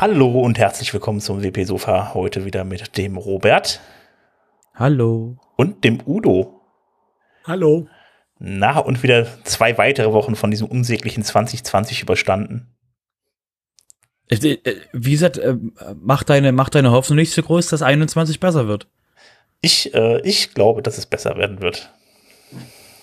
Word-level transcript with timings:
Hallo 0.00 0.40
und 0.40 0.58
herzlich 0.58 0.94
willkommen 0.94 1.20
zum 1.20 1.42
WP 1.42 1.66
Sofa. 1.66 2.14
Heute 2.14 2.46
wieder 2.46 2.64
mit 2.64 2.96
dem 2.96 3.18
Robert. 3.18 3.82
Hallo. 4.74 5.36
Und 5.56 5.84
dem 5.84 6.00
Udo. 6.06 6.58
Hallo. 7.44 7.86
Na, 8.38 8.78
und 8.78 9.02
wieder 9.02 9.26
zwei 9.44 9.76
weitere 9.76 10.10
Wochen 10.10 10.36
von 10.36 10.50
diesem 10.50 10.68
unsäglichen 10.68 11.22
2020 11.22 12.00
überstanden. 12.00 12.74
Äh, 14.30 14.36
äh, 14.36 14.80
wie 14.94 15.10
gesagt, 15.10 15.36
äh, 15.36 15.58
mach 16.00 16.22
deine, 16.22 16.52
mach 16.52 16.70
deine 16.70 16.92
Hoffnung 16.92 17.16
nicht 17.16 17.34
so 17.34 17.42
groß, 17.42 17.66
dass 17.66 17.82
21 17.82 18.40
besser 18.40 18.68
wird. 18.68 18.88
Ich, 19.60 19.92
äh, 19.92 20.22
ich 20.22 20.54
glaube, 20.54 20.80
dass 20.80 20.96
es 20.96 21.04
besser 21.04 21.36
werden 21.36 21.60
wird. 21.60 21.92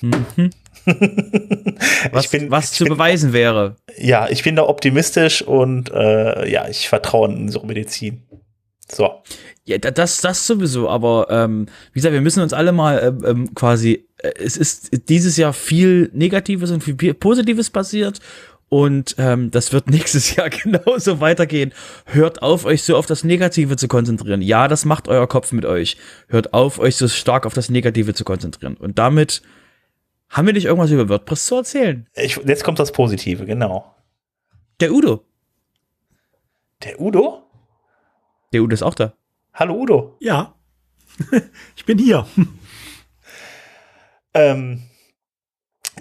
Mhm. 0.02 0.50
was, 2.12 2.30
bin, 2.30 2.50
was 2.50 2.72
zu 2.72 2.86
bin, 2.86 2.94
beweisen 2.94 3.34
wäre. 3.34 3.76
Ja, 3.98 4.30
ich 4.30 4.44
bin 4.44 4.56
da 4.56 4.64
optimistisch 4.64 5.42
und 5.42 5.92
äh, 5.92 6.50
ja, 6.50 6.68
ich 6.68 6.90
vertraue 6.90 7.30
in 7.30 7.38
unsere 7.42 7.66
Medizin. 7.66 8.24
So. 8.90 9.22
Ja, 9.66 9.78
das, 9.78 10.22
das 10.22 10.48
sowieso, 10.48 10.90
aber 10.90 11.28
ähm, 11.30 11.68
wie 11.92 12.00
gesagt, 12.00 12.14
wir 12.14 12.22
müssen 12.22 12.42
uns 12.42 12.54
alle 12.54 12.72
mal 12.72 13.00
ähm, 13.04 13.24
ähm 13.26 13.54
quasi, 13.54 14.08
äh, 14.18 14.32
es 14.38 14.56
ist 14.56 15.10
dieses 15.10 15.36
Jahr 15.36 15.52
viel 15.52 16.10
Negatives 16.14 16.72
und 16.72 16.84
viel 16.84 17.14
Positives 17.14 17.70
passiert 17.70 18.22
und 18.70 19.16
ähm, 19.18 19.52
das 19.52 19.74
wird 19.74 19.90
nächstes 19.90 20.36
Jahr 20.36 20.50
genauso 20.64 21.20
weitergehen. 21.20 21.74
Hört 22.06 22.42
auf, 22.42 22.66
euch 22.66 22.84
so 22.84 22.96
auf 22.96 23.06
das 23.06 23.24
Negative 23.24 23.76
zu 23.78 23.88
konzentrieren. 23.88 24.42
Ja, 24.42 24.68
das 24.68 24.86
macht 24.86 25.08
euer 25.08 25.28
Kopf 25.28 25.52
mit 25.52 25.66
euch. 25.66 25.98
Hört 26.28 26.54
auf, 26.54 26.80
euch 26.80 26.96
so 26.96 27.08
stark 27.08 27.46
auf 27.46 27.54
das 27.54 27.70
Negative 27.70 28.14
zu 28.14 28.24
konzentrieren. 28.24 28.76
Und 28.76 28.98
damit 28.98 29.42
haben 30.30 30.46
wir 30.46 30.54
nicht 30.54 30.66
irgendwas 30.66 30.92
über 30.92 31.10
WordPress 31.10 31.46
zu 31.46 31.56
erzählen? 31.56 32.08
Ich, 32.14 32.38
jetzt 32.46 32.64
kommt 32.64 32.80
das 32.80 32.92
Positive, 32.92 33.46
genau. 33.46 33.96
Der 34.80 34.92
Udo. 34.92 35.24
Der 36.84 37.00
Udo? 37.02 37.44
Der 38.54 38.62
Udo 38.62 38.74
ist 38.74 38.84
auch 38.84 38.96
da. 38.96 39.14
Hallo 39.54 39.76
Udo. 39.76 40.18
Ja. 40.20 40.54
ich 41.76 41.86
bin 41.86 41.98
hier. 41.98 42.28
ähm, 44.34 44.84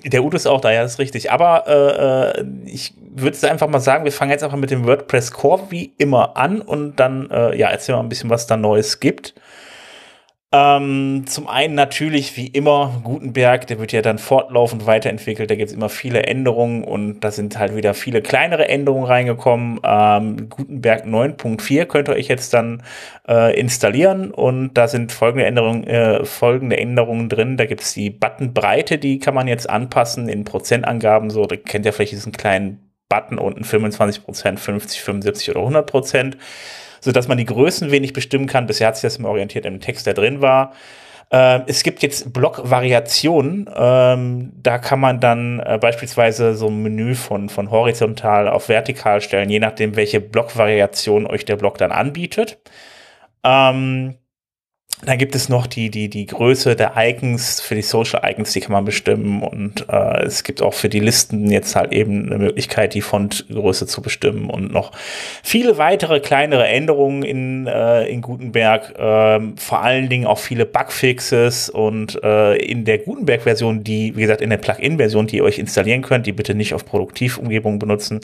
der 0.04 0.22
Udo 0.22 0.36
ist 0.36 0.46
auch 0.46 0.60
da, 0.60 0.70
ja, 0.70 0.82
das 0.82 0.94
ist 0.94 0.98
richtig. 0.98 1.30
Aber 1.30 1.66
äh, 1.66 2.40
äh 2.40 2.46
ich 2.66 2.94
würde 2.98 3.34
jetzt 3.34 3.44
einfach 3.44 3.68
mal 3.68 3.80
sagen, 3.80 4.04
wir 4.04 4.12
fangen 4.12 4.30
jetzt 4.30 4.44
einfach 4.44 4.58
mit 4.58 4.70
dem 4.70 4.84
WordPress 4.84 5.30
Core 5.30 5.70
wie 5.70 5.94
immer 5.96 6.36
an 6.36 6.60
und 6.60 6.96
dann, 6.96 7.30
äh, 7.30 7.56
ja, 7.56 7.68
erzählen 7.70 7.98
wir 7.98 8.02
ein 8.02 8.08
bisschen, 8.08 8.28
was 8.28 8.46
da 8.46 8.56
Neues 8.56 9.00
gibt. 9.00 9.34
Ähm, 10.56 11.24
zum 11.26 11.48
einen 11.48 11.74
natürlich, 11.74 12.36
wie 12.36 12.46
immer, 12.46 13.02
Gutenberg, 13.04 13.66
der 13.66 13.78
wird 13.78 13.92
ja 13.92 14.00
dann 14.00 14.18
fortlaufend 14.18 14.86
weiterentwickelt. 14.86 15.50
Da 15.50 15.54
gibt 15.54 15.68
es 15.70 15.76
immer 15.76 15.90
viele 15.90 16.22
Änderungen 16.22 16.82
und 16.82 17.20
da 17.20 17.30
sind 17.30 17.58
halt 17.58 17.76
wieder 17.76 17.92
viele 17.92 18.22
kleinere 18.22 18.68
Änderungen 18.68 19.04
reingekommen. 19.04 19.80
Ähm, 19.84 20.48
Gutenberg 20.48 21.04
9.4 21.04 21.84
könnt 21.84 22.08
ihr 22.08 22.14
euch 22.14 22.28
jetzt 22.28 22.54
dann 22.54 22.82
äh, 23.28 23.58
installieren 23.58 24.30
und 24.30 24.72
da 24.74 24.88
sind 24.88 25.12
folgende 25.12 25.44
Änderungen, 25.44 25.84
äh, 25.84 26.24
folgende 26.24 26.78
Änderungen 26.78 27.28
drin. 27.28 27.58
Da 27.58 27.66
gibt 27.66 27.82
es 27.82 27.92
die 27.92 28.08
Buttonbreite, 28.08 28.96
die 28.96 29.18
kann 29.18 29.34
man 29.34 29.48
jetzt 29.48 29.68
anpassen 29.68 30.28
in 30.28 30.44
Prozentangaben. 30.44 31.28
So, 31.28 31.44
da 31.44 31.56
kennt 31.56 31.84
ihr 31.84 31.92
vielleicht 31.92 32.12
diesen 32.12 32.32
kleinen 32.32 32.92
Button 33.10 33.38
unten 33.38 33.64
25 33.64 34.24
Prozent, 34.24 34.58
50, 34.58 35.02
75 35.02 35.50
oder 35.50 35.60
100 35.60 35.86
Prozent 35.86 36.38
sodass 37.06 37.28
man 37.28 37.38
die 37.38 37.44
Größen 37.44 37.92
wenig 37.92 38.12
bestimmen 38.12 38.48
kann. 38.48 38.66
Bisher 38.66 38.88
hat 38.88 38.96
sich 38.96 39.02
das 39.02 39.16
immer 39.16 39.28
orientiert 39.28 39.64
im 39.64 39.80
Text, 39.80 40.08
der 40.08 40.14
drin 40.14 40.42
war. 40.42 40.72
Äh, 41.30 41.60
es 41.68 41.84
gibt 41.84 42.02
jetzt 42.02 42.32
Blockvariationen. 42.32 43.70
Ähm, 43.76 44.52
da 44.60 44.78
kann 44.78 44.98
man 44.98 45.20
dann 45.20 45.60
äh, 45.60 45.78
beispielsweise 45.80 46.54
so 46.54 46.66
ein 46.66 46.82
Menü 46.82 47.14
von, 47.14 47.48
von 47.48 47.70
horizontal 47.70 48.48
auf 48.48 48.68
vertikal 48.68 49.20
stellen, 49.20 49.48
je 49.50 49.60
nachdem, 49.60 49.94
welche 49.94 50.20
Blockvariation 50.20 51.28
euch 51.28 51.44
der 51.44 51.54
Block 51.54 51.78
dann 51.78 51.92
anbietet. 51.92 52.58
Ähm, 53.44 54.16
dann 55.02 55.18
gibt 55.18 55.34
es 55.34 55.50
noch 55.50 55.66
die, 55.66 55.90
die, 55.90 56.08
die 56.08 56.24
Größe 56.24 56.74
der 56.74 56.94
Icons, 56.96 57.60
für 57.60 57.74
die 57.74 57.82
Social 57.82 58.22
Icons, 58.24 58.52
die 58.52 58.60
kann 58.60 58.72
man 58.72 58.86
bestimmen. 58.86 59.42
Und 59.42 59.86
äh, 59.90 60.24
es 60.24 60.42
gibt 60.42 60.62
auch 60.62 60.72
für 60.72 60.88
die 60.88 61.00
Listen 61.00 61.50
jetzt 61.50 61.76
halt 61.76 61.92
eben 61.92 62.26
eine 62.26 62.38
Möglichkeit, 62.38 62.94
die 62.94 63.02
Fontgröße 63.02 63.86
zu 63.86 64.00
bestimmen 64.00 64.48
und 64.48 64.72
noch 64.72 64.92
viele 65.42 65.76
weitere 65.76 66.20
kleinere 66.20 66.66
Änderungen 66.66 67.24
in, 67.24 67.66
äh, 67.66 68.06
in 68.06 68.22
Gutenberg. 68.22 68.98
Äh, 68.98 69.40
vor 69.56 69.82
allen 69.82 70.08
Dingen 70.08 70.26
auch 70.26 70.38
viele 70.38 70.64
Bugfixes 70.64 71.68
und 71.68 72.18
äh, 72.24 72.56
in 72.56 72.86
der 72.86 72.96
Gutenberg-Version, 72.98 73.84
die, 73.84 74.16
wie 74.16 74.22
gesagt, 74.22 74.40
in 74.40 74.48
der 74.48 74.56
Plugin-Version, 74.56 75.26
die 75.26 75.36
ihr 75.36 75.44
euch 75.44 75.58
installieren 75.58 76.00
könnt, 76.00 76.26
die 76.26 76.32
bitte 76.32 76.54
nicht 76.54 76.72
auf 76.72 76.86
Produktivumgebungen 76.86 77.78
benutzen. 77.78 78.20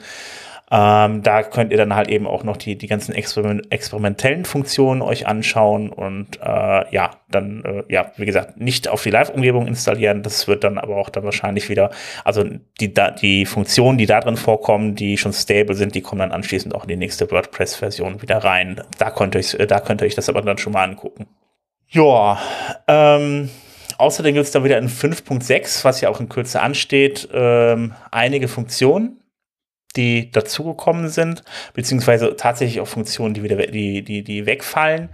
Ähm, 0.75 1.23
da 1.23 1.43
könnt 1.43 1.71
ihr 1.71 1.77
dann 1.77 1.95
halt 1.95 2.09
eben 2.09 2.27
auch 2.27 2.45
noch 2.45 2.57
die, 2.57 2.79
die 2.79 2.87
ganzen 2.87 3.15
Experiment 3.15 3.71
experimentellen 3.71 4.47
Funktionen 4.47 5.03
euch 5.03 5.27
anschauen 5.27 5.91
und 5.91 6.41
äh, 6.41 6.95
ja, 6.95 7.11
dann, 7.31 7.63
äh, 7.63 7.93
ja, 7.93 8.11
wie 8.17 8.25
gesagt, 8.25 8.59
nicht 8.59 8.89
auf 8.89 9.03
die 9.03 9.11
Live-Umgebung 9.11 9.67
installieren. 9.67 10.23
Das 10.23 10.49
wird 10.49 10.65
dann 10.65 10.79
aber 10.79 10.97
auch 10.97 11.11
dann 11.11 11.25
wahrscheinlich 11.25 11.69
wieder, 11.69 11.91
also 12.25 12.45
die, 12.81 12.95
die 13.21 13.45
Funktionen, 13.45 13.99
die 13.99 14.07
da 14.07 14.21
drin 14.21 14.39
vorkommen, 14.39 14.95
die 14.95 15.19
schon 15.19 15.35
stable 15.35 15.75
sind, 15.75 15.95
die 15.95 16.01
kommen 16.01 16.21
dann 16.21 16.33
anschließend 16.33 16.75
auch 16.75 16.85
in 16.85 16.89
die 16.89 16.97
nächste 16.97 17.31
WordPress-Version 17.31 18.23
wieder 18.23 18.39
rein. 18.39 18.81
Da 18.97 19.11
könnt 19.11 19.35
ihr 19.35 19.41
euch, 19.41 19.55
da 19.69 19.79
könnt 19.79 20.01
ihr 20.01 20.07
euch 20.07 20.15
das 20.15 20.31
aber 20.31 20.41
dann 20.41 20.57
schon 20.57 20.73
mal 20.73 20.85
angucken. 20.85 21.27
Ja, 21.91 22.41
ähm, 22.89 23.51
Außerdem 23.99 24.35
gibt 24.35 24.47
es 24.47 24.53
da 24.53 24.65
wieder 24.65 24.79
in 24.79 24.89
5.6, 24.89 25.85
was 25.85 26.01
ja 26.01 26.09
auch 26.09 26.19
in 26.19 26.29
Kürze 26.29 26.61
ansteht, 26.61 27.29
ähm, 27.33 27.93
einige 28.11 28.49
Funktionen, 28.49 29.22
die 29.97 30.31
dazugekommen 30.31 31.09
sind, 31.09 31.43
beziehungsweise 31.75 32.37
tatsächlich 32.37 32.81
auch 32.81 32.89
Funktionen, 32.89 33.35
die 33.35 33.43
wieder 33.43 33.57
die, 33.67 34.03
die, 34.03 34.23
die 34.23 34.47
wegfallen. 34.47 35.09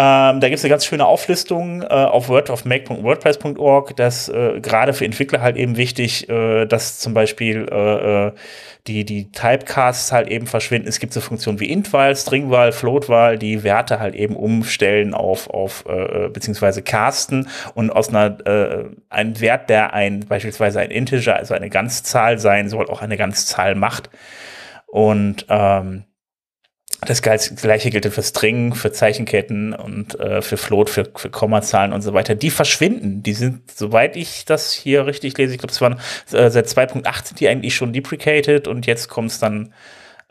Ähm, 0.00 0.38
da 0.38 0.48
gibt 0.48 0.58
es 0.58 0.64
eine 0.64 0.70
ganz 0.70 0.86
schöne 0.86 1.06
Auflistung 1.06 1.82
äh, 1.82 1.86
auf 1.86 2.28
wordofmake.wordpress.org, 2.28 3.96
das 3.96 4.28
äh, 4.28 4.60
gerade 4.60 4.92
für 4.92 5.04
Entwickler 5.04 5.40
halt 5.40 5.56
eben 5.56 5.76
wichtig, 5.76 6.28
äh, 6.28 6.66
dass 6.66 7.00
zum 7.00 7.14
Beispiel 7.14 7.66
äh, 7.68 8.26
äh, 8.28 8.32
die, 8.86 9.04
die 9.04 9.32
Typecasts 9.32 10.12
halt 10.12 10.28
eben 10.28 10.46
verschwinden. 10.46 10.86
Es 10.86 11.00
gibt 11.00 11.12
so 11.12 11.20
Funktionen 11.20 11.58
wie 11.58 11.68
Intwahl, 11.68 12.14
Stringwahl, 12.14 12.70
Floatwahl, 12.70 13.38
die 13.38 13.64
Werte 13.64 13.98
halt 13.98 14.14
eben 14.14 14.36
umstellen 14.36 15.14
auf, 15.14 15.50
auf 15.50 15.84
äh, 15.88 16.28
beziehungsweise 16.28 16.82
casten 16.82 17.48
und 17.74 17.90
aus 17.90 18.08
einer 18.08 18.38
äh, 18.46 18.84
ein 19.08 19.40
Wert, 19.40 19.68
der 19.68 19.94
ein 19.94 20.20
beispielsweise 20.20 20.78
ein 20.78 20.92
Integer, 20.92 21.34
also 21.34 21.54
eine 21.54 21.70
Ganzzahl 21.70 22.38
sein 22.38 22.68
soll, 22.68 22.88
auch 22.88 23.02
eine 23.02 23.16
Ganzzahl 23.16 23.74
macht. 23.74 24.10
Und 24.86 25.46
ähm, 25.48 26.04
das 27.00 27.22
gleiche 27.22 27.90
gilt 27.90 28.12
für 28.12 28.22
String, 28.22 28.74
für 28.74 28.90
Zeichenketten 28.90 29.72
und 29.72 30.18
äh, 30.18 30.42
für 30.42 30.56
Float, 30.56 30.90
für, 30.90 31.08
für 31.14 31.30
Kommazahlen 31.30 31.92
und 31.92 32.02
so 32.02 32.12
weiter. 32.12 32.34
Die 32.34 32.50
verschwinden. 32.50 33.22
Die 33.22 33.34
sind, 33.34 33.70
soweit 33.70 34.16
ich 34.16 34.44
das 34.44 34.72
hier 34.72 35.06
richtig 35.06 35.38
lese, 35.38 35.52
ich 35.52 35.58
glaube, 35.58 35.72
es 35.72 35.80
waren 35.80 36.00
äh, 36.32 36.50
seit 36.50 36.66
2.8 36.66 37.26
sind 37.26 37.40
die 37.40 37.48
eigentlich 37.48 37.76
schon 37.76 37.92
deprecated 37.92 38.66
und 38.66 38.86
jetzt 38.86 39.08
kommt 39.08 39.30
es 39.30 39.38
dann 39.38 39.72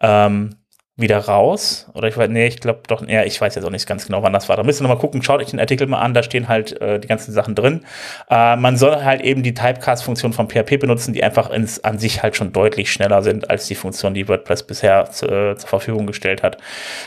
ähm, 0.02 0.56
wieder 0.98 1.20
raus. 1.20 1.88
Oder 1.94 2.08
ich 2.08 2.18
weiß, 2.18 2.28
nee, 2.30 2.48
ich 2.48 2.60
glaube 2.60 2.80
doch, 2.88 3.08
ja, 3.08 3.24
ich 3.24 3.40
weiß 3.40 3.54
jetzt 3.54 3.64
auch 3.64 3.70
nicht 3.70 3.88
ganz 3.88 4.08
genau, 4.08 4.24
wann 4.24 4.34
das 4.34 4.50
war. 4.50 4.58
Da 4.58 4.64
müsst 4.64 4.82
ihr 4.82 4.84
nochmal 4.84 4.98
gucken, 4.98 5.22
schaut 5.22 5.40
euch 5.40 5.52
den 5.52 5.60
Artikel 5.60 5.86
mal 5.86 6.02
an, 6.02 6.16
da 6.16 6.24
stehen 6.24 6.48
halt 6.48 6.82
äh, 6.82 7.00
die 7.00 7.08
ganzen 7.08 7.32
Sachen 7.32 7.54
drin. 7.54 7.86
Äh, 8.32 8.56
man 8.56 8.78
soll 8.78 9.04
halt 9.04 9.22
eben 9.22 9.44
die 9.44 9.54
Typecast-Funktion 9.54 10.34
von 10.34 10.50
PHP 10.50 10.80
benutzen, 10.80 11.14
die 11.14 11.24
einfach 11.24 11.52
ins, 11.52 11.84
an 11.84 12.00
sich 12.00 12.24
halt 12.24 12.36
schon 12.36 12.52
deutlich 12.52 12.92
schneller 12.92 13.22
sind 13.22 13.48
als 13.50 13.68
die 13.68 13.76
Funktion, 13.76 14.16
die 14.16 14.28
WordPress 14.28 14.64
bisher 14.64 15.06
zu, 15.12 15.28
äh, 15.28 15.56
zur 15.56 15.70
Verfügung 15.70 16.08
gestellt 16.08 16.42
hat. 16.42 16.58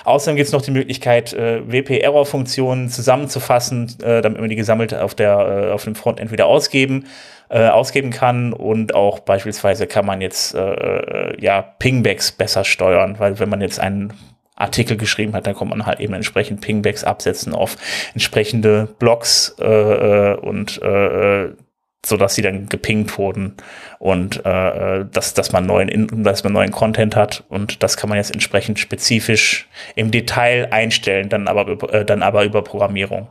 Außerdem 0.05 0.37
gibt 0.37 0.47
es 0.47 0.53
noch 0.53 0.63
die 0.63 0.71
Möglichkeit, 0.71 1.33
äh, 1.33 1.61
WP-Error-Funktionen 1.67 2.91
zusammenzufassen, 2.91 3.97
äh, 4.05 4.23
damit 4.23 4.39
man 4.41 4.49
die 4.49 4.57
gesammelt 4.57 4.95
auf, 4.95 5.17
der, 5.17 5.67
äh, 5.69 5.73
auf 5.73 5.83
dem 5.83 5.97
Frontend 5.97 6.31
wieder 6.31 6.47
ausgeben 6.47 7.07
äh, 7.51 7.69
ausgeben 7.69 8.11
kann 8.11 8.53
und 8.53 8.95
auch 8.95 9.19
beispielsweise 9.19 9.87
kann 9.87 10.07
man 10.07 10.21
jetzt 10.21 10.55
äh, 10.55 10.61
äh, 10.61 11.41
ja 11.41 11.63
Pingbacks 11.63 12.33
besser 12.33 12.65
steuern, 12.65 13.19
weil 13.19 13.39
wenn 13.41 13.49
man 13.49 13.61
jetzt 13.61 13.81
einen 13.81 14.13
Artikel 14.55 14.97
geschrieben 14.97 15.35
hat, 15.35 15.47
dann 15.47 15.57
kann 15.57 15.69
man 15.69 15.85
halt 15.85 16.01
eben 16.01 16.15
entsprechend 16.15 16.61
Pingbacks 16.61 17.03
absetzen 17.03 17.55
auf 17.55 17.77
entsprechende 18.15 18.89
Blogs 18.99 19.57
äh, 19.59 19.65
äh 19.65 20.37
und 20.37 20.81
äh, 20.83 21.49
so 22.07 22.17
dass 22.17 22.35
sie 22.35 22.43
dann 22.43 22.69
gepingt 22.69 23.19
wurden 23.19 23.57
und 23.99 24.45
äh, 24.47 25.05
dass, 25.11 25.35
dass 25.35 25.53
man 25.53 25.67
neuen 25.67 26.23
dass 26.23 26.45
man 26.45 26.53
neuen 26.53 26.71
Content 26.71 27.17
hat 27.17 27.45
und 27.49 27.83
das 27.83 27.97
kann 27.97 28.09
man 28.09 28.17
jetzt 28.17 28.31
entsprechend 28.31 28.79
spezifisch 28.79 29.69
im 29.97 30.11
Detail 30.11 30.69
einstellen, 30.71 31.29
dann 31.29 31.49
aber 31.49 31.93
äh, 31.93 32.05
dann 32.05 32.23
aber 32.23 32.45
über 32.45 32.63
Programmierung. 32.63 33.29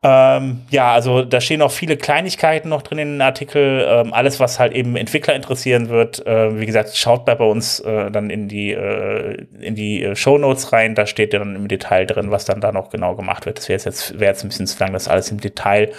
Ähm, 0.00 0.62
ja, 0.70 0.92
also 0.92 1.24
da 1.24 1.40
stehen 1.40 1.60
auch 1.60 1.72
viele 1.72 1.96
Kleinigkeiten 1.96 2.68
noch 2.68 2.82
drin 2.82 2.98
in 2.98 3.12
den 3.14 3.20
Artikel. 3.20 3.84
Ähm, 3.88 4.12
alles, 4.12 4.38
was 4.38 4.60
halt 4.60 4.72
eben 4.72 4.94
Entwickler 4.94 5.34
interessieren 5.34 5.88
wird. 5.88 6.24
Äh, 6.24 6.58
wie 6.60 6.66
gesagt, 6.66 6.96
schaut 6.96 7.24
bei, 7.24 7.34
uns 7.34 7.80
äh, 7.80 8.10
dann 8.10 8.30
in 8.30 8.48
die, 8.48 8.72
äh, 8.72 9.44
in 9.60 9.74
die 9.74 10.04
äh, 10.04 10.14
Show 10.14 10.38
Notes 10.38 10.72
rein. 10.72 10.94
Da 10.94 11.06
steht 11.06 11.32
ja 11.32 11.40
dann 11.40 11.56
im 11.56 11.66
Detail 11.66 12.06
drin, 12.06 12.30
was 12.30 12.44
dann 12.44 12.60
da 12.60 12.70
noch 12.70 12.90
genau 12.90 13.16
gemacht 13.16 13.44
wird. 13.44 13.58
Das 13.58 13.68
wäre 13.68 13.80
jetzt, 13.80 14.20
wär 14.20 14.28
jetzt 14.28 14.44
ein 14.44 14.48
bisschen 14.48 14.68
zu 14.68 14.78
lang, 14.78 14.92
das 14.92 15.08
alles 15.08 15.32
im 15.32 15.40
Detail 15.40 15.92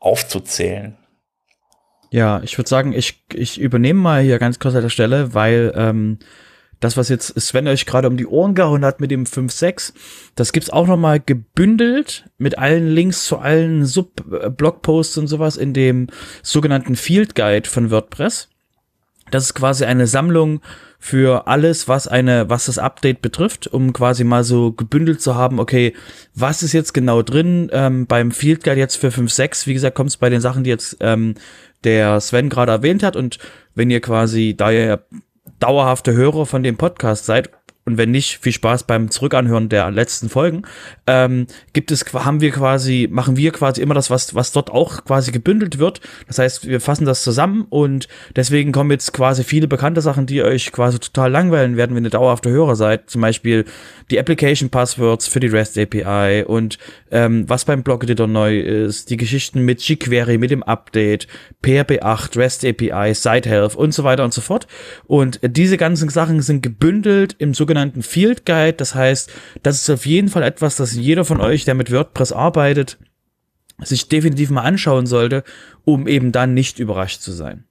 aufzuzählen. 0.00 0.96
Ja, 2.10 2.40
ich 2.44 2.56
würde 2.56 2.68
sagen, 2.68 2.92
ich, 2.92 3.24
ich 3.34 3.60
übernehme 3.60 4.00
mal 4.00 4.22
hier 4.22 4.38
ganz 4.38 4.58
kurz 4.58 4.74
an 4.74 4.82
der 4.82 4.88
Stelle, 4.88 5.34
weil 5.34 5.74
ähm, 5.76 6.18
das, 6.84 6.96
was 6.96 7.08
jetzt 7.08 7.40
Sven 7.40 7.66
euch 7.66 7.86
gerade 7.86 8.08
um 8.08 8.16
die 8.16 8.26
Ohren 8.26 8.54
gehauen 8.54 8.84
hat 8.84 9.00
mit 9.00 9.10
dem 9.10 9.24
5.6, 9.24 9.94
das 10.34 10.52
gibt's 10.52 10.70
auch 10.70 10.86
nochmal 10.86 11.18
gebündelt 11.18 12.28
mit 12.36 12.58
allen 12.58 12.88
Links 12.88 13.24
zu 13.24 13.38
allen 13.38 13.86
Sub-Blogposts 13.86 15.16
und 15.16 15.26
sowas 15.26 15.56
in 15.56 15.72
dem 15.72 16.08
sogenannten 16.42 16.94
Field 16.94 17.34
Guide 17.34 17.68
von 17.68 17.90
WordPress. 17.90 18.48
Das 19.30 19.44
ist 19.44 19.54
quasi 19.54 19.86
eine 19.86 20.06
Sammlung 20.06 20.60
für 20.98 21.46
alles, 21.46 21.88
was 21.88 22.06
eine, 22.06 22.48
was 22.50 22.66
das 22.66 22.78
Update 22.78 23.22
betrifft, 23.22 23.66
um 23.66 23.92
quasi 23.92 24.22
mal 24.24 24.44
so 24.44 24.72
gebündelt 24.72 25.20
zu 25.22 25.34
haben, 25.34 25.58
okay, 25.58 25.94
was 26.34 26.62
ist 26.62 26.72
jetzt 26.72 26.92
genau 26.92 27.22
drin 27.22 27.70
ähm, 27.72 28.06
beim 28.06 28.30
Field 28.30 28.62
Guide 28.62 28.80
jetzt 28.80 28.96
für 28.96 29.08
5.6, 29.08 29.66
wie 29.66 29.74
gesagt, 29.74 29.96
kommt 29.96 30.10
es 30.10 30.16
bei 30.18 30.28
den 30.28 30.40
Sachen, 30.40 30.64
die 30.64 30.70
jetzt 30.70 30.98
ähm, 31.00 31.34
der 31.84 32.20
Sven 32.20 32.48
gerade 32.48 32.72
erwähnt 32.72 33.02
hat 33.02 33.16
und 33.16 33.38
wenn 33.74 33.90
ihr 33.90 34.00
quasi, 34.00 34.54
da 34.56 34.70
ihr 34.70 35.04
dauerhafte 35.58 36.12
Hörer 36.12 36.46
von 36.46 36.62
dem 36.62 36.76
Podcast 36.76 37.26
seid 37.26 37.50
und 37.86 37.98
wenn 37.98 38.10
nicht, 38.10 38.38
viel 38.38 38.52
Spaß 38.52 38.84
beim 38.84 39.10
Zurückanhören 39.10 39.68
der 39.68 39.90
letzten 39.90 40.30
Folgen. 40.30 40.62
Ähm, 41.06 41.46
gibt 41.74 41.90
es, 41.90 42.02
haben 42.14 42.40
wir 42.40 42.50
quasi, 42.50 43.08
machen 43.10 43.36
wir 43.36 43.52
quasi 43.52 43.82
immer 43.82 43.92
das, 43.92 44.08
was, 44.08 44.34
was 44.34 44.52
dort 44.52 44.70
auch 44.70 45.04
quasi 45.04 45.32
gebündelt 45.32 45.78
wird. 45.78 46.00
Das 46.26 46.38
heißt, 46.38 46.66
wir 46.66 46.80
fassen 46.80 47.04
das 47.04 47.22
zusammen 47.22 47.66
und 47.68 48.08
deswegen 48.36 48.72
kommen 48.72 48.90
jetzt 48.90 49.12
quasi 49.12 49.44
viele 49.44 49.68
bekannte 49.68 50.00
Sachen, 50.00 50.24
die 50.24 50.42
euch 50.42 50.72
quasi 50.72 50.98
total 50.98 51.30
langweilen 51.30 51.76
werden, 51.76 51.94
wenn 51.94 52.04
ihr 52.04 52.10
dauerhafte 52.10 52.48
Hörer 52.48 52.74
seid. 52.74 53.10
Zum 53.10 53.20
Beispiel 53.20 53.66
die 54.10 54.18
Application 54.18 54.70
Passwords 54.70 55.28
für 55.28 55.40
die 55.40 55.48
REST 55.48 55.76
API 55.76 56.44
und 56.46 56.78
ähm, 57.10 57.44
was 57.48 57.66
beim 57.66 57.82
Blog 57.82 58.04
Editor 58.04 58.26
neu 58.26 58.60
ist, 58.60 59.10
die 59.10 59.18
Geschichten 59.18 59.60
mit 59.60 59.82
jQuery, 59.82 60.38
mit 60.38 60.50
dem 60.50 60.62
Update, 60.62 61.26
PHP 61.62 62.00
8, 62.00 62.34
REST 62.38 62.64
API, 62.64 63.12
Site 63.14 63.48
Health 63.48 63.74
und 63.74 63.92
so 63.92 64.04
weiter 64.04 64.24
und 64.24 64.32
so 64.32 64.40
fort. 64.40 64.66
Und 65.06 65.40
diese 65.42 65.76
ganzen 65.76 66.08
Sachen 66.08 66.40
sind 66.40 66.62
gebündelt 66.62 67.36
im 67.38 67.52
sogenannten 67.52 67.73
sogenannten 67.74 68.02
Field 68.02 68.46
Guide. 68.46 68.74
Das 68.74 68.94
heißt, 68.94 69.30
das 69.62 69.80
ist 69.80 69.90
auf 69.90 70.06
jeden 70.06 70.28
Fall 70.28 70.44
etwas, 70.44 70.76
das 70.76 70.94
jeder 70.94 71.24
von 71.24 71.40
euch, 71.40 71.64
der 71.64 71.74
mit 71.74 71.90
WordPress 71.90 72.32
arbeitet, 72.32 72.98
sich 73.82 74.08
definitiv 74.08 74.50
mal 74.50 74.62
anschauen 74.62 75.06
sollte, 75.06 75.42
um 75.84 76.06
eben 76.06 76.30
dann 76.30 76.54
nicht 76.54 76.78
überrascht 76.78 77.20
zu 77.20 77.32
sein. 77.32 77.64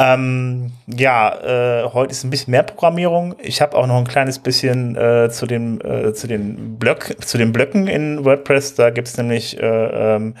Ähm, 0.00 0.70
ja, 0.86 1.82
äh, 1.82 1.88
heute 1.92 2.12
ist 2.12 2.22
ein 2.22 2.30
bisschen 2.30 2.52
mehr 2.52 2.62
Programmierung. 2.62 3.34
Ich 3.42 3.60
habe 3.60 3.76
auch 3.76 3.88
noch 3.88 3.96
ein 3.96 4.06
kleines 4.06 4.38
bisschen 4.38 4.94
äh, 4.94 5.28
zu, 5.28 5.46
dem, 5.46 5.80
äh, 5.80 6.12
zu, 6.12 6.28
den 6.28 6.78
Blöck, 6.78 7.16
zu 7.20 7.36
den 7.36 7.50
Blöcken 7.50 7.88
in 7.88 8.24
WordPress. 8.24 8.76
Da 8.76 8.90
gibt 8.90 9.08
es 9.08 9.16
nämlich 9.16 9.60
äh, 9.60 9.66
ähm, 10.14 10.36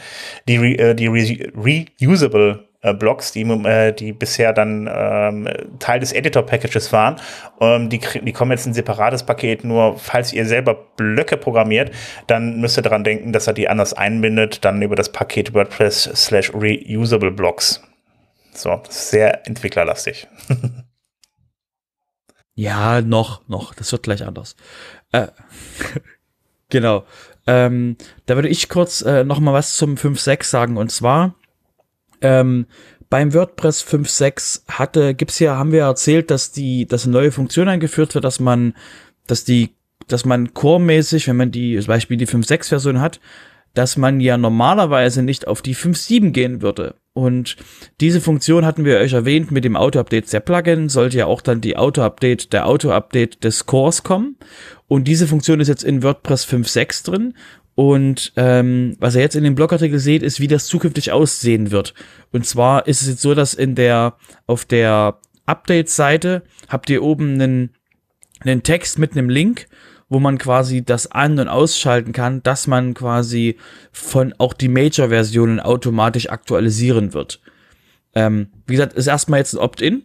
die, 0.46 0.54
äh, 0.78 0.94
die 0.94 1.08
Re 1.08 1.86
Reusable 2.00 2.67
äh, 2.80 2.94
Blocks, 2.94 3.32
die, 3.32 3.42
äh, 3.42 3.92
die 3.92 4.12
bisher 4.12 4.52
dann 4.52 4.88
ähm, 4.92 5.48
Teil 5.78 6.00
des 6.00 6.12
Editor-Packages 6.12 6.92
waren. 6.92 7.16
Ähm, 7.60 7.88
die, 7.88 7.98
die 7.98 8.32
kommen 8.32 8.52
jetzt 8.52 8.66
in 8.66 8.70
ein 8.70 8.74
separates 8.74 9.24
Paket, 9.24 9.64
nur 9.64 9.98
falls 9.98 10.32
ihr 10.32 10.46
selber 10.46 10.74
Blöcke 10.96 11.36
programmiert, 11.36 11.90
dann 12.26 12.60
müsst 12.60 12.78
ihr 12.78 12.82
daran 12.82 13.04
denken, 13.04 13.32
dass 13.32 13.46
er 13.46 13.52
die 13.52 13.68
anders 13.68 13.94
einbindet, 13.94 14.64
dann 14.64 14.80
über 14.82 14.96
das 14.96 15.10
Paket 15.10 15.54
WordPress 15.54 16.04
slash 16.14 16.52
reusable 16.54 17.32
Blocks. 17.32 17.82
So, 18.52 18.80
das 18.84 18.96
ist 18.96 19.10
sehr 19.10 19.46
entwicklerlastig. 19.46 20.26
ja, 22.54 23.00
noch, 23.00 23.46
noch. 23.48 23.74
Das 23.74 23.92
wird 23.92 24.02
gleich 24.02 24.24
anders. 24.24 24.56
Äh, 25.12 25.28
genau. 26.68 27.04
Ähm, 27.46 27.96
da 28.26 28.34
würde 28.34 28.48
ich 28.48 28.68
kurz 28.68 29.00
äh, 29.02 29.24
noch 29.24 29.40
mal 29.40 29.52
was 29.52 29.76
zum 29.76 29.94
5.6 29.94 30.44
sagen. 30.44 30.76
Und 30.76 30.90
zwar 30.90 31.34
ähm, 32.20 32.66
beim 33.10 33.32
WordPress 33.32 33.82
5.6 33.84 34.62
hatte, 34.68 35.14
gibt's 35.14 35.38
ja, 35.38 35.56
haben 35.56 35.72
wir 35.72 35.82
erzählt, 35.82 36.30
dass 36.30 36.52
die, 36.52 36.86
dass 36.86 37.04
eine 37.04 37.12
neue 37.12 37.32
Funktion 37.32 37.68
eingeführt 37.68 38.14
wird, 38.14 38.24
dass 38.24 38.40
man, 38.40 38.74
dass 39.26 39.44
die, 39.44 39.70
dass 40.08 40.24
man 40.24 40.52
core-mäßig, 40.52 41.28
wenn 41.28 41.36
man 41.36 41.50
die, 41.50 41.78
zum 41.78 41.88
Beispiel 41.88 42.16
die 42.16 42.26
5.6 42.26 42.68
Version 42.68 43.00
hat, 43.00 43.20
dass 43.74 43.96
man 43.96 44.20
ja 44.20 44.36
normalerweise 44.36 45.22
nicht 45.22 45.46
auf 45.46 45.62
die 45.62 45.74
5.7 45.74 46.30
gehen 46.30 46.62
würde. 46.62 46.94
Und 47.12 47.56
diese 48.00 48.20
Funktion 48.20 48.64
hatten 48.64 48.84
wir 48.84 48.98
euch 48.98 49.12
erwähnt 49.12 49.50
mit 49.50 49.64
dem 49.64 49.76
Auto-Update 49.76 50.32
der 50.32 50.40
Plugin, 50.40 50.88
sollte 50.88 51.18
ja 51.18 51.26
auch 51.26 51.40
dann 51.40 51.60
die 51.60 51.76
Auto-Update, 51.76 52.52
der 52.52 52.66
Auto-Update 52.66 53.42
des 53.44 53.66
Cores 53.66 54.02
kommen. 54.02 54.36
Und 54.86 55.08
diese 55.08 55.26
Funktion 55.26 55.60
ist 55.60 55.68
jetzt 55.68 55.84
in 55.84 56.02
WordPress 56.02 56.46
5.6 56.46 57.04
drin 57.04 57.34
und 57.78 58.32
ähm, 58.34 58.96
was 58.98 59.14
ihr 59.14 59.20
jetzt 59.20 59.36
in 59.36 59.44
dem 59.44 59.54
Blogartikel 59.54 60.00
seht, 60.00 60.24
ist, 60.24 60.40
wie 60.40 60.48
das 60.48 60.66
zukünftig 60.66 61.12
aussehen 61.12 61.70
wird. 61.70 61.94
Und 62.32 62.44
zwar 62.44 62.88
ist 62.88 63.02
es 63.02 63.08
jetzt 63.08 63.22
so, 63.22 63.36
dass 63.36 63.54
in 63.54 63.76
der 63.76 64.16
auf 64.48 64.64
der 64.64 65.20
Update-Seite 65.46 66.42
habt 66.68 66.90
ihr 66.90 67.04
oben 67.04 67.34
einen, 67.34 67.70
einen 68.40 68.64
Text 68.64 68.98
mit 68.98 69.12
einem 69.12 69.28
Link, 69.30 69.68
wo 70.08 70.18
man 70.18 70.38
quasi 70.38 70.84
das 70.84 71.12
an- 71.12 71.38
und 71.38 71.46
ausschalten 71.46 72.10
kann, 72.10 72.42
dass 72.42 72.66
man 72.66 72.94
quasi 72.94 73.58
von 73.92 74.34
auch 74.38 74.54
die 74.54 74.68
Major-Versionen 74.68 75.60
automatisch 75.60 76.30
aktualisieren 76.30 77.14
wird. 77.14 77.40
Ähm, 78.12 78.48
wie 78.66 78.72
gesagt, 78.72 78.94
ist 78.94 79.06
erstmal 79.06 79.38
jetzt 79.38 79.54
ein 79.54 79.60
Opt-in. 79.60 80.02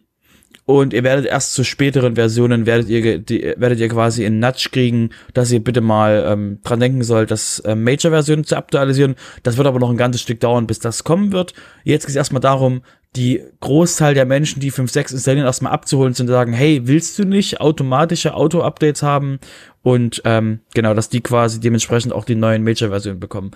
Und 0.65 0.93
ihr 0.93 1.03
werdet 1.03 1.25
erst 1.25 1.53
zu 1.53 1.63
späteren 1.63 2.15
Versionen 2.15 2.65
werdet 2.65 2.87
ihr 2.87 3.19
die, 3.19 3.53
werdet 3.57 3.79
ihr 3.79 3.89
quasi 3.89 4.23
in 4.23 4.39
Nudge 4.39 4.69
kriegen, 4.71 5.09
dass 5.33 5.51
ihr 5.51 5.61
bitte 5.61 5.81
mal 5.81 6.23
ähm, 6.25 6.59
dran 6.63 6.79
denken 6.79 7.03
sollt, 7.03 7.31
das 7.31 7.61
ähm, 7.65 7.83
Major-Version 7.83 8.45
zu 8.45 8.55
aktualisieren. 8.55 9.15
Das 9.43 9.57
wird 9.57 9.67
aber 9.67 9.79
noch 9.79 9.89
ein 9.89 9.97
ganzes 9.97 10.21
Stück 10.21 10.39
dauern, 10.39 10.67
bis 10.67 10.79
das 10.79 11.03
kommen 11.03 11.33
wird. 11.33 11.53
Jetzt 11.83 12.03
geht 12.03 12.11
es 12.11 12.15
erstmal 12.15 12.41
darum, 12.41 12.81
die 13.15 13.43
Großteil 13.59 14.13
der 14.13 14.25
Menschen, 14.25 14.59
die 14.59 14.71
5.6 14.71 15.13
installieren, 15.13 15.45
erstmal 15.45 15.73
abzuholen 15.73 16.09
und 16.11 16.15
zu 16.15 16.25
sagen, 16.25 16.53
hey, 16.53 16.81
willst 16.85 17.19
du 17.19 17.25
nicht 17.25 17.59
automatische 17.61 18.33
Auto-Updates 18.33 19.03
haben? 19.03 19.39
Und 19.81 20.21
ähm, 20.25 20.61
genau, 20.73 20.93
dass 20.93 21.09
die 21.09 21.21
quasi 21.21 21.59
dementsprechend 21.59 22.13
auch 22.13 22.25
die 22.25 22.35
neuen 22.35 22.63
Major-Versionen 22.63 23.19
bekommen. 23.19 23.51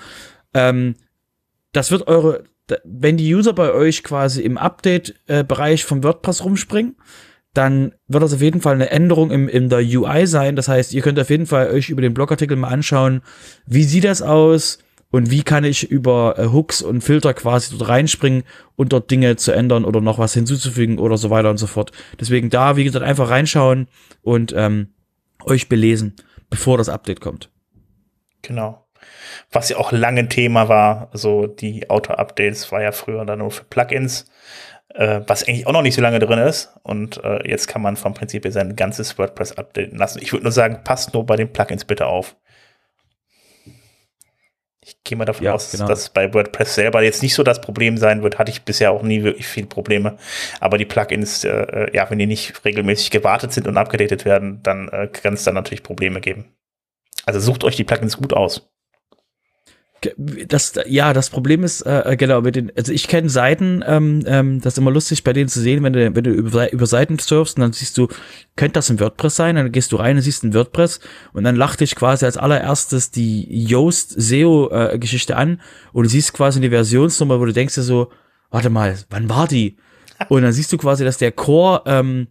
Ähm, 0.54 0.96
das 1.72 1.90
wird 1.90 2.08
eure, 2.08 2.44
wenn 2.84 3.18
die 3.18 3.34
User 3.34 3.54
bei 3.54 3.72
euch 3.72 4.04
quasi 4.04 4.42
im 4.42 4.58
Update-Bereich 4.58 5.86
vom 5.86 6.04
WordPress 6.04 6.44
rumspringen, 6.44 6.96
dann 7.54 7.94
wird 8.08 8.24
das 8.24 8.34
auf 8.34 8.42
jeden 8.42 8.62
Fall 8.62 8.76
eine 8.76 8.92
Änderung 8.92 9.32
im, 9.32 9.48
in 9.48 9.70
der 9.70 9.80
UI 9.80 10.28
sein. 10.28 10.56
Das 10.56 10.68
heißt, 10.68 10.94
ihr 10.94 11.02
könnt 11.02 11.20
auf 11.20 11.30
jeden 11.30 11.48
Fall 11.48 11.70
euch 11.72 11.90
über 11.90 12.02
den 12.02 12.14
Blogartikel 12.14 12.56
mal 12.56 12.68
anschauen, 12.68 13.22
wie 13.66 13.84
sieht 13.84 14.04
das 14.04 14.22
aus 14.22 14.80
und 15.10 15.32
wie 15.32 15.42
kann 15.42 15.64
ich 15.64 15.90
über 15.90 16.38
äh, 16.38 16.48
Hooks 16.48 16.82
und 16.82 17.02
Filter 17.02 17.34
quasi 17.34 17.76
dort 17.76 17.90
reinspringen 17.90 18.44
und 18.76 18.94
dort 18.94 19.10
Dinge 19.10 19.38
zu 19.38 19.54
ändern 19.54 19.86
oder 19.86 20.02
noch 20.02 20.20
was 20.20 20.34
hinzuzufügen 20.34 21.00
oder 21.00 21.18
so 21.18 21.30
weiter 21.30 21.50
und 21.50 21.58
so 21.58 21.68
fort. 21.68 21.92
Deswegen 22.20 22.50
da, 22.50 22.76
wie 22.76 22.84
gesagt, 22.84 23.04
einfach 23.04 23.30
reinschauen 23.30 23.88
und 24.22 24.54
ähm, 24.56 24.90
euch 25.44 25.70
belesen, 25.70 26.16
bevor 26.50 26.78
das 26.78 26.90
Update 26.90 27.22
kommt. 27.22 27.50
Genau 28.44 28.87
was 29.51 29.70
ja 29.70 29.77
auch 29.77 29.92
lange 29.92 30.27
Thema 30.30 30.70
war. 30.70 31.10
Also 31.12 31.48
die 31.48 31.89
Auto-Updates 31.89 32.72
war 32.72 32.82
ja 32.82 32.92
früher 32.92 33.25
dann 33.25 33.39
nur 33.39 33.51
für 33.51 33.63
Plugins, 33.63 34.25
äh, 34.94 35.22
was 35.25 35.48
eigentlich 35.48 35.68
auch 35.68 35.74
noch 35.74 35.82
nicht 35.82 35.96
so 35.96 36.01
lange 36.01 36.20
drin 36.20 36.39
ist. 36.39 36.74
Und 36.84 37.24
äh, 37.24 37.48
jetzt 37.50 37.68
kann 37.68 37.82
man 37.82 37.96
vom 37.96 38.13
Prinzip 38.13 38.46
her 38.46 38.51
sein 38.51 38.75
ganzes 38.75 39.18
WordPress 39.18 39.54
updaten 39.54 39.98
lassen. 39.98 40.20
Ich 40.22 40.34
würde 40.34 40.44
nur 40.44 40.51
sagen, 40.51 40.82
passt 40.84 41.13
nur 41.13 41.25
bei 41.25 41.36
den 41.36 41.51
Plugins 41.51 41.86
bitte 41.86 42.08
auf. 42.08 42.36
Ich 44.88 45.04
gehe 45.04 45.18
mal 45.18 45.25
davon 45.25 45.44
ja, 45.44 45.54
aus, 45.54 45.72
genau. 45.72 45.86
dass 45.86 46.10
bei 46.10 46.34
WordPress 46.34 46.75
selber 46.75 47.04
jetzt 47.04 47.22
nicht 47.22 47.34
so 47.34 47.44
das 47.44 47.60
Problem 47.60 47.98
sein 47.98 48.24
wird. 48.24 48.39
Hatte 48.39 48.51
ich 48.51 48.62
bisher 48.62 48.92
auch 48.92 49.04
nie 49.04 49.22
wirklich 49.22 49.46
viele 49.46 49.68
Probleme. 49.68 50.18
Aber 50.62 50.77
die 50.77 50.86
Plugins, 50.86 51.44
äh, 51.44 51.50
äh 51.50 51.96
ja, 51.96 52.10
wenn 52.10 52.20
die 52.20 52.25
nicht 52.25 52.63
regelmäßig 52.63 53.12
gewartet 53.12 53.51
sind 53.51 53.68
und 53.68 53.77
abgedatet 53.77 54.24
werden, 54.24 54.62
dann 54.63 54.88
äh, 54.88 55.08
kann 55.08 55.34
es 55.34 55.44
da 55.44 55.51
natürlich 55.51 55.84
Probleme 55.84 56.22
geben. 56.22 56.54
Also 57.25 57.42
sucht 57.42 57.66
euch 57.66 57.75
die 57.75 57.84
Plugins 57.84 58.16
gut 58.16 58.32
aus. 58.32 58.70
Das, 60.48 60.74
ja, 60.86 61.12
das 61.13 61.30
Problem 61.32 61.63
ist, 61.63 61.82
äh, 61.82 62.16
genau, 62.18 62.42
mit 62.42 62.56
den, 62.56 62.72
also 62.77 62.92
ich 62.92 63.08
kenne 63.08 63.30
Seiten, 63.30 63.84
ähm, 63.86 64.24
ähm, 64.27 64.62
das 64.62 64.74
ist 64.74 64.77
immer 64.77 64.92
lustig 64.92 65.24
bei 65.24 65.34
denen 65.34 65.50
zu 65.50 65.60
sehen, 65.60 65.84
wenn 65.84 65.94
du, 65.94 66.16
wenn 66.16 66.24
du 66.24 66.30
über, 66.30 66.72
über 66.72 66.86
Seiten 66.86 67.18
surfst 67.18 67.58
und 67.58 67.62
dann 67.62 67.74
siehst 67.74 67.98
du, 67.98 68.08
könnte 68.56 68.74
das 68.74 68.92
ein 68.92 69.00
WordPress 69.00 69.36
sein? 69.36 69.56
Dann 69.56 69.72
gehst 69.72 69.92
du 69.92 69.96
rein 69.96 70.16
und 70.16 70.22
siehst 70.22 70.44
ein 70.44 70.54
WordPress 70.54 71.00
und 71.34 71.44
dann 71.44 71.56
lacht 71.56 71.80
dich 71.80 71.96
quasi 71.96 72.25
als 72.25 72.38
allererstes 72.38 73.10
die 73.10 73.48
Yoast 73.50 74.13
SEO 74.22 74.70
äh, 74.72 75.34
an 75.34 75.62
und 75.94 76.04
du 76.04 76.10
siehst 76.10 76.34
quasi 76.34 76.62
die 76.62 76.70
Versionsnummer, 76.70 77.39
wo 77.39 77.46
du 77.46 77.54
denkst 77.54 77.75
dir 77.75 77.82
so, 77.82 78.12
warte 78.51 78.70
mal, 78.70 78.96
wann 79.10 79.30
war 79.30 79.48
die? 79.48 79.77
Und 80.30 80.44
dann 80.44 80.54
siehst 80.54 80.72
du 80.72 80.77
quasi, 80.77 81.06
dass 81.06 81.18
der 81.18 81.32
Core 81.32 81.84
ähm, 81.86 82.27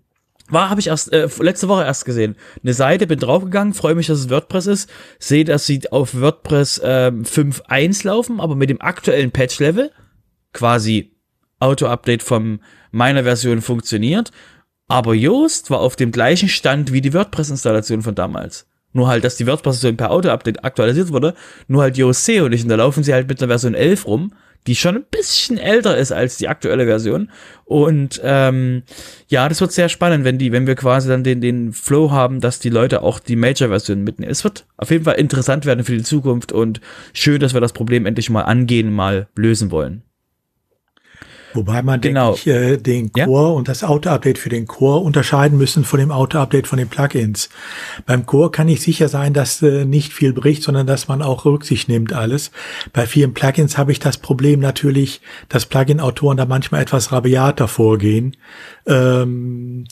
war, 0.51 0.71
habe 0.71 0.81
ich 0.81 0.89
erst 0.89 1.13
äh, 1.13 1.29
letzte 1.41 1.69
Woche 1.69 1.85
erst 1.85 2.05
gesehen. 2.05 2.37
Eine 2.63 2.75
Seite, 2.75 3.07
bin 3.07 3.19
draufgegangen, 3.19 3.75
freue 3.75 3.95
mich, 3.95 4.07
dass 4.07 4.19
es 4.19 4.31
WordPress 4.31 4.67
ist, 4.67 4.91
sehe, 5.19 5.45
dass 5.45 5.67
sie 5.67 5.81
auf 5.91 6.21
WordPress 6.21 6.81
ähm, 6.85 7.25
5.1 7.25 8.07
laufen, 8.07 8.41
aber 8.41 8.55
mit 8.55 8.71
dem 8.71 8.81
aktuellen 8.81 9.31
Patch-Level, 9.31 9.91
quasi 10.53 11.17
Auto-Update 11.59 12.23
von 12.23 12.61
meiner 12.91 13.25
Version 13.25 13.63
funktioniert, 13.63 14.31
aber 14.89 15.15
Yoast 15.15 15.71
war 15.71 15.81
auf 15.81 15.97
dem 15.97 16.13
gleichen 16.13 16.49
Stand 16.49 16.93
wie 16.93 17.01
die 17.01 17.13
WordPress-Installation 17.13 18.03
von 18.03 18.15
damals. 18.15 18.67
Nur 18.93 19.09
halt, 19.09 19.25
dass 19.25 19.37
die 19.37 19.47
WordPress-Version 19.47 19.97
per 19.97 20.11
Auto-Update 20.11 20.65
aktualisiert 20.65 21.11
wurde, 21.11 21.35
nur 21.67 21.83
halt 21.83 21.97
Yoast 21.97 22.25
SEO 22.25 22.49
nicht. 22.49 22.63
Und 22.63 22.69
da 22.71 22.77
laufen 22.77 23.03
sie 23.03 23.13
halt 23.13 23.29
mit 23.29 23.41
der 23.41 23.49
Version 23.49 23.75
11 23.75 24.07
rum, 24.07 24.33
die 24.67 24.75
schon 24.75 24.97
ein 24.97 25.05
bisschen 25.11 25.59
älter 25.59 25.97
ist 25.97 26.13
als 26.13 26.37
die 26.37 26.49
aktuelle 26.49 26.87
Version. 26.87 27.31
Und 27.65 28.21
ähm, 28.23 28.83
ja, 29.29 29.49
das 29.49 29.61
wird 29.61 29.73
sehr 29.73 29.89
spannend, 29.89 30.25
wenn 30.25 30.39
die, 30.39 30.53
wenn 30.53 30.67
wir 30.67 30.75
quasi 30.75 31.09
dann 31.09 31.25
den, 31.25 31.41
den 31.41 31.73
Flow 31.73 32.11
haben, 32.11 32.41
dass 32.41 32.59
die 32.59 32.71
Leute 32.71 33.03
auch 33.03 33.19
die 33.19 33.37
Major-Version 33.37 34.03
mitnehmen. 34.03 34.31
Es 34.31 34.45
wird 34.45 34.67
auf 34.77 34.91
jeden 34.91 35.05
Fall 35.05 35.17
interessant 35.17 35.67
werden 35.67 35.85
für 35.85 35.97
die 35.97 36.03
Zukunft 36.03 36.53
und 36.53 36.81
schön, 37.13 37.41
dass 37.41 37.55
wir 37.55 37.61
das 37.61 37.73
Problem 37.73 38.07
endlich 38.07 38.31
mal 38.31 38.43
angehen, 38.43 38.93
mal 38.93 39.29
lösen 39.35 39.71
wollen. 39.71 40.03
Wobei 41.57 41.83
man, 41.83 42.01
genau. 42.01 42.35
denke 42.35 42.41
ich, 42.41 42.47
äh, 42.47 42.77
den 42.77 43.13
Core 43.13 43.49
ja? 43.49 43.55
und 43.55 43.69
das 43.69 43.83
Auto-Update 43.83 44.39
für 44.39 44.49
den 44.49 44.67
Core 44.67 45.01
unterscheiden 45.01 45.59
müssen 45.59 45.85
von 45.85 45.99
dem 45.99 46.13
Auto-Update 46.13 46.67
von 46.67 46.79
den 46.79 46.89
Plugins. 46.89 47.49
Beim 48.05 48.27
Core 48.27 48.51
kann 48.51 48.69
ich 48.69 48.83
sicher 48.83 49.09
sein, 49.09 49.33
dass 49.33 49.63
äh, 49.63 49.85
nicht 49.85 50.13
viel 50.13 50.33
bricht, 50.33 50.63
sondern 50.63 50.87
dass 50.87 51.09
man 51.09 51.23
auch 51.23 51.45
Rücksicht 51.45 51.89
nimmt 51.89 52.13
alles. 52.13 52.51
Bei 52.93 53.07
vielen 53.07 53.35
Plugins 53.35 53.79
habe 53.79 53.93
ich 53.93 53.99
das 53.99 54.19
Problem 54.19 54.61
natürlich, 54.61 55.21
dass 55.49 55.67
Plugin-Autoren 55.67 56.37
da 56.37 56.45
manchmal 56.45 56.83
etwas 56.83 57.13
rabiater 57.13 57.69
vorgehen. 57.69 58.37
Ähm, 58.87 59.85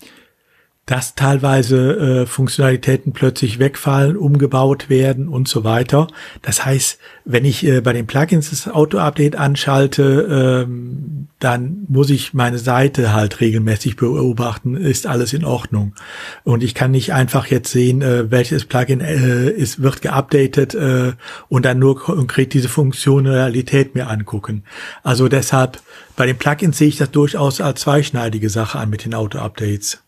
dass 0.87 1.15
teilweise 1.15 2.23
äh, 2.23 2.27
Funktionalitäten 2.27 3.13
plötzlich 3.13 3.59
wegfallen, 3.59 4.17
umgebaut 4.17 4.91
werden 4.91 5.29
und 5.29 5.49
so 5.49 5.65
weiter. 5.65 6.09
Das 6.43 6.65
heißt, 6.67 6.99
wenn 7.25 7.47
ich 7.47 7.65
äh, 7.65 7.81
bei 7.81 7.95
den 7.95 8.07
Plugins 8.07 8.51
das 8.51 8.69
Auto-Update 8.69 9.35
anschalte, 9.37 10.67
ähm, 10.69 11.29
dann 11.39 11.87
muss 11.89 12.11
ich 12.11 12.35
meine 12.35 12.59
Seite 12.59 13.15
halt 13.15 13.41
regelmäßig 13.41 13.97
beobachten, 13.97 14.77
ist 14.77 15.07
alles 15.07 15.33
in 15.33 15.45
Ordnung. 15.45 15.95
Und 16.43 16.63
ich 16.63 16.75
kann 16.75 16.91
nicht 16.91 17.15
einfach 17.15 17.47
jetzt 17.47 17.73
sehen, 17.73 18.03
äh, 18.03 18.31
welches 18.31 18.67
Plugin 18.67 19.01
äh, 19.01 19.49
ist, 19.49 19.83
wird 19.83 20.03
geupdatet 20.03 20.75
äh, 20.75 21.13
und 21.49 21.65
dann 21.65 21.79
nur 21.79 21.99
konkret 21.99 22.53
diese 22.53 22.69
Funktionalität 22.69 23.95
mir 23.95 24.11
angucken. 24.11 24.65
Also 25.03 25.29
deshalb, 25.29 25.81
bei 26.15 26.27
den 26.27 26.37
Plugins 26.37 26.77
sehe 26.77 26.89
ich 26.89 26.99
das 26.99 27.11
durchaus 27.11 27.63
als 27.63 27.81
zweischneidige 27.81 28.51
Sache 28.51 28.79
an 28.79 28.91
mit 28.91 29.07
den 29.07 29.15
Auto-Updates. 29.15 30.04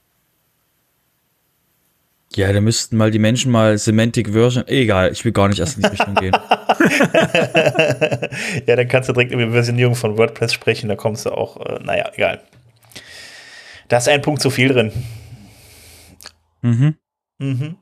Ja, 2.34 2.52
da 2.52 2.60
müssten 2.60 2.96
mal 2.96 3.10
die 3.10 3.18
Menschen 3.18 3.52
mal 3.52 3.78
Semantic 3.78 4.32
Version. 4.32 4.66
Egal, 4.66 5.12
ich 5.12 5.24
will 5.24 5.32
gar 5.32 5.48
nicht 5.48 5.60
erst 5.60 5.76
in 5.76 5.84
die 5.84 5.88
Richtung 5.88 6.14
gehen. 6.16 6.32
ja, 8.66 8.76
dann 8.76 8.88
kannst 8.88 9.08
du 9.08 9.12
direkt 9.12 9.32
über 9.32 9.50
Versionierung 9.50 9.94
von 9.94 10.18
WordPress 10.18 10.52
sprechen, 10.52 10.88
da 10.88 10.96
kommst 10.96 11.24
du 11.24 11.30
auch, 11.30 11.64
äh, 11.64 11.78
naja, 11.82 12.10
egal. 12.14 12.42
Da 13.88 13.98
ist 13.98 14.08
ein 14.08 14.22
Punkt 14.22 14.42
zu 14.42 14.50
viel 14.50 14.68
drin. 14.68 14.92
Mhm. 16.62 16.96
Mhm. 17.38 17.76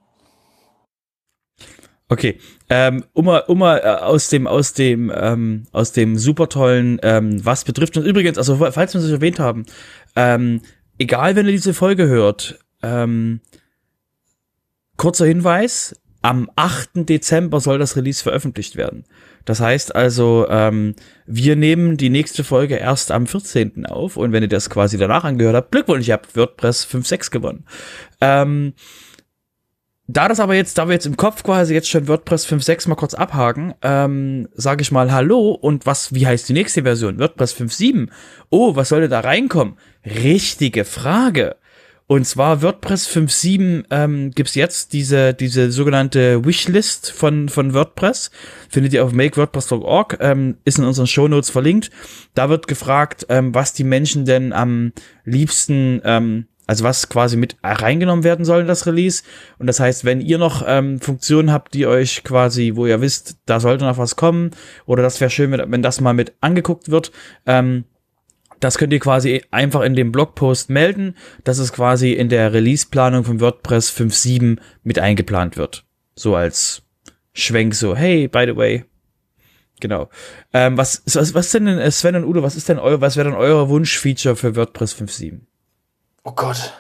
Okay, 2.09 2.39
ähm, 2.69 3.05
um 3.15 3.25
mal, 3.25 3.45
um 3.49 3.59
mal 3.59 3.79
äh, 3.79 3.89
aus 3.89 4.29
dem, 4.29 4.47
aus 4.47 4.75
dem, 4.75 5.11
ähm, 5.15 5.63
aus 5.73 5.93
dem 5.93 6.19
super 6.19 6.51
tollen, 6.51 7.01
ähm, 7.03 7.43
was 7.45 7.65
betrifft 7.65 7.97
uns 7.97 8.07
übrigens, 8.07 8.37
also 8.37 8.57
falls 8.57 8.93
wir 8.93 9.01
es 9.01 9.11
erwähnt 9.11 9.41
haben, 9.41 9.65
ähm, 10.15 10.61
egal 10.99 11.35
wenn 11.35 11.47
ihr 11.47 11.53
diese 11.53 11.73
Folge 11.73 12.07
hört, 12.07 12.59
ähm, 12.83 13.41
Kurzer 14.97 15.27
Hinweis, 15.27 15.95
am 16.23 16.51
8. 16.57 17.07
Dezember 17.09 17.61
soll 17.61 17.79
das 17.79 17.97
Release 17.97 18.23
veröffentlicht 18.23 18.77
werden. 18.77 19.05
Das 19.45 19.61
heißt 19.61 19.95
also, 19.95 20.47
ähm, 20.49 20.95
wir 21.27 21.55
nehmen 21.55 21.99
die 21.99 22.09
nächste 22.09 22.45
Folge 22.45 22.77
erst 22.77 23.11
am 23.11 23.27
14. 23.27 23.85
auf 23.85 24.17
und 24.17 24.33
wenn 24.33 24.43
ihr 24.43 24.49
das 24.49 24.71
quasi 24.71 24.97
danach 24.97 25.25
angehört 25.25 25.57
habt, 25.57 25.73
Glückwunsch, 25.73 26.09
ihr 26.09 26.15
habt 26.15 26.35
WordPress 26.35 26.87
5.6 26.87 27.31
gewonnen. 27.31 27.65
Ähm, 28.23 28.73
da 30.07 30.29
das 30.29 30.41
aber 30.41 30.55
jetzt, 30.55 30.77
da 30.79 30.87
wir 30.87 30.95
jetzt 30.95 31.07
im 31.07 31.17
Kopf 31.17 31.43
quasi 31.43 31.75
jetzt 31.75 31.89
schon 31.89 32.09
WordPress 32.09 32.47
5.6 32.47 32.89
mal 32.89 32.95
kurz 32.95 33.15
abhaken, 33.15 33.75
ähm, 33.83 34.49
sage 34.55 34.83
ich 34.83 34.93
mal 34.93 35.13
Hallo 35.13 35.51
und 35.51 35.85
was, 35.87 36.15
wie 36.15 36.27
heißt 36.27 36.49
die 36.49 36.53
nächste 36.55 36.83
Version? 36.83 37.19
WordPress 37.19 37.55
5.7. 37.55 38.09
Oh, 38.51 38.77
was 38.77 38.91
soll 38.91 39.09
da 39.09 39.21
reinkommen? 39.21 39.77
Richtige 40.05 40.85
Frage. 40.87 41.57
Und 42.07 42.27
zwar 42.27 42.61
WordPress 42.61 43.09
5.7 43.09 43.85
ähm, 43.91 44.31
gibt 44.33 44.55
jetzt 44.55 44.93
diese, 44.93 45.33
diese 45.33 45.73
sogenannte 45.73 46.45
Wishlist 46.45 47.11
von, 47.11 47.49
von 47.49 47.73
WordPress. 47.73 48.31
Findet 48.69 48.93
ihr 48.93 49.05
auf 49.05 49.13
makewordpress.org, 49.13 50.19
ähm, 50.21 50.59
ist 50.67 50.79
in 50.79 50.85
unseren 50.85 51.07
Shownotes 51.07 51.49
verlinkt. 51.49 51.91
Da 52.35 52.51
wird 52.51 52.69
gefragt, 52.69 53.25
ähm, 53.31 53.55
was 53.55 53.73
die 53.73 53.85
Menschen 53.85 54.27
denn 54.27 54.53
am 54.53 54.93
liebsten, 55.25 56.03
ähm, 56.05 56.47
also 56.67 56.85
was 56.85 57.09
quasi 57.09 57.39
mit 57.39 57.57
reingenommen 57.63 58.23
werden 58.23 58.45
soll 58.45 58.61
in 58.61 58.69
das 58.69 58.87
Release. 58.87 59.23
Und 59.59 59.67
das 59.67 59.81
heißt, 59.81 60.05
wenn 60.05 60.21
ihr 60.21 60.37
noch 60.37 60.63
ähm, 60.67 61.01
Funktionen 61.01 61.53
habt, 61.53 61.73
die 61.73 61.87
euch 61.87 62.23
quasi, 62.23 62.73
wo 62.75 62.85
ihr 62.85 63.01
wisst, 63.01 63.39
da 63.47 63.61
sollte 63.61 63.87
noch 63.87 63.97
was 63.97 64.17
kommen, 64.17 64.51
oder 64.85 65.03
das 65.03 65.23
wäre 65.23 65.31
schön, 65.31 65.51
wenn, 65.53 65.73
wenn 65.73 65.83
das 65.83 66.03
mal 66.03 66.13
mit 66.13 66.35
angeguckt 66.43 66.91
wird, 66.91 67.13
ähm, 67.47 67.85
das 68.65 68.79
könnt 68.79 68.95
ihr 68.95 68.99
quasi 68.99 69.45
einfach 69.51 69.83
in 69.83 69.95
dem 69.95 70.11
Blogpost 70.11 70.71
melden, 70.71 71.17
dass 71.45 71.59
es 71.59 71.71
quasi 71.71 72.13
in 72.13 72.31
der 72.31 72.55
Release-Planung 72.55 73.25
von 73.25 73.41
WordPress 73.41 73.91
5.7 73.91 74.59
mit 74.83 74.99
eingeplant 74.99 75.59
wird. 75.59 75.85
So 76.17 76.35
als 76.35 76.83
Schwenk 77.35 77.75
so, 77.75 77.95
hey, 77.95 78.27
by 78.27 78.47
the 78.47 78.57
way. 78.57 78.85
Genau. 79.81 80.09
Ähm, 80.55 80.79
was, 80.79 81.03
was, 81.13 81.35
was 81.35 81.51
denn, 81.51 81.67
äh, 81.67 81.91
Sven 81.91 82.17
und 82.17 82.25
Udo, 82.25 82.43
was 82.43 82.57
ist 82.57 82.71
denn 82.71 82.79
euer, 82.79 83.03
was 83.03 83.17
wäre 83.17 83.29
denn 83.29 83.37
euer 83.37 83.69
Wunschfeature 83.69 84.35
für 84.35 84.57
WordPress 84.57 84.95
5.7? 84.95 85.41
Oh 86.23 86.33
Gott. 86.33 86.73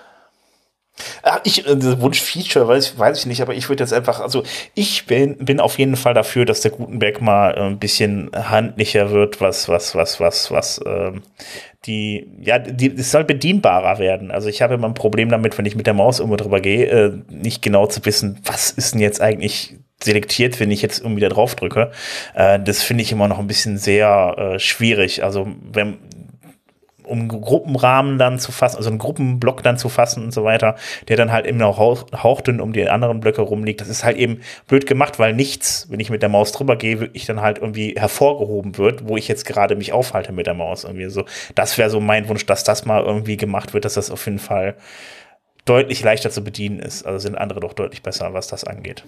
Ach, 1.22 1.40
ich, 1.44 1.66
äh, 1.66 2.00
Wunschfeature 2.00 2.68
weiß, 2.68 2.98
weiß 2.98 3.20
ich 3.20 3.26
nicht, 3.26 3.42
aber 3.42 3.54
ich 3.54 3.68
würde 3.68 3.82
jetzt 3.82 3.92
einfach, 3.92 4.20
also 4.20 4.44
ich 4.74 5.06
bin, 5.06 5.36
bin 5.38 5.58
auf 5.58 5.78
jeden 5.78 5.96
Fall 5.96 6.14
dafür, 6.14 6.44
dass 6.44 6.60
der 6.60 6.70
Gutenberg 6.70 7.20
mal 7.20 7.54
äh, 7.54 7.60
ein 7.60 7.78
bisschen 7.78 8.30
handlicher 8.32 9.10
wird, 9.10 9.40
was, 9.40 9.68
was, 9.68 9.94
was, 9.94 10.20
was, 10.20 10.50
was, 10.50 10.80
ähm, 10.86 11.22
die, 11.86 12.28
ja, 12.40 12.58
die, 12.58 12.94
es 12.94 13.10
soll 13.10 13.24
bedienbarer 13.24 13.98
werden. 13.98 14.30
Also 14.30 14.48
ich 14.48 14.62
habe 14.62 14.74
immer 14.74 14.88
ein 14.88 14.94
Problem 14.94 15.28
damit, 15.28 15.58
wenn 15.58 15.66
ich 15.66 15.76
mit 15.76 15.86
der 15.86 15.94
Maus 15.94 16.20
irgendwo 16.20 16.36
drüber 16.36 16.60
gehe, 16.60 16.86
äh, 16.86 17.12
nicht 17.28 17.60
genau 17.60 17.86
zu 17.86 18.04
wissen, 18.06 18.40
was 18.44 18.70
ist 18.70 18.94
denn 18.94 19.00
jetzt 19.00 19.20
eigentlich 19.20 19.74
selektiert, 20.02 20.60
wenn 20.60 20.70
ich 20.70 20.82
jetzt 20.82 21.00
irgendwie 21.00 21.20
da 21.20 21.28
drauf 21.28 21.54
drücke. 21.54 21.90
Äh, 22.34 22.60
das 22.60 22.82
finde 22.82 23.02
ich 23.02 23.12
immer 23.12 23.28
noch 23.28 23.38
ein 23.38 23.46
bisschen 23.46 23.78
sehr 23.78 24.36
äh, 24.38 24.58
schwierig. 24.58 25.24
Also 25.24 25.48
wenn 25.72 25.98
um 27.04 27.20
einen 27.20 27.28
Gruppenrahmen 27.28 28.18
dann 28.18 28.38
zu 28.38 28.52
fassen, 28.52 28.76
also 28.76 28.90
einen 28.90 28.98
Gruppenblock 28.98 29.62
dann 29.62 29.78
zu 29.78 29.88
fassen 29.88 30.24
und 30.24 30.32
so 30.32 30.44
weiter, 30.44 30.76
der 31.08 31.16
dann 31.16 31.32
halt 31.32 31.46
eben 31.46 31.58
noch 31.58 31.78
hauchdünn 31.78 32.60
um 32.60 32.72
die 32.72 32.88
anderen 32.88 33.20
Blöcke 33.20 33.42
rumliegt. 33.42 33.80
Das 33.80 33.88
ist 33.88 34.04
halt 34.04 34.16
eben 34.16 34.40
blöd 34.66 34.86
gemacht, 34.86 35.18
weil 35.18 35.34
nichts, 35.34 35.86
wenn 35.90 36.00
ich 36.00 36.10
mit 36.10 36.22
der 36.22 36.28
Maus 36.28 36.52
drüber 36.52 36.76
gehe, 36.76 37.00
wirklich 37.00 37.26
dann 37.26 37.40
halt 37.40 37.58
irgendwie 37.58 37.94
hervorgehoben 37.96 38.78
wird, 38.78 39.08
wo 39.08 39.16
ich 39.16 39.28
jetzt 39.28 39.46
gerade 39.46 39.76
mich 39.76 39.92
aufhalte 39.92 40.32
mit 40.32 40.46
der 40.46 40.54
Maus 40.54 40.84
irgendwie 40.84 41.08
so. 41.08 41.24
Das 41.54 41.78
wäre 41.78 41.90
so 41.90 42.00
mein 42.00 42.28
Wunsch, 42.28 42.46
dass 42.46 42.64
das 42.64 42.84
mal 42.84 43.02
irgendwie 43.02 43.36
gemacht 43.36 43.74
wird, 43.74 43.84
dass 43.84 43.94
das 43.94 44.10
auf 44.10 44.24
jeden 44.26 44.38
Fall 44.38 44.76
deutlich 45.64 46.02
leichter 46.02 46.30
zu 46.30 46.42
bedienen 46.42 46.78
ist. 46.78 47.06
Also 47.06 47.18
sind 47.18 47.36
andere 47.36 47.60
doch 47.60 47.72
deutlich 47.72 48.02
besser, 48.02 48.34
was 48.34 48.48
das 48.48 48.64
angeht. 48.64 49.04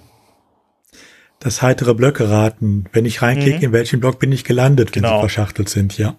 Das 1.38 1.62
heitere 1.62 1.95
Blöcke 1.95 2.31
raten. 2.31 2.87
Wenn 2.93 3.05
ich 3.05 3.23
reinklicke, 3.23 3.59
mhm. 3.59 3.65
in 3.65 3.73
welchem 3.73 4.00
Block 4.00 4.19
bin 4.19 4.33
ich 4.33 4.45
gelandet, 4.45 4.95
wenn 4.95 5.03
genau. 5.03 5.17
sie 5.17 5.21
verschachtelt 5.21 5.69
sind, 5.69 5.99
ja. 5.99 6.17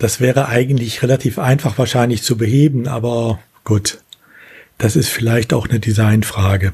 Das 0.00 0.18
wäre 0.18 0.48
eigentlich 0.48 1.02
relativ 1.02 1.38
einfach 1.38 1.76
wahrscheinlich 1.76 2.22
zu 2.22 2.38
beheben, 2.38 2.88
aber 2.88 3.38
gut, 3.64 4.00
das 4.78 4.96
ist 4.96 5.10
vielleicht 5.10 5.52
auch 5.52 5.68
eine 5.68 5.78
Designfrage. 5.78 6.72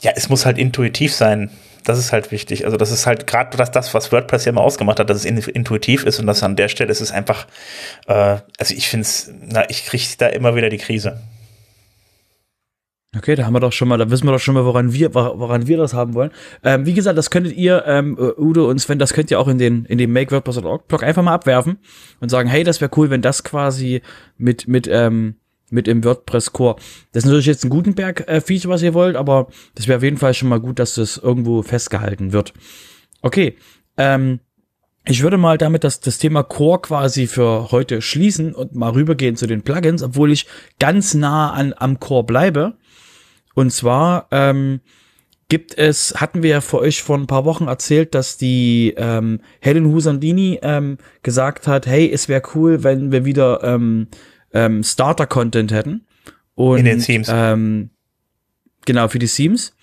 Ja, 0.00 0.12
es 0.14 0.28
muss 0.28 0.46
halt 0.46 0.58
intuitiv 0.58 1.12
sein. 1.12 1.50
Das 1.82 1.98
ist 1.98 2.12
halt 2.12 2.30
wichtig. 2.30 2.66
Also 2.66 2.76
das 2.76 2.92
ist 2.92 3.04
halt 3.04 3.26
gerade 3.26 3.56
das, 3.56 3.72
das, 3.72 3.92
was 3.94 4.12
WordPress 4.12 4.44
ja 4.44 4.50
immer 4.50 4.60
ausgemacht 4.60 5.00
hat, 5.00 5.10
dass 5.10 5.24
es 5.24 5.24
intuitiv 5.24 6.04
ist 6.04 6.20
und 6.20 6.28
dass 6.28 6.44
an 6.44 6.54
der 6.54 6.68
Stelle 6.68 6.92
ist 6.92 7.00
es 7.00 7.10
einfach, 7.10 7.48
äh, 8.06 8.36
also 8.58 8.72
ich 8.72 8.88
finde 8.88 9.02
es, 9.02 9.32
na, 9.42 9.68
ich 9.68 9.86
kriege 9.86 10.04
da 10.18 10.28
immer 10.28 10.54
wieder 10.54 10.68
die 10.68 10.78
Krise. 10.78 11.20
Okay, 13.16 13.34
da 13.34 13.44
haben 13.44 13.54
wir 13.54 13.60
doch 13.60 13.72
schon 13.72 13.88
mal, 13.88 13.98
da 13.98 14.08
wissen 14.08 14.26
wir 14.28 14.32
doch 14.32 14.38
schon 14.38 14.54
mal, 14.54 14.64
woran 14.64 14.92
wir, 14.92 15.12
woran 15.14 15.66
wir 15.66 15.76
das 15.76 15.94
haben 15.94 16.14
wollen. 16.14 16.30
Ähm, 16.62 16.86
wie 16.86 16.94
gesagt, 16.94 17.18
das 17.18 17.30
könntet 17.30 17.56
ihr, 17.56 17.82
ähm, 17.86 18.16
Udo 18.16 18.70
und 18.70 18.78
Sven, 18.78 19.00
das 19.00 19.14
könnt 19.14 19.32
ihr 19.32 19.40
auch 19.40 19.48
in 19.48 19.58
den, 19.58 19.84
in 19.86 19.98
dem 19.98 20.12
MakeWordPress.org 20.12 20.86
Blog 20.86 21.02
einfach 21.02 21.22
mal 21.24 21.34
abwerfen 21.34 21.78
und 22.20 22.28
sagen, 22.28 22.48
hey, 22.48 22.62
das 22.62 22.80
wäre 22.80 22.92
cool, 22.96 23.10
wenn 23.10 23.20
das 23.20 23.42
quasi 23.42 24.02
mit, 24.38 24.68
mit, 24.68 24.86
ähm, 24.88 25.34
mit 25.70 25.88
im 25.88 26.04
WordPress 26.04 26.52
Core. 26.52 26.76
Das 27.10 27.24
ist 27.24 27.26
natürlich 27.26 27.46
jetzt 27.46 27.64
ein 27.64 27.70
Gutenberg-Feature, 27.70 28.72
was 28.72 28.82
ihr 28.82 28.94
wollt, 28.94 29.16
aber 29.16 29.48
das 29.74 29.88
wäre 29.88 29.96
auf 29.96 30.04
jeden 30.04 30.18
Fall 30.18 30.34
schon 30.34 30.48
mal 30.48 30.60
gut, 30.60 30.78
dass 30.78 30.94
das 30.94 31.16
irgendwo 31.16 31.62
festgehalten 31.62 32.32
wird. 32.32 32.52
Okay, 33.22 33.56
ähm, 33.96 34.38
ich 35.04 35.22
würde 35.22 35.36
mal 35.36 35.58
damit 35.58 35.82
das, 35.82 35.98
das 35.98 36.18
Thema 36.18 36.44
Core 36.44 36.80
quasi 36.82 37.26
für 37.26 37.72
heute 37.72 38.02
schließen 38.02 38.54
und 38.54 38.74
mal 38.76 38.90
rübergehen 38.90 39.34
zu 39.34 39.48
den 39.48 39.62
Plugins, 39.62 40.02
obwohl 40.02 40.30
ich 40.30 40.46
ganz 40.78 41.14
nah 41.14 41.52
an, 41.52 41.74
am 41.76 41.98
Core 41.98 42.24
bleibe. 42.24 42.74
Und 43.54 43.72
zwar 43.72 44.28
ähm, 44.30 44.80
gibt 45.48 45.76
es, 45.76 46.14
hatten 46.16 46.42
wir 46.42 46.50
ja 46.50 46.60
für 46.60 46.78
euch 46.78 47.02
vor 47.02 47.18
ein 47.18 47.26
paar 47.26 47.44
Wochen 47.44 47.66
erzählt, 47.66 48.14
dass 48.14 48.36
die 48.36 48.94
ähm, 48.96 49.40
Helen 49.60 49.86
Husandini 49.86 50.60
ähm, 50.62 50.98
gesagt 51.22 51.66
hat, 51.66 51.86
hey, 51.86 52.10
es 52.10 52.28
wäre 52.28 52.42
cool, 52.54 52.84
wenn 52.84 53.12
wir 53.12 53.24
wieder 53.24 53.62
ähm, 53.64 54.08
ähm, 54.52 54.82
Starter-Content 54.82 55.72
hätten. 55.72 56.06
Und, 56.54 56.78
In 56.78 56.84
den 56.84 57.00
Themes. 57.00 57.28
Ähm, 57.30 57.90
genau, 58.86 59.08
für 59.08 59.18
die 59.18 59.26
Themes. 59.26 59.74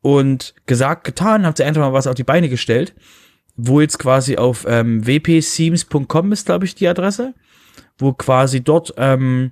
Und 0.00 0.54
gesagt, 0.66 1.04
getan, 1.04 1.44
hat 1.44 1.56
sie 1.56 1.64
einfach 1.64 1.82
mal 1.82 1.92
was 1.92 2.06
auf 2.06 2.14
die 2.14 2.24
Beine 2.24 2.48
gestellt. 2.48 2.94
wo 3.60 3.80
jetzt 3.80 3.98
quasi 3.98 4.36
auf 4.36 4.64
ähm, 4.68 5.04
wpseams.com 5.04 6.30
ist, 6.32 6.46
glaube 6.46 6.64
ich, 6.64 6.76
die 6.76 6.86
Adresse, 6.86 7.34
wo 7.98 8.12
quasi 8.12 8.62
dort 8.62 8.94
ähm, 8.96 9.50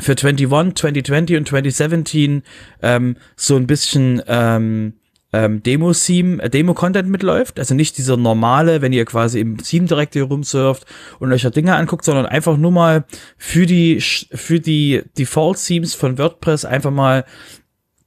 für 0.00 0.12
21, 0.12 0.74
2020 0.74 1.36
und 1.36 1.48
2017 1.48 2.42
ähm, 2.82 3.16
so 3.36 3.56
ein 3.56 3.66
bisschen 3.66 4.22
ähm, 4.26 4.94
ähm, 5.32 5.62
Demo-Theme, 5.62 6.42
äh, 6.42 6.50
Demo-Content 6.50 7.08
mitläuft. 7.08 7.58
Also 7.58 7.74
nicht 7.74 7.98
dieser 7.98 8.16
normale, 8.16 8.82
wenn 8.82 8.92
ihr 8.92 9.04
quasi 9.04 9.40
im 9.40 9.58
Theme 9.58 9.86
direkt 9.86 10.14
hier 10.14 10.24
rumsurft 10.24 10.86
und 11.18 11.32
euch 11.32 11.42
ja 11.42 11.50
Dinge 11.50 11.74
anguckt, 11.76 12.04
sondern 12.04 12.26
einfach 12.26 12.56
nur 12.56 12.72
mal 12.72 13.04
für 13.36 13.66
die, 13.66 14.00
für 14.00 14.60
die 14.60 15.02
Default-Themes 15.18 15.94
von 15.94 16.18
WordPress 16.18 16.64
einfach 16.64 16.90
mal 16.90 17.24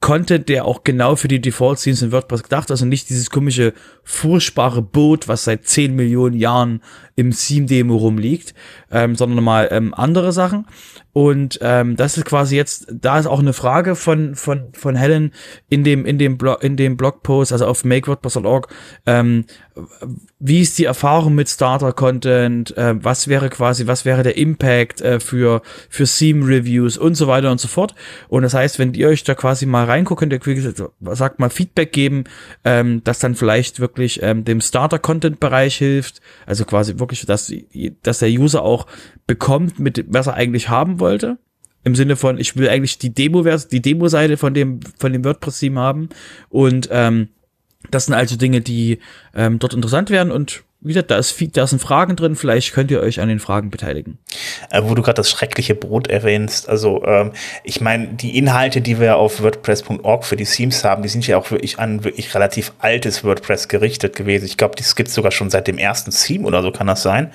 Content, 0.00 0.50
der 0.50 0.66
auch 0.66 0.84
genau 0.84 1.16
für 1.16 1.28
die 1.28 1.40
Default-Themes 1.40 2.02
in 2.02 2.12
WordPress 2.12 2.42
gedacht 2.42 2.66
ist 2.66 2.72
also 2.72 2.84
nicht 2.84 3.08
dieses 3.08 3.30
komische, 3.30 3.72
furchtbare 4.04 4.82
Boot, 4.82 5.28
was 5.28 5.44
seit 5.44 5.66
10 5.66 5.94
Millionen 5.94 6.36
Jahren 6.36 6.80
im 7.16 7.30
Theme-Demo 7.30 7.96
rumliegt, 7.96 8.54
ähm, 8.90 9.14
sondern 9.14 9.44
mal 9.44 9.68
ähm, 9.70 9.94
andere 9.94 10.32
Sachen. 10.32 10.66
Und 11.12 11.60
ähm, 11.62 11.94
das 11.94 12.16
ist 12.16 12.24
quasi 12.24 12.56
jetzt, 12.56 12.86
da 12.90 13.20
ist 13.20 13.26
auch 13.26 13.38
eine 13.38 13.52
Frage 13.52 13.94
von 13.94 14.34
von 14.34 14.72
von 14.72 14.96
Helen 14.96 15.32
in 15.68 15.84
dem 15.84 16.06
in 16.06 16.18
dem 16.18 16.36
Blog 16.38 16.64
in 16.64 16.76
dem 16.76 16.96
Blogpost, 16.96 17.52
also 17.52 17.66
auf 17.66 17.84
makewordpress.org. 17.84 18.66
Ähm, 19.06 19.44
wie 20.40 20.60
ist 20.60 20.76
die 20.76 20.84
Erfahrung 20.86 21.36
mit 21.36 21.48
Starter-Content? 21.48 22.76
Äh, 22.76 22.96
was 23.02 23.28
wäre 23.28 23.48
quasi, 23.48 23.86
was 23.86 24.04
wäre 24.04 24.24
der 24.24 24.36
Impact 24.36 25.02
äh, 25.02 25.20
für 25.20 25.62
für 25.88 26.04
Theme-Reviews 26.04 26.98
und 26.98 27.14
so 27.14 27.28
weiter 27.28 27.52
und 27.52 27.60
so 27.60 27.68
fort? 27.68 27.94
Und 28.28 28.42
das 28.42 28.54
heißt, 28.54 28.80
wenn 28.80 28.92
ihr 28.94 29.06
euch 29.06 29.22
da 29.22 29.36
quasi 29.36 29.66
mal 29.66 29.84
reingucken, 29.84 30.30
der 30.30 30.40
sagt 31.14 31.38
mal 31.38 31.50
Feedback 31.50 31.92
geben, 31.92 32.24
ähm, 32.64 33.02
das 33.04 33.20
dann 33.20 33.36
vielleicht 33.36 33.78
wirklich 33.78 33.93
ähm, 34.22 34.44
dem 34.44 34.60
Starter-Content-Bereich 34.60 35.76
hilft, 35.76 36.20
also 36.46 36.64
quasi 36.64 36.98
wirklich, 36.98 37.24
dass 37.26 37.52
dass 38.02 38.18
der 38.18 38.30
User 38.30 38.62
auch 38.62 38.86
bekommt, 39.26 39.78
mit 39.78 40.04
was 40.08 40.26
er 40.26 40.34
eigentlich 40.34 40.68
haben 40.68 41.00
wollte. 41.00 41.38
Im 41.84 41.94
Sinne 41.94 42.16
von, 42.16 42.38
ich 42.38 42.56
will 42.56 42.68
eigentlich 42.68 42.98
die 42.98 43.12
Demo, 43.12 43.42
die 43.42 43.82
Demo-Seite 43.82 44.36
von 44.36 44.54
dem, 44.54 44.80
von 44.98 45.12
dem 45.12 45.24
WordPress-Theme 45.24 45.78
haben. 45.78 46.08
Und 46.48 46.88
ähm, 46.90 47.28
das 47.90 48.06
sind 48.06 48.14
also 48.14 48.36
Dinge, 48.36 48.62
die 48.62 49.00
ähm, 49.34 49.58
dort 49.58 49.74
interessant 49.74 50.10
werden 50.10 50.32
und 50.32 50.64
wieder, 50.84 51.02
da, 51.02 51.16
ist, 51.16 51.42
da 51.56 51.66
sind 51.66 51.80
Fragen 51.80 52.14
drin, 52.14 52.36
vielleicht 52.36 52.72
könnt 52.72 52.90
ihr 52.90 53.00
euch 53.00 53.20
an 53.20 53.28
den 53.28 53.40
Fragen 53.40 53.70
beteiligen. 53.70 54.18
Äh, 54.70 54.82
wo 54.84 54.94
du 54.94 55.02
gerade 55.02 55.16
das 55.16 55.30
schreckliche 55.30 55.74
Brot 55.74 56.08
erwähnst, 56.08 56.68
also 56.68 57.04
ähm, 57.04 57.32
ich 57.64 57.80
meine, 57.80 58.08
die 58.08 58.36
Inhalte, 58.36 58.80
die 58.80 59.00
wir 59.00 59.16
auf 59.16 59.42
WordPress.org 59.42 60.24
für 60.24 60.36
die 60.36 60.44
Themes 60.44 60.84
haben, 60.84 61.02
die 61.02 61.08
sind 61.08 61.26
ja 61.26 61.38
auch 61.38 61.50
wirklich 61.50 61.78
an 61.78 62.04
wirklich 62.04 62.34
relativ 62.34 62.72
altes 62.78 63.24
WordPress 63.24 63.68
gerichtet 63.68 64.14
gewesen. 64.14 64.44
Ich 64.44 64.56
glaube, 64.56 64.76
das 64.76 64.94
gibt 64.94 65.08
es 65.08 65.14
sogar 65.14 65.32
schon 65.32 65.50
seit 65.50 65.66
dem 65.66 65.78
ersten 65.78 66.10
Theme 66.10 66.46
oder 66.46 66.62
so 66.62 66.70
kann 66.70 66.86
das 66.86 67.02
sein. 67.02 67.32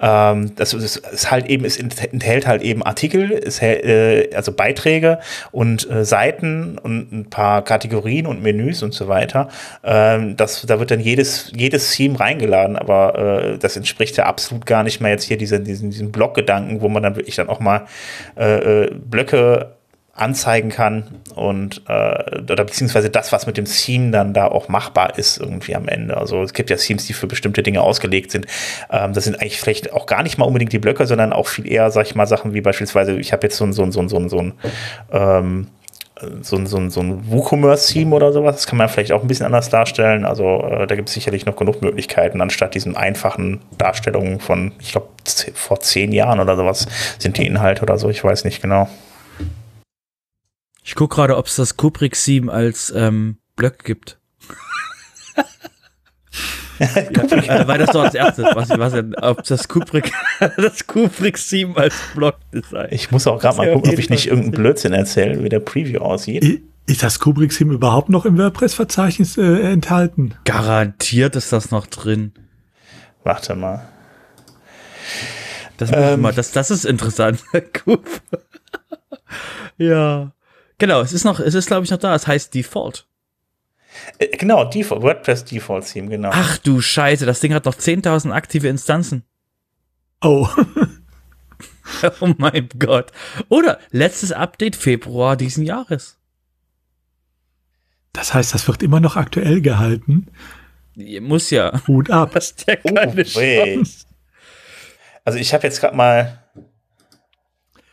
Ähm, 0.00 0.54
das 0.56 0.74
ist, 0.74 0.96
ist, 0.96 1.30
halt 1.30 1.46
eben, 1.46 1.64
es 1.64 1.78
enthält 1.78 2.46
halt 2.46 2.62
eben 2.62 2.82
Artikel, 2.82 3.32
es, 3.32 3.62
äh, 3.62 4.30
also 4.34 4.52
Beiträge 4.52 5.18
und 5.52 5.88
äh, 5.90 6.04
Seiten 6.04 6.78
und 6.78 7.12
ein 7.12 7.30
paar 7.30 7.62
Kategorien 7.62 8.26
und 8.26 8.42
Menüs 8.42 8.82
und 8.82 8.92
so 8.92 9.08
weiter. 9.08 9.48
Ähm, 9.82 10.36
das, 10.36 10.62
da 10.66 10.78
wird 10.78 10.90
dann 10.90 11.00
jedes, 11.00 11.52
jedes 11.54 11.92
Theme 11.92 12.18
reingeladen, 12.18 12.76
aber 12.76 13.18
äh, 13.54 13.58
das 13.58 13.76
entspricht 13.76 14.16
ja 14.16 14.26
absolut 14.26 14.66
gar 14.66 14.82
nicht 14.82 15.00
mehr 15.00 15.12
jetzt 15.12 15.24
hier 15.24 15.38
diesen, 15.38 15.64
diesen, 15.64 15.90
diesen 15.90 16.12
Blockgedanken, 16.12 16.80
wo 16.80 16.88
man 16.88 17.02
dann 17.02 17.16
wirklich 17.16 17.36
dann 17.36 17.48
auch 17.48 17.60
mal 17.60 17.86
äh, 18.36 18.84
äh 18.84 18.90
Blöcke 18.94 19.74
anzeigen 20.14 20.70
kann 20.70 21.04
und 21.34 21.82
äh, 21.88 22.40
oder 22.40 22.64
beziehungsweise 22.64 23.10
das, 23.10 23.32
was 23.32 23.46
mit 23.46 23.56
dem 23.56 23.64
Theme 23.64 24.12
dann 24.12 24.32
da 24.32 24.46
auch 24.46 24.68
machbar 24.68 25.18
ist 25.18 25.38
irgendwie 25.38 25.74
am 25.74 25.88
Ende. 25.88 26.16
Also 26.16 26.42
es 26.42 26.52
gibt 26.52 26.70
ja 26.70 26.76
Themes, 26.76 27.06
die 27.06 27.12
für 27.12 27.26
bestimmte 27.26 27.62
Dinge 27.62 27.80
ausgelegt 27.82 28.30
sind. 28.30 28.46
Ähm, 28.90 29.12
das 29.12 29.24
sind 29.24 29.40
eigentlich 29.40 29.60
vielleicht 29.60 29.92
auch 29.92 30.06
gar 30.06 30.22
nicht 30.22 30.38
mal 30.38 30.44
unbedingt 30.44 30.72
die 30.72 30.78
Blöcke, 30.78 31.06
sondern 31.06 31.32
auch 31.32 31.48
viel 31.48 31.70
eher, 31.70 31.90
sag 31.90 32.06
ich 32.06 32.14
mal, 32.14 32.26
Sachen 32.26 32.54
wie 32.54 32.60
beispielsweise, 32.60 33.18
ich 33.18 33.32
habe 33.32 33.46
jetzt 33.46 33.56
so 33.56 33.64
ein, 33.64 33.72
so 33.72 33.82
ein, 33.82 33.90
so 33.90 34.00
ein, 34.00 34.08
so 34.08 34.18
ein, 34.18 34.28
so 34.28 34.38
ein 34.38 34.52
ähm, 35.10 35.66
so 36.42 36.56
ein, 36.56 36.66
so 36.66 36.76
ein, 36.76 36.90
so 36.90 37.00
ein 37.00 37.30
WooCommerce-Theme 37.30 38.14
oder 38.14 38.32
sowas, 38.32 38.54
das 38.54 38.66
kann 38.68 38.78
man 38.78 38.88
vielleicht 38.88 39.10
auch 39.10 39.22
ein 39.22 39.26
bisschen 39.26 39.46
anders 39.46 39.68
darstellen. 39.68 40.24
Also 40.24 40.62
äh, 40.62 40.86
da 40.86 40.94
gibt 40.94 41.08
es 41.08 41.14
sicherlich 41.14 41.44
noch 41.44 41.56
genug 41.56 41.82
Möglichkeiten, 41.82 42.40
anstatt 42.40 42.74
diesen 42.74 42.96
einfachen 42.96 43.60
Darstellungen 43.78 44.38
von, 44.38 44.72
ich 44.78 44.92
glaube, 44.92 45.08
vor 45.54 45.80
zehn 45.80 46.12
Jahren 46.12 46.38
oder 46.38 46.56
sowas 46.56 46.86
sind 47.18 47.36
die 47.36 47.46
Inhalte 47.46 47.82
oder 47.82 47.98
so, 47.98 48.10
ich 48.10 48.22
weiß 48.22 48.44
nicht 48.44 48.62
genau. 48.62 48.88
Ich 50.86 50.94
guck 50.94 51.12
gerade, 51.12 51.38
ob 51.38 51.46
es 51.46 51.56
das 51.56 51.78
Kubrick 51.78 52.14
7 52.14 52.50
als 52.50 52.92
ähm, 52.94 53.38
Blöck 53.56 53.84
gibt. 53.84 54.18
äh, 56.78 57.66
weil 57.66 57.78
das 57.78 57.90
doch 57.90 58.04
als 58.04 58.14
erstes, 58.14 58.44
was, 58.54 58.68
was 58.68 58.92
denn, 58.92 59.14
ob 59.14 59.42
das 59.44 59.66
Kubrick, 59.66 60.12
das 60.58 60.86
Kubrick 60.86 61.38
7 61.38 61.74
als 61.78 61.94
Block 62.14 62.36
Design. 62.52 62.88
Ich 62.90 63.10
muss 63.10 63.26
auch 63.26 63.40
gerade 63.40 63.56
mal 63.56 63.72
gucken, 63.72 63.92
ob 63.92 63.98
ich 63.98 64.10
nicht 64.10 64.26
irgendeinen 64.26 64.52
Blödsinn 64.52 64.92
erzähle, 64.92 65.42
wie 65.42 65.48
der 65.48 65.60
Preview 65.60 66.00
aussieht. 66.00 66.62
Ist 66.86 67.02
das 67.02 67.18
Kubrick 67.18 67.54
7 67.54 67.72
überhaupt 67.72 68.10
noch 68.10 68.26
im 68.26 68.36
WordPress-Verzeichnis 68.36 69.38
äh, 69.38 69.72
enthalten? 69.72 70.34
Garantiert 70.44 71.34
ist 71.34 71.50
das 71.50 71.70
noch 71.70 71.86
drin. 71.86 72.32
Warte 73.22 73.54
mal. 73.54 73.88
Das, 75.78 75.90
ähm, 75.94 76.20
mal, 76.20 76.34
das, 76.34 76.52
das 76.52 76.70
ist 76.70 76.84
interessant. 76.84 77.42
ja. 79.78 80.32
Genau, 80.78 81.00
es 81.00 81.12
ist 81.12 81.24
noch, 81.24 81.40
es 81.40 81.54
ist 81.54 81.66
glaube 81.66 81.84
ich 81.84 81.90
noch 81.90 81.98
da. 81.98 82.14
Es 82.14 82.26
heißt 82.26 82.54
Default. 82.54 83.06
Äh, 84.18 84.36
genau, 84.36 84.64
Default, 84.64 85.02
WordPress 85.02 85.44
Default 85.44 85.86
Theme, 85.86 86.08
genau. 86.08 86.30
Ach 86.32 86.58
du 86.58 86.80
Scheiße, 86.80 87.26
das 87.26 87.40
Ding 87.40 87.54
hat 87.54 87.64
noch 87.64 87.76
10.000 87.76 88.32
aktive 88.32 88.68
Instanzen. 88.68 89.24
Oh. 90.20 90.48
oh 92.20 92.34
mein 92.38 92.68
Gott. 92.78 93.12
Oder 93.48 93.78
letztes 93.90 94.32
Update 94.32 94.76
Februar 94.76 95.36
diesen 95.36 95.64
Jahres. 95.64 96.18
Das 98.12 98.32
heißt, 98.32 98.54
das 98.54 98.68
wird 98.68 98.82
immer 98.82 99.00
noch 99.00 99.16
aktuell 99.16 99.60
gehalten. 99.60 100.28
Muss 101.20 101.50
ja. 101.50 101.80
Hut 101.86 102.10
ab. 102.10 102.30
Das 102.34 102.50
ist 102.50 102.66
ja 102.66 102.76
keine 102.76 103.20
oh, 103.20 103.24
Chance. 103.24 104.06
Also 105.24 105.38
ich 105.38 105.52
habe 105.52 105.64
jetzt 105.64 105.80
gerade 105.80 105.96
mal 105.96 106.43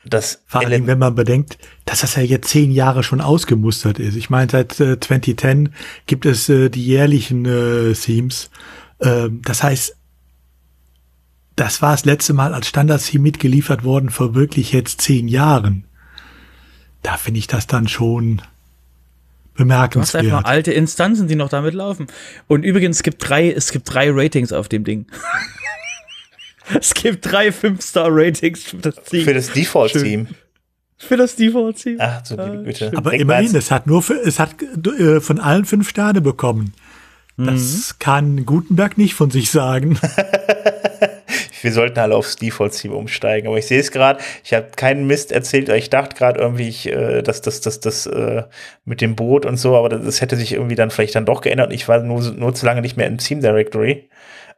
das 0.04 0.42
Vor 0.48 0.62
allem, 0.62 0.88
wenn 0.88 0.98
man 0.98 1.14
bedenkt, 1.14 1.60
dass 1.86 2.02
das 2.02 2.16
ja 2.16 2.24
jetzt 2.24 2.50
zehn 2.50 2.72
Jahre 2.72 3.04
schon 3.04 3.22
ausgemustert 3.22 4.00
ist. 4.00 4.16
Ich 4.16 4.30
meine, 4.30 4.50
seit 4.50 4.80
äh, 4.80 5.00
2010 5.00 5.74
gibt 6.08 6.26
es 6.26 6.50
äh, 6.50 6.70
die 6.70 6.84
jährlichen 6.84 7.46
äh, 7.46 7.94
Themes. 7.94 8.50
Ähm, 9.00 9.42
das 9.44 9.62
heißt, 9.62 9.96
das 11.56 11.82
war 11.82 11.92
das 11.92 12.06
letzte 12.06 12.34
Mal 12.34 12.54
als 12.54 12.68
Standard-Theme 12.68 13.22
mitgeliefert 13.22 13.84
worden 13.84 14.10
vor 14.10 14.34
wirklich 14.34 14.72
jetzt 14.72 15.02
zehn 15.02 15.28
Jahren. 15.28 15.86
Da 17.04 17.18
finde 17.18 17.40
ich 17.40 17.48
das 17.48 17.68
dann 17.68 17.88
schon 17.88 18.42
bemerkenswert. 19.56 20.24
Du 20.24 20.32
hast 20.32 20.38
einfach 20.38 20.50
alte 20.50 20.72
Instanzen, 20.72 21.28
die 21.28 21.36
noch 21.36 21.50
damit 21.50 21.74
laufen. 21.76 22.08
Und 22.48 22.64
übrigens, 22.64 22.98
es 22.98 23.04
gibt 23.04 23.28
drei, 23.28 23.52
es 23.52 23.72
gibt 23.72 23.94
drei 23.94 24.10
Ratings 24.10 24.54
auf 24.54 24.68
dem 24.70 24.84
Ding. 24.84 25.06
Es 26.80 26.94
gibt 26.94 27.32
drei 27.32 27.50
5-Star-Ratings 27.50 28.64
für 28.64 28.78
das 28.78 28.96
Team. 29.04 29.26
Für 29.26 29.34
das 29.34 29.52
Default-Team. 29.52 30.28
Für 30.98 31.18
das 31.18 31.36
Default-Team. 31.36 31.98
Ach, 32.00 32.24
so 32.24 32.36
liebe 32.36 32.64
Güte. 32.64 32.92
Aber 32.96 33.12
Denk 33.12 33.24
immerhin, 33.24 33.56
es 33.56 33.72
hat 33.72 33.88
nur 33.88 34.04
für, 34.04 34.14
es 34.14 34.40
hat 34.40 34.56
äh, 34.62 35.20
von 35.20 35.40
allen 35.40 35.66
fünf 35.66 35.90
Sterne 35.90 36.22
bekommen. 36.22 36.74
Das 37.38 37.94
mhm. 37.94 38.00
kann 38.00 38.46
Gutenberg 38.46 38.98
nicht 38.98 39.16
von 39.16 39.32
sich 39.32 39.50
sagen. 39.50 39.98
wir 41.62 41.72
sollten 41.72 42.00
alle 42.00 42.16
aufs 42.16 42.36
Default-Team 42.36 42.92
umsteigen. 42.94 43.48
Aber 43.48 43.58
ich 43.58 43.66
sehe 43.66 43.80
es 43.80 43.92
gerade, 43.92 44.20
ich 44.44 44.54
habe 44.54 44.68
keinen 44.76 45.08
Mist 45.08 45.32
erzählt. 45.32 45.70
Ich 45.70 45.90
dachte 45.90 46.16
gerade 46.16 46.40
irgendwie, 46.40 46.68
ich, 46.68 46.88
äh, 46.88 47.22
dass 47.22 47.42
das, 47.42 47.62
das, 47.62 47.80
das 47.80 48.06
äh, 48.06 48.44
mit 48.86 49.02
dem 49.02 49.16
Boot 49.16 49.46
und 49.46 49.58
so, 49.58 49.76
aber 49.76 49.90
das 49.90 50.22
hätte 50.22 50.36
sich 50.36 50.54
irgendwie 50.54 50.76
dann 50.76 50.92
vielleicht 50.92 51.16
dann 51.16 51.26
doch 51.26 51.42
geändert. 51.42 51.74
Ich 51.74 51.88
war 51.88 52.00
nur, 52.00 52.22
nur 52.32 52.54
zu 52.54 52.66
lange 52.66 52.82
nicht 52.82 52.98
mehr 52.98 53.08
im 53.08 53.18
Team 53.18 53.42
Directory. 53.42 54.10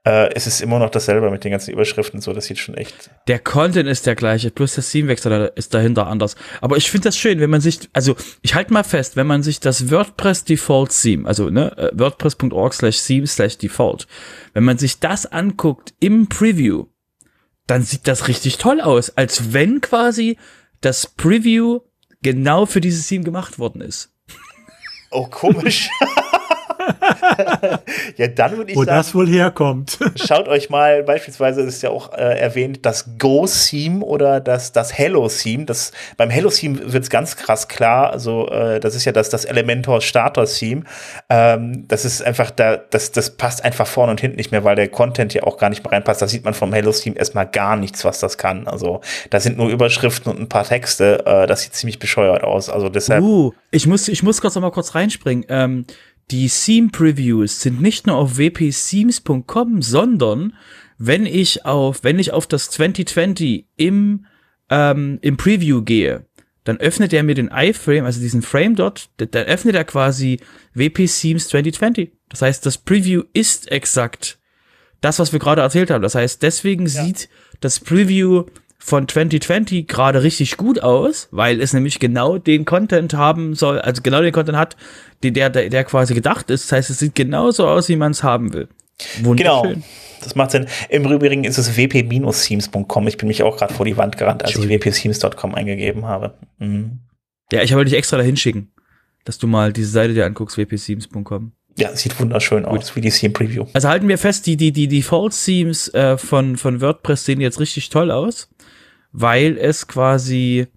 Äh, 0.06 0.34
es 0.34 0.48
ist 0.48 0.60
immer 0.60 0.80
noch 0.80 0.90
dasselbe 0.90 1.32
mit 1.32 1.46
den 1.46 1.52
ganzen 1.52 1.72
Überschriften, 1.72 2.20
so, 2.20 2.34
das 2.34 2.46
sieht 2.46 2.60
schon 2.60 2.76
echt. 2.76 3.10
Der 3.28 3.40
Content 3.40 3.88
ist 3.88 4.06
der 4.06 4.16
gleiche, 4.16 4.52
plus 4.52 4.76
das 4.76 4.92
Themewechsel 4.92 5.54
ist 5.56 5.74
dahinter 5.74 6.08
anders. 6.08 6.36
Aber 6.60 6.76
ich 6.76 6.92
finde 6.92 7.08
das 7.08 7.18
schön, 7.18 7.40
wenn 7.40 7.50
man 7.50 7.62
sich, 7.62 7.90
also 7.94 8.16
ich 8.42 8.54
halte 8.54 8.74
mal 8.74 8.84
fest, 8.84 9.16
wenn 9.16 9.28
man 9.28 9.44
sich 9.44 9.62
das 9.62 9.90
WordPress 9.90 10.44
Default 10.44 10.92
Theme, 10.92 11.26
also 11.26 11.50
ne, 11.50 11.78
äh, 11.78 11.92
WordPress.org 11.94 12.74
slash 12.74 13.02
theme 13.02 13.28
slash 13.28 13.58
default, 13.58 14.08
wenn 14.52 14.66
man 14.66 14.78
sich 14.78 15.00
das 15.00 15.26
anguckt 15.26 15.94
im 16.02 16.28
Preview, 16.28 16.88
dann 17.66 17.84
sieht 17.84 18.06
das 18.06 18.28
richtig 18.28 18.58
toll 18.58 18.82
aus, 18.82 19.16
als 19.16 19.54
wenn 19.54 19.80
quasi 19.80 20.38
das 20.82 21.08
Preview 21.08 21.80
genau 22.22 22.66
für 22.66 22.82
dieses 22.82 23.08
Theme 23.08 23.24
gemacht 23.24 23.58
worden 23.58 23.80
ist. 23.80 24.14
Oh, 25.12 25.28
komisch. 25.28 25.90
ja, 28.18 28.28
dann 28.28 28.58
würde 28.58 28.72
ich 28.72 28.78
Wo 28.78 28.84
sagen, 28.84 28.98
das 28.98 29.16
wohl 29.16 29.28
herkommt. 29.28 29.98
schaut 30.16 30.48
euch 30.48 30.70
mal, 30.70 31.04
beispielsweise 31.04 31.62
ist 31.62 31.82
ja 31.84 31.90
auch 31.90 32.14
äh, 32.14 32.40
erwähnt, 32.40 32.86
das 32.86 33.18
Go-Theme 33.18 34.04
oder 34.04 34.40
das, 34.40 34.72
das 34.72 34.98
Hello-Theme. 34.98 35.66
Das, 35.66 35.92
beim 36.18 36.30
Hello-Theme 36.30 36.94
wird 36.94 37.04
es 37.04 37.10
ganz 37.10 37.36
krass 37.36 37.68
klar. 37.68 38.12
Also, 38.12 38.50
äh, 38.50 38.80
das 38.80 38.96
ist 38.96 39.06
ja 39.06 39.12
das, 39.12 39.30
das 39.30 39.46
Elementor 39.46 40.02
Starter-Theme. 40.02 40.84
Ähm, 41.30 41.88
das 41.88 42.06
ist 42.06 42.22
einfach, 42.22 42.52
da, 42.52 42.78
das, 42.78 43.12
das 43.12 43.32
passt 43.32 43.64
einfach 43.64 43.88
vorne 43.88 44.12
und 44.12 44.22
hinten 44.22 44.38
nicht 44.38 44.52
mehr, 44.52 44.64
weil 44.64 44.76
der 44.76 44.88
Content 44.88 45.34
ja 45.34 45.44
auch 45.44 45.58
gar 45.58 45.70
nicht 45.70 45.84
mehr 45.84 45.94
reinpasst. 45.94 46.22
Da 46.22 46.28
sieht 46.28 46.44
man 46.44 46.54
vom 46.54 46.74
Hello-Theme 46.74 47.16
erstmal 47.16 47.48
gar 47.48 47.76
nichts, 47.76 48.06
was 48.06 48.20
das 48.20 48.38
kann. 48.38 48.68
Also, 48.68 49.02
da 49.30 49.40
sind 49.40 49.58
nur 49.58 49.70
Überschriften 49.70 50.32
und 50.32 50.40
ein 50.40 50.50
paar 50.50 50.66
Texte. 50.66 51.26
Äh, 51.26 51.48
das 51.48 51.62
sieht 51.62 51.74
ziemlich 51.74 52.00
bescheuert 52.00 52.44
aus. 52.44 52.70
Also, 52.70 52.90
deshalb. 52.90 53.24
Uh, 53.24 53.54
ich 53.72 53.88
muss, 53.88 54.08
ich 54.08 54.24
muss 54.24 54.42
kurz 54.42 54.56
noch 54.56 54.62
mal 54.62 54.72
kurz 54.72 54.96
reinspringen. 54.96 55.46
Ähm, 55.50 55.86
die 56.32 56.50
Theme 56.50 56.90
Previews 56.90 57.62
sind 57.62 57.82
nicht 57.82 58.08
nur 58.08 58.16
auf 58.16 58.38
wpthemes.com, 58.38 59.82
sondern 59.82 60.54
wenn 60.98 61.26
ich 61.26 61.66
auf, 61.66 62.04
wenn 62.04 62.20
ich 62.20 62.32
auf 62.32 62.48
das 62.48 62.70
2020 62.70 63.68
im, 63.76 64.26
ähm, 64.70 65.20
im 65.22 65.38
Preview 65.38 65.82
gehe, 65.82 66.26
dann 66.64 66.78
öffnet 66.78 67.12
er 67.14 67.24
mir 67.24 67.36
den 67.36 67.50
iFrame, 67.50 68.06
also 68.06 68.22
diesen 68.22 68.42
Frame 68.42 68.76
dort, 68.76 69.10
dann 69.18 69.46
öffnet 69.46 69.76
er 69.76 69.84
quasi 69.84 70.40
WP 70.74 71.08
Themes 71.08 71.50
2020. 71.50 72.14
Das 72.30 72.42
heißt, 72.42 72.66
das 72.66 72.78
Preview 72.78 73.24
ist 73.34 73.70
exakt 73.72 74.40
das, 75.02 75.20
was 75.20 75.34
wir 75.34 75.40
gerade 75.40 75.62
erzählt 75.62 75.92
haben. 75.92 76.02
Das 76.02 76.16
heißt, 76.16 76.42
deswegen 76.42 76.86
ja. 76.86 77.04
sieht 77.04 77.30
das 77.60 77.80
Preview 77.80 78.46
von 78.86 79.08
2020 79.08 79.88
gerade 79.88 80.24
richtig 80.24 80.58
gut 80.58 80.84
aus, 80.84 81.30
weil 81.32 81.62
es 81.62 81.72
nämlich 81.72 82.00
genau 82.00 82.38
den 82.38 82.66
Content 82.66 83.14
haben 83.14 83.56
soll, 83.56 83.80
also 83.80 84.02
genau 84.02 84.22
den 84.22 84.34
Content 84.34 84.58
hat, 84.58 84.76
der, 85.24 85.50
der, 85.50 85.70
der 85.70 85.84
quasi 85.86 86.14
gedacht 86.14 86.50
ist. 86.50 86.66
Das 86.66 86.74
heißt, 86.74 86.90
es 86.90 87.00
sieht 87.00 87.16
genauso 87.16 87.66
aus, 87.66 87.88
wie 87.88 87.96
man 87.96 88.12
es 88.12 88.24
haben 88.24 88.52
will. 88.54 88.68
Wunderschön. 89.22 89.64
Genau. 89.64 89.84
Das 90.22 90.36
macht 90.36 90.52
Sinn. 90.52 90.68
Im 90.90 91.10
Übrigen 91.10 91.46
ist 91.46 91.58
es 91.58 91.78
wp-themes.com. 91.78 93.08
Ich 93.08 93.18
bin 93.18 93.30
mich 93.30 93.42
auch 93.42 93.56
gerade 93.56 93.74
vor 93.74 93.86
die 93.86 93.96
Wand 93.96 94.18
gerannt, 94.18 94.44
als 94.44 94.58
ich 94.58 94.68
wp-themes.com 94.68 95.56
eingegeben 95.56 96.06
habe. 96.06 96.34
Mhm. 96.60 97.00
Ja, 97.54 97.62
ich 97.62 97.74
wollte 97.74 97.90
dich 97.90 97.98
extra 97.98 98.18
dahin 98.18 98.36
schicken, 98.36 98.74
dass 99.24 99.38
du 99.38 99.48
mal 99.48 99.72
diese 99.72 99.92
Seite 99.92 100.14
dir 100.14 100.26
anguckst, 100.26 100.58
wp-themes.com. 100.58 101.54
Ja, 101.78 101.96
sieht 101.96 102.20
wunderschön 102.20 102.64
Gut. 102.64 102.80
aus, 102.80 102.96
wie 102.98 103.02
die 103.02 103.10
Theme 103.10 103.34
Preview. 103.34 103.66
Also 103.72 103.88
halten 103.88 104.10
wir 104.10 104.18
fest, 104.18 104.46
die, 104.46 104.58
die, 104.58 104.74
die 104.74 104.90
Default-Themes 104.90 105.94
äh, 105.94 106.18
von, 106.18 106.58
von 106.58 106.82
WordPress 106.82 107.24
sehen 107.26 107.40
jetzt 107.40 107.62
richtig 107.62 107.90
toll 107.90 108.12
aus 108.12 108.50
weil 109.14 109.58
es 109.58 109.88
quasi, 109.88 110.68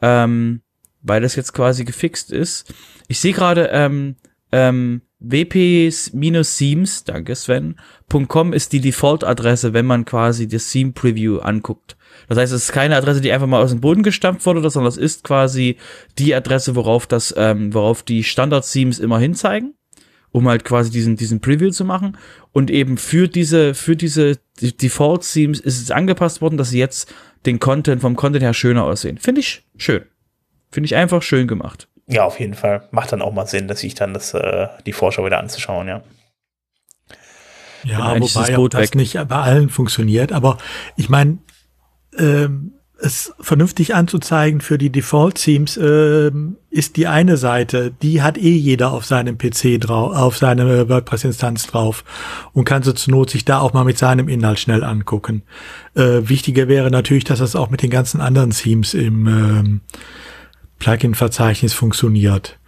ähm, 0.00 0.60
weil 1.02 1.24
es 1.24 1.34
jetzt 1.34 1.52
quasi 1.52 1.84
gefixt 1.84 2.30
ist. 2.30 2.72
Ich 3.08 3.18
sehe 3.18 3.32
gerade, 3.32 3.70
ähm, 3.72 4.16
ähm, 4.52 5.02
wp-themes, 5.20 7.04
danke 7.04 7.34
Sven, 7.34 7.78
.com 8.28 8.52
ist 8.52 8.72
die 8.72 8.80
Default-Adresse, 8.80 9.72
wenn 9.72 9.86
man 9.86 10.04
quasi 10.04 10.48
das 10.48 10.70
Theme-Preview 10.70 11.38
anguckt. 11.38 11.96
Das 12.28 12.38
heißt, 12.38 12.52
es 12.52 12.64
ist 12.64 12.72
keine 12.72 12.96
Adresse, 12.96 13.20
die 13.20 13.30
einfach 13.32 13.46
mal 13.46 13.62
aus 13.62 13.70
dem 13.70 13.80
Boden 13.80 14.02
gestampft 14.02 14.46
wurde, 14.46 14.68
sondern 14.68 14.88
das 14.88 14.96
ist 14.96 15.24
quasi 15.24 15.76
die 16.18 16.34
Adresse, 16.34 16.74
worauf 16.74 17.06
das, 17.06 17.34
ähm, 17.36 17.72
worauf 17.74 18.02
die 18.02 18.24
Standard-Themes 18.24 18.98
immer 18.98 19.18
hinzeigen, 19.18 19.74
um 20.30 20.48
halt 20.48 20.64
quasi 20.64 20.90
diesen, 20.90 21.16
diesen 21.16 21.40
Preview 21.40 21.70
zu 21.70 21.84
machen. 21.84 22.16
Und 22.52 22.70
eben 22.70 22.96
für 22.96 23.28
diese, 23.28 23.74
für 23.74 23.96
diese 23.96 24.38
Default-Themes 24.60 25.60
ist 25.60 25.82
es 25.82 25.90
angepasst 25.90 26.40
worden, 26.40 26.56
dass 26.56 26.70
sie 26.70 26.78
jetzt 26.78 27.12
den 27.46 27.58
Content 27.58 28.02
vom 28.02 28.16
Content 28.16 28.42
her 28.42 28.54
schöner 28.54 28.84
aussehen. 28.84 29.18
Finde 29.18 29.40
ich 29.40 29.64
schön. 29.76 30.04
Finde 30.70 30.86
ich 30.86 30.96
einfach 30.96 31.22
schön 31.22 31.48
gemacht. 31.48 31.88
Ja, 32.06 32.24
auf 32.24 32.40
jeden 32.40 32.54
Fall. 32.54 32.88
Macht 32.90 33.12
dann 33.12 33.22
auch 33.22 33.32
mal 33.32 33.46
Sinn, 33.46 33.68
dass 33.68 33.82
ich 33.82 33.94
dann 33.94 34.14
das, 34.14 34.34
äh, 34.34 34.68
die 34.86 34.92
Vorschau 34.92 35.24
wieder 35.24 35.38
anzuschauen, 35.38 35.88
ja. 35.88 36.02
Ja, 37.84 38.20
wobei 38.20 38.52
das, 38.52 38.70
das 38.70 38.94
nicht 38.94 39.14
bei 39.14 39.36
allen 39.36 39.70
funktioniert. 39.70 40.32
Aber 40.32 40.58
ich 40.96 41.08
meine, 41.08 41.38
ähm, 42.18 42.74
es 43.02 43.32
vernünftig 43.40 43.94
anzuzeigen 43.94 44.60
für 44.60 44.78
die 44.78 44.90
Default-Themes 44.90 45.76
äh, 45.76 46.30
ist 46.70 46.96
die 46.96 47.06
eine 47.06 47.36
Seite. 47.36 47.92
Die 48.02 48.22
hat 48.22 48.38
eh 48.38 48.54
jeder 48.54 48.92
auf 48.92 49.04
seinem 49.04 49.38
PC 49.38 49.80
drauf, 49.80 50.14
auf 50.14 50.36
seine 50.36 50.88
WordPress-Instanz 50.88 51.66
drauf 51.66 52.04
und 52.52 52.64
kann 52.64 52.82
so 52.82 52.92
zur 52.92 53.12
Not 53.12 53.30
sich 53.30 53.44
da 53.44 53.60
auch 53.60 53.72
mal 53.72 53.84
mit 53.84 53.98
seinem 53.98 54.28
Inhalt 54.28 54.58
schnell 54.58 54.84
angucken. 54.84 55.42
Äh, 55.94 56.28
wichtiger 56.28 56.68
wäre 56.68 56.90
natürlich, 56.90 57.24
dass 57.24 57.38
das 57.40 57.56
auch 57.56 57.70
mit 57.70 57.82
den 57.82 57.90
ganzen 57.90 58.20
anderen 58.20 58.50
Themes 58.50 58.94
im 58.94 59.26
ähm, 59.26 59.80
Plugin-Verzeichnis 60.78 61.72
funktioniert. 61.72 62.58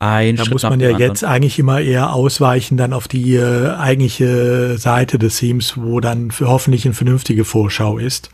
Ein 0.00 0.36
da 0.36 0.44
Schritt 0.44 0.52
muss 0.52 0.62
man 0.64 0.80
ja 0.80 0.98
jetzt 0.98 1.24
eigentlich 1.24 1.58
immer 1.58 1.80
eher 1.80 2.12
ausweichen 2.12 2.76
dann 2.76 2.92
auf 2.92 3.08
die 3.08 3.36
äh, 3.36 3.70
eigentliche 3.70 4.76
Seite 4.76 5.18
des 5.18 5.38
Themes, 5.38 5.74
wo 5.76 6.00
dann 6.00 6.30
hoffentlich 6.40 6.84
eine 6.84 6.94
vernünftige 6.94 7.44
Vorschau 7.44 7.98
ist. 7.98 8.30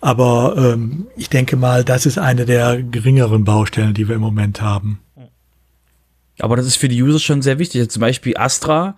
Aber 0.00 0.54
ähm, 0.56 1.08
ich 1.16 1.28
denke 1.28 1.56
mal, 1.56 1.84
das 1.84 2.06
ist 2.06 2.18
eine 2.18 2.46
der 2.46 2.82
geringeren 2.82 3.44
Baustellen, 3.44 3.94
die 3.94 4.08
wir 4.08 4.14
im 4.14 4.22
Moment 4.22 4.62
haben. 4.62 5.00
Aber 6.38 6.56
das 6.56 6.66
ist 6.66 6.76
für 6.76 6.88
die 6.88 7.02
User 7.02 7.18
schon 7.18 7.42
sehr 7.42 7.58
wichtig. 7.58 7.90
Zum 7.90 8.00
Beispiel 8.00 8.36
Astra, 8.36 8.96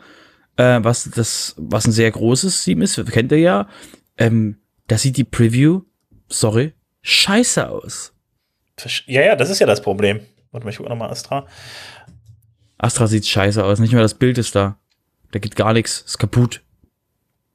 äh, 0.56 0.78
was 0.82 1.10
das, 1.10 1.54
was 1.58 1.86
ein 1.86 1.92
sehr 1.92 2.10
großes 2.10 2.62
Team 2.62 2.82
ist, 2.82 3.04
kennt 3.10 3.32
ihr 3.32 3.38
ja. 3.38 3.68
Ähm, 4.16 4.58
da 4.86 4.96
sieht 4.96 5.16
die 5.16 5.24
Preview, 5.24 5.82
sorry, 6.28 6.72
scheiße 7.02 7.68
aus. 7.68 8.12
Ja, 9.06 9.22
ja, 9.22 9.36
das 9.36 9.50
ist 9.50 9.58
ja 9.58 9.66
das 9.66 9.82
Problem. 9.82 10.20
Warte 10.52 10.64
mal, 10.64 10.70
ich 10.70 10.76
gucke 10.76 10.88
nochmal 10.88 11.10
Astra. 11.10 11.46
Astra 12.78 13.06
sieht 13.06 13.26
scheiße 13.26 13.64
aus. 13.64 13.78
Nicht 13.78 13.92
mehr 13.92 14.02
das 14.02 14.14
Bild 14.14 14.38
ist 14.38 14.54
da. 14.54 14.78
Da 15.32 15.38
geht 15.38 15.56
gar 15.56 15.72
nichts. 15.72 16.02
Ist 16.02 16.18
kaputt. 16.18 16.62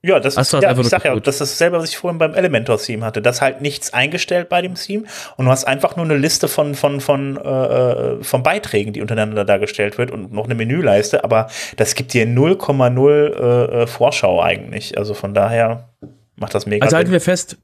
Ja, 0.03 0.19
das 0.19 0.37
ist, 0.37 0.53
ja, 0.53 0.77
ich 0.77 0.87
sag 0.87 1.05
ja, 1.05 1.19
das 1.19 1.41
ist 1.41 1.53
dasselbe, 1.53 1.79
was 1.79 1.89
ich 1.89 1.97
vorhin 1.97 2.19
beim 2.19 2.35
Elementor-Theme 2.35 3.03
hatte. 3.03 3.21
Das 3.21 3.41
halt 3.41 3.61
nichts 3.61 3.93
eingestellt 3.93 4.47
bei 4.47 4.61
dem 4.61 4.75
Theme 4.75 5.05
und 5.37 5.45
du 5.45 5.51
hast 5.51 5.63
einfach 5.63 5.95
nur 5.95 6.05
eine 6.05 6.17
Liste 6.17 6.47
von, 6.47 6.75
von, 6.75 7.01
von, 7.01 7.35
äh, 7.37 8.23
von 8.23 8.43
Beiträgen, 8.43 8.93
die 8.93 9.01
untereinander 9.01 9.43
dargestellt 9.43 9.97
wird 9.97 10.11
und 10.11 10.31
noch 10.31 10.45
eine 10.45 10.53
Menüleiste, 10.53 11.23
aber 11.23 11.49
das 11.77 11.95
gibt 11.95 12.13
dir 12.13 12.27
0,0 12.27 13.09
äh, 13.09 13.83
äh, 13.83 13.87
Vorschau 13.87 14.41
eigentlich. 14.41 14.97
Also 14.99 15.15
von 15.15 15.33
daher 15.33 15.89
macht 16.35 16.53
das 16.53 16.67
mega 16.67 16.85
Also 16.85 16.95
halten 16.95 17.11
wir 17.11 17.21
fest, 17.21 17.57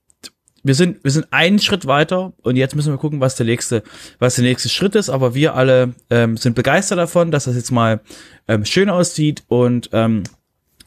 wir 0.64 0.76
sind, 0.76 1.04
wir 1.04 1.12
sind 1.12 1.28
einen 1.32 1.60
Schritt 1.60 1.86
weiter 1.86 2.34
und 2.42 2.56
jetzt 2.56 2.76
müssen 2.76 2.92
wir 2.92 2.98
gucken, 2.98 3.20
was 3.20 3.36
der 3.36 3.46
nächste, 3.46 3.84
was 4.20 4.36
der 4.36 4.46
nächste 4.46 4.70
Schritt 4.70 4.96
ist. 4.96 5.10
Aber 5.10 5.36
wir 5.36 5.56
alle 5.56 5.94
ähm, 6.10 6.38
sind 6.38 6.56
begeistert 6.56 6.98
davon, 6.98 7.32
dass 7.32 7.44
das 7.46 7.56
jetzt 7.56 7.72
mal 7.72 8.00
ähm, 8.48 8.64
schön 8.66 8.90
aussieht 8.90 9.44
und 9.48 9.90
ähm, 9.92 10.24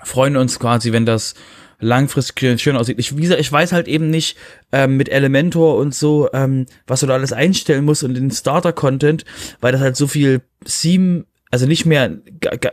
freuen 0.07 0.37
uns 0.37 0.59
quasi, 0.59 0.93
wenn 0.93 1.05
das 1.05 1.35
langfristig 1.79 2.61
schön 2.61 2.77
aussieht. 2.77 2.99
Ich, 2.99 3.17
wie 3.17 3.23
gesagt, 3.23 3.41
ich 3.41 3.53
weiß 3.53 3.73
halt 3.73 3.89
eben 3.89 4.09
nicht 4.09 4.37
ähm, 4.73 4.97
mit 4.97 5.09
Elementor 5.09 5.77
und 5.77 5.95
so, 5.95 6.31
ähm, 6.33 6.67
was 6.87 7.01
du 7.01 7.07
da 7.07 7.15
alles 7.15 7.33
einstellen 7.33 7.85
musst 7.85 8.03
und 8.03 8.15
den 8.15 8.31
Starter-Content, 8.31 9.25
weil 9.61 9.73
das 9.73 9.81
halt 9.81 9.97
so 9.97 10.07
viel 10.07 10.43
Theme, 10.65 11.27
also 11.51 11.67
nicht 11.67 11.85
mehr 11.85 12.05
ein 12.05 12.23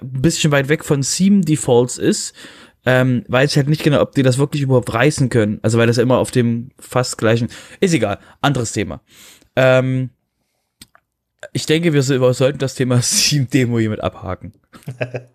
bisschen 0.01 0.51
weit 0.51 0.69
weg 0.69 0.85
von 0.85 1.01
Theme-Defaults 1.01 1.97
ist, 1.97 2.33
ähm, 2.85 3.23
weiß 3.27 3.51
ich 3.51 3.57
halt 3.57 3.69
nicht 3.69 3.83
genau, 3.83 4.01
ob 4.01 4.13
die 4.13 4.23
das 4.23 4.37
wirklich 4.37 4.61
überhaupt 4.61 4.93
reißen 4.93 5.29
können. 5.29 5.59
Also 5.63 5.77
weil 5.77 5.87
das 5.87 5.97
immer 5.97 6.17
auf 6.17 6.31
dem 6.31 6.69
fast 6.79 7.17
gleichen, 7.17 7.49
ist 7.79 7.93
egal, 7.93 8.19
anderes 8.41 8.71
Thema. 8.71 9.01
Ähm, 9.55 10.11
ich 11.51 11.65
denke, 11.65 11.93
wir 11.93 12.01
sollten 12.01 12.59
das 12.59 12.75
Thema 12.75 13.01
Theme-Demo 13.29 13.79
hiermit 13.79 14.01
abhaken. 14.01 14.53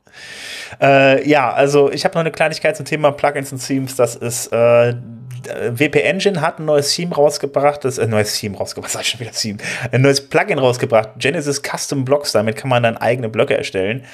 Äh, 0.80 1.28
ja, 1.28 1.52
also 1.52 1.90
ich 1.90 2.04
habe 2.04 2.14
noch 2.14 2.20
eine 2.20 2.30
Kleinigkeit 2.30 2.76
zum 2.76 2.84
Thema 2.84 3.10
Plugins 3.12 3.52
und 3.52 3.66
Themes. 3.66 3.96
Das 3.96 4.16
ist 4.16 4.52
äh, 4.52 4.94
WP 5.70 6.02
Engine 6.02 6.40
hat 6.40 6.58
ein 6.58 6.66
neues 6.66 6.94
Theme 6.94 7.14
rausgebracht, 7.14 7.84
das 7.84 7.98
ein 7.98 8.08
äh, 8.08 8.10
neues 8.10 8.38
Theme 8.38 8.56
rausgebracht, 8.56 8.92
sag 8.92 9.02
ich 9.02 9.08
schon 9.08 9.20
wieder 9.20 9.32
Theme, 9.32 9.58
ein 9.90 10.02
neues 10.02 10.20
Plugin 10.20 10.58
rausgebracht, 10.58 11.10
Genesis 11.18 11.62
Custom 11.62 12.04
Blocks. 12.04 12.32
Damit 12.32 12.56
kann 12.56 12.68
man 12.68 12.82
dann 12.82 12.96
eigene 12.96 13.28
Blöcke 13.28 13.56
erstellen. 13.56 14.04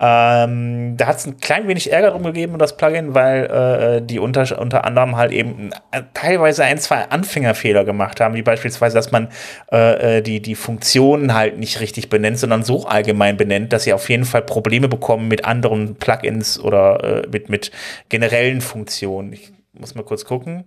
Ähm, 0.00 0.96
da 0.96 1.06
hat 1.06 1.16
es 1.16 1.26
ein 1.26 1.38
klein 1.38 1.66
wenig 1.66 1.90
Ärger 1.90 2.10
drum 2.10 2.22
gegeben 2.22 2.52
um 2.52 2.58
das 2.58 2.76
Plugin, 2.76 3.14
weil 3.14 3.46
äh, 3.46 4.02
die 4.02 4.20
unter, 4.20 4.60
unter 4.60 4.84
anderem 4.84 5.16
halt 5.16 5.32
eben 5.32 5.70
äh, 5.90 6.02
teilweise 6.14 6.64
ein, 6.64 6.78
zwei 6.78 7.08
Anfängerfehler 7.08 7.84
gemacht 7.84 8.20
haben, 8.20 8.34
wie 8.34 8.42
beispielsweise, 8.42 8.94
dass 8.94 9.10
man 9.10 9.28
äh, 9.72 10.18
äh, 10.18 10.22
die, 10.22 10.40
die 10.40 10.54
Funktionen 10.54 11.34
halt 11.34 11.58
nicht 11.58 11.80
richtig 11.80 12.10
benennt, 12.10 12.38
sondern 12.38 12.62
so 12.62 12.86
allgemein 12.86 13.36
benennt, 13.36 13.72
dass 13.72 13.84
sie 13.84 13.92
auf 13.92 14.08
jeden 14.08 14.24
Fall 14.24 14.42
Probleme 14.42 14.88
bekommen 14.88 15.26
mit 15.26 15.44
anderen 15.44 15.96
Plugins 15.96 16.60
oder 16.60 17.24
äh, 17.24 17.28
mit, 17.28 17.48
mit 17.48 17.72
generellen 18.08 18.60
Funktionen. 18.60 19.32
Ich 19.32 19.52
muss 19.78 19.94
mal 19.94 20.02
kurz 20.02 20.24
gucken. 20.24 20.64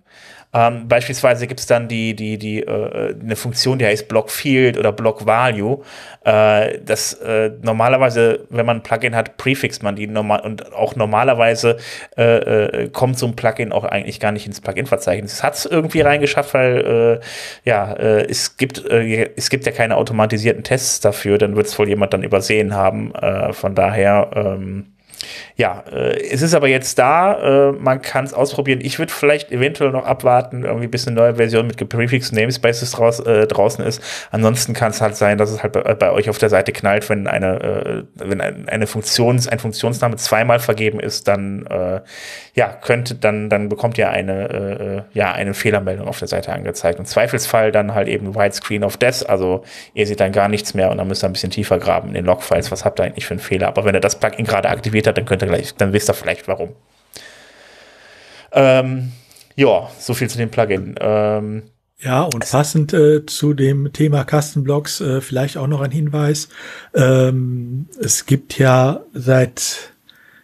Ähm, 0.54 0.88
beispielsweise 0.88 1.46
gibt 1.46 1.60
es 1.60 1.66
dann 1.66 1.88
die, 1.88 2.14
die, 2.14 2.38
die, 2.38 2.60
äh, 2.60 3.14
eine 3.18 3.36
Funktion, 3.36 3.78
die 3.78 3.86
heißt 3.86 4.08
Block 4.08 4.30
Field 4.30 4.76
oder 4.78 4.92
Block 4.92 5.26
Value. 5.26 5.82
Äh, 6.24 6.78
das 6.84 7.14
äh, 7.14 7.52
normalerweise, 7.62 8.46
wenn 8.50 8.66
man 8.66 8.78
ein 8.78 8.82
Plugin 8.82 9.16
hat, 9.16 9.36
prefixt 9.36 9.82
man 9.82 9.96
die 9.96 10.06
normal 10.06 10.40
und 10.40 10.72
auch 10.72 10.94
normalerweise 10.96 11.78
äh, 12.16 12.36
äh, 12.36 12.88
kommt 12.88 13.18
so 13.18 13.26
ein 13.26 13.36
Plugin 13.36 13.72
auch 13.72 13.84
eigentlich 13.84 14.20
gar 14.20 14.32
nicht 14.32 14.46
ins 14.46 14.60
Plugin-Verzeichnis. 14.60 15.42
Hat 15.42 15.54
es 15.54 15.66
irgendwie 15.66 16.00
reingeschafft, 16.00 16.54
weil 16.54 17.20
äh, 17.22 17.68
ja, 17.68 17.92
es 17.94 18.56
gibt 18.56 18.78
es 18.84 19.50
gibt 19.50 19.66
ja 19.66 19.72
keine 19.72 19.96
automatisierten 19.96 20.64
Tests 20.64 21.00
dafür, 21.00 21.38
dann 21.38 21.56
wird 21.56 21.66
es 21.66 21.78
wohl 21.78 21.88
jemand 21.88 22.12
dann 22.12 22.22
übersehen 22.22 22.74
haben. 22.74 23.12
von 23.52 23.74
daher 23.74 24.30
ähm, 24.34 24.91
ja, 25.56 25.84
äh, 25.90 26.20
es 26.30 26.42
ist 26.42 26.54
aber 26.54 26.68
jetzt 26.68 26.98
da, 26.98 27.70
äh, 27.70 27.72
man 27.72 28.02
kann 28.02 28.24
es 28.24 28.34
ausprobieren. 28.34 28.80
Ich 28.82 28.98
würde 28.98 29.12
vielleicht 29.12 29.52
eventuell 29.52 29.90
noch 29.90 30.04
abwarten, 30.04 30.64
irgendwie 30.64 30.88
bis 30.88 31.06
eine 31.06 31.16
neue 31.16 31.36
Version 31.36 31.66
mit 31.66 31.76
geprefixten 31.76 32.38
Namespaces 32.38 32.90
draus, 32.92 33.20
äh, 33.20 33.46
draußen 33.46 33.84
ist. 33.84 34.02
Ansonsten 34.30 34.72
kann 34.72 34.90
es 34.90 35.00
halt 35.00 35.16
sein, 35.16 35.38
dass 35.38 35.50
es 35.50 35.62
halt 35.62 35.72
bei, 35.72 35.82
bei, 35.94 36.10
euch 36.10 36.28
auf 36.30 36.38
der 36.38 36.48
Seite 36.48 36.72
knallt, 36.72 37.08
wenn 37.08 37.26
eine, 37.26 37.60
äh, 37.60 38.02
wenn 38.14 38.40
eine 38.40 38.86
Funktions, 38.86 39.48
ein 39.48 39.58
Funktionsname 39.58 40.16
zweimal 40.16 40.58
vergeben 40.58 41.00
ist, 41.00 41.28
dann 41.28 41.66
äh, 41.66 42.00
ja, 42.54 42.68
könnte, 42.68 43.14
dann, 43.14 43.48
dann 43.48 43.68
bekommt 43.68 43.98
ihr 43.98 44.10
eine, 44.10 44.48
äh 44.48 45.02
ja, 45.12 45.32
eine 45.32 45.54
Fehlermeldung 45.54 46.08
auf 46.08 46.18
der 46.18 46.28
Seite 46.28 46.52
angezeigt. 46.52 46.98
Im 46.98 47.04
Zweifelsfall 47.04 47.72
dann 47.72 47.94
halt 47.94 48.08
eben 48.08 48.34
Widescreen 48.34 48.84
of 48.84 48.96
Death, 48.96 49.28
also 49.28 49.64
ihr 49.94 50.06
seht 50.06 50.20
dann 50.20 50.32
gar 50.32 50.48
nichts 50.48 50.74
mehr 50.74 50.90
und 50.90 50.98
dann 50.98 51.08
müsst 51.08 51.24
ihr 51.24 51.28
ein 51.28 51.32
bisschen 51.32 51.50
tiefer 51.50 51.78
graben 51.78 52.08
in 52.08 52.14
den 52.14 52.24
Logfiles, 52.24 52.70
was 52.70 52.84
habt 52.84 53.00
ihr 53.00 53.04
eigentlich 53.04 53.26
für 53.26 53.34
einen 53.34 53.40
Fehler. 53.40 53.68
Aber 53.68 53.84
wenn 53.84 53.94
ihr 53.94 54.00
das 54.00 54.18
Plugin 54.18 54.46
gerade 54.46 54.68
aktiviert 54.68 55.06
habt, 55.06 55.11
dann 55.12 55.24
könnt 55.24 55.42
ihr 55.42 55.48
gleich, 55.48 55.74
dann 55.74 55.92
wisst 55.92 56.10
ihr 56.10 56.14
vielleicht 56.14 56.48
warum. 56.48 56.70
Ähm, 58.52 59.12
ja, 59.56 59.90
so 59.98 60.14
viel 60.14 60.28
zu 60.28 60.38
dem 60.38 60.50
Plugin. 60.50 60.94
Ähm, 61.00 61.62
ja, 62.00 62.22
und 62.22 62.40
passend 62.50 62.92
äh, 62.92 63.24
zu 63.26 63.54
dem 63.54 63.92
Thema 63.92 64.24
Kastenblocks 64.24 65.00
äh, 65.00 65.20
vielleicht 65.20 65.56
auch 65.56 65.68
noch 65.68 65.80
ein 65.80 65.92
Hinweis. 65.92 66.48
Ähm, 66.94 67.86
es 68.00 68.26
gibt 68.26 68.58
ja 68.58 69.04
seit, 69.14 69.92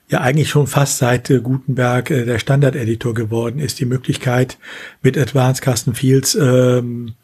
ja 0.09 0.20
eigentlich 0.20 0.50
schon 0.50 0.68
fast 0.68 0.98
seit 0.98 1.31
äh, 1.31 1.40
Gutenberg 1.40 2.11
äh, 2.11 2.24
der 2.24 2.38
Standard-Editor 2.38 3.12
geworden 3.12 3.59
ist, 3.59 3.81
die 3.81 3.87
Möglichkeit 3.87 4.57
mit 5.02 5.18
Advanced 5.18 5.64
Custom 5.64 5.94
Fields 5.94 6.37
ähm, 6.37 7.14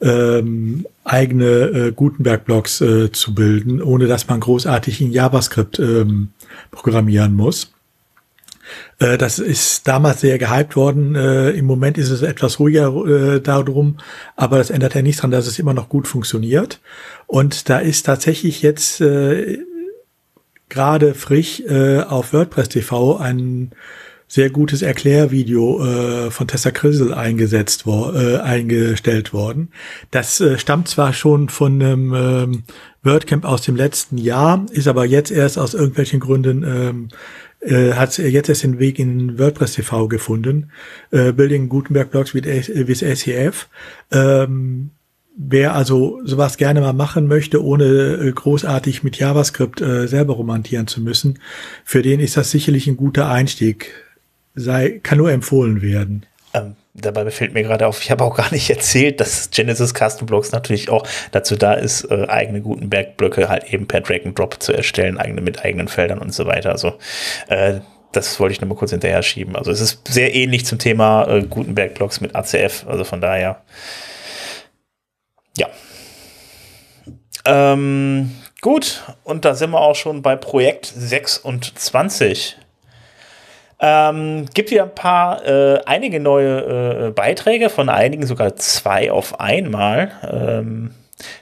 ähm, 0.00 0.86
eigene 1.04 1.44
äh, 1.44 1.92
Gutenberg-Blocks 1.92 2.80
äh, 2.80 3.12
zu 3.12 3.34
bilden, 3.34 3.82
ohne 3.82 4.06
dass 4.06 4.26
man 4.28 4.40
großartig 4.40 5.00
in 5.00 5.12
JavaScript 5.12 5.78
ähm, 5.78 6.28
programmieren 6.70 7.34
muss. 7.34 7.72
Äh, 8.98 9.18
das 9.18 9.38
ist 9.38 9.86
damals 9.86 10.20
sehr 10.20 10.38
gehypt 10.38 10.76
worden. 10.76 11.14
Äh, 11.14 11.50
Im 11.50 11.66
Moment 11.66 11.98
ist 11.98 12.10
es 12.10 12.22
etwas 12.22 12.58
ruhiger 12.58 12.94
äh, 13.06 13.40
darum, 13.40 13.98
aber 14.36 14.58
das 14.58 14.70
ändert 14.70 14.94
ja 14.94 15.02
nichts 15.02 15.18
daran, 15.18 15.30
dass 15.30 15.46
es 15.46 15.58
immer 15.58 15.74
noch 15.74 15.88
gut 15.88 16.08
funktioniert. 16.08 16.80
Und 17.26 17.68
da 17.68 17.78
ist 17.78 18.06
tatsächlich 18.06 18.62
jetzt 18.62 19.02
gerade 20.68 21.14
frisch 21.14 21.62
auf 21.66 22.32
WordPress 22.32 22.68
TV 22.68 23.16
ein 23.16 23.72
sehr 24.28 24.50
gutes 24.50 24.82
Erklärvideo 24.82 25.84
äh, 25.84 26.30
von 26.30 26.48
Tessa 26.48 26.70
Krissel 26.70 27.14
eingesetzt 27.14 27.86
wo, 27.86 28.10
äh, 28.12 28.38
eingestellt 28.38 29.32
worden. 29.32 29.70
Das 30.10 30.40
äh, 30.40 30.58
stammt 30.58 30.88
zwar 30.88 31.12
schon 31.12 31.48
von 31.48 31.80
einem 31.80 32.14
ähm, 32.14 32.62
WordCamp 33.02 33.44
aus 33.44 33.62
dem 33.62 33.76
letzten 33.76 34.18
Jahr, 34.18 34.66
ist 34.72 34.88
aber 34.88 35.04
jetzt 35.04 35.30
erst 35.30 35.58
aus 35.58 35.74
irgendwelchen 35.74 36.20
Gründen 36.20 36.64
ähm, 36.64 37.08
äh, 37.60 37.92
hat 37.92 38.18
jetzt 38.18 38.48
erst 38.48 38.64
den 38.64 38.78
Weg 38.78 38.98
in 38.98 39.38
WordPress 39.38 39.74
TV 39.74 40.08
gefunden. 40.08 40.70
Äh, 41.10 41.32
Building 41.32 41.68
Gutenberg 41.68 42.10
Blogs 42.10 42.34
with, 42.34 42.44
with 42.44 42.98
SEF. 42.98 43.68
Ähm, 44.10 44.90
Wer 45.38 45.74
also 45.74 46.18
sowas 46.24 46.56
gerne 46.56 46.80
mal 46.80 46.94
machen 46.94 47.26
möchte, 47.26 47.62
ohne 47.62 47.84
äh, 47.84 48.32
großartig 48.32 49.02
mit 49.02 49.18
JavaScript 49.18 49.82
äh, 49.82 50.08
selber 50.08 50.32
romantieren 50.32 50.86
zu 50.86 51.02
müssen, 51.02 51.40
für 51.84 52.00
den 52.00 52.20
ist 52.20 52.38
das 52.38 52.50
sicherlich 52.50 52.86
ein 52.86 52.96
guter 52.96 53.28
Einstieg 53.28 54.05
sei, 54.56 55.00
kann 55.02 55.18
nur 55.18 55.30
empfohlen 55.30 55.82
werden. 55.82 56.26
Ähm, 56.54 56.74
dabei 56.94 57.30
fällt 57.30 57.54
mir 57.54 57.62
gerade 57.62 57.86
auf, 57.86 58.00
ich 58.02 58.10
habe 58.10 58.24
auch 58.24 58.36
gar 58.36 58.50
nicht 58.52 58.70
erzählt, 58.76 59.20
dass 59.20 59.50
Genesis 59.50 59.94
Custom 59.94 60.26
Blocks 60.26 60.52
natürlich 60.52 60.88
auch 60.90 61.06
dazu 61.30 61.56
da 61.56 61.74
ist, 61.74 62.10
äh, 62.10 62.26
eigene 62.28 62.62
Gutenberg-Blöcke 62.62 63.48
halt 63.48 63.72
eben 63.72 63.86
per 63.86 64.00
Drag 64.00 64.24
and 64.24 64.38
Drop 64.38 64.60
zu 64.60 64.72
erstellen, 64.72 65.18
eigene 65.18 65.42
mit 65.42 65.64
eigenen 65.64 65.88
Feldern 65.88 66.18
und 66.18 66.34
so 66.34 66.46
weiter. 66.46 66.70
Also 66.70 66.94
äh, 67.48 67.80
das 68.12 68.40
wollte 68.40 68.54
ich 68.54 68.60
nur 68.60 68.68
mal 68.68 68.76
kurz 68.76 68.92
hinterher 68.92 69.22
schieben. 69.22 69.56
Also 69.56 69.70
es 69.70 69.80
ist 69.80 70.08
sehr 70.08 70.34
ähnlich 70.34 70.64
zum 70.64 70.78
Thema 70.78 71.28
äh, 71.28 71.42
Gutenberg-Blocks 71.42 72.20
mit 72.20 72.34
ACF, 72.34 72.86
also 72.86 73.04
von 73.04 73.20
daher. 73.20 73.62
Ja. 75.58 75.68
Ähm, 77.44 78.32
gut, 78.62 79.04
und 79.22 79.44
da 79.44 79.54
sind 79.54 79.70
wir 79.70 79.80
auch 79.80 79.94
schon 79.94 80.22
bei 80.22 80.34
Projekt 80.34 80.86
26. 80.86 82.56
Ähm, 83.78 84.46
gibt 84.54 84.70
hier 84.70 84.84
ein 84.84 84.94
paar, 84.94 85.44
äh, 85.46 85.80
einige 85.84 86.20
neue 86.20 87.08
äh, 87.08 87.10
Beiträge, 87.10 87.68
von 87.68 87.88
einigen 87.88 88.26
sogar 88.26 88.56
zwei 88.56 89.10
auf 89.10 89.38
einmal. 89.40 90.12
Ähm, 90.22 90.92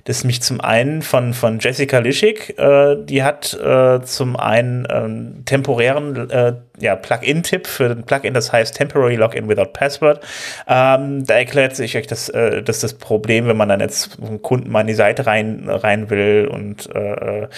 das 0.05 0.19
ist 0.19 0.25
mich 0.25 0.41
zum 0.41 0.61
einen 0.61 1.03
von, 1.03 1.35
von 1.35 1.59
Jessica 1.59 1.99
Lischig, 1.99 2.57
äh, 2.59 2.97
die 2.97 3.25
hat 3.25 3.55
äh, 3.55 4.01
zum 4.03 4.37
einen 4.37 4.87
ähm, 4.89 5.43
temporären 5.45 6.31
äh, 6.31 6.55
ja, 6.79 6.95
Plugin-Tipp 6.95 7.67
für 7.67 7.91
ein 7.91 8.05
Plugin, 8.05 8.35
das 8.35 8.53
heißt 8.53 8.77
Temporary 8.77 9.17
Login 9.17 9.49
Without 9.49 9.73
Password. 9.73 10.21
Ähm, 10.69 11.27
da 11.27 11.35
erklärt 11.35 11.75
sich 11.75 11.97
euch 11.97 12.07
das, 12.07 12.29
äh, 12.29 12.63
das, 12.63 12.81
das 12.81 12.95
Problem, 12.95 13.49
wenn 13.49 13.57
man 13.57 13.69
dann 13.69 13.81
jetzt 13.81 14.19
einen 14.23 14.43
Kunden 14.43 14.71
mal 14.71 14.83
in 14.83 14.87
die 14.87 14.95
Seite 14.95 15.27
rein, 15.27 15.69
rein 15.69 16.09
will 16.09 16.49
und 16.51 16.89
äh, 16.95 17.49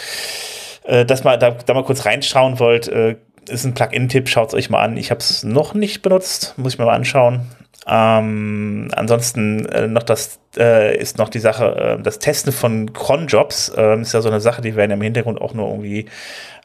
äh, 0.85 1.05
dass 1.05 1.25
man 1.25 1.39
da, 1.39 1.51
da 1.51 1.75
mal 1.75 1.85
kurz 1.85 2.07
reinschauen 2.07 2.59
wollt, 2.59 2.89
äh, 2.89 3.17
ist 3.49 3.65
ein 3.65 3.75
Plugin-Tipp, 3.75 4.29
schaut 4.29 4.49
es 4.49 4.55
euch 4.55 4.71
mal 4.71 4.83
an. 4.83 4.97
Ich 4.97 5.11
habe 5.11 5.21
es 5.21 5.43
noch 5.43 5.75
nicht 5.75 6.03
benutzt, 6.03 6.55
muss 6.57 6.75
ich 6.75 6.79
mir 6.79 6.87
mal 6.87 6.95
anschauen. 6.95 7.43
Ähm, 7.89 8.91
ansonsten 8.97 9.65
äh, 9.67 9.87
noch 9.87 10.03
das 10.03 10.41
äh, 10.57 10.97
ist 10.99 11.19
noch 11.19 11.29
die 11.29 11.39
Sache, 11.39 11.99
äh, 11.99 12.03
das 12.03 12.19
Testen 12.19 12.53
von 12.53 12.93
Cronjobs 12.93 13.69
äh, 13.77 14.01
ist 14.01 14.13
ja 14.13 14.21
so 14.21 14.29
eine 14.29 14.41
Sache, 14.41 14.61
die 14.61 14.75
werden 14.75 14.91
im 14.91 15.01
Hintergrund 15.01 15.41
auch 15.41 15.55
nur 15.55 15.69
irgendwie 15.69 16.07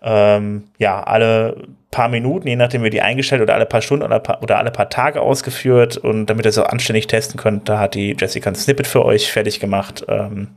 ähm, 0.01 0.63
ja 0.79 1.03
alle 1.03 1.67
paar 1.91 2.09
Minuten, 2.09 2.47
je 2.47 2.55
nachdem 2.55 2.81
wie 2.81 2.89
die 2.89 3.01
eingestellt 3.01 3.43
oder 3.43 3.53
alle 3.53 3.67
paar 3.67 3.83
Stunden 3.83 4.03
oder, 4.03 4.19
paar, 4.19 4.41
oder 4.41 4.57
alle 4.57 4.71
paar 4.71 4.89
Tage 4.89 5.21
ausgeführt 5.21 5.97
und 5.97 6.25
damit 6.25 6.45
ihr 6.45 6.49
es 6.49 6.57
auch 6.57 6.69
anständig 6.69 7.05
testen 7.05 7.39
könnt, 7.39 7.69
da 7.69 7.77
hat 7.77 7.93
die 7.93 8.15
Jessica 8.19 8.49
ein 8.49 8.55
Snippet 8.55 8.87
für 8.87 9.05
euch 9.05 9.31
fertig 9.31 9.59
gemacht. 9.59 10.03
Ähm, 10.07 10.47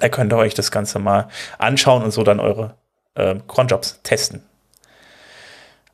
da 0.00 0.08
könnt 0.08 0.32
ihr 0.32 0.36
euch 0.36 0.54
das 0.54 0.72
Ganze 0.72 0.98
mal 0.98 1.28
anschauen 1.58 2.02
und 2.02 2.10
so 2.10 2.24
dann 2.24 2.40
eure 2.40 2.74
äh, 3.14 3.36
Cronjobs 3.46 4.00
testen. 4.02 4.42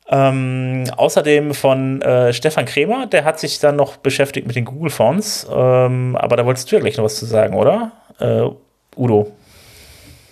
Ähm, 0.09 0.85
außerdem 0.95 1.53
von 1.53 2.01
äh, 2.01 2.31
Stefan 2.31 2.65
Kremer, 2.65 3.07
der 3.07 3.25
hat 3.25 3.39
sich 3.39 3.59
dann 3.59 3.75
noch 3.75 3.97
beschäftigt 3.97 4.47
mit 4.47 4.55
den 4.55 4.65
Google 4.65 4.89
Fonts. 4.89 5.47
Ähm, 5.51 6.15
aber 6.15 6.37
da 6.37 6.45
wolltest 6.45 6.71
du 6.71 6.75
ja 6.75 6.81
gleich 6.81 6.97
noch 6.97 7.03
was 7.03 7.17
zu 7.17 7.25
sagen, 7.25 7.55
oder? 7.55 7.91
Äh, 8.19 8.49
Udo. 8.95 9.33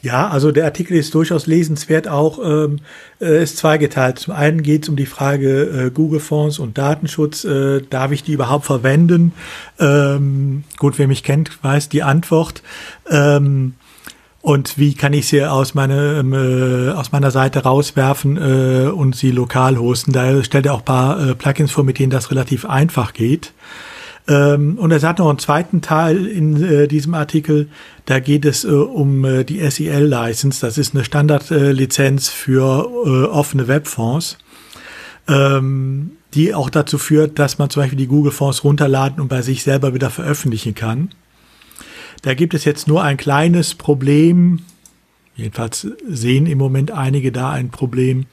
Ja, 0.06 0.28
also 0.28 0.52
der 0.52 0.66
Artikel 0.66 0.96
ist 0.96 1.16
durchaus 1.16 1.48
lesenswert 1.48 2.08
auch, 2.08 2.38
ähm, 2.38 2.78
äh, 3.20 3.42
ist 3.42 3.58
zweigeteilt. 3.58 4.20
Zum 4.20 4.36
einen 4.36 4.62
geht 4.62 4.84
es 4.84 4.90
um 4.90 4.96
die 4.96 5.08
Frage 5.08 5.64
äh, 5.64 5.90
Google 5.90 6.20
Fonts 6.20 6.60
und 6.60 6.78
Datenschutz. 6.78 7.44
Äh, 7.44 7.82
darf 7.90 8.12
ich 8.12 8.22
die 8.22 8.34
überhaupt 8.34 8.66
verwenden? 8.66 9.34
Ähm, 9.80 10.64
gut, 10.78 11.00
wer 11.00 11.08
mich 11.08 11.24
kennt, 11.24 11.64
weiß 11.64 11.90
die 11.90 12.04
Antwort. 12.04 12.62
Ähm, 13.10 13.74
und 14.46 14.78
wie 14.78 14.94
kann 14.94 15.12
ich 15.14 15.28
sie 15.28 15.44
aus, 15.44 15.74
meine, 15.74 16.20
ähm, 16.20 16.32
äh, 16.32 16.92
aus 16.92 17.12
meiner 17.12 17.32
Seite 17.32 17.64
rauswerfen 17.64 18.38
äh, 18.38 18.90
und 18.90 19.16
sie 19.16 19.32
lokal 19.32 19.80
hosten. 19.80 20.12
Da 20.12 20.44
stellt 20.44 20.68
er 20.68 20.76
auch 20.76 20.86
paar 20.86 21.30
äh, 21.30 21.34
Plugins 21.34 21.72
vor, 21.72 21.84
mit 21.84 21.98
denen 21.98 22.12
das 22.12 22.30
relativ 22.30 22.64
einfach 22.64 23.14
geht. 23.14 23.54
Ähm, 24.28 24.78
und 24.78 24.92
er 24.92 25.02
hat 25.02 25.18
noch 25.18 25.30
einen 25.30 25.40
zweiten 25.40 25.82
Teil 25.82 26.28
in 26.28 26.64
äh, 26.64 26.88
diesem 26.88 27.16
Artikel, 27.16 27.70
da 28.06 28.20
geht 28.20 28.46
es 28.46 28.66
äh, 28.66 28.68
um 28.68 29.26
äh, 29.26 29.46
die 29.46 29.68
SEL-License. 29.68 30.62
Das 30.62 30.78
ist 30.78 30.94
eine 30.94 31.04
Standardlizenz 31.04 32.30
für 32.30 32.88
äh, 33.04 33.24
offene 33.26 33.68
Webfonds, 33.68 34.38
ähm, 35.28 36.18
die 36.36 36.54
auch 36.54 36.70
dazu 36.70 37.00
führt, 37.00 37.40
dass 37.40 37.58
man 37.58 37.72
zum 37.72 37.82
Beispiel 37.82 37.98
die 37.98 38.06
Google-Fonds 38.06 38.64
runterladen 38.64 39.22
und 39.22 39.28
bei 39.28 39.42
sich 39.42 39.64
selber 39.64 39.96
wieder 39.96 40.12
veröffentlichen 40.12 40.76
kann. 40.76 41.10
Da 42.22 42.34
gibt 42.34 42.54
es 42.54 42.66
jetzt 42.66 42.88
nur 42.88 43.04
ein 43.04 43.18
kleines 43.18 43.76
Problem. 43.76 44.62
Jedenfalls 45.36 45.88
sehen 46.08 46.46
im 46.46 46.58
Moment 46.58 46.92
einige 46.92 47.32
da 47.32 47.52
ein 47.52 47.70
Problem, 47.70 48.26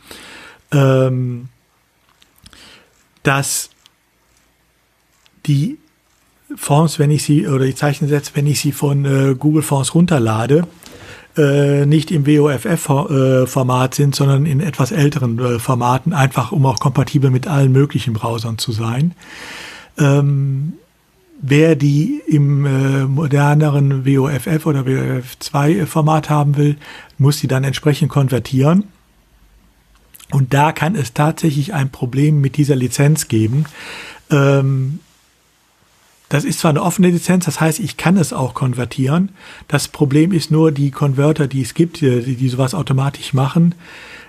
ähm, 0.70 1.48
dass 3.22 3.70
die 5.46 5.78
Fonds, 6.54 6.98
wenn 6.98 7.10
ich 7.10 7.24
sie, 7.24 7.46
oder 7.46 7.64
die 7.64 7.74
Zeichensätze, 7.74 8.32
wenn 8.34 8.46
ich 8.46 8.60
sie 8.60 8.72
von 8.72 9.04
äh, 9.04 9.34
Google 9.34 9.62
Fonds 9.62 9.94
runterlade, 9.94 10.66
äh, 11.36 11.86
nicht 11.86 12.10
im 12.10 12.26
WOFF-Format 12.26 13.92
äh, 13.92 13.96
sind, 13.96 14.14
sondern 14.14 14.44
in 14.44 14.60
etwas 14.60 14.92
älteren 14.92 15.38
äh, 15.38 15.58
Formaten, 15.58 16.12
einfach 16.12 16.52
um 16.52 16.66
auch 16.66 16.78
kompatibel 16.78 17.30
mit 17.30 17.46
allen 17.46 17.72
möglichen 17.72 18.12
Browsern 18.12 18.58
zu 18.58 18.72
sein. 18.72 19.14
Ähm, 19.98 20.74
wer 21.42 21.74
die 21.74 22.22
im 22.26 22.64
äh, 22.64 23.04
moderneren 23.04 24.06
WOFF 24.06 24.64
oder 24.64 24.82
WOF2 24.82 25.86
Format 25.86 26.30
haben 26.30 26.56
will, 26.56 26.76
muss 27.18 27.40
sie 27.40 27.48
dann 27.48 27.64
entsprechend 27.64 28.08
konvertieren. 28.08 28.84
Und 30.30 30.54
da 30.54 30.72
kann 30.72 30.94
es 30.94 31.12
tatsächlich 31.12 31.74
ein 31.74 31.90
Problem 31.90 32.40
mit 32.40 32.56
dieser 32.56 32.76
Lizenz 32.76 33.28
geben. 33.28 33.66
Ähm, 34.30 35.00
das 36.28 36.44
ist 36.44 36.60
zwar 36.60 36.70
eine 36.70 36.82
offene 36.82 37.10
Lizenz, 37.10 37.44
das 37.44 37.60
heißt, 37.60 37.80
ich 37.80 37.98
kann 37.98 38.16
es 38.16 38.32
auch 38.32 38.54
konvertieren. 38.54 39.30
Das 39.68 39.88
Problem 39.88 40.32
ist 40.32 40.50
nur, 40.50 40.72
die 40.72 40.90
Konverter, 40.90 41.48
die 41.48 41.60
es 41.60 41.74
gibt, 41.74 42.00
die, 42.00 42.36
die 42.36 42.48
sowas 42.48 42.72
automatisch 42.72 43.34
machen, 43.34 43.74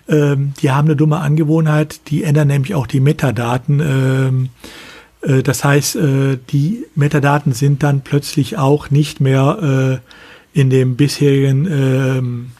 ähm, 0.10 0.54
die 0.62 0.72
haben 0.72 0.88
eine 0.88 0.98
dumme 0.98 1.20
Angewohnheit, 1.20 2.02
die 2.10 2.24
ändern 2.24 2.50
nämlich 2.50 2.76
auch 2.76 2.88
die 2.88 3.00
Metadaten. 3.00 3.80
Ähm, 3.80 4.46
äh, 4.46 4.93
das 5.44 5.64
heißt, 5.64 5.96
äh, 5.96 6.38
die 6.50 6.86
Metadaten 6.96 7.54
sind 7.54 7.84
dann 7.84 8.02
plötzlich 8.02 8.58
auch 8.58 8.90
nicht 8.90 9.22
mehr 9.22 10.02
äh, 10.54 10.60
in 10.60 10.70
dem 10.70 10.96
bisherigen 10.96 11.68
ähm, 11.70 12.52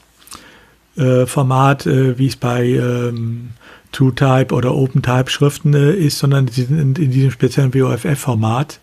äh, 0.96 1.26
Format, 1.26 1.86
äh, 1.86 2.18
wie 2.18 2.28
es 2.28 2.36
bei 2.36 2.66
ähm, 2.66 3.50
TrueType 3.92 4.54
oder 4.54 4.76
OpenType 4.76 5.30
Schriften 5.30 5.74
äh, 5.74 5.92
ist, 5.92 6.20
sondern 6.20 6.48
sie 6.48 6.64
sind 6.64 6.80
in, 6.80 7.06
in 7.06 7.12
diesem 7.12 7.32
speziellen 7.32 7.74
WOFF-Format. 7.74 8.80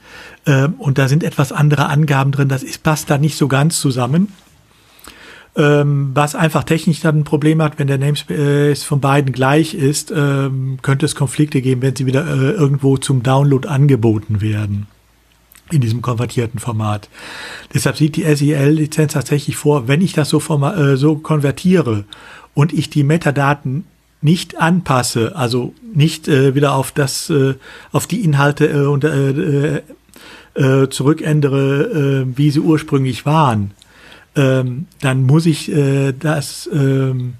Ähm, 0.47 0.75
und 0.79 0.99
da 0.99 1.09
sind 1.09 1.25
etwas 1.25 1.53
andere 1.53 1.87
Angaben 1.87 2.33
drin. 2.33 2.49
Das 2.49 2.63
ist, 2.63 2.83
passt 2.83 3.11
da 3.11 3.19
nicht 3.19 3.37
so 3.37 3.49
ganz 3.49 3.81
zusammen. 3.81 4.29
Ähm, 5.61 6.13
was 6.15 6.35
einfach 6.35 6.65
technisch 6.65 7.01
dann 7.01 7.19
ein 7.19 7.25
Problem 7.25 7.61
hat, 7.61 7.79
wenn 7.79 7.87
der 7.87 7.99
Namespace 7.99 8.83
von 8.83 9.01
beiden 9.01 9.33
gleich 9.33 9.75
ist, 9.75 10.11
ähm, 10.11 10.79
könnte 10.81 11.05
es 11.05 11.15
Konflikte 11.15 11.61
geben, 11.61 11.83
wenn 11.83 11.95
sie 11.95 12.07
wieder 12.07 12.27
äh, 12.27 12.53
irgendwo 12.53 12.97
zum 12.97 13.23
Download 13.23 13.69
angeboten 13.69 14.41
werden 14.41 14.87
in 15.71 15.83
diesem 15.83 16.01
konvertierten 16.01 16.61
Format. 16.61 17.11
Deshalb 17.75 17.99
sieht 17.99 18.17
die 18.17 18.25
SEL-Lizenz 18.25 19.13
tatsächlich 19.13 19.57
vor, 19.57 19.87
wenn 19.87 20.01
ich 20.01 20.15
das 20.15 20.31
so, 20.31 20.39
äh, 20.39 20.97
so 20.97 21.17
konvertiere 21.17 22.05
und 22.55 22.73
ich 22.73 22.89
die 22.89 23.05
Metadaten 23.05 23.85
nicht 24.23 24.59
anpasse, 24.59 25.37
also 25.37 25.75
nicht 25.95 26.27
äh, 26.27 26.55
wieder 26.55 26.75
auf 26.75 26.91
das, 26.91 27.29
äh, 27.29 27.55
auf 27.93 28.07
die 28.07 28.25
Inhalte 28.25 28.67
äh, 28.67 28.87
und, 28.87 29.05
äh, 29.05 29.31
äh, 29.31 29.83
äh 30.55 30.89
zurückändere, 30.89 32.25
äh, 32.25 32.37
wie 32.39 32.51
sie 32.51 32.61
ursprünglich 32.61 33.27
waren, 33.27 33.73
ähm, 34.41 34.87
dann 35.01 35.25
muss 35.25 35.45
ich 35.45 35.71
äh, 35.71 36.13
das 36.19 36.69
ähm, 36.73 37.35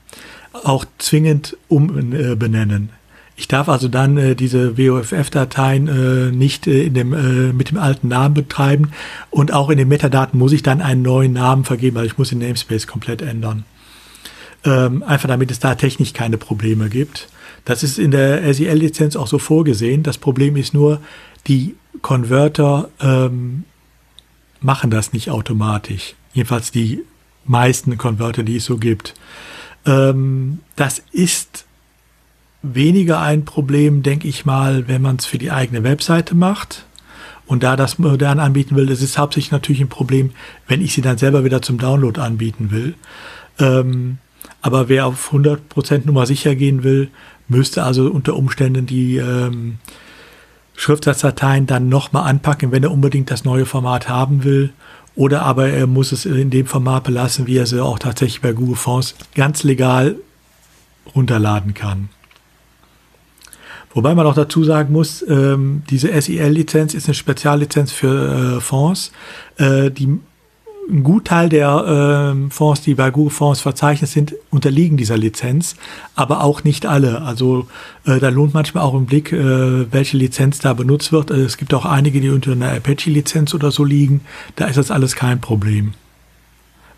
auch 0.53 0.85
zwingend 0.99 1.57
umbenennen. 1.69 2.91
Äh, 2.91 3.01
ich 3.37 3.49
darf 3.49 3.71
also 3.71 3.89
dann 3.89 4.19
äh, 4.19 4.37
diese 4.37 4.77
WOFF-Dateien 4.77 5.89
äh, 5.89 6.31
nicht 6.31 6.67
äh, 6.67 6.83
in 6.83 6.93
dem, 6.93 7.15
äh, 7.15 7.55
mit 7.55 7.71
dem 7.71 7.79
alten 7.79 8.09
Namen 8.09 8.35
betreiben 8.35 8.91
und 9.31 9.51
auch 9.51 9.71
in 9.71 9.79
den 9.79 9.89
Metadaten 9.89 10.39
muss 10.39 10.53
ich 10.53 10.63
dann 10.63 10.83
einen 10.83 11.01
neuen 11.01 11.33
Namen 11.33 11.65
vergeben, 11.65 11.97
weil 11.97 12.05
ich 12.05 12.19
muss 12.19 12.29
den 12.29 12.41
Namespace 12.41 12.87
komplett 12.87 13.23
ändern. 13.23 13.65
Ähm, 14.63 15.03
einfach 15.03 15.29
damit 15.29 15.51
es 15.51 15.59
da 15.59 15.75
technisch 15.75 16.13
keine 16.13 16.37
Probleme 16.37 16.91
gibt. 16.91 17.29
Das 17.65 17.83
ist 17.83 17.99
in 17.99 18.11
der 18.11 18.53
SEL-Lizenz 18.53 19.17
auch 19.17 19.27
so 19.27 19.39
vorgesehen. 19.39 20.03
Das 20.03 20.19
Problem 20.19 20.55
ist 20.57 20.75
nur, 20.75 21.01
die 21.47 21.77
Converter 22.03 22.91
ähm, 23.01 23.65
machen 24.61 24.91
das 24.91 25.15
nicht 25.15 25.31
automatisch. 25.31 26.15
Jedenfalls 26.33 26.71
die 26.71 27.05
meisten 27.45 27.99
Konverter, 27.99 28.43
die 28.43 28.57
es 28.57 28.65
so 28.65 28.79
gibt. 28.79 29.15
Ähm, 29.87 30.61
das 30.77 31.03
ist 31.13 31.65
weniger 32.63 33.21
ein 33.21 33.45
Problem, 33.45 34.03
denke 34.03 34.29
ich 34.29 34.45
mal, 34.45 34.87
wenn 34.89 35.03
man 35.03 35.17
es 35.17 35.27
für 35.27 35.39
die 35.39 35.51
eigene 35.51 35.83
Webseite 35.83 36.35
macht 36.35 36.85
und 37.47 37.63
da 37.63 37.77
das 37.77 37.99
modern 37.99 38.39
anbieten 38.39 38.77
will. 38.77 38.91
Es 38.91 39.03
ist 39.03 39.19
hauptsächlich 39.19 39.53
natürlich 39.53 39.81
ein 39.81 39.89
Problem, 39.89 40.33
wenn 40.69 40.83
ich 40.83 40.93
sie 40.93 41.01
dann 41.01 41.19
selber 41.19 41.45
wieder 41.45 41.63
zum 41.63 41.79
Download 41.79 42.21
anbieten 42.21 42.71
will. 42.71 42.95
Ähm, 43.59 44.19
aber 44.63 44.89
wer 44.89 45.07
auf 45.07 45.33
100% 45.33 46.07
Nummer 46.07 46.27
sicher 46.27 46.55
gehen 46.55 46.85
will, 46.85 47.11
müsste 47.49 47.83
also 47.83 48.11
unter 48.11 48.37
Umständen 48.37 48.87
die 48.87 49.17
ähm, 49.17 49.79
Schriftsatzdateien 50.77 51.67
dann 51.67 51.89
nochmal 51.89 52.29
anpacken, 52.29 52.73
wenn 52.73 52.83
er 52.83 52.93
unbedingt 52.93 53.31
das 53.31 53.45
neue 53.45 53.67
Format 53.67 54.09
haben 54.09 54.45
will 54.45 54.73
oder 55.21 55.43
aber 55.43 55.69
er 55.69 55.87
muss 55.87 56.13
es 56.13 56.25
in 56.25 56.49
dem 56.49 56.65
Format 56.65 57.05
belassen, 57.05 57.47
wie 57.47 57.59
er 57.59 57.67
sie 57.67 57.85
auch 57.85 57.99
tatsächlich 57.99 58.41
bei 58.41 58.55
Google 58.55 58.75
Fonds 58.75 59.15
ganz 59.35 59.65
legal 59.65 60.17
runterladen 61.15 61.75
kann. 61.75 62.09
Wobei 63.93 64.15
man 64.15 64.27
auch 64.27 64.35
dazu 64.35 64.65
sagen 64.65 64.95
muss, 64.95 65.23
ähm, 65.29 65.83
diese 65.91 66.19
SEL-Lizenz 66.19 66.95
ist 66.95 67.05
eine 67.05 67.15
Speziallizenz 67.15 67.93
für 67.93 68.57
äh, 68.57 68.61
Fonds. 68.63 69.13
Äh, 69.59 69.91
die 69.91 70.21
ein 70.91 71.05
Gutteil 71.05 71.49
der 71.49 72.35
äh, 72.37 72.51
Fonds, 72.51 72.83
die 72.83 72.95
bei 72.95 73.11
Google 73.11 73.31
Fonds 73.31 73.61
verzeichnet 73.61 74.11
sind, 74.11 74.35
unterliegen 74.51 74.97
dieser 74.97 75.17
Lizenz, 75.17 75.77
aber 76.15 76.43
auch 76.43 76.65
nicht 76.65 76.87
alle. 76.87 77.23
Also 77.23 77.69
äh, 78.05 78.19
da 78.19 78.29
lohnt 78.29 78.55
manchmal 78.55 78.85
auch 78.85 78.95
ein 78.95 79.07
Blick, 79.07 79.33
äh, 79.33 79.93
welche 79.93 80.17
Lizenz 80.17 80.59
da 80.59 80.75
benutzt 80.75 81.13
wird. 81.13 81.31
Also 81.31 81.45
es 81.45 81.57
gibt 81.57 81.73
auch 81.75 81.85
einige, 81.85 82.21
die 82.21 82.29
unter 82.29 82.53
einer 82.53 82.73
Apache-Lizenz 82.73 83.55
oder 83.55 83.71
so 83.71 83.85
liegen. 83.85 84.23
Da 84.57 84.67
ist 84.67 84.77
das 84.77 84.91
alles 84.91 85.17
kein 85.17 85.41
Problem. 85.41 85.95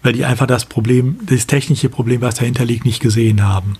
Weil 0.03 0.15
die 0.15 0.25
einfach 0.25 0.47
das 0.47 0.65
Problem, 0.65 1.19
das 1.27 1.47
technische 1.47 1.89
Problem, 1.89 2.21
was 2.23 2.35
dahinter 2.37 2.65
liegt, 2.65 2.85
nicht 2.85 3.01
gesehen 3.01 3.43
haben. 3.43 3.77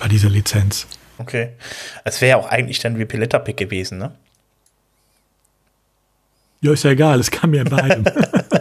Bei 0.00 0.08
dieser 0.08 0.28
Lizenz. 0.28 0.86
Okay. 1.18 1.50
Es 2.04 2.20
wäre 2.20 2.30
ja 2.30 2.36
auch 2.36 2.50
eigentlich 2.50 2.80
dann 2.80 2.98
wie 2.98 3.04
Piletta-Pick 3.04 3.56
gewesen, 3.56 3.98
ne? 3.98 4.12
Ja, 6.62 6.72
ist 6.72 6.84
ja 6.84 6.92
egal, 6.92 7.18
es 7.18 7.32
kam 7.32 7.50
mir 7.50 7.62
in 7.62 7.68
beidem. 7.68 8.04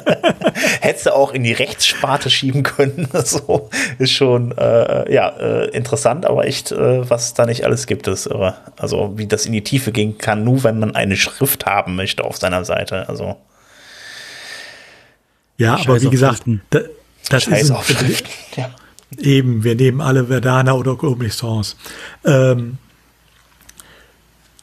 Hättest 0.82 1.06
du 1.06 1.16
auch 1.16 1.34
in 1.34 1.44
die 1.44 1.54
Rechtssparte 1.54 2.32
schieben 2.32 2.64
können. 2.64 3.08
so 3.24 3.70
ist 4.00 4.12
schon 4.12 4.58
äh, 4.58 5.14
ja 5.14 5.30
äh, 5.30 5.70
interessant, 5.70 6.26
aber 6.26 6.46
echt, 6.48 6.72
äh, 6.72 7.08
was 7.08 7.36
da 7.36 7.46
nicht 7.46 7.64
alles 7.64 7.86
gibt, 7.86 8.08
ist 8.08 8.26
irre. 8.26 8.56
Also 8.76 9.14
wie 9.18 9.28
das 9.28 9.46
in 9.46 9.52
die 9.52 9.64
Tiefe 9.64 9.92
gehen 9.92 10.18
kann, 10.18 10.44
nur 10.44 10.64
wenn 10.64 10.80
man 10.80 10.96
eine 10.96 11.16
Schrift 11.16 11.68
haben 11.68 11.96
möchte 11.96 12.24
auf 12.24 12.38
seiner 12.38 12.66
Seite. 12.66 13.08
Also 13.08 13.38
ja, 15.58 15.78
Scheiß 15.78 15.88
aber 15.88 16.02
wie 16.02 16.10
gesagt, 16.10 16.44
da, 16.72 16.80
das 17.30 17.44
Scheiß 17.44 17.70
ist 17.70 17.72
ein, 17.72 18.16
ja. 18.56 18.72
eben. 19.20 19.64
Wir 19.64 19.76
nehmen 19.76 20.02
alle 20.02 20.26
Verdana 20.26 20.74
oder 20.74 20.94
Open 20.94 21.22
Licence. 21.22 21.76
Ähm, 22.26 22.80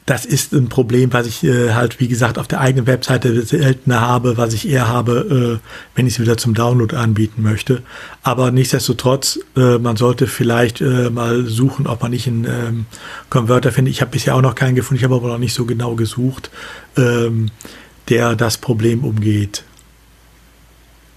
das 0.09 0.25
ist 0.25 0.53
ein 0.53 0.69
Problem, 0.69 1.13
was 1.13 1.27
ich 1.27 1.43
äh, 1.43 1.73
halt, 1.73 1.99
wie 1.99 2.07
gesagt, 2.07 2.39
auf 2.39 2.47
der 2.47 2.61
eigenen 2.61 2.87
Webseite 2.87 3.43
seltener 3.43 4.01
habe, 4.01 4.37
was 4.37 4.55
ich 4.55 4.67
eher 4.67 4.87
habe, 4.87 5.59
äh, 5.61 5.69
wenn 5.95 6.07
ich 6.07 6.15
es 6.15 6.19
wieder 6.19 6.35
zum 6.35 6.55
Download 6.55 6.95
anbieten 6.95 7.43
möchte. 7.43 7.83
Aber 8.23 8.49
nichtsdestotrotz, 8.49 9.39
äh, 9.55 9.77
man 9.77 9.97
sollte 9.97 10.25
vielleicht 10.25 10.81
äh, 10.81 11.11
mal 11.11 11.45
suchen, 11.45 11.85
ob 11.85 12.01
man 12.01 12.09
nicht 12.09 12.25
einen 12.25 12.45
ähm, 12.45 12.85
Converter 13.29 13.71
findet. 13.71 13.93
Ich 13.93 14.01
habe 14.01 14.09
bisher 14.09 14.33
auch 14.33 14.41
noch 14.41 14.55
keinen 14.55 14.73
gefunden, 14.73 14.97
ich 14.97 15.03
habe 15.03 15.13
aber 15.13 15.27
noch 15.27 15.37
nicht 15.37 15.53
so 15.53 15.65
genau 15.65 15.93
gesucht, 15.93 16.49
ähm, 16.97 17.51
der 18.09 18.35
das 18.35 18.57
Problem 18.57 19.03
umgeht. 19.03 19.63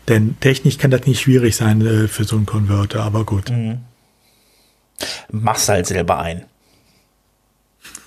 Denn 0.08 0.36
technisch 0.40 0.76
kann 0.76 0.90
das 0.90 1.06
nicht 1.06 1.22
schwierig 1.22 1.56
sein 1.56 1.80
äh, 1.80 2.08
für 2.08 2.24
so 2.24 2.36
einen 2.36 2.44
Converter, 2.44 3.04
aber 3.04 3.24
gut. 3.24 3.48
Mhm. 3.48 3.78
Mach's 5.30 5.66
halt 5.70 5.86
selber 5.86 6.18
ein. 6.18 6.44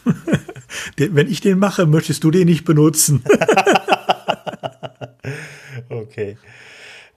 Wenn 0.97 1.29
ich 1.29 1.41
den 1.41 1.59
mache, 1.59 1.85
möchtest 1.85 2.23
du 2.23 2.31
den 2.31 2.45
nicht 2.45 2.65
benutzen. 2.65 3.23
okay. 5.89 6.38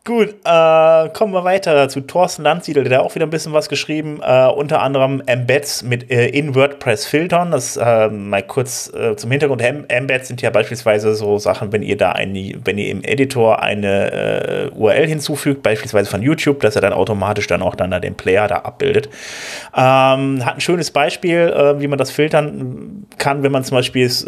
Gut, 0.09 0.37
äh, 0.43 1.09
kommen 1.11 1.35
wir 1.35 1.45
weiter 1.45 1.87
zu 1.91 2.01
Thorsten 2.01 2.43
Landsiedel, 2.43 2.83
der 2.83 3.01
hat 3.01 3.05
auch 3.05 3.15
wieder 3.15 3.27
ein 3.27 3.31
bisschen 3.31 3.53
was 3.53 3.69
geschrieben, 3.69 4.21
äh, 4.23 4.47
unter 4.47 4.81
anderem 4.81 5.23
Embeds 5.27 5.83
mit 5.83 6.11
äh, 6.11 6.29
in 6.29 6.55
WordPress 6.55 7.05
filtern. 7.05 7.51
Das 7.51 7.77
äh, 7.77 8.09
mal 8.09 8.43
kurz 8.43 8.91
äh, 8.95 9.17
zum 9.17 9.31
Hintergrund. 9.31 9.61
Embeds 9.61 10.29
sind 10.29 10.41
ja 10.41 10.49
beispielsweise 10.49 11.15
so 11.15 11.37
Sachen, 11.37 11.73
wenn 11.73 11.83
ihr 11.83 11.99
da 11.99 12.13
ein, 12.13 12.35
wenn 12.65 12.79
ihr 12.79 12.89
im 12.89 13.05
Editor 13.05 13.61
eine 13.61 14.71
äh, 14.71 14.71
URL 14.75 15.07
hinzufügt, 15.09 15.63
beispielsweise 15.63 16.09
von 16.09 16.23
YouTube, 16.23 16.61
dass 16.61 16.75
er 16.75 16.81
dann 16.81 16.95
automatisch 16.95 17.47
dann 17.47 17.61
auch 17.61 17.75
dann 17.75 17.91
da 17.91 18.01
den 18.01 18.15
Player 18.15 18.49
da 18.49 18.61
abbildet. 18.61 19.11
Ähm, 19.77 20.43
hat 20.43 20.55
ein 20.55 20.61
schönes 20.63 20.91
Beispiel, 20.91 21.77
wie 21.81 21.87
man 21.87 21.99
das 21.99 22.11
filtern 22.11 23.05
kann, 23.19 23.43
wenn 23.43 23.53
man 23.53 23.63
zum 23.63 23.77
Beispiel 23.77 24.07
ist, 24.07 24.27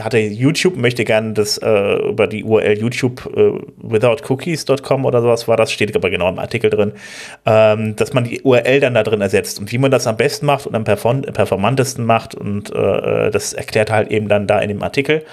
hatte 0.00 0.18
YouTube, 0.18 0.76
möchte 0.76 1.04
gerne 1.04 1.34
das 1.34 1.58
über 1.58 2.26
die 2.26 2.44
URL 2.44 2.78
YouTube 2.78 3.28
withoutcookies.com 5.02 5.04
oder 5.04 5.22
sowas 5.22 5.48
war 5.48 5.56
das, 5.56 5.72
steht 5.72 5.94
aber 5.94 6.10
genau 6.10 6.28
im 6.28 6.38
Artikel 6.38 6.70
drin, 6.70 6.92
ähm, 7.46 7.96
dass 7.96 8.12
man 8.12 8.24
die 8.24 8.42
URL 8.42 8.80
dann 8.80 8.94
da 8.94 9.02
drin 9.02 9.20
ersetzt 9.20 9.58
und 9.58 9.72
wie 9.72 9.78
man 9.78 9.90
das 9.90 10.06
am 10.06 10.16
besten 10.16 10.46
macht 10.46 10.66
und 10.66 10.74
am 10.74 10.84
performantesten 10.84 12.04
macht 12.04 12.34
und 12.34 12.74
äh, 12.74 13.30
das 13.30 13.52
erklärt 13.52 13.90
halt 13.90 14.10
eben 14.10 14.28
dann 14.28 14.46
da 14.46 14.60
in 14.60 14.68
dem 14.68 14.82
Artikel. 14.82 15.24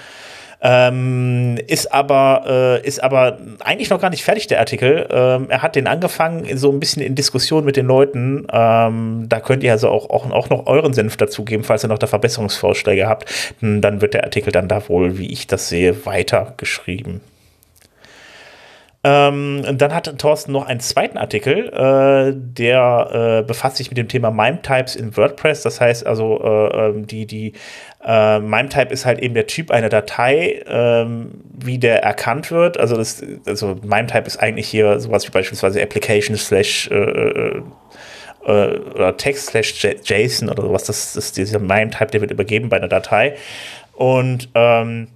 Ähm, 0.62 1.56
ist 1.68 1.90
aber 1.90 2.44
äh, 2.46 2.86
ist 2.86 3.02
aber 3.02 3.38
eigentlich 3.60 3.88
noch 3.88 3.98
gar 3.98 4.10
nicht 4.10 4.24
fertig 4.24 4.46
der 4.46 4.58
Artikel. 4.58 5.08
Ähm, 5.10 5.46
er 5.48 5.62
hat 5.62 5.74
den 5.74 5.86
angefangen 5.86 6.54
so 6.58 6.70
ein 6.70 6.78
bisschen 6.78 7.00
in 7.00 7.14
Diskussion 7.14 7.64
mit 7.64 7.78
den 7.78 7.86
Leuten. 7.86 8.46
Ähm, 8.52 9.24
da 9.26 9.40
könnt 9.40 9.62
ihr 9.62 9.72
also 9.72 9.88
auch, 9.88 10.10
auch, 10.10 10.30
auch 10.30 10.50
noch 10.50 10.66
euren 10.66 10.92
Senf 10.92 11.16
dazugeben, 11.16 11.64
falls 11.64 11.82
ihr 11.82 11.88
noch 11.88 11.98
da 11.98 12.06
Verbesserungsvorschläge 12.06 13.08
habt. 13.08 13.54
Dann 13.62 14.02
wird 14.02 14.12
der 14.12 14.24
Artikel 14.24 14.52
dann 14.52 14.68
da 14.68 14.86
wohl, 14.90 15.16
wie 15.16 15.32
ich 15.32 15.46
das 15.46 15.70
sehe, 15.70 16.04
weiter 16.04 16.52
geschrieben. 16.58 17.22
Ähm, 19.02 19.64
dann 19.78 19.94
hat 19.94 20.18
Thorsten 20.18 20.52
noch 20.52 20.66
einen 20.66 20.80
zweiten 20.80 21.16
Artikel, 21.16 21.68
äh, 21.68 22.34
der 22.36 23.38
äh, 23.40 23.46
befasst 23.46 23.76
sich 23.76 23.88
mit 23.90 23.96
dem 23.96 24.08
Thema 24.08 24.30
MIME-Types 24.30 24.94
in 24.94 25.16
WordPress. 25.16 25.62
Das 25.62 25.80
heißt 25.80 26.06
also, 26.06 26.38
äh, 26.42 26.88
ähm, 26.88 27.06
die, 27.06 27.24
die 27.24 27.54
äh, 28.04 28.38
MIME-Type 28.40 28.92
ist 28.92 29.06
halt 29.06 29.20
eben 29.20 29.32
der 29.32 29.46
Typ 29.46 29.70
einer 29.70 29.88
Datei, 29.88 30.62
ähm, 30.66 31.30
wie 31.50 31.78
der 31.78 32.02
erkannt 32.02 32.50
wird. 32.50 32.78
Also, 32.78 32.96
das, 32.96 33.24
also 33.46 33.78
MIME-Type 33.82 34.26
ist 34.26 34.36
eigentlich 34.36 34.68
hier 34.68 35.00
sowas 35.00 35.26
wie 35.26 35.30
beispielsweise 35.30 35.80
Application 35.80 36.36
slash 36.36 36.90
äh, 36.90 36.94
äh, 36.94 37.62
oder 38.44 39.16
Text 39.16 39.46
slash 39.46 39.82
JSON 40.04 40.50
oder 40.50 40.62
sowas. 40.62 40.84
Das, 40.84 41.14
das 41.14 41.32
dieser 41.32 41.58
MIME-Type, 41.58 42.10
der 42.10 42.20
wird 42.20 42.32
übergeben 42.32 42.68
bei 42.68 42.76
einer 42.76 42.88
Datei. 42.88 43.34
Und 43.94 44.50
ähm, 44.54 45.08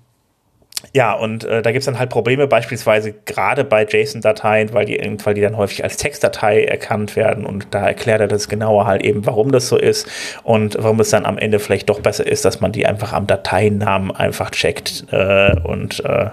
ja, 0.96 1.12
und 1.12 1.42
äh, 1.42 1.60
da 1.60 1.72
gibt 1.72 1.80
es 1.80 1.86
dann 1.86 1.98
halt 1.98 2.10
Probleme, 2.10 2.46
beispielsweise 2.46 3.12
gerade 3.24 3.64
bei 3.64 3.84
JSON-Dateien, 3.84 4.72
weil 4.72 4.86
die, 4.86 5.18
weil 5.24 5.34
die 5.34 5.40
dann 5.40 5.56
häufig 5.56 5.82
als 5.82 5.96
Textdatei 5.96 6.64
erkannt 6.64 7.16
werden 7.16 7.44
und 7.44 7.66
da 7.72 7.88
erklärt 7.88 8.20
er 8.20 8.28
das 8.28 8.48
genauer 8.48 8.86
halt 8.86 9.02
eben, 9.02 9.26
warum 9.26 9.50
das 9.50 9.66
so 9.66 9.76
ist 9.76 10.08
und 10.44 10.76
warum 10.78 11.00
es 11.00 11.10
dann 11.10 11.26
am 11.26 11.36
Ende 11.36 11.58
vielleicht 11.58 11.90
doch 11.90 11.98
besser 11.98 12.24
ist, 12.24 12.44
dass 12.44 12.60
man 12.60 12.70
die 12.70 12.86
einfach 12.86 13.12
am 13.12 13.26
Dateinamen 13.26 14.12
einfach 14.12 14.50
checkt 14.50 15.06
äh, 15.10 15.56
und 15.64 16.04
äh, 16.04 16.30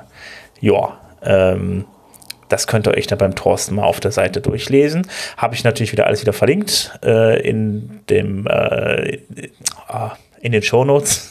ja, 0.59 0.99
ähm, 1.24 1.86
das 2.47 2.68
könnt 2.68 2.86
ihr 2.86 2.95
euch 2.95 3.07
dann 3.07 3.18
beim 3.18 3.34
Thorsten 3.34 3.74
mal 3.74 3.86
auf 3.86 3.99
der 3.99 4.12
Seite 4.12 4.41
durchlesen. 4.41 5.07
Habe 5.38 5.55
ich 5.55 5.64
natürlich 5.64 5.91
wieder 5.91 6.05
alles 6.05 6.22
wieder 6.22 6.34
verlinkt 6.34 6.99
äh, 7.03 7.41
in 7.41 8.01
dem 8.12 8.45
äh, 8.45 9.18
ah, 9.88 10.12
in 10.39 10.51
den 10.51 10.62
Shownotes. 10.62 11.30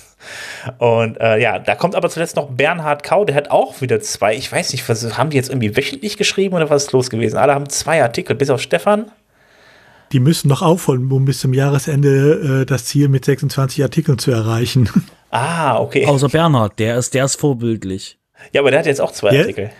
Und 0.78 1.20
äh, 1.20 1.38
ja, 1.38 1.58
da 1.58 1.74
kommt 1.74 1.94
aber 1.94 2.10
zuletzt 2.10 2.36
noch 2.36 2.50
Bernhard 2.50 3.02
Kau, 3.02 3.24
der 3.24 3.34
hat 3.34 3.50
auch 3.50 3.80
wieder 3.80 4.00
zwei, 4.00 4.34
ich 4.34 4.50
weiß 4.50 4.72
nicht, 4.72 4.88
was 4.88 5.16
haben 5.16 5.30
die 5.30 5.36
jetzt 5.36 5.48
irgendwie 5.48 5.76
wöchentlich 5.76 6.16
geschrieben 6.16 6.54
oder 6.54 6.70
was 6.70 6.84
ist 6.84 6.92
los 6.92 7.10
gewesen? 7.10 7.36
Alle 7.36 7.54
haben 7.54 7.68
zwei 7.68 8.02
Artikel, 8.02 8.34
bis 8.36 8.50
auf 8.50 8.60
Stefan. 8.60 9.10
Die 10.12 10.20
müssen 10.20 10.48
noch 10.48 10.62
aufholen, 10.62 11.10
um 11.10 11.24
bis 11.24 11.40
zum 11.40 11.54
Jahresende 11.54 12.62
äh, 12.62 12.66
das 12.66 12.84
Ziel 12.86 13.08
mit 13.08 13.24
26 13.24 13.82
Artikeln 13.82 14.18
zu 14.18 14.30
erreichen. 14.30 14.88
Ah, 15.32 15.78
okay. 15.78 16.06
Außer 16.06 16.28
Bernhard, 16.28 16.76
der 16.80 16.96
ist, 16.98 17.14
der 17.14 17.24
ist 17.24 17.36
vorbildlich. 17.36 18.18
Ja, 18.50 18.62
aber 18.62 18.72
der 18.72 18.80
hat 18.80 18.86
jetzt 18.86 19.00
auch 19.00 19.12
zwei 19.12 19.30
der, 19.30 19.42
Artikel. 19.42 19.70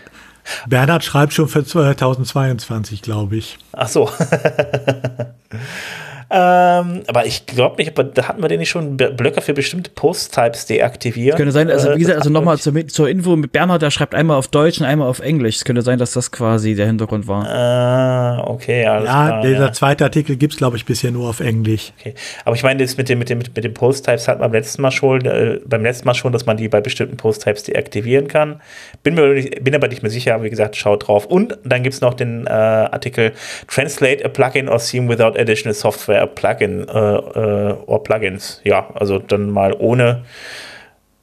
Bernhard 0.65 1.03
schreibt 1.03 1.33
schon 1.33 1.49
für 1.49 1.65
2022, 1.65 3.01
glaube 3.01 3.35
ich. 3.35 3.57
Ach 3.73 3.89
so. 3.89 4.09
Ähm, 6.31 7.03
aber 7.07 7.25
ich 7.25 7.45
glaube 7.45 7.75
nicht, 7.77 7.91
aber 7.91 8.05
da 8.05 8.29
hatten 8.29 8.41
wir 8.41 8.47
den 8.47 8.59
nicht 8.59 8.69
schon 8.69 8.95
Blöcke 8.95 9.41
für 9.41 9.53
bestimmte 9.53 9.91
Post-Types 9.91 10.65
deaktiviert. 10.67 11.35
Könnte 11.35 11.51
sein, 11.51 11.69
also 11.69 11.93
wie 11.93 11.99
gesagt, 11.99 12.19
also 12.19 12.29
nochmal 12.29 12.57
zur, 12.57 12.87
zur 12.87 13.09
Info 13.09 13.35
mit 13.35 13.51
Bernhard, 13.51 13.81
der 13.81 13.91
schreibt 13.91 14.15
einmal 14.15 14.37
auf 14.37 14.47
Deutsch 14.47 14.79
und 14.79 14.85
einmal 14.85 15.09
auf 15.09 15.19
Englisch. 15.19 15.57
Es 15.57 15.65
könnte 15.65 15.81
sein, 15.81 15.99
dass 15.99 16.13
das 16.13 16.31
quasi 16.31 16.75
der 16.75 16.87
Hintergrund 16.87 17.27
war. 17.27 17.45
Ah, 17.45 18.43
okay, 18.47 18.85
alles 18.85 19.07
ja, 19.09 19.27
klar. 19.27 19.41
Dieser 19.41 19.65
ja. 19.65 19.73
zweite 19.73 20.05
Artikel 20.05 20.37
gibt's 20.37 20.61
glaube 20.61 20.77
ich, 20.77 20.85
bisher 20.85 21.09
nur 21.09 21.27
auf 21.27 21.39
Englisch. 21.39 21.91
Okay. 21.99 22.13
Aber 22.45 22.55
ich 22.55 22.61
meine, 22.61 22.83
das 22.83 22.95
mit 22.95 23.09
dem, 23.09 23.17
mit 23.17 23.29
dem, 23.29 23.39
mit 23.39 23.63
dem 23.63 23.73
Post-Types 23.73 24.27
hat 24.27 24.39
man 24.39 24.51
beim 24.51 24.61
letzten 24.61 24.83
Mal 24.83 24.91
schon, 24.91 25.25
äh, 25.25 25.59
beim 25.65 25.81
letzten 25.81 26.05
Mal 26.05 26.13
schon, 26.13 26.31
dass 26.31 26.45
man 26.45 26.55
die 26.55 26.69
bei 26.69 26.81
bestimmten 26.81 27.17
Post-Types 27.17 27.63
deaktivieren 27.63 28.27
kann. 28.27 28.61
Bin 29.01 29.15
mir 29.15 29.33
nicht, 29.33 29.63
bin 29.63 29.73
aber 29.73 29.87
nicht 29.87 30.03
mehr 30.03 30.11
sicher, 30.11 30.43
wie 30.43 30.51
gesagt, 30.51 30.75
schaut 30.75 31.07
drauf. 31.07 31.25
Und 31.25 31.57
dann 31.63 31.81
gibt's 31.81 31.99
noch 31.99 32.13
den 32.13 32.45
äh, 32.45 32.51
Artikel 32.51 33.31
Translate 33.67 34.23
a 34.23 34.29
Plugin 34.29 34.69
or 34.69 34.77
Theme 34.77 35.09
without 35.09 35.35
additional 35.35 35.73
software 35.73 36.20
a 36.21 36.25
Plugin. 36.27 36.87
Äh, 36.87 36.93
äh, 36.93 37.75
or 37.85 38.03
Plugins. 38.03 38.61
Ja, 38.63 38.89
also 38.93 39.19
dann 39.19 39.49
mal 39.49 39.73
ohne 39.73 40.23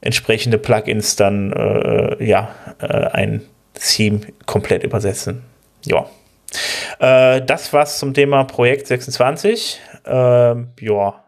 entsprechende 0.01 0.59
Plugins 0.59 1.17
dann 1.17 1.53
äh, 1.53 2.25
ja 2.25 2.55
äh, 2.81 2.87
ein 2.87 3.43
Theme 3.75 4.21
komplett 4.47 4.85
übersetzen. 4.85 5.43
Ja. 5.85 6.07
Äh, 6.99 7.43
das 7.43 7.73
war's 7.73 7.99
zum 7.99 8.15
Thema 8.15 8.45
Projekt 8.45 8.87
26. 8.87 9.81
Äh, 10.05 10.11
ja. 10.11 11.25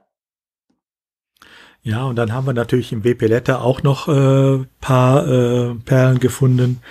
Ja, 1.83 2.05
und 2.05 2.17
dann 2.17 2.33
haben 2.35 2.47
wir 2.47 2.53
natürlich 2.53 2.93
im 2.93 3.05
WP 3.05 3.27
Letter 3.27 3.63
auch 3.63 3.83
noch 3.83 4.07
äh, 4.07 4.65
paar 4.81 5.27
äh, 5.27 5.75
Perlen 5.77 6.19
gefunden. 6.19 6.83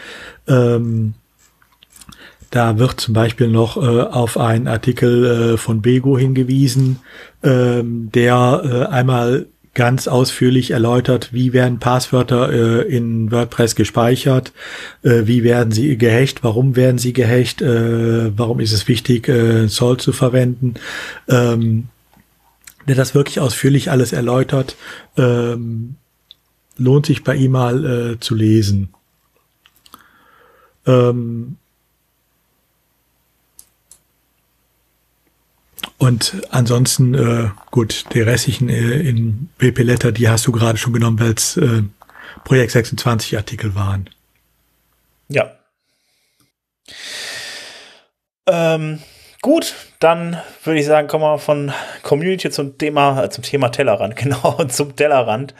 Ähm, 0.47 1.13
da 2.49 2.79
wird 2.79 2.99
zum 2.99 3.13
Beispiel 3.13 3.47
noch 3.47 3.77
äh, 3.77 4.01
auf 4.01 4.37
einen 4.37 4.67
Artikel 4.67 5.25
äh, 5.25 5.57
von 5.57 5.81
Bego 5.81 6.17
hingewiesen, 6.17 6.99
ähm, 7.43 8.09
der 8.13 8.61
äh, 8.63 8.93
einmal 8.93 9.47
ganz 9.75 10.07
ausführlich 10.07 10.71
erläutert, 10.71 11.31
wie 11.31 11.53
werden 11.53 11.79
Passwörter 11.79 12.51
äh, 12.51 12.81
in 12.81 13.31
WordPress 13.31 13.75
gespeichert, 13.75 14.51
äh, 15.03 15.21
wie 15.25 15.43
werden 15.43 15.71
sie 15.71 15.97
gehecht, 15.97 16.43
warum 16.43 16.75
werden 16.75 16.97
sie 16.97 17.13
gehecht, 17.13 17.61
äh, 17.61 18.37
warum 18.37 18.59
ist 18.59 18.73
es 18.73 18.87
wichtig, 18.87 19.29
äh, 19.29 19.67
Soll 19.67 19.97
zu 19.97 20.11
verwenden. 20.11 20.73
Ähm, 21.27 21.87
der 22.87 22.95
das 22.95 23.13
wirklich 23.13 23.39
ausführlich 23.39 23.91
alles 23.91 24.13
erläutert, 24.13 24.75
ähm, 25.15 25.95
lohnt 26.77 27.05
sich 27.05 27.23
bei 27.23 27.35
ihm 27.35 27.51
mal 27.51 27.85
äh, 27.85 28.19
zu 28.19 28.33
lesen. 28.33 28.89
Ähm, 30.87 31.57
Und 35.99 36.41
ansonsten, 36.49 37.13
äh, 37.13 37.49
gut, 37.71 38.05
die 38.13 38.21
restlichen 38.21 38.69
äh, 38.69 39.01
in 39.01 39.49
WP 39.59 39.83
Letter, 39.83 40.13
die 40.13 40.29
hast 40.29 40.47
du 40.47 40.53
gerade 40.53 40.77
schon 40.77 40.93
genommen, 40.93 41.19
weil 41.19 41.33
es 41.33 41.57
äh, 41.57 41.83
Projekt 42.45 42.71
26 42.71 43.35
Artikel 43.35 43.75
waren. 43.75 44.09
Ja. 45.27 45.51
Ähm, 48.47 48.99
gut, 49.41 49.75
dann 49.99 50.41
würde 50.63 50.79
ich 50.79 50.85
sagen, 50.85 51.09
kommen 51.09 51.25
wir 51.25 51.37
von 51.37 51.73
Community 52.01 52.49
zum 52.49 52.77
Thema, 52.77 53.25
äh, 53.25 53.29
zum 53.29 53.43
Thema 53.43 53.67
Tellerrand, 53.67 54.15
genau, 54.15 54.63
zum 54.69 54.95
Tellerrand. 54.95 55.53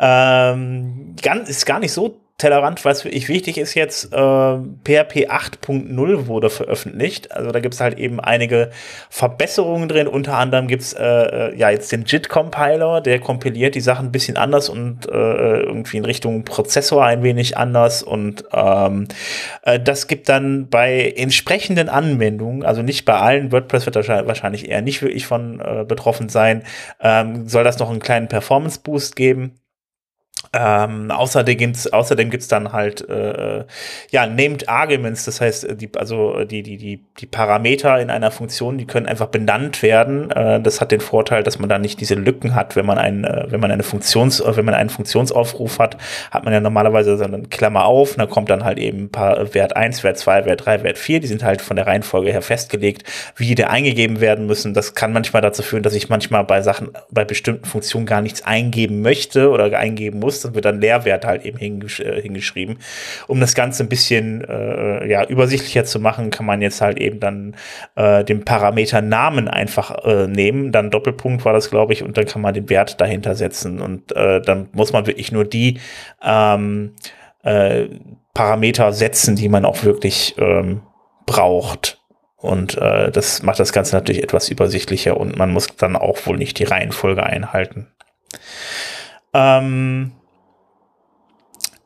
Ähm, 0.00 1.14
ganz, 1.22 1.48
ist 1.48 1.64
gar 1.64 1.78
nicht 1.78 1.92
so 1.92 2.20
Tellerrand, 2.38 2.84
was 2.84 3.00
für 3.00 3.08
ich 3.08 3.30
wichtig 3.30 3.56
ist 3.56 3.72
jetzt, 3.72 4.12
äh, 4.12 4.16
PHP 4.18 5.30
8.0 5.30 6.26
wurde 6.26 6.50
veröffentlicht. 6.50 7.32
Also 7.32 7.50
da 7.50 7.60
gibt 7.60 7.72
es 7.72 7.80
halt 7.80 7.98
eben 7.98 8.20
einige 8.20 8.70
Verbesserungen 9.08 9.88
drin. 9.88 10.06
Unter 10.06 10.36
anderem 10.36 10.66
gibt's 10.66 10.92
äh, 10.92 11.02
äh, 11.02 11.56
ja 11.56 11.70
jetzt 11.70 11.90
den 11.92 12.04
JIT-Compiler, 12.04 13.00
der 13.00 13.20
kompiliert 13.20 13.74
die 13.74 13.80
Sachen 13.80 14.08
ein 14.08 14.12
bisschen 14.12 14.36
anders 14.36 14.68
und 14.68 15.08
äh, 15.08 15.60
irgendwie 15.60 15.96
in 15.96 16.04
Richtung 16.04 16.44
Prozessor 16.44 17.02
ein 17.02 17.22
wenig 17.22 17.56
anders. 17.56 18.02
Und 18.02 18.44
ähm, 18.52 19.08
äh, 19.62 19.80
das 19.80 20.06
gibt 20.06 20.28
dann 20.28 20.68
bei 20.68 21.14
entsprechenden 21.16 21.88
Anwendungen, 21.88 22.64
also 22.64 22.82
nicht 22.82 23.06
bei 23.06 23.14
allen, 23.14 23.50
WordPress 23.50 23.86
wird 23.86 23.96
wahrscheinlich 23.96 24.68
eher 24.68 24.82
nicht 24.82 25.00
wirklich 25.00 25.26
von 25.26 25.58
äh, 25.60 25.86
betroffen 25.88 26.28
sein, 26.28 26.64
ähm, 27.00 27.48
soll 27.48 27.64
das 27.64 27.78
noch 27.78 27.88
einen 27.88 28.00
kleinen 28.00 28.28
Performance-Boost 28.28 29.16
geben. 29.16 29.58
Ähm, 30.58 31.10
außerdem 31.10 31.56
gibt's 31.58 31.92
außerdem 31.92 32.30
gibt's 32.30 32.48
dann 32.48 32.72
halt 32.72 33.06
äh, 33.08 33.64
ja 34.10 34.26
named 34.26 34.68
Arguments, 34.68 35.24
das 35.24 35.40
heißt 35.40 35.80
die 35.80 35.90
also 35.96 36.44
die 36.44 36.62
die 36.62 36.76
die 36.76 37.04
die 37.18 37.26
Parameter 37.26 38.00
in 38.00 38.10
einer 38.10 38.30
Funktion, 38.30 38.78
die 38.78 38.86
können 38.86 39.06
einfach 39.06 39.26
benannt 39.26 39.82
werden. 39.82 40.30
Äh, 40.30 40.60
das 40.60 40.80
hat 40.80 40.92
den 40.92 41.00
Vorteil, 41.00 41.42
dass 41.42 41.58
man 41.58 41.68
da 41.68 41.78
nicht 41.78 42.00
diese 42.00 42.14
Lücken 42.14 42.54
hat, 42.54 42.76
wenn 42.76 42.86
man 42.86 42.98
ein 42.98 43.24
äh, 43.24 43.46
wenn 43.50 43.60
man 43.60 43.70
eine 43.70 43.82
Funktions 43.82 44.42
wenn 44.46 44.64
man 44.64 44.74
einen 44.74 44.90
Funktionsaufruf 44.90 45.78
hat, 45.78 45.96
hat 46.30 46.44
man 46.44 46.54
ja 46.54 46.60
normalerweise 46.60 47.18
so 47.18 47.24
eine 47.24 47.42
Klammer 47.42 47.84
auf, 47.84 48.12
und 48.12 48.18
da 48.18 48.26
kommt 48.26 48.48
dann 48.50 48.64
halt 48.64 48.78
eben 48.78 49.10
paar 49.10 49.54
Wert 49.54 49.76
1, 49.76 50.04
Wert 50.04 50.18
2, 50.18 50.46
Wert 50.46 50.64
3, 50.64 50.82
Wert 50.82 50.98
4, 50.98 51.20
die 51.20 51.26
sind 51.26 51.42
halt 51.42 51.60
von 51.60 51.76
der 51.76 51.86
Reihenfolge 51.86 52.30
her 52.32 52.42
festgelegt, 52.42 53.04
wie 53.36 53.54
die 53.54 53.64
eingegeben 53.64 54.20
werden 54.20 54.46
müssen. 54.46 54.74
Das 54.74 54.94
kann 54.94 55.12
manchmal 55.12 55.42
dazu 55.42 55.62
führen, 55.62 55.82
dass 55.82 55.94
ich 55.94 56.08
manchmal 56.08 56.44
bei 56.44 56.62
Sachen 56.62 56.90
bei 57.10 57.24
bestimmten 57.24 57.64
Funktionen 57.64 58.06
gar 58.06 58.22
nichts 58.22 58.42
eingeben 58.42 59.02
möchte 59.02 59.50
oder 59.50 59.76
eingeben 59.78 60.20
muss 60.20 60.45
wird 60.54 60.64
dann 60.64 60.80
Leerwert 60.80 61.24
halt 61.24 61.44
eben 61.44 61.58
hingesch 61.58 62.00
äh, 62.00 62.20
hingeschrieben. 62.20 62.78
Um 63.26 63.40
das 63.40 63.54
Ganze 63.54 63.82
ein 63.82 63.88
bisschen 63.88 64.44
äh, 64.44 65.08
ja, 65.10 65.24
übersichtlicher 65.24 65.84
zu 65.84 66.00
machen, 66.00 66.30
kann 66.30 66.46
man 66.46 66.62
jetzt 66.62 66.80
halt 66.80 66.98
eben 66.98 67.20
dann 67.20 67.56
äh, 67.94 68.24
den 68.24 68.44
Parameter 68.44 69.02
Namen 69.02 69.48
einfach 69.48 70.04
äh, 70.04 70.26
nehmen, 70.26 70.72
dann 70.72 70.90
Doppelpunkt 70.90 71.44
war 71.44 71.52
das, 71.52 71.70
glaube 71.70 71.92
ich, 71.92 72.02
und 72.02 72.16
dann 72.16 72.26
kann 72.26 72.42
man 72.42 72.54
den 72.54 72.68
Wert 72.68 73.00
dahinter 73.00 73.34
setzen. 73.34 73.80
Und 73.80 74.14
äh, 74.14 74.40
dann 74.40 74.68
muss 74.72 74.92
man 74.92 75.06
wirklich 75.06 75.32
nur 75.32 75.44
die 75.44 75.80
ähm, 76.22 76.94
äh, 77.42 77.86
Parameter 78.34 78.92
setzen, 78.92 79.36
die 79.36 79.48
man 79.48 79.64
auch 79.64 79.84
wirklich 79.84 80.34
ähm, 80.38 80.82
braucht. 81.24 82.00
Und 82.36 82.76
äh, 82.76 83.10
das 83.10 83.42
macht 83.42 83.58
das 83.58 83.72
Ganze 83.72 83.96
natürlich 83.96 84.22
etwas 84.22 84.48
übersichtlicher 84.50 85.16
und 85.16 85.36
man 85.36 85.50
muss 85.50 85.68
dann 85.76 85.96
auch 85.96 86.26
wohl 86.26 86.36
nicht 86.36 86.58
die 86.58 86.64
Reihenfolge 86.64 87.22
einhalten. 87.22 87.88
Ähm, 89.32 90.12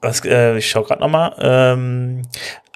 was, 0.00 0.24
äh, 0.24 0.56
ich 0.56 0.70
schau 0.70 0.82
gerade 0.82 1.00
nochmal. 1.00 1.34
Ähm, 1.40 2.22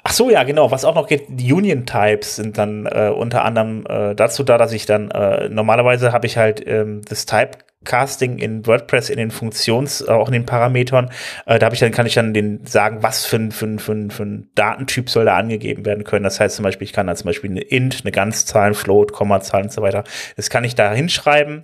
ach 0.03 0.13
so, 0.13 0.29
ja, 0.29 0.43
genau. 0.43 0.71
Was 0.71 0.85
auch 0.85 0.95
noch 0.95 1.07
geht, 1.07 1.25
die 1.27 1.51
Union 1.51 1.85
Types 1.85 2.35
sind 2.35 2.57
dann 2.57 2.85
äh, 2.85 3.11
unter 3.15 3.43
anderem 3.43 3.85
äh, 3.87 4.15
dazu 4.15 4.43
da, 4.43 4.57
dass 4.57 4.73
ich 4.73 4.85
dann 4.85 5.11
äh, 5.11 5.49
normalerweise 5.49 6.11
habe 6.11 6.27
ich 6.27 6.37
halt 6.37 6.65
ähm, 6.65 7.01
das 7.07 7.25
Type 7.25 7.51
Casting 7.85 8.39
in 8.39 8.65
WordPress 8.65 9.09
in 9.09 9.17
den 9.17 9.31
Funktions, 9.31 10.01
äh, 10.01 10.11
auch 10.11 10.27
in 10.27 10.33
den 10.33 10.45
Parametern. 10.45 11.11
Äh, 11.45 11.59
da 11.59 11.67
habe 11.67 11.75
ich 11.75 11.79
dann, 11.79 11.91
kann 11.91 12.05
ich 12.05 12.15
dann 12.15 12.33
den 12.33 12.65
sagen, 12.65 13.01
was 13.01 13.25
für 13.25 13.37
ein, 13.37 13.51
für, 13.51 13.65
ein, 13.65 13.79
für, 13.79 13.93
ein, 13.93 14.11
für 14.11 14.23
ein 14.23 14.49
Datentyp 14.55 15.09
soll 15.09 15.25
da 15.25 15.37
angegeben 15.37 15.85
werden 15.85 16.03
können. 16.03 16.23
Das 16.23 16.39
heißt 16.39 16.55
zum 16.55 16.63
Beispiel, 16.63 16.85
ich 16.85 16.93
kann 16.93 17.07
da 17.07 17.15
zum 17.15 17.27
Beispiel 17.27 17.51
eine 17.51 17.61
Int, 17.61 18.01
eine 18.03 18.11
Ganzzahl, 18.11 18.67
ein 18.67 18.73
Float, 18.73 19.13
Kommazahl 19.13 19.63
und 19.63 19.71
so 19.71 19.81
weiter. 19.81 20.03
Das 20.35 20.49
kann 20.49 20.63
ich 20.65 20.75
da 20.75 20.91
hinschreiben 20.93 21.63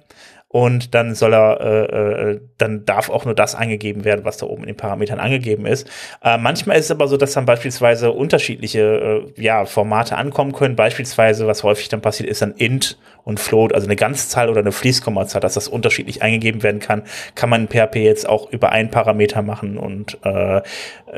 und 0.52 0.94
dann 0.94 1.16
soll 1.16 1.34
er, 1.34 1.62
äh, 1.62 2.32
äh, 2.32 2.42
dann 2.58 2.84
darf 2.84 3.10
auch 3.10 3.24
nur 3.24 3.34
das 3.34 3.56
eingegeben 3.56 4.04
werden, 4.04 4.26
was 4.26 4.36
da 4.36 4.48
oben 4.48 4.64
in 4.64 4.68
den 4.68 4.76
Parametern 4.76 5.18
angegeben 5.18 5.66
ist. 5.66 5.90
Äh, 6.22 6.38
manchmal 6.38 6.78
ist 6.78 6.86
es 6.86 6.92
aber 6.92 7.08
so, 7.08 7.16
dass 7.16 7.32
dann 7.32 7.46
beispielsweise 7.46 8.12
unterschiedliche 8.12 9.24
äh, 9.38 9.42
ja, 9.42 9.64
Formate 9.64 10.18
ankommen 10.18 10.52
können. 10.52 10.76
Beispielsweise, 10.76 11.48
was 11.48 11.64
häufig 11.64 11.88
dann 11.88 12.02
passiert, 12.02 12.28
ist 12.28 12.42
dann 12.42 12.52
int 12.52 13.00
und 13.24 13.40
float, 13.40 13.74
also 13.74 13.88
eine 13.88 13.96
Ganzzahl 13.96 14.50
oder 14.50 14.60
eine 14.60 14.74
Fließkommazahl, 14.74 15.40
dass 15.40 15.54
das 15.54 15.70
unterschiedlich 15.70 16.22
eingegeben 16.22 16.64
werden 16.64 16.82
kann. 16.82 17.04
Kann 17.34 17.50
man 17.50 17.62
in 17.62 17.68
PHP 17.70 17.96
jetzt 17.98 18.28
auch 18.28 18.52
über 18.52 18.74
einen 18.74 18.92
Parameter 18.92 19.44
machen 19.44 19.78
und 19.78 20.18
äh, 20.26 20.62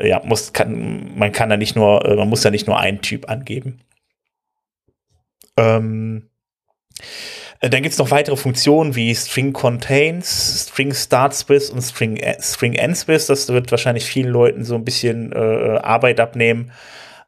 ja, 0.08 0.22
muss, 0.22 0.52
kann, 0.52 1.18
man 1.18 1.32
kann 1.32 1.48
da 1.48 1.56
nicht 1.56 1.74
nur, 1.74 2.04
äh, 2.04 2.14
man 2.14 2.28
muss 2.28 2.42
da 2.42 2.52
nicht 2.52 2.68
nur 2.68 2.78
einen 2.78 3.00
Typ 3.00 3.28
angeben. 3.28 3.80
Ähm, 5.56 6.28
äh, 7.00 7.04
dann 7.68 7.82
gibt 7.82 7.92
es 7.92 7.98
noch 7.98 8.10
weitere 8.10 8.36
Funktionen 8.36 8.94
wie 8.94 9.14
String 9.14 9.52
Contains, 9.52 10.66
String 10.68 10.92
Starts 10.92 11.48
with 11.48 11.70
und 11.70 11.82
String, 11.82 12.16
äh, 12.16 12.40
String 12.40 12.74
Ends 12.74 13.08
with. 13.08 13.26
Das 13.26 13.48
wird 13.48 13.70
wahrscheinlich 13.70 14.04
vielen 14.04 14.30
Leuten 14.30 14.64
so 14.64 14.74
ein 14.74 14.84
bisschen 14.84 15.32
äh, 15.32 15.78
Arbeit 15.82 16.20
abnehmen. 16.20 16.72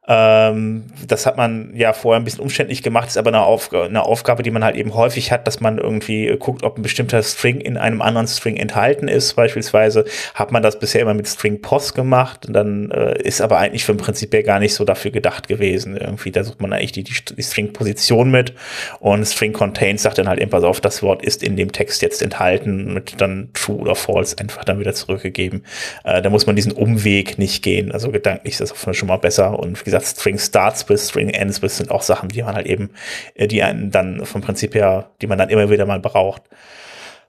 Ähm, 0.09 0.85
das 1.09 1.27
hat 1.27 1.37
man 1.37 1.73
ja 1.75 1.93
vorher 1.93 2.21
ein 2.21 2.25
bisschen 2.25 2.41
umständlich 2.41 2.83
gemacht, 2.83 3.09
ist 3.09 3.19
aber 3.19 3.29
eine, 3.29 3.43
Aufg 3.43 3.75
eine, 3.75 4.05
Aufgabe, 4.05 4.45
die 4.45 4.53
man 4.53 4.63
halt 4.63 4.77
eben 4.77 4.95
häufig 4.95 5.33
hat, 5.33 5.47
dass 5.49 5.61
man 5.61 5.79
irgendwie 5.79 6.35
guckt, 6.39 6.63
ob 6.63 6.79
ein 6.79 6.83
bestimmter 6.83 7.23
String 7.25 7.61
in 7.61 7.77
einem 7.77 8.01
anderen 8.01 8.29
String 8.29 8.57
enthalten 8.57 9.09
ist. 9.09 9.35
Beispielsweise 9.35 10.05
hat 10.35 10.53
man 10.53 10.63
das 10.63 10.79
bisher 10.79 11.01
immer 11.01 11.15
mit 11.15 11.27
String 11.27 11.61
Post 11.61 11.97
gemacht, 11.97 12.47
dann 12.49 12.91
äh, 12.93 13.21
ist 13.21 13.41
aber 13.41 13.59
eigentlich 13.59 13.85
vom 13.85 13.97
Prinzip 13.97 14.33
her 14.33 14.45
gar 14.45 14.61
nicht 14.61 14.75
so 14.75 14.85
dafür 14.85 15.11
gedacht 15.11 15.49
gewesen. 15.49 15.97
Irgendwie, 15.97 16.31
da 16.31 16.45
sucht 16.45 16.61
man 16.61 16.73
eigentlich 16.73 16.93
die, 16.93 17.03
die, 17.03 17.15
die 17.37 17.43
String-Position 17.43 18.31
mit 18.31 18.55
und 19.01 19.25
String 19.25 19.53
Contains 19.53 20.03
sagt 20.03 20.19
dann 20.19 20.29
halt 20.29 20.41
eben, 20.41 20.51
pass 20.51 20.63
auf, 20.63 20.81
das 20.81 21.03
Wort 21.03 21.25
ist 21.25 21.43
in 21.43 21.57
dem 21.57 21.73
Text 21.73 22.01
jetzt 22.03 22.23
enthalten, 22.23 22.95
mit 22.95 23.21
dann 23.21 23.49
True 23.55 23.79
oder 23.79 23.97
False 23.97 24.39
einfach 24.39 24.63
dann 24.63 24.79
wieder 24.79 24.95
zurückgegeben. 24.95 25.65
Äh, 26.05 26.23
da 26.23 26.31
muss 26.31 26.47
man 26.47 26.55
diesen 26.55 26.73
Umweg 26.73 27.39
nicht 27.39 27.65
gehen. 27.65 27.91
Also 27.91 28.13
gedanklich 28.13 28.61
ist 28.61 28.61
das 28.61 28.97
schon 28.97 29.09
mal 29.09 29.17
besser 29.17 29.59
und 29.59 29.81
wie 29.81 29.85
gesagt, 29.85 29.96
gesagt, 29.99 30.19
String 30.19 30.39
Starts 30.39 30.89
with, 30.89 31.09
String 31.09 31.31
Ends 31.31 31.63
with 31.63 31.77
sind 31.77 31.91
auch 31.91 32.03
Sachen, 32.03 32.29
die 32.29 32.43
man 32.43 32.55
halt 32.55 32.67
eben, 32.67 32.91
äh, 33.35 33.47
die 33.47 33.63
einen 33.63 33.91
dann 33.91 34.25
vom 34.25 34.41
Prinzip 34.41 34.75
her, 34.75 35.11
die 35.21 35.27
man 35.27 35.39
dann 35.39 35.49
immer 35.49 35.71
wieder 35.71 35.87
mal 35.87 36.01
braucht. 36.01 36.43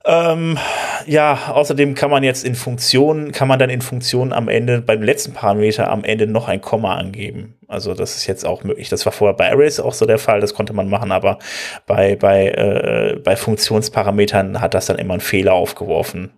Ähm, 0.05 0.57
ja, 1.05 1.37
außerdem 1.49 1.93
kann 1.93 2.09
man 2.09 2.23
jetzt 2.23 2.45
in 2.45 2.55
Funktionen, 2.55 3.33
kann 3.33 3.49
man 3.49 3.59
dann 3.59 3.69
in 3.69 3.81
Funktionen 3.81 4.31
am 4.31 4.47
Ende, 4.47 4.79
beim 4.79 5.03
letzten 5.03 5.33
Parameter 5.33 5.89
am 5.89 6.05
Ende 6.05 6.27
noch 6.27 6.47
ein 6.47 6.61
Komma 6.61 6.95
angeben. 6.95 7.55
Also 7.67 7.93
das 7.93 8.15
ist 8.15 8.25
jetzt 8.25 8.45
auch 8.45 8.63
möglich. 8.63 8.87
Das 8.87 9.05
war 9.05 9.11
vorher 9.11 9.35
bei 9.35 9.51
Arrays 9.51 9.81
auch 9.81 9.93
so 9.93 10.05
der 10.05 10.17
Fall, 10.17 10.39
das 10.39 10.53
konnte 10.53 10.71
man 10.71 10.87
machen, 10.87 11.11
aber 11.11 11.39
bei, 11.87 12.15
bei, 12.15 12.47
äh, 12.47 13.19
bei 13.21 13.35
Funktionsparametern 13.35 14.61
hat 14.61 14.73
das 14.73 14.85
dann 14.85 14.97
immer 14.97 15.15
einen 15.15 15.21
Fehler 15.21 15.53
aufgeworfen. 15.53 16.31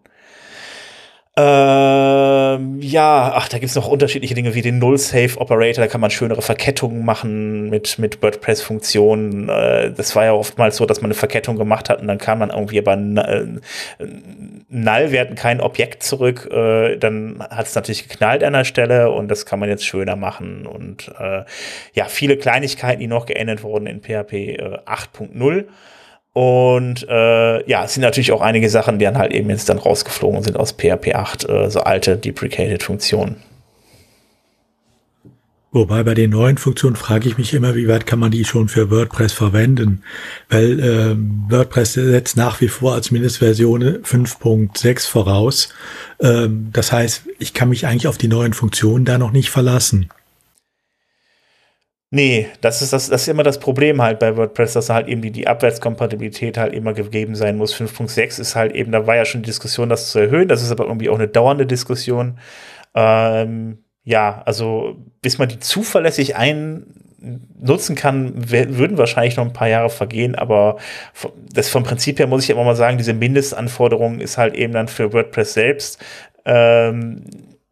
Ähm, 1.40 2.82
ja, 2.82 3.32
ach, 3.34 3.48
da 3.48 3.60
gibt's 3.60 3.76
noch 3.76 3.88
unterschiedliche 3.88 4.34
Dinge 4.36 4.56
wie 4.56 4.62
den 4.62 4.78
Null-Safe-Operator, 4.78 5.86
da 5.86 5.88
kann 5.88 6.02
man 6.02 6.12
schönere 6.12 6.42
Verkettungen 6.42 7.06
machen 7.06 7.70
mit, 7.70 7.98
mit 7.98 8.22
WordPress-Funktionen. 8.22 9.48
Äh, 9.48 9.94
das 9.94 10.18
war 10.18 10.26
ja 10.26 10.34
oftmals 10.34 10.76
so, 10.76 10.86
dass 10.86 11.00
man 11.00 11.08
eine 11.08 11.14
Verkettung 11.14 11.56
gemacht 11.56 11.90
hat 11.90 12.02
und 12.02 12.08
dann 12.08 12.18
kam 12.18 12.40
man 12.40 12.50
irgendwie 12.50 12.80
aber 12.80 12.94
äh, 12.94 13.46
Null-Werten 14.68 15.36
kein 15.36 15.62
Objekt 15.62 16.04
zurück. 16.04 16.50
Äh, 16.52 16.98
dann 16.98 17.42
hat 17.50 17.68
es 17.68 17.76
natürlich 17.76 18.10
geknallt 18.10 18.44
an 18.44 18.54
der 18.54 18.66
Stelle 18.66 19.10
und 19.12 19.30
das 19.30 19.46
kann 19.46 19.60
man 19.60 19.70
jetzt 19.70 19.86
schöner 19.86 20.18
machen. 20.18 20.66
Und 20.66 21.10
äh, 21.20 21.44
ja, 21.94 22.06
viele 22.06 22.36
Kleinigkeiten, 22.36 23.00
die 23.00 23.08
noch 23.08 23.26
geändert 23.26 23.64
wurden 23.64 23.88
in 23.88 24.02
PHP 24.02 24.34
äh, 24.34 24.80
8.0. 24.86 25.66
Und 26.40 27.06
äh, 27.10 27.70
ja, 27.70 27.84
es 27.84 27.96
sind 27.96 28.04
natürlich 28.04 28.32
auch 28.32 28.40
einige 28.40 28.70
Sachen, 28.70 28.98
die 28.98 29.04
dann 29.04 29.18
halt 29.18 29.34
eben 29.34 29.50
jetzt 29.50 29.68
dann 29.68 29.78
rausgeflogen 29.78 30.42
sind 30.42 30.56
aus 30.56 30.72
PHP 30.72 31.14
8, 31.14 31.50
äh, 31.50 31.70
so 31.70 31.82
alte 31.82 32.16
deprecated 32.16 32.82
Funktionen. 32.82 33.44
Wobei 35.74 36.02
bei 36.04 36.14
den 36.14 36.30
neuen 36.30 36.58
Funktionen 36.58 36.96
frage 36.96 37.28
ich 37.28 37.38
mich 37.38 37.54
immer, 37.54 37.76
wie 37.76 37.90
weit 37.90 38.08
kann 38.08 38.20
man 38.20 38.32
die 38.32 38.46
schon 38.46 38.70
für 38.70 38.90
WordPress 38.90 39.34
verwenden? 39.34 40.02
Weil 40.48 40.80
ähm, 40.80 41.44
WordPress 41.50 41.96
setzt 41.96 42.38
nach 42.38 42.62
wie 42.62 42.70
vor 42.70 42.94
als 42.94 43.12
Mindestversion 43.12 43.84
5.6 43.84 45.10
voraus. 45.10 45.68
Ähm, 46.22 46.70
das 46.72 46.94
heißt, 46.94 47.24
ich 47.40 47.54
kann 47.54 47.68
mich 47.68 47.86
eigentlich 47.86 48.08
auf 48.08 48.18
die 48.18 48.30
neuen 48.30 48.54
Funktionen 48.54 49.04
da 49.04 49.18
noch 49.18 49.34
nicht 49.34 49.50
verlassen. 49.50 50.10
Nee, 52.12 52.48
das 52.62 52.82
ist, 52.82 52.92
das, 52.92 53.08
das 53.10 53.22
ist 53.22 53.28
immer 53.28 53.44
das 53.44 53.60
Problem 53.60 54.02
halt 54.02 54.18
bei 54.18 54.36
WordPress, 54.36 54.74
dass 54.74 54.90
halt 54.90 55.08
eben 55.08 55.22
die, 55.22 55.30
die 55.32 55.48
Abwärtskompatibilität 55.48 56.58
halt 56.58 56.74
immer 56.74 56.94
gegeben 56.94 57.36
sein 57.36 57.56
muss. 57.56 57.76
5.6 57.76 58.40
ist 58.42 58.56
halt 58.56 58.74
eben, 58.74 58.92
da 58.92 59.06
war 59.06 59.16
ja 59.16 59.26
schon 59.26 59.44
die 59.44 59.48
Diskussion, 59.48 59.90
das 59.90 60.10
zu 60.10 60.18
erhöhen. 60.18 60.48
Das 60.48 60.64
ist 60.64 60.72
aber 60.72 60.86
irgendwie 60.86 61.10
auch 61.10 61.16
eine 61.16 61.28
dauernde 61.28 61.68
Diskussion. 61.68 62.40
Ähm, 62.96 63.84
ja, 64.04 64.42
also 64.46 64.96
bis 65.22 65.38
man 65.38 65.50
die 65.50 65.60
zuverlässig 65.60 66.36
einnutzen 66.36 67.96
kann, 67.96 68.34
würden 68.50 68.98
wahrscheinlich 68.98 69.38
noch 69.38 69.46
ein 69.46 69.54
paar 69.54 69.70
Jahre 69.70 69.92
vergehen, 69.92 70.34
aber 70.34 70.78
das 71.54 71.70
vom 71.70 71.84
Prinzip 71.84 72.18
her 72.18 72.26
muss 72.26 72.44
ich 72.44 72.50
immer 72.50 72.64
mal 72.64 72.76
sagen, 72.76 72.98
diese 72.98 73.14
Mindestanforderung 73.14 74.20
ist 74.20 74.40
halt 74.40 74.56
eben 74.56 74.74
dann 74.74 74.88
für 74.88 75.14
WordPress 75.14 75.54
selbst. 75.54 76.04
Ähm, 76.46 77.24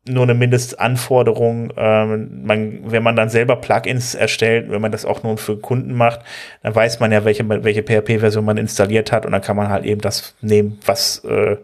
nur 0.08 0.24
eine 0.24 0.34
Mindestanforderung. 0.34 1.74
Ähm, 1.78 2.44
man, 2.44 2.80
wenn 2.86 3.04
man 3.04 3.16
dann 3.16 3.30
selber 3.30 3.56
Plugins 3.58 4.16
erstellt, 4.16 4.70
wenn 4.70 4.82
man 4.82 4.92
das 4.92 5.06
auch 5.06 5.24
nur 5.24 5.38
für 5.38 5.58
Kunden 5.58 5.94
macht, 5.94 6.22
dann 6.64 6.76
weiß 6.76 7.00
man 7.00 7.12
ja, 7.12 7.26
welche, 7.26 7.48
welche 7.48 7.84
PHP-Version 7.84 8.46
man 8.46 8.58
installiert 8.58 9.12
hat 9.12 9.26
und 9.26 9.32
dann 9.32 9.42
kann 9.42 9.56
man 9.56 9.70
halt 9.70 9.86
eben 9.86 10.02
das 10.02 10.36
nehmen, 10.42 10.80
was 10.86 11.24
äh, 11.26 11.58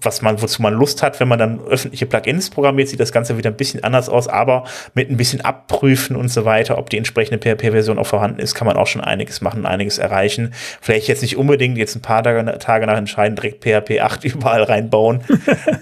was 0.00 0.22
man, 0.22 0.40
wozu 0.42 0.60
man 0.62 0.74
Lust 0.74 1.02
hat, 1.02 1.18
wenn 1.20 1.28
man 1.28 1.38
dann 1.38 1.60
öffentliche 1.60 2.06
Plugins 2.06 2.50
programmiert, 2.50 2.88
sieht 2.88 3.00
das 3.00 3.12
Ganze 3.12 3.38
wieder 3.38 3.50
ein 3.50 3.56
bisschen 3.56 3.82
anders 3.84 4.08
aus, 4.08 4.28
aber 4.28 4.64
mit 4.94 5.10
ein 5.10 5.16
bisschen 5.16 5.40
abprüfen 5.40 6.16
und 6.16 6.28
so 6.28 6.44
weiter, 6.44 6.78
ob 6.78 6.90
die 6.90 6.98
entsprechende 6.98 7.38
PHP-Version 7.38 7.98
auch 7.98 8.06
vorhanden 8.06 8.40
ist, 8.40 8.54
kann 8.54 8.66
man 8.66 8.76
auch 8.76 8.86
schon 8.86 9.00
einiges 9.00 9.40
machen, 9.40 9.64
einiges 9.64 9.98
erreichen. 9.98 10.52
Vielleicht 10.80 11.08
jetzt 11.08 11.22
nicht 11.22 11.36
unbedingt 11.36 11.78
jetzt 11.78 11.96
ein 11.96 12.02
paar 12.02 12.22
Tage, 12.22 12.58
Tage 12.58 12.86
nach 12.86 12.96
entscheiden, 12.96 13.36
direkt 13.36 13.64
PHP 13.64 14.00
8 14.00 14.24
überall 14.34 14.62
reinbauen, 14.62 15.22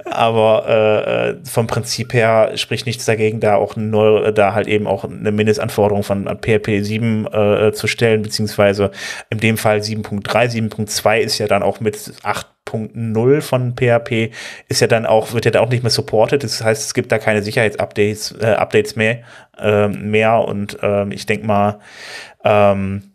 aber 0.05 0.69
äh, 0.69 1.49
vom 1.49 1.67
Prinzip 1.67 2.15
her 2.15 2.53
spricht 2.55 2.87
nichts 2.87 3.05
dagegen, 3.05 3.41
da 3.41 3.57
auch 3.57 3.77
neue, 3.77 4.33
da 4.33 4.55
halt 4.55 4.69
eben 4.69 4.87
auch 4.87 5.05
eine 5.05 5.33
Mindestanforderung 5.33 6.03
von 6.03 6.27
PHP 6.27 6.83
7 6.83 7.27
äh, 7.27 7.73
zu 7.73 7.87
stellen, 7.87 8.23
beziehungsweise 8.23 8.91
in 9.31 9.39
dem 9.39 9.57
Fall 9.57 9.79
7.3, 9.79 10.71
7.2 10.71 11.19
ist 11.19 11.39
ja 11.39 11.49
dann 11.49 11.63
auch 11.63 11.81
mit 11.81 12.13
8 12.23 12.47
8.0 12.69 13.41
von 13.41 13.75
PHP 13.75 14.33
ist 14.69 14.81
ja 14.81 14.87
dann 14.87 15.07
auch, 15.07 15.33
wird 15.33 15.45
ja 15.45 15.51
dann 15.51 15.65
auch 15.65 15.71
nicht 15.71 15.83
mehr 15.83 15.91
supported. 15.91 16.45
Das 16.45 16.63
heißt, 16.63 16.85
es 16.85 16.95
gibt 16.95 17.11
da 17.11 17.19
keine 17.19 17.43
Sicherheitsupdates 17.43 18.37
äh, 18.41 18.47
Updates 18.47 18.97
mehr, 18.97 19.23
äh, 19.59 19.89
mehr. 19.89 20.41
Und 20.41 20.79
ähm, 20.83 21.13
ich 21.13 21.27
denke 21.27 21.47
mal, 21.47 21.81
ähm, 22.45 23.13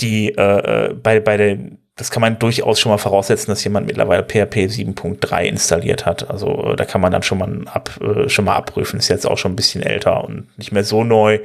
die 0.00 0.30
äh, 0.36 0.88
äh, 0.88 0.94
bei, 0.94 1.20
bei 1.20 1.36
den 1.36 1.78
das 1.98 2.12
kann 2.12 2.20
man 2.20 2.38
durchaus 2.38 2.78
schon 2.78 2.90
mal 2.92 2.98
voraussetzen, 2.98 3.50
dass 3.50 3.64
jemand 3.64 3.88
mittlerweile 3.88 4.22
PHP 4.22 4.68
7.3 4.70 5.42
installiert 5.42 6.06
hat. 6.06 6.30
Also 6.30 6.72
äh, 6.72 6.76
da 6.76 6.84
kann 6.84 7.00
man 7.00 7.10
dann 7.10 7.24
schon 7.24 7.38
mal, 7.38 7.66
ab, 7.66 7.90
äh, 8.00 8.28
schon 8.28 8.44
mal 8.44 8.54
abprüfen. 8.54 9.00
Ist 9.00 9.08
jetzt 9.08 9.26
auch 9.26 9.36
schon 9.36 9.52
ein 9.52 9.56
bisschen 9.56 9.82
älter 9.82 10.22
und 10.22 10.46
nicht 10.56 10.70
mehr 10.70 10.84
so 10.84 11.02
neu, 11.02 11.40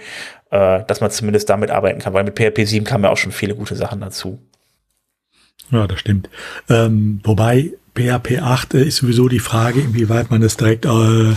äh, 0.51 0.83
dass 0.85 1.01
man 1.01 1.09
zumindest 1.09 1.49
damit 1.49 1.71
arbeiten 1.71 1.99
kann, 1.99 2.13
weil 2.13 2.23
mit 2.23 2.37
PHP 2.37 2.67
7 2.67 2.85
kamen 2.85 3.05
ja 3.05 3.09
auch 3.09 3.17
schon 3.17 3.31
viele 3.31 3.55
gute 3.55 3.75
Sachen 3.75 3.99
dazu. 3.99 4.39
Ja, 5.71 5.87
das 5.87 5.99
stimmt. 5.99 6.29
Ähm, 6.69 7.19
wobei 7.23 7.71
PHP 7.95 8.39
8 8.41 8.73
ist 8.75 8.97
sowieso 8.97 9.27
die 9.27 9.39
Frage, 9.39 9.81
inwieweit 9.81 10.31
man 10.31 10.41
das 10.41 10.57
direkt 10.57 10.85
äh, 10.85 11.33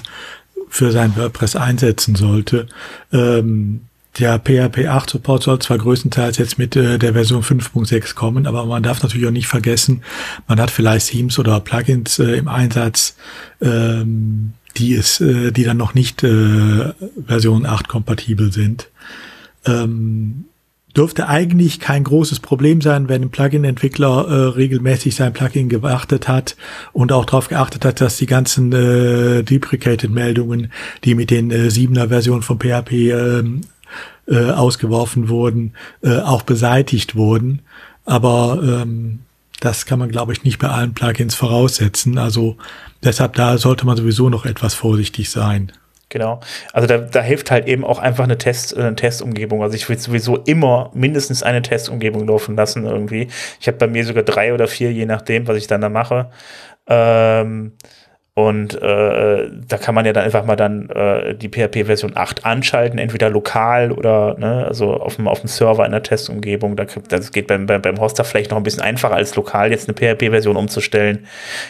für 0.69 0.93
sein 0.93 1.17
WordPress 1.17 1.57
einsetzen 1.57 2.17
sollte. 2.17 2.67
Ähm, 3.13 3.83
der 4.19 4.39
PHP 4.39 4.87
8 4.89 5.11
Support 5.11 5.43
soll 5.43 5.59
zwar 5.59 5.79
größtenteils 5.79 6.39
jetzt 6.39 6.59
mit 6.59 6.75
äh, 6.75 6.99
der 6.99 7.13
Version 7.13 7.43
5.6 7.43 8.15
kommen, 8.15 8.47
aber 8.47 8.65
man 8.65 8.83
darf 8.83 9.03
natürlich 9.03 9.27
auch 9.27 9.33
nicht 9.33 9.47
vergessen, 9.47 10.03
man 10.49 10.59
hat 10.61 10.71
vielleicht 10.71 11.11
Themes 11.11 11.39
oder 11.39 11.61
Plugins 11.61 12.19
äh, 12.19 12.33
im 12.33 12.49
Einsatz, 12.49 13.17
ähm, 13.61 14.55
die 14.79 14.95
es, 14.95 15.21
äh, 15.21 15.53
die 15.53 15.65
dann 15.65 15.77
noch 15.77 15.93
nicht 15.95 16.23
äh, 16.23 16.93
Version 17.27 17.67
8 17.67 17.89
kompatibel 17.89 18.53
sind. 18.53 18.89
Ähm, 19.67 20.47
dürfte 20.97 21.29
eigentlich 21.29 21.81
kein 21.81 22.05
großes 22.05 22.41
Problem 22.41 22.81
sein, 22.81 23.09
wenn 23.09 23.23
ein 23.23 23.31
Plugin-Entwickler 23.31 24.27
äh, 24.29 24.35
regelmäßig 24.57 25.15
sein 25.15 25.33
Plugin 25.33 25.69
geachtet 25.69 26.27
hat 26.29 26.57
und 26.93 27.13
auch 27.13 27.25
darauf 27.25 27.49
geachtet 27.49 27.85
hat, 27.85 28.01
dass 28.01 28.17
die 28.17 28.27
ganzen 28.27 28.73
äh, 28.73 29.43
Deprecated-Meldungen, 29.43 30.73
die 31.05 31.15
mit 31.15 31.31
den 31.31 31.51
äh, 31.51 31.69
7er 31.69 32.09
Versionen 32.09 32.43
von 32.43 32.59
PHP 32.59 32.93
ähm, 32.93 33.61
äh, 34.27 34.51
ausgeworfen 34.51 35.29
wurden, 35.29 35.75
äh, 36.03 36.19
auch 36.19 36.43
beseitigt 36.43 37.15
wurden. 37.15 37.61
Aber 38.05 38.61
ähm, 38.63 39.21
Das 39.61 39.87
kann 39.87 39.99
man, 39.99 40.11
glaube 40.11 40.33
ich, 40.33 40.45
nicht 40.45 40.59
bei 40.59 40.69
allen 40.69 40.95
Plugins 40.95 41.35
voraussetzen. 41.35 42.19
Also 42.19 42.57
deshalb 43.03 43.35
da 43.35 43.59
sollte 43.59 43.87
man 43.87 43.97
sowieso 43.97 44.29
noch 44.29 44.45
etwas 44.45 44.75
vorsichtig 44.75 45.31
sein. 45.31 45.73
Genau. 46.17 46.41
Also 46.73 46.89
da, 46.89 46.97
da 46.97 47.21
hilft 47.21 47.51
halt 47.51 47.69
eben 47.69 47.85
auch 47.85 47.99
einfach 47.99 48.25
eine 48.25 48.39
Test, 48.39 48.75
eine 48.75 48.97
Testumgebung. 48.97 49.63
Also 49.63 49.77
ich 49.77 49.87
will 49.87 49.99
sowieso 49.99 50.39
immer 50.39 50.91
mindestens 50.95 51.43
eine 51.43 51.61
Testumgebung 51.61 52.27
laufen 52.27 52.57
lassen 52.57 52.87
irgendwie. 52.87 53.29
Ich 53.61 53.69
habe 53.69 53.77
bei 53.77 53.87
mir 53.87 54.03
sogar 54.03 54.23
drei 54.23 54.55
oder 54.55 54.67
vier, 54.67 54.91
je 54.95 55.05
nachdem, 55.05 55.47
was 55.47 55.59
ich 55.59 55.67
dann 55.67 55.83
da 55.83 55.91
mache. 55.91 56.31
Ähm, 56.87 57.73
und 58.39 58.75
äh, 58.83 59.49
da 59.67 59.79
kann 59.79 59.95
man 59.95 60.05
ja 60.05 60.13
dann 60.13 60.25
einfach 60.25 60.45
mal 60.45 60.57
dann 60.57 60.91
äh, 60.91 61.35
die 61.35 61.49
PHP-Version 61.49 62.19
8 62.19 62.45
anschalten, 62.45 62.99
entweder 62.99 63.31
lokal 63.31 63.93
oder 63.93 64.37
ne, 64.39 64.67
also 64.67 64.93
auf 64.93 65.17
dem, 65.17 65.27
auf 65.27 65.41
dem 65.41 65.49
Server 65.49 65.87
in 65.87 65.93
der 65.93 66.03
Testumgebung. 66.03 66.77
Da, 66.77 66.85
das 67.09 67.33
geht 67.33 67.47
beim, 67.47 67.65
beim, 67.65 67.81
beim 67.81 67.99
Hoster 67.99 68.25
vielleicht 68.25 68.51
noch 68.51 68.59
ein 68.59 68.63
bisschen 68.63 68.83
einfacher 68.83 69.15
als 69.15 69.35
lokal 69.37 69.71
jetzt 69.71 69.89
eine 69.89 69.97
PHP-Version 69.97 70.57
umzustellen, 70.57 71.27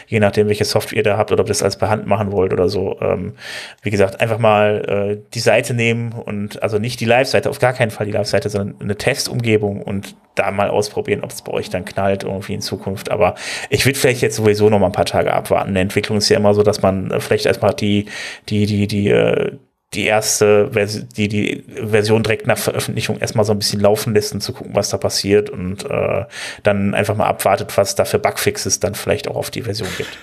je 0.07 0.19
nachdem, 0.19 0.49
welche 0.49 0.65
Software 0.65 0.97
ihr 0.97 1.03
da 1.03 1.15
habt 1.15 1.31
oder 1.31 1.39
ob 1.39 1.47
ihr 1.47 1.51
das 1.51 1.63
alles 1.63 1.77
per 1.77 1.89
Hand 1.89 2.05
machen 2.05 2.33
wollt 2.33 2.51
oder 2.51 2.67
so. 2.67 2.97
Ähm, 2.99 3.35
wie 3.81 3.89
gesagt, 3.89 4.19
einfach 4.19 4.37
mal 4.37 5.15
äh, 5.15 5.23
die 5.33 5.39
Seite 5.39 5.73
nehmen 5.73 6.11
und 6.11 6.61
also 6.61 6.79
nicht 6.79 6.99
die 6.99 7.05
Live-Seite, 7.05 7.49
auf 7.49 7.59
gar 7.59 7.71
keinen 7.71 7.91
Fall 7.91 8.07
die 8.07 8.11
Live-Seite, 8.11 8.49
sondern 8.49 8.75
eine 8.81 8.97
Testumgebung 8.97 9.81
und 9.81 10.17
da 10.37 10.51
mal 10.51 10.69
ausprobieren, 10.69 11.23
ob 11.23 11.31
es 11.31 11.41
bei 11.41 11.51
euch 11.51 11.69
dann 11.69 11.85
knallt 11.85 12.23
irgendwie 12.23 12.53
in 12.53 12.61
Zukunft. 12.61 13.09
Aber 13.09 13.35
ich 13.69 13.85
würde 13.85 13.97
vielleicht 13.97 14.21
jetzt 14.21 14.35
sowieso 14.35 14.69
noch 14.69 14.79
mal 14.79 14.87
ein 14.87 14.91
paar 14.91 15.05
Tage 15.05 15.33
abwarten. 15.33 15.69
Eine 15.69 15.79
Entwicklung 15.79 16.17
ist 16.17 16.29
ja 16.29 16.37
immer 16.37 16.53
so, 16.53 16.56
dass 16.63 16.81
man 16.81 17.11
äh, 17.11 17.19
vielleicht 17.19 17.45
erstmal 17.45 17.73
die, 17.73 18.05
die, 18.49 18.65
die, 18.65 18.87
die, 18.87 19.09
äh, 19.09 19.57
die 19.93 20.05
erste 20.05 20.71
Version, 20.71 21.07
die, 21.15 21.27
die 21.27 21.63
Version 21.67 22.23
direkt 22.23 22.47
nach 22.47 22.57
Veröffentlichung 22.57 23.19
erstmal 23.19 23.45
so 23.45 23.53
ein 23.53 23.59
bisschen 23.59 23.79
laufen 23.79 24.13
lässt, 24.13 24.33
um 24.33 24.41
zu 24.41 24.53
gucken, 24.53 24.75
was 24.75 24.89
da 24.89 24.97
passiert 24.97 25.49
und 25.49 25.85
äh, 25.85 26.25
dann 26.63 26.93
einfach 26.93 27.15
mal 27.15 27.27
abwartet, 27.27 27.77
was 27.77 27.95
da 27.95 28.05
für 28.05 28.19
Bugfixes 28.19 28.79
dann 28.79 28.95
vielleicht 28.95 29.27
auch 29.27 29.35
auf 29.35 29.49
die 29.49 29.61
Version 29.61 29.89
gibt. 29.97 30.17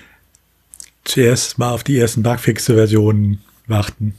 Zuerst 1.05 1.59
mal 1.59 1.72
auf 1.72 1.85
die 1.85 1.99
ersten 1.99 2.22
Bugfixe-Versionen 2.22 3.43
warten. 3.66 4.14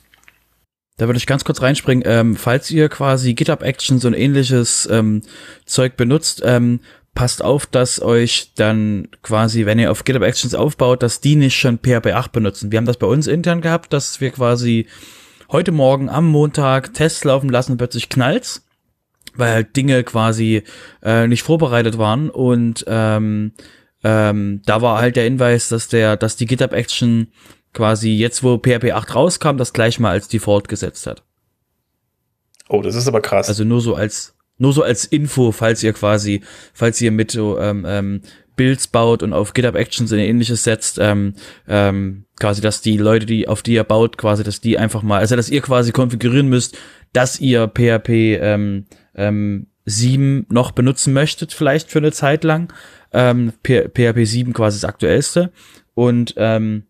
Da 0.98 1.08
würde 1.08 1.18
ich 1.18 1.28
ganz 1.28 1.44
kurz 1.44 1.62
reinspringen. 1.62 2.04
Ähm, 2.08 2.36
falls 2.36 2.72
ihr 2.72 2.90
quasi 2.90 3.34
GitHub 3.34 3.64
Actions 3.64 4.06
und 4.06 4.14
ähnliches 4.14 4.88
ähm, 4.90 5.24
Zeug 5.66 5.98
benutzt, 5.98 6.42
ähm, 6.46 6.80
passt 7.16 7.44
auf, 7.44 7.66
dass 7.66 8.02
euch 8.02 8.52
dann 8.56 9.08
quasi, 9.24 9.66
wenn 9.66 9.80
ihr 9.80 9.90
auf 9.90 10.04
GitHub 10.04 10.22
Actions 10.22 10.54
aufbaut, 10.54 11.02
dass 11.02 11.22
die 11.22 11.36
nicht 11.36 11.58
schon 11.58 11.80
PHP 11.80 12.12
8 12.14 12.32
benutzen. 12.32 12.72
Wir 12.72 12.78
haben 12.78 12.86
das 12.86 12.98
bei 12.98 13.08
uns 13.08 13.26
intern 13.26 13.62
gehabt, 13.62 13.94
dass 13.94 14.22
wir 14.22 14.30
quasi 14.32 14.88
heute 15.50 15.72
Morgen 15.72 16.10
am 16.10 16.28
Montag 16.28 16.94
Tests 16.94 17.24
laufen 17.24 17.50
lassen 17.50 17.72
und 17.72 17.78
plötzlich 17.78 18.10
knallt's, 18.10 18.68
weil 19.36 19.54
halt 19.54 19.76
Dinge 19.76 20.04
quasi 20.04 20.64
äh, 21.02 21.28
nicht 21.28 21.44
vorbereitet 21.44 21.98
waren 21.98 22.30
und 22.30 22.84
ähm, 22.88 23.54
ähm, 24.04 24.62
da 24.66 24.82
war 24.82 25.00
halt 25.00 25.16
der 25.16 25.24
Hinweis, 25.24 25.70
dass 25.70 25.88
der, 25.88 26.18
dass 26.18 26.36
die 26.36 26.46
GitHub 26.46 26.74
Action 26.74 27.32
quasi 27.74 28.12
jetzt, 28.12 28.44
wo 28.44 28.58
PHP 28.58 28.92
8 28.92 29.16
rauskam, 29.16 29.58
das 29.58 29.74
gleich 29.74 30.00
mal 30.00 30.12
als 30.12 30.28
Default 30.28 30.68
gesetzt 30.68 31.08
hat. 31.08 31.24
Oh, 32.68 32.82
das 32.82 32.96
ist 32.96 33.08
aber 33.08 33.22
krass. 33.22 33.48
Also 33.48 33.64
nur 33.64 33.82
so 33.82 33.96
als 33.96 34.35
nur 34.58 34.74
so 34.74 34.84
als 34.84 35.06
Info, 35.06 35.52
falls 35.52 35.84
ihr 35.84 35.94
quasi, 35.94 36.42
falls 36.74 37.02
ihr 37.02 37.12
mit 37.12 37.32
so 37.32 37.60
ähm, 37.60 37.86
ähm, 37.88 38.22
Builds 38.56 38.88
baut 38.88 39.22
und 39.22 39.34
auf 39.34 39.54
GitHub 39.54 39.76
Actions 39.76 40.12
und 40.12 40.20
ähnliches 40.20 40.64
setzt, 40.64 40.98
ähm, 41.00 41.34
ähm, 41.68 42.26
quasi, 42.40 42.62
dass 42.62 42.82
die 42.82 42.98
Leute, 42.98 43.26
die 43.26 43.48
auf 43.48 43.62
die 43.62 43.74
ihr 43.74 43.84
baut, 43.84 44.18
quasi, 44.18 44.44
dass 44.44 44.62
die 44.62 44.78
einfach 44.78 45.04
mal, 45.04 45.20
also 45.20 45.36
dass 45.36 45.50
ihr 45.50 45.62
quasi 45.62 45.92
konfigurieren 45.92 46.48
müsst, 46.48 46.78
dass 47.14 47.40
ihr 47.40 47.68
PHP 47.68 48.10
ähm, 48.42 48.86
ähm, 49.16 49.68
7 49.86 50.48
noch 50.50 50.72
benutzen 50.72 51.14
möchtet, 51.14 51.54
vielleicht 51.54 51.92
für 51.92 52.00
eine 52.00 52.12
Zeit 52.12 52.44
lang. 52.44 52.74
Ähm, 53.14 53.54
PHP 53.64 54.26
7 54.26 54.54
quasi 54.54 54.78
das 54.80 54.90
aktuellste. 54.90 55.52
Und 55.94 56.34
ähm, 56.38 56.84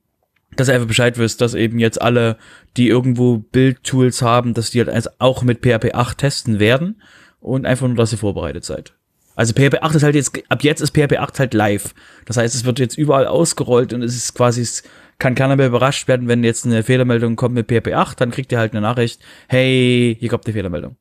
dass 0.56 0.70
ihr 0.70 0.76
einfach 0.76 0.88
Bescheid 0.88 1.18
wisst, 1.18 1.42
dass 1.42 1.54
eben 1.54 1.80
jetzt 1.80 2.02
alle, 2.02 2.38
die 2.78 2.88
irgendwo 2.88 3.38
Build-Tools 3.38 4.22
haben, 4.22 4.54
dass 4.54 4.72
die 4.72 4.84
halt 4.84 5.10
auch 5.20 5.44
mit 5.44 5.60
PHP 5.60 5.94
8 5.94 6.18
testen 6.18 6.60
werden 6.60 7.02
und 7.46 7.66
einfach 7.66 7.88
nur, 7.88 7.96
dass 7.96 8.12
ihr 8.12 8.18
vorbereitet 8.18 8.66
seid. 8.66 8.94
Also 9.36 9.54
PHP 9.54 9.82
8 9.82 9.96
ist 9.96 10.04
halt 10.04 10.16
jetzt, 10.16 10.40
ab 10.50 10.64
jetzt 10.64 10.82
ist 10.82 10.92
PHP 10.92 11.18
8 11.18 11.40
halt 11.40 11.54
live. 11.54 11.94
Das 12.26 12.38
heißt, 12.38 12.56
es 12.56 12.66
wird 12.66 12.80
jetzt 12.80 12.98
überall 12.98 13.28
ausgerollt 13.28 13.94
und 13.94 14.02
es 14.02 14.16
ist 14.16 14.34
quasi, 14.34 14.62
es 14.62 14.84
kann 15.20 15.36
keiner 15.36 15.56
mehr 15.56 15.68
überrascht 15.68 16.08
werden, 16.08 16.28
wenn 16.28 16.44
jetzt 16.44 16.66
eine 16.66 16.84
Fehlermeldung 16.84 17.36
kommt 17.36 17.54
mit 17.54 17.68
PHP 17.68 17.94
8, 17.94 18.20
dann 18.20 18.32
kriegt 18.32 18.52
ihr 18.52 18.60
halt 18.60 18.72
eine 18.72 18.82
Nachricht, 18.82 19.22
hey, 19.48 20.18
hier 20.20 20.30
kommt 20.30 20.46
eine 20.46 20.54
Fehlermeldung. 20.54 20.96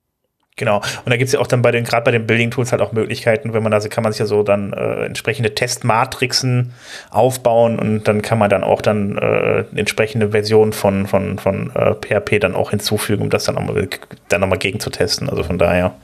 Genau. 0.57 0.77
Und 0.77 1.11
da 1.11 1.17
gibt 1.17 1.27
es 1.27 1.33
ja 1.33 1.41
auch 1.41 1.49
dann 1.49 1.63
bei 1.63 1.73
den, 1.73 1.83
gerade 1.83 2.05
bei 2.05 2.13
den 2.13 2.29
Building 2.29 2.53
Tools 2.53 2.71
halt 2.71 2.81
auch 2.81 2.93
Möglichkeiten, 2.93 3.53
wenn 3.55 3.63
man 3.65 3.73
da, 3.73 3.81
kann 3.81 4.05
man 4.05 4.13
sich 4.13 4.21
ja 4.21 4.27
so 4.27 4.45
dann 4.45 4.73
äh, 4.73 5.05
entsprechende 5.05 5.53
Testmatrixen 5.53 6.73
aufbauen 7.11 7.77
und 7.81 8.05
dann 8.05 8.23
kann 8.23 8.39
man 8.39 8.51
dann 8.51 8.63
auch 8.63 8.81
dann 8.81 9.19
äh, 9.19 9.65
entsprechende 9.75 10.31
Version 10.31 10.73
von, 10.73 11.09
von, 11.09 11.41
von 11.41 11.75
äh, 11.75 11.95
PHP 11.95 12.39
dann 12.39 12.55
auch 12.55 12.71
hinzufügen, 12.71 13.23
um 13.23 13.31
das 13.31 13.45
dann 13.45 13.57
nochmal 13.57 13.89
dann 14.29 14.41
noch 14.43 14.47
mal 14.47 14.57
gegen 14.57 14.79
zu 14.79 14.91
testen. 14.91 15.29
Also 15.29 15.43
von 15.43 15.59
daher 15.59 15.97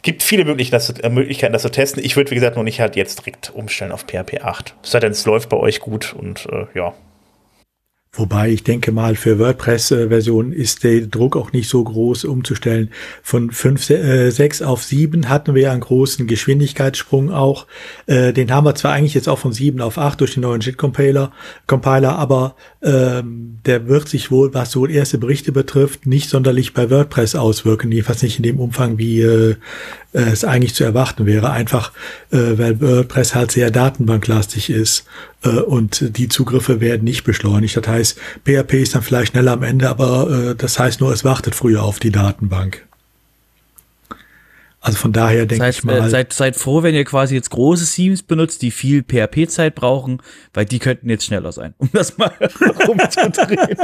gibt 0.00 0.22
viele 0.22 0.46
Möglichkeiten 0.46 1.52
das, 1.52 1.58
äh, 1.58 1.58
zu 1.58 1.70
testen. 1.70 2.02
Ich 2.02 2.16
würde, 2.16 2.30
wie 2.30 2.36
gesagt, 2.36 2.56
nur 2.56 2.64
nicht 2.64 2.80
halt 2.80 2.96
jetzt 2.96 3.18
direkt 3.20 3.50
umstellen 3.54 3.92
auf 3.92 4.06
PHP 4.06 4.42
8. 4.42 4.74
Es 4.82 4.90
sei 4.90 5.00
denn, 5.00 5.12
es 5.12 5.26
läuft 5.26 5.50
bei 5.50 5.58
euch 5.58 5.80
gut 5.80 6.14
und 6.14 6.46
äh, 6.50 6.64
ja, 6.72 6.94
Wobei 8.12 8.50
ich 8.50 8.64
denke 8.64 8.90
mal, 8.90 9.14
für 9.14 9.38
WordPress-Versionen 9.38 10.52
ist 10.52 10.82
der 10.82 11.02
Druck 11.02 11.36
auch 11.36 11.52
nicht 11.52 11.68
so 11.68 11.84
groß 11.84 12.24
umzustellen. 12.24 12.90
Von 13.22 13.52
5, 13.52 13.88
äh, 13.90 14.30
6 14.30 14.62
auf 14.62 14.82
7 14.82 15.28
hatten 15.28 15.54
wir 15.54 15.70
einen 15.70 15.80
großen 15.80 16.26
Geschwindigkeitssprung 16.26 17.30
auch. 17.30 17.68
Äh, 18.06 18.32
den 18.32 18.50
haben 18.50 18.66
wir 18.66 18.74
zwar 18.74 18.94
eigentlich 18.94 19.14
jetzt 19.14 19.28
auch 19.28 19.38
von 19.38 19.52
7 19.52 19.80
auf 19.80 19.96
8 19.96 20.20
durch 20.20 20.34
den 20.34 20.42
neuen 20.42 20.60
JIT-Compiler, 20.60 21.30
Compiler, 21.68 22.18
aber 22.18 22.56
ähm, 22.82 23.58
der 23.64 23.86
wird 23.86 24.08
sich 24.08 24.32
wohl, 24.32 24.52
was 24.54 24.72
so 24.72 24.88
erste 24.88 25.18
Berichte 25.18 25.52
betrifft, 25.52 26.06
nicht 26.06 26.30
sonderlich 26.30 26.74
bei 26.74 26.90
WordPress 26.90 27.36
auswirken, 27.36 27.92
jedenfalls 27.92 28.24
nicht 28.24 28.38
in 28.38 28.42
dem 28.42 28.58
Umfang, 28.58 28.98
wie 28.98 29.20
äh, 29.20 29.54
es 30.12 30.44
eigentlich 30.44 30.74
zu 30.74 30.84
erwarten 30.84 31.26
wäre, 31.26 31.50
einfach 31.50 31.92
äh, 32.30 32.58
weil 32.58 32.80
WordPress 32.80 33.34
halt 33.34 33.52
sehr 33.52 33.70
datenbanklastig 33.70 34.70
ist 34.70 35.04
äh, 35.44 35.48
und 35.48 36.16
die 36.16 36.28
Zugriffe 36.28 36.80
werden 36.80 37.04
nicht 37.04 37.24
beschleunigt. 37.24 37.76
Das 37.76 37.86
heißt, 37.86 38.18
PHP 38.44 38.74
ist 38.74 38.94
dann 38.94 39.02
vielleicht 39.02 39.32
schneller 39.32 39.52
am 39.52 39.62
Ende, 39.62 39.88
aber 39.88 40.50
äh, 40.50 40.54
das 40.54 40.78
heißt 40.78 41.00
nur, 41.00 41.12
es 41.12 41.24
wartet 41.24 41.54
früher 41.54 41.82
auf 41.82 42.00
die 42.00 42.10
Datenbank. 42.10 42.86
Also 44.82 44.96
von 44.96 45.12
daher 45.12 45.44
denke 45.44 45.68
ich 45.68 45.84
mal. 45.84 45.98
Äh, 45.98 46.08
seid, 46.08 46.32
seid 46.32 46.56
froh, 46.56 46.82
wenn 46.82 46.94
ihr 46.94 47.04
quasi 47.04 47.34
jetzt 47.34 47.50
große 47.50 47.84
Themes 47.84 48.22
benutzt, 48.22 48.62
die 48.62 48.70
viel 48.70 49.02
PHP-Zeit 49.02 49.74
brauchen, 49.74 50.22
weil 50.54 50.64
die 50.64 50.78
könnten 50.78 51.10
jetzt 51.10 51.26
schneller 51.26 51.52
sein, 51.52 51.74
um 51.76 51.90
das 51.92 52.16
mal 52.16 52.32
rumzudrehen. 52.88 53.76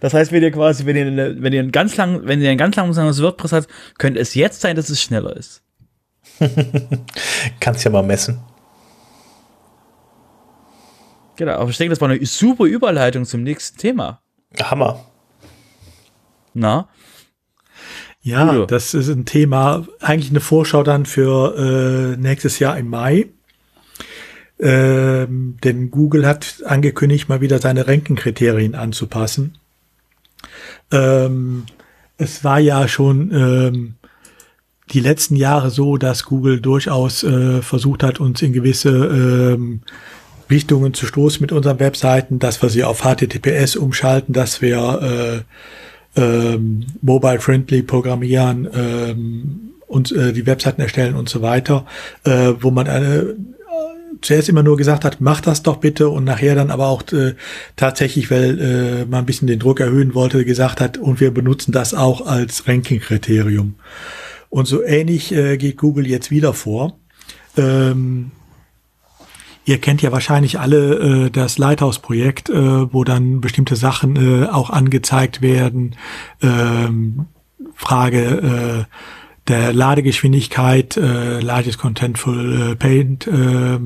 das 0.00 0.12
heißt, 0.12 0.30
wenn 0.30 0.42
ihr 0.42 0.50
quasi, 0.50 0.84
wenn 0.84 0.96
ihr, 0.96 1.42
wenn 1.42 1.52
ihr 1.54 1.62
ein 1.62 1.72
ganz 1.72 1.96
lang, 1.96 2.20
wenn 2.24 2.42
ihr 2.42 2.50
ein 2.50 2.58
ganz 2.58 2.76
langsames 2.76 3.22
WordPress 3.22 3.52
habt, 3.52 3.68
könnte 3.96 4.20
es 4.20 4.34
jetzt 4.34 4.60
sein, 4.60 4.76
dass 4.76 4.90
es 4.90 5.00
schneller 5.00 5.34
ist. 5.34 5.62
Kannst 7.60 7.84
ja 7.84 7.90
mal 7.90 8.02
messen. 8.02 8.40
Genau, 11.36 11.52
aber 11.52 11.70
ich 11.70 11.78
denke, 11.78 11.90
das 11.90 12.00
war 12.00 12.10
eine 12.10 12.24
super 12.26 12.64
Überleitung 12.64 13.24
zum 13.24 13.42
nächsten 13.42 13.78
Thema. 13.78 14.20
Hammer. 14.62 15.06
Na? 16.52 16.88
Ja, 18.22 18.54
ja, 18.54 18.66
das 18.66 18.94
ist 18.94 19.08
ein 19.08 19.24
Thema, 19.24 19.86
eigentlich 20.00 20.30
eine 20.30 20.40
Vorschau 20.40 20.84
dann 20.84 21.06
für 21.06 22.14
äh, 22.14 22.16
nächstes 22.16 22.60
Jahr 22.60 22.78
im 22.78 22.88
Mai. 22.88 23.26
Ähm, 24.60 25.56
denn 25.64 25.90
Google 25.90 26.24
hat 26.24 26.62
angekündigt, 26.64 27.28
mal 27.28 27.40
wieder 27.40 27.58
seine 27.58 27.88
Ranking-Kriterien 27.88 28.76
anzupassen. 28.76 29.58
Ähm, 30.92 31.64
es 32.16 32.44
war 32.44 32.60
ja 32.60 32.86
schon 32.86 33.32
ähm, 33.32 33.94
die 34.92 35.00
letzten 35.00 35.34
Jahre 35.34 35.70
so, 35.70 35.96
dass 35.96 36.24
Google 36.24 36.60
durchaus 36.60 37.24
äh, 37.24 37.60
versucht 37.60 38.04
hat, 38.04 38.20
uns 38.20 38.40
in 38.40 38.52
gewisse 38.52 38.90
ähm, 38.90 39.80
Richtungen 40.48 40.94
zu 40.94 41.06
stoßen 41.06 41.40
mit 41.40 41.50
unseren 41.50 41.80
Webseiten, 41.80 42.38
dass 42.38 42.62
wir 42.62 42.68
sie 42.68 42.84
auf 42.84 43.02
HTTPS 43.02 43.74
umschalten, 43.74 44.32
dass 44.32 44.62
wir 44.62 45.02
äh, 45.02 45.40
ähm, 46.16 46.86
mobile-friendly 47.00 47.82
programmieren 47.82 48.68
ähm, 48.74 49.72
und 49.86 50.12
äh, 50.12 50.32
die 50.32 50.46
Webseiten 50.46 50.80
erstellen 50.80 51.14
und 51.14 51.28
so 51.28 51.42
weiter, 51.42 51.86
äh, 52.24 52.52
wo 52.60 52.70
man 52.70 52.88
eine 52.88 53.14
äh, 53.16 53.34
zuerst 54.20 54.48
immer 54.48 54.62
nur 54.62 54.76
gesagt 54.76 55.04
hat, 55.04 55.20
mach 55.20 55.40
das 55.40 55.62
doch 55.62 55.76
bitte 55.76 56.08
und 56.08 56.24
nachher 56.24 56.54
dann 56.54 56.70
aber 56.70 56.88
auch 56.88 57.02
äh, 57.12 57.34
tatsächlich, 57.76 58.30
weil 58.30 58.60
äh, 58.60 59.04
man 59.06 59.20
ein 59.20 59.26
bisschen 59.26 59.48
den 59.48 59.58
Druck 59.58 59.80
erhöhen 59.80 60.14
wollte, 60.14 60.44
gesagt 60.44 60.80
hat, 60.80 60.98
und 60.98 61.20
wir 61.20 61.32
benutzen 61.32 61.72
das 61.72 61.94
auch 61.94 62.26
als 62.26 62.68
Ranking-Kriterium. 62.68 63.74
Und 64.48 64.66
so 64.66 64.82
ähnlich 64.82 65.32
äh, 65.32 65.56
geht 65.56 65.78
Google 65.78 66.06
jetzt 66.06 66.30
wieder 66.30 66.52
vor. 66.52 66.98
Ähm, 67.56 68.32
Ihr 69.64 69.78
kennt 69.78 70.02
ja 70.02 70.10
wahrscheinlich 70.10 70.58
alle 70.58 71.26
äh, 71.26 71.30
das 71.30 71.58
Lighthouse-Projekt, 71.58 72.50
äh, 72.50 72.92
wo 72.92 73.04
dann 73.04 73.40
bestimmte 73.40 73.76
Sachen 73.76 74.16
äh, 74.16 74.46
auch 74.46 74.70
angezeigt 74.70 75.40
werden. 75.40 75.96
Ähm, 76.40 77.26
Frage, 77.74 78.86
äh, 78.88 78.94
der 79.48 79.72
Ladegeschwindigkeit, 79.72 80.96
äh, 80.96 81.40
Largest 81.40 81.78
Contentful 81.78 82.72
äh, 82.72 82.76
Paint, 82.76 83.26
äh, 83.26 83.78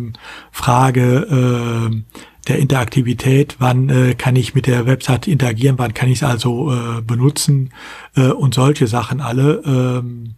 Frage 0.51 1.91
äh, 1.91 2.03
der 2.49 2.59
Interaktivität, 2.59 3.57
wann 3.59 3.89
äh, 3.89 4.15
kann 4.15 4.37
ich 4.37 4.55
mit 4.55 4.67
der 4.67 4.87
Website 4.87 5.27
interagieren, 5.27 5.79
wann 5.79 5.95
kann 5.95 6.09
ich 6.09 6.19
es 6.19 6.23
also 6.23 6.73
äh, 6.73 7.03
benutzen 7.03 7.71
äh, 8.15 8.29
und 8.29 8.55
solche 8.55 8.87
Sachen 8.87 9.21
alle. 9.21 9.63
Ähm, 9.65 10.35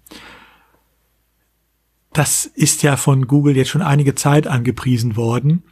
das 2.19 2.47
ist 2.47 2.83
ja 2.83 2.97
von 2.97 3.29
Google 3.29 3.57
jetzt 3.57 3.69
schon 3.69 3.83
einige 3.83 4.17
Zeit 4.17 4.49
angepriesen 4.49 5.17
worden. 5.17 5.63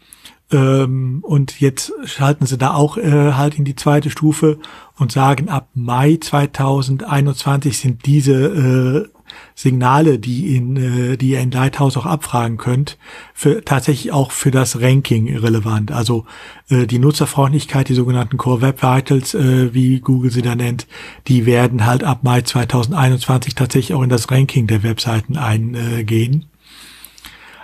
Ähm, 0.52 1.18
und 1.22 1.60
jetzt 1.60 1.92
schalten 2.04 2.46
sie 2.46 2.56
da 2.56 2.72
auch 2.74 2.98
äh, 2.98 3.32
halt 3.32 3.58
in 3.58 3.64
die 3.64 3.74
zweite 3.74 4.10
Stufe 4.10 4.60
und 4.96 5.10
sagen, 5.10 5.48
ab 5.48 5.68
Mai 5.74 6.18
2021 6.20 7.78
sind 7.78 8.06
diese 8.06 9.08
äh, 9.12 9.15
Signale, 9.54 10.18
die, 10.18 10.54
in, 10.56 10.76
äh, 10.76 11.16
die 11.16 11.30
ihr 11.30 11.40
in 11.40 11.50
Lighthouse 11.50 11.96
auch 11.96 12.06
abfragen 12.06 12.58
könnt, 12.58 12.98
für, 13.34 13.64
tatsächlich 13.64 14.12
auch 14.12 14.30
für 14.30 14.50
das 14.50 14.80
Ranking 14.80 15.36
relevant. 15.36 15.92
Also 15.92 16.26
äh, 16.68 16.86
die 16.86 16.98
Nutzerfreundlichkeit, 16.98 17.88
die 17.88 17.94
sogenannten 17.94 18.36
Core 18.36 18.60
Web 18.60 18.82
Vitals, 18.82 19.34
äh, 19.34 19.72
wie 19.72 20.00
Google 20.00 20.30
sie 20.30 20.42
da 20.42 20.54
nennt, 20.54 20.86
die 21.26 21.46
werden 21.46 21.86
halt 21.86 22.04
ab 22.04 22.22
Mai 22.22 22.42
2021 22.42 23.54
tatsächlich 23.54 23.96
auch 23.96 24.02
in 24.02 24.10
das 24.10 24.30
Ranking 24.30 24.66
der 24.66 24.82
Webseiten 24.82 25.36
eingehen. 25.36 26.46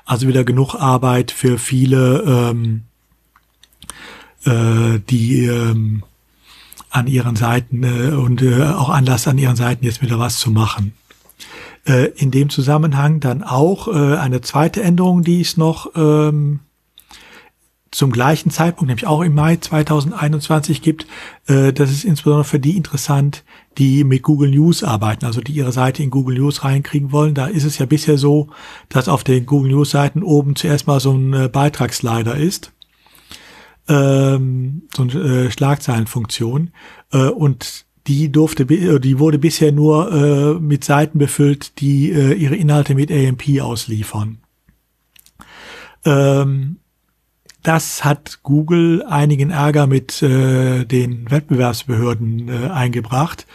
Also 0.05 0.27
wieder 0.29 0.45
genug 0.45 0.75
Arbeit 0.75 1.31
für 1.31 1.59
viele, 1.59 2.53
ähm, 2.53 2.83
äh, 4.45 4.99
die 5.09 5.45
ähm, 5.47 6.03
an 6.93 7.07
ihren 7.07 7.37
Seiten 7.37 7.83
äh, 7.85 8.15
und 8.15 8.43
äh, 8.43 8.65
auch 8.65 8.91
Anlass 8.91 9.27
an 9.27 9.39
ihren 9.39 9.57
Seiten 9.57 9.85
jetzt 9.85 10.03
wieder 10.03 10.19
was 10.19 10.39
zu 10.39 10.51
machen. 10.51 10.93
Äh, 11.85 12.11
in 12.17 12.31
dem 12.31 12.49
Zusammenhang 12.49 13.19
dann 13.19 13.43
auch 13.43 13.89
äh, 13.89 14.17
eine 14.17 14.41
zweite 14.41 14.83
Änderung, 14.83 15.23
die 15.23 15.41
es 15.41 15.57
noch 15.57 15.91
ähm, 15.97 16.61
zum 17.91 18.11
gleichen 18.11 18.51
Zeitpunkt, 18.51 18.89
nämlich 18.89 19.07
auch 19.07 19.21
im 19.21 19.35
Mai 19.35 19.57
2021 19.57 20.81
gibt. 20.81 21.07
Äh, 21.47 21.73
das 21.73 21.91
ist 21.91 22.05
insbesondere 22.05 22.45
für 22.45 22.61
die 22.61 22.77
interessant, 22.77 23.45
die 23.79 24.05
mit 24.05 24.23
Google 24.23 24.51
News 24.51 24.83
arbeiten, 24.83 25.27
also 25.27 25.41
die 25.41 25.53
ihre 25.53 25.73
Seite 25.73 26.03
in 26.03 26.11
Google 26.11 26.39
News 26.39 26.65
reinkriegen 26.65 27.13
wollen. 27.13 27.35
Da 27.35 27.47
ist 27.47 27.65
es 27.65 27.79
ja 27.79 27.87
bisher 27.87 28.17
so, 28.17 28.49
dass 28.89 29.09
auf 29.09 29.25
den 29.25 29.45
Google 29.45 29.73
News 29.73 29.91
Seiten 29.91 30.23
oben 30.23 30.57
zuerst 30.57 30.87
mal 30.87 31.01
so 31.01 31.13
ein 31.13 31.35
äh, 31.35 31.49
Beitragsslider 31.49 32.37
ist. 32.37 32.73
Ähm, 33.89 34.83
so 34.97 35.03
eine 35.03 35.13
äh, 35.13 35.51
Schlagzeilenfunktion. 35.51 36.71
Äh, 37.13 37.27
und 37.27 37.87
die 38.07 38.33
durfte, 38.33 38.65
äh, 38.65 38.99
die 38.99 39.19
wurde 39.19 39.39
bisher 39.39 39.73
nur 39.73 40.13
äh, 40.13 40.61
mit 40.61 40.85
Seiten 40.85 41.19
befüllt, 41.19 41.81
die 41.81 42.11
äh, 42.11 42.33
ihre 42.35 42.57
Inhalte 42.57 42.95
mit 42.95 43.11
AMP 43.11 43.61
ausliefern. 43.61 44.39
Ähm, 46.05 46.77
das 47.63 48.05
hat 48.05 48.41
Google 48.43 49.05
einigen 49.05 49.51
Ärger 49.51 49.87
mit 49.87 50.21
äh, 50.23 50.85
den 50.85 51.31
Wettbewerbsbehörden 51.31 52.49
äh, 52.49 52.71
eingebracht, 52.71 53.47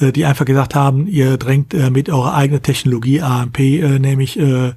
äh, 0.00 0.10
die 0.10 0.24
einfach 0.24 0.44
gesagt 0.44 0.74
haben, 0.74 1.06
ihr 1.06 1.36
drängt 1.36 1.72
äh, 1.72 1.90
mit 1.90 2.10
eurer 2.10 2.34
eigenen 2.34 2.62
Technologie 2.62 3.20
AMP 3.20 3.60
äh, 3.60 3.98
nämlich 4.00 4.38
äh, 4.38 4.72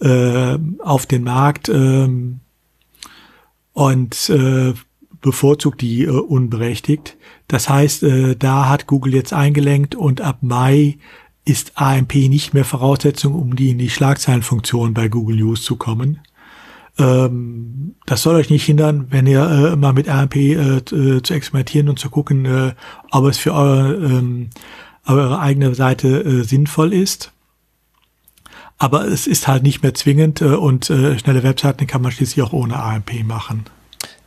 äh, 0.00 0.58
auf 0.80 1.06
den 1.06 1.24
Markt 1.24 1.70
äh, 1.70 2.08
und 3.72 4.30
äh, 4.30 4.74
bevorzugt 5.22 5.80
die 5.80 6.02
äh, 6.04 6.10
unberechtigt. 6.10 7.16
Das 7.48 7.68
heißt, 7.68 8.02
äh, 8.02 8.36
da 8.36 8.68
hat 8.68 8.86
Google 8.86 9.14
jetzt 9.14 9.32
eingelenkt 9.32 9.94
und 9.94 10.20
ab 10.20 10.38
Mai 10.42 10.98
ist 11.44 11.72
AMP 11.76 12.14
nicht 12.14 12.54
mehr 12.54 12.64
Voraussetzung, 12.64 13.34
um 13.34 13.56
die 13.56 13.70
in 13.70 13.78
die 13.78 13.90
Schlagzeilenfunktion 13.90 14.94
bei 14.94 15.08
Google 15.08 15.36
News 15.36 15.62
zu 15.62 15.76
kommen. 15.76 16.20
Ähm, 16.98 17.94
das 18.06 18.22
soll 18.22 18.34
euch 18.36 18.50
nicht 18.50 18.64
hindern, 18.64 19.06
wenn 19.10 19.26
ihr 19.26 19.42
äh, 19.72 19.76
mal 19.76 19.92
mit 19.92 20.08
RMP 20.08 20.36
äh, 20.36 20.76
äh, 20.76 21.22
zu 21.22 21.34
experimentieren 21.34 21.88
und 21.88 21.98
zu 21.98 22.10
gucken, 22.10 22.44
äh, 22.44 22.74
ob 23.10 23.24
es 23.24 23.38
für 23.38 23.54
eure, 23.54 23.94
ähm, 23.94 24.50
eure 25.06 25.40
eigene 25.40 25.74
Seite 25.74 26.22
äh, 26.22 26.42
sinnvoll 26.42 26.92
ist. 26.92 27.32
Aber 28.78 29.06
es 29.06 29.26
ist 29.26 29.48
halt 29.48 29.62
nicht 29.62 29.82
mehr 29.82 29.94
zwingend 29.94 30.42
äh, 30.42 30.46
und 30.46 30.90
äh, 30.90 31.18
schnelle 31.18 31.42
Webseiten 31.42 31.86
kann 31.86 32.02
man 32.02 32.12
schließlich 32.12 32.42
auch 32.42 32.52
ohne 32.52 32.76
AMP 32.76 33.24
machen. 33.24 33.64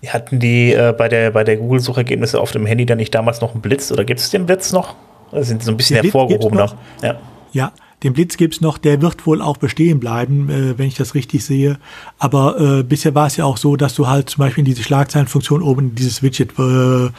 Hatten 0.10 0.40
die 0.40 0.74
äh, 0.74 0.94
bei 0.98 1.08
der, 1.08 1.32
bei 1.32 1.44
der 1.44 1.58
Google-Suchergebnisse 1.58 2.40
auf 2.40 2.52
dem 2.52 2.66
Handy 2.66 2.86
dann 2.86 2.98
nicht 2.98 3.14
damals 3.14 3.42
noch 3.42 3.54
einen 3.54 3.62
Blitz 3.62 3.92
oder 3.92 4.04
gibt 4.06 4.20
es 4.20 4.30
den 4.30 4.46
Blitz 4.46 4.72
noch? 4.72 4.96
Oder 5.32 5.44
sind 5.44 5.62
sie 5.62 5.66
so 5.66 5.72
ein 5.72 5.78
bisschen 5.78 6.02
hervorgehobener? 6.02 6.74
Ja. 7.02 7.20
ja, 7.52 7.72
den 8.04 8.14
Blitz 8.14 8.38
gibt's 8.38 8.62
noch, 8.62 8.78
der 8.78 9.02
wird 9.02 9.26
wohl 9.26 9.42
auch 9.42 9.58
bestehen 9.58 10.00
bleiben, 10.00 10.50
äh, 10.50 10.78
wenn 10.78 10.88
ich 10.88 10.96
das 10.96 11.16
richtig 11.16 11.44
sehe. 11.46 11.80
Aber 12.20 12.60
äh, 12.60 12.84
bisher 12.84 13.16
war 13.16 13.28
es 13.28 13.38
ja 13.38 13.46
auch 13.46 13.58
so, 13.58 13.76
dass 13.76 13.96
du 13.96 14.08
halt 14.08 14.30
zum 14.30 14.42
Beispiel 14.42 14.62
in 14.62 14.66
diese 14.66 14.84
Schlagzeilenfunktion 14.84 15.62
oben 15.62 15.96
dieses 15.96 16.22
Widget, 16.22 16.52
äh, 16.60 17.10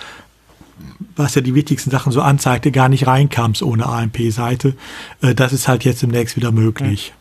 was 1.17 1.35
ja 1.35 1.41
die 1.41 1.55
wichtigsten 1.55 1.91
Sachen 1.91 2.13
so 2.13 2.21
anzeigte, 2.21 2.71
gar 2.71 2.89
nicht 2.89 3.07
reinkamst 3.07 3.63
ohne 3.63 3.87
AMP-Seite. 3.87 4.75
Äh, 5.23 5.35
das 5.35 5.53
ist 5.53 5.67
halt 5.67 5.85
jetzt 5.85 6.03
demnächst 6.03 6.37
wieder 6.37 6.53
möglich. 6.53 7.13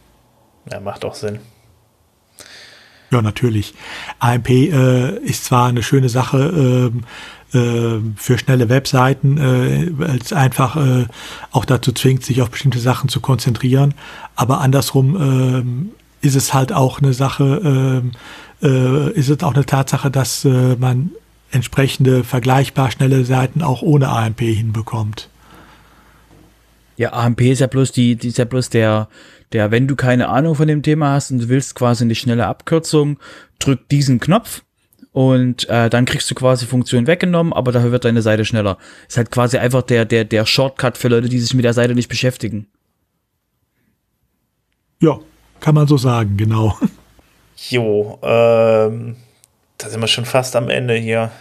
Ja, 0.72 0.80
macht 0.80 1.06
auch 1.06 1.16
Sinn. 1.16 1.40
Ja, 3.12 3.22
natürlich. 3.22 3.74
AMP 4.20 4.50
äh, 4.50 5.18
ist 5.20 5.46
zwar 5.46 5.68
eine 5.68 5.84
schöne 5.84 6.10
Sache, 6.10 6.92
äh, 6.92 7.00
äh, 7.56 8.02
für 8.18 8.38
schnelle 8.38 8.70
Webseiten, 8.70 9.38
äh, 9.38 9.88
weil 9.92 10.18
es 10.18 10.34
einfach 10.34 10.76
äh, 10.76 11.06
auch 11.52 11.64
dazu 11.64 11.92
zwingt, 11.94 12.26
sich 12.26 12.42
auf 12.42 12.50
bestimmte 12.50 12.80
Sachen 12.80 13.08
zu 13.08 13.22
konzentrieren. 13.22 13.94
Aber 14.36 14.60
andersrum 14.60 15.92
äh, 16.22 16.26
ist 16.26 16.36
es 16.36 16.54
halt 16.54 16.74
auch 16.74 17.00
eine 17.00 17.14
Sache, 17.14 18.02
äh, 18.62 18.68
äh, 18.68 19.12
ist 19.14 19.30
es 19.30 19.42
auch 19.44 19.54
eine 19.54 19.66
Tatsache, 19.66 20.12
dass 20.12 20.44
man 20.44 21.12
entsprechende 21.52 22.24
vergleichbar 22.24 22.92
schnelle 22.92 23.24
Seiten 23.24 23.62
auch 23.62 23.82
ohne 23.82 24.10
AMP 24.10 24.42
hinbekommt. 24.42 25.30
Ja, 26.98 27.14
AMP 27.14 27.42
ist 27.42 27.60
ja 27.60 27.68
bloß 27.68 27.92
die 27.92 28.14
ist 28.14 28.38
ja 28.38 28.46
bloß 28.46 28.70
der, 28.70 29.08
der, 29.54 29.72
wenn 29.72 29.88
du 29.88 29.96
keine 29.96 30.30
Ahnung 30.30 30.56
von 30.56 30.68
dem 30.68 30.84
Thema 30.84 31.14
hast 31.14 31.32
und 31.32 31.40
du 31.40 31.50
willst 31.50 31.76
quasi 31.76 32.04
eine 32.04 32.16
schnelle 32.16 32.48
Abkürzung, 32.48 33.20
drück 33.60 33.88
diesen 33.90 34.20
Knopf 34.20 34.64
und 35.12 35.70
äh, 35.70 35.90
dann 35.90 36.06
kriegst 36.06 36.30
du 36.30 36.36
quasi 36.36 36.66
Funktionen 36.66 37.08
weggenommen, 37.08 37.54
aber 37.54 37.72
dafür 37.72 37.92
wird 37.92 38.04
deine 38.06 38.22
Seite 38.22 38.44
schneller. 38.44 38.78
Ist 39.08 39.18
halt 39.18 39.32
quasi 39.32 39.58
einfach 39.58 39.82
der, 39.82 40.04
der, 40.06 40.26
der 40.26 40.46
Shortcut 40.46 40.98
für 40.98 41.08
Leute, 41.08 41.30
die 41.30 41.40
sich 41.40 41.54
mit 41.54 41.64
der 41.64 41.74
Seite 41.74 41.96
nicht 41.96 42.10
beschäftigen. 42.10 42.68
Ja, 45.00 45.20
kann 45.62 45.76
man 45.76 45.88
so 45.88 45.98
sagen, 45.98 46.36
genau. 46.36 46.78
Jo, 47.70 48.20
ähm, 48.24 49.16
da 49.78 49.90
sind 49.90 50.02
wir 50.02 50.08
schon 50.08 50.26
fast 50.26 50.56
am 50.56 50.70
Ende 50.70 50.96
hier. 50.96 51.32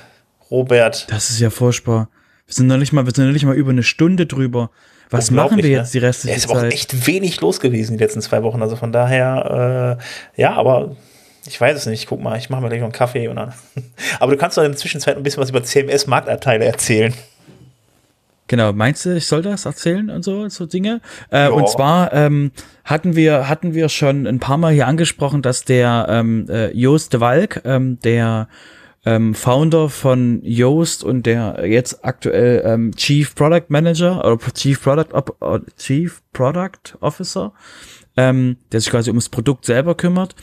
Robert. 0.50 1.11
Das 1.11 1.30
ist 1.30 1.40
ja 1.40 1.50
furchtbar. 1.50 2.09
Wir 2.46 2.55
sind 2.55 2.66
noch 2.66 2.76
nicht 2.76 2.92
mal, 2.92 3.07
wir 3.07 3.12
sind 3.12 3.26
noch 3.26 3.32
nicht 3.32 3.44
mal 3.44 3.57
über 3.57 3.70
eine 3.70 3.82
Stunde 3.82 4.26
drüber. 4.26 4.70
Was 5.18 5.30
machen 5.30 5.58
wir 5.58 5.70
jetzt 5.70 5.94
ne? 5.94 6.00
die 6.00 6.06
restliche 6.06 6.34
Zeit? 6.34 6.38
Es 6.38 6.44
ist 6.44 6.50
aber 6.50 6.60
auch 6.60 6.72
echt 6.72 7.06
wenig 7.06 7.40
los 7.40 7.60
gewesen 7.60 7.96
die 7.96 8.02
letzten 8.02 8.20
zwei 8.20 8.42
Wochen. 8.42 8.62
Also 8.62 8.76
von 8.76 8.92
daher, 8.92 9.98
äh, 10.36 10.40
ja, 10.40 10.52
aber 10.54 10.96
ich 11.46 11.60
weiß 11.60 11.76
es 11.76 11.86
nicht. 11.86 12.06
Guck 12.06 12.22
mal, 12.22 12.38
ich 12.38 12.50
mache 12.50 12.62
mir 12.62 12.68
gleich 12.68 12.80
noch 12.80 12.86
einen 12.86 12.92
Kaffee 12.92 13.28
und 13.28 13.36
dann. 13.36 13.52
Aber 14.20 14.32
du 14.32 14.38
kannst 14.38 14.56
doch 14.56 14.62
in 14.62 14.70
der 14.70 14.78
Zwischenzeit 14.78 15.16
ein 15.16 15.22
bisschen 15.22 15.42
was 15.42 15.50
über 15.50 15.62
CMS-Marktanteile 15.62 16.64
erzählen. 16.64 17.12
Genau, 18.46 18.72
meinst 18.72 19.06
du, 19.06 19.16
ich 19.16 19.26
soll 19.26 19.42
das 19.42 19.64
erzählen 19.64 20.10
und 20.10 20.22
so, 20.22 20.48
so 20.48 20.66
Dinge? 20.66 21.00
Äh, 21.30 21.48
und 21.48 21.68
zwar 21.68 22.12
ähm, 22.12 22.52
hatten 22.84 23.16
wir 23.16 23.48
hatten 23.48 23.74
wir 23.74 23.88
schon 23.88 24.26
ein 24.26 24.38
paar 24.38 24.58
Mal 24.58 24.72
hier 24.72 24.86
angesprochen, 24.86 25.40
dass 25.40 25.64
der 25.64 26.06
ähm, 26.10 26.46
äh, 26.50 26.70
Joost 26.72 27.14
de 27.14 27.20
Walk, 27.20 27.62
ähm, 27.64 27.98
der 28.04 28.48
ähm, 29.07 29.34
Founder 29.34 29.88
von 29.88 30.40
Yoast 30.42 31.05
und 31.05 31.26
der 31.26 31.64
jetzt 31.66 32.05
aktuell 32.05 32.62
ähm, 32.64 32.94
Chief 32.96 33.34
Product 33.34 33.66
Manager 33.68 34.24
oder 34.24 34.38
Chief 34.52 34.80
Product 34.82 35.12
Op 35.12 35.36
Chief 35.76 36.22
Product 36.32 36.96
Officer, 37.00 37.52
ähm, 38.16 38.57
der 38.72 38.80
sich 38.80 38.90
quasi 38.90 39.11
ums 39.11 39.28
Produkt 39.28 39.66
selber 39.66 39.94
kümmert, 39.94 40.34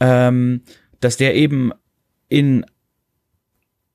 ähm, 0.00 0.62
dass 1.00 1.16
der 1.16 1.34
eben 1.34 1.72
in 2.28 2.66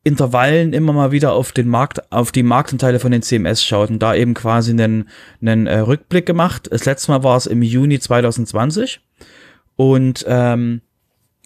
Intervallen 0.03 0.74
immer 0.74 0.93
mal 0.93 1.12
wieder 1.12 1.34
auf 1.34 1.51
den 1.51 1.68
Markt, 1.68 2.12
auf 2.12 2.32
die 2.32 2.41
Marktanteile 2.41 2.99
von 2.99 3.12
den 3.12 3.22
CMS 3.22 3.64
schaut 3.64 3.89
und 3.89 3.99
da 3.99 4.16
eben 4.16 4.34
quasi 4.34 4.72
einen, 4.72 5.10
einen 5.41 5.68
äh, 5.68 5.80
Rückblick 5.80 6.26
gemacht. 6.26 6.70
Das 6.72 6.86
letzte 6.86 7.12
Mal 7.12 7.24
war 7.24 7.36
es 7.36 7.45
im 7.45 7.62
Juni 7.62 7.99
2020 7.99 9.01
und 9.76 10.26
ähm, 10.28 10.82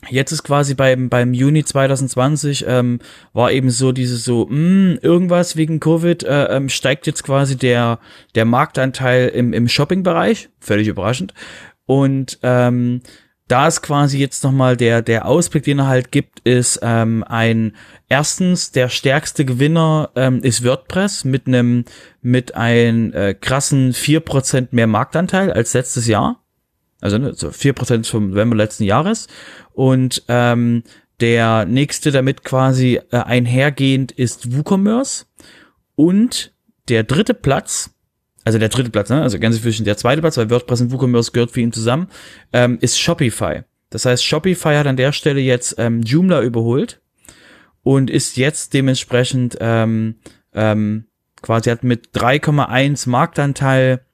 jetzt 0.10 0.32
ist 0.32 0.44
quasi 0.44 0.74
beim, 0.74 1.10
beim 1.10 1.34
Juni 1.34 1.64
2020 1.64 2.66
ähm, 2.68 3.00
war 3.34 3.52
eben 3.52 3.70
so 3.70 3.92
dieses 3.92 4.24
so, 4.24 4.46
mh, 4.46 4.50
hm, 4.50 5.00
irgendwas 5.02 5.56
wegen 5.56 5.80
Covid 5.80 6.24
äh, 6.24 6.46
ähm, 6.46 6.70
steigt 6.70 7.08
jetzt 7.08 7.24
quasi 7.24 7.58
der, 7.58 8.00
der 8.36 8.46
Marktanteil 8.46 9.30
im, 9.30 9.54
im 9.54 9.68
Shopping-Bereich, 9.68 10.50
völlig 10.60 10.88
überraschend. 10.88 11.34
Und 11.86 12.40
ähm, 12.44 13.02
da 13.48 13.68
ist 13.68 13.82
quasi 13.82 14.18
jetzt 14.18 14.44
nochmal 14.44 14.78
der, 14.78 15.02
der 15.02 15.26
Ausblick, 15.26 15.64
den 15.64 15.80
er 15.80 15.88
halt 15.88 16.12
gibt, 16.12 16.40
ist 16.42 16.80
ähm, 16.82 17.24
ein, 17.28 17.76
erstens, 18.08 18.72
der 18.72 18.90
stärkste 18.90 19.46
Gewinner 19.46 20.12
ähm, 20.16 20.42
ist 20.42 20.64
WordPress 20.64 21.26
mit 21.26 21.48
einem, 21.48 21.86
mit 22.22 22.56
einem 22.56 23.12
äh, 23.14 23.34
krassen 23.34 23.94
vier 23.94 24.22
Prozent 24.22 24.74
mehr 24.74 24.88
Marktanteil 24.88 25.52
als 25.52 25.74
letztes 25.74 26.08
Jahr. 26.08 26.43
Also 27.04 27.18
ne, 27.18 27.34
so 27.34 27.50
4% 27.50 28.10
vom 28.10 28.30
November 28.30 28.56
letzten 28.56 28.84
Jahres. 28.84 29.28
Und 29.74 30.24
ähm, 30.28 30.84
der 31.20 31.66
nächste 31.66 32.12
damit 32.12 32.44
quasi 32.44 33.00
äh, 33.12 33.18
einhergehend 33.18 34.12
ist 34.12 34.56
WooCommerce. 34.56 35.26
Und 35.96 36.54
der 36.90 37.04
dritte 37.04 37.34
Platz 37.34 37.92
also 38.46 38.60
der 38.60 38.70
dritte 38.70 38.90
Platz, 38.90 39.10
ne? 39.10 39.22
also 39.22 39.40
ganz 39.40 39.62
zwischen 39.62 39.86
der 39.86 39.96
zweite 39.98 40.22
Platz, 40.22 40.38
weil 40.38 40.50
WordPress 40.50 40.82
und 40.82 40.92
WooCommerce 40.92 41.32
gehört 41.32 41.52
für 41.52 41.62
ihn 41.62 41.72
zusammen, 41.72 42.08
ähm, 42.52 42.78
ist 42.82 43.00
Shopify. 43.00 43.62
Das 43.90 44.06
heißt, 44.06 44.26
Shopify 44.26 44.76
hat 44.76 44.88
an 44.88 44.98
der 44.98 45.14
Stelle 45.14 45.40
jetzt 45.40 45.76
ähm, 45.78 46.02
Joomla 46.02 46.42
überholt 46.42 47.02
und 47.84 48.10
ist 48.10 48.38
jetzt 48.38 48.74
dementsprechend 48.74 49.58
ähm, 49.62 50.16
ähm, 50.54 51.06
quasi 51.42 51.70
hat 51.70 51.84
mit 51.84 52.10
3,1 52.16 53.08
Marktanteil 53.10 54.06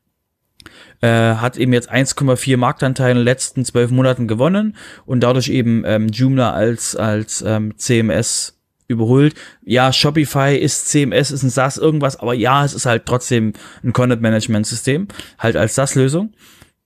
äh, 1.01 1.35
hat 1.35 1.57
eben 1.57 1.73
jetzt 1.73 1.91
1,4 1.91 2.57
Marktanteil 2.57 3.11
in 3.11 3.17
den 3.17 3.23
letzten 3.23 3.65
zwölf 3.65 3.91
Monaten 3.91 4.27
gewonnen 4.27 4.75
und 5.05 5.21
dadurch 5.21 5.49
eben 5.49 5.83
ähm, 5.85 6.07
Joomla 6.09 6.51
als 6.51 6.95
als 6.95 7.41
ähm, 7.41 7.77
CMS 7.77 8.59
überholt. 8.87 9.35
Ja, 9.63 9.93
Shopify 9.93 10.57
ist 10.57 10.89
CMS, 10.89 11.31
ist 11.31 11.43
ein 11.43 11.49
SaaS 11.49 11.77
irgendwas, 11.77 12.19
aber 12.19 12.33
ja, 12.33 12.65
es 12.65 12.73
ist 12.73 12.85
halt 12.85 13.05
trotzdem 13.05 13.53
ein 13.83 13.93
Content 13.93 14.21
Management 14.21 14.67
System, 14.67 15.07
halt 15.37 15.55
als 15.55 15.75
SaaS-Lösung. 15.75 16.33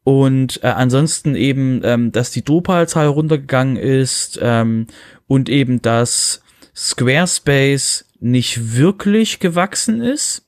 Und 0.03 0.61
äh, 0.63 0.67
ansonsten 0.67 1.35
eben, 1.35 1.81
ähm, 1.83 2.11
dass 2.11 2.29
die 2.31 2.43
Drupal-Zahl 2.43 3.07
runtergegangen 3.07 3.77
ist 3.77 4.37
ähm, 4.41 4.87
und 5.27 5.47
eben, 5.47 5.81
dass 5.81 6.41
Squarespace 6.75 8.05
nicht 8.19 8.75
wirklich 8.75 9.39
gewachsen 9.39 10.01
ist. 10.01 10.45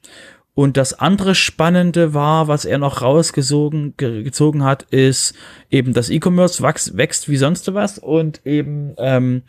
Und 0.55 0.77
das 0.77 0.93
andere 0.93 1.35
Spannende 1.35 2.13
war, 2.13 2.47
was 2.47 2.63
er 2.63 2.77
noch 2.77 3.01
rausgezogen 3.01 3.95
gezogen 3.97 4.63
hat, 4.63 4.83
ist 4.83 5.35
eben, 5.69 5.93
dass 5.93 6.09
E-Commerce 6.09 6.63
wächst, 6.63 6.95
wächst 6.95 7.27
wie 7.27 7.35
sonst 7.35 7.71
was 7.73 7.99
und 7.99 8.45
eben, 8.45 8.95
ähm, 8.97 9.43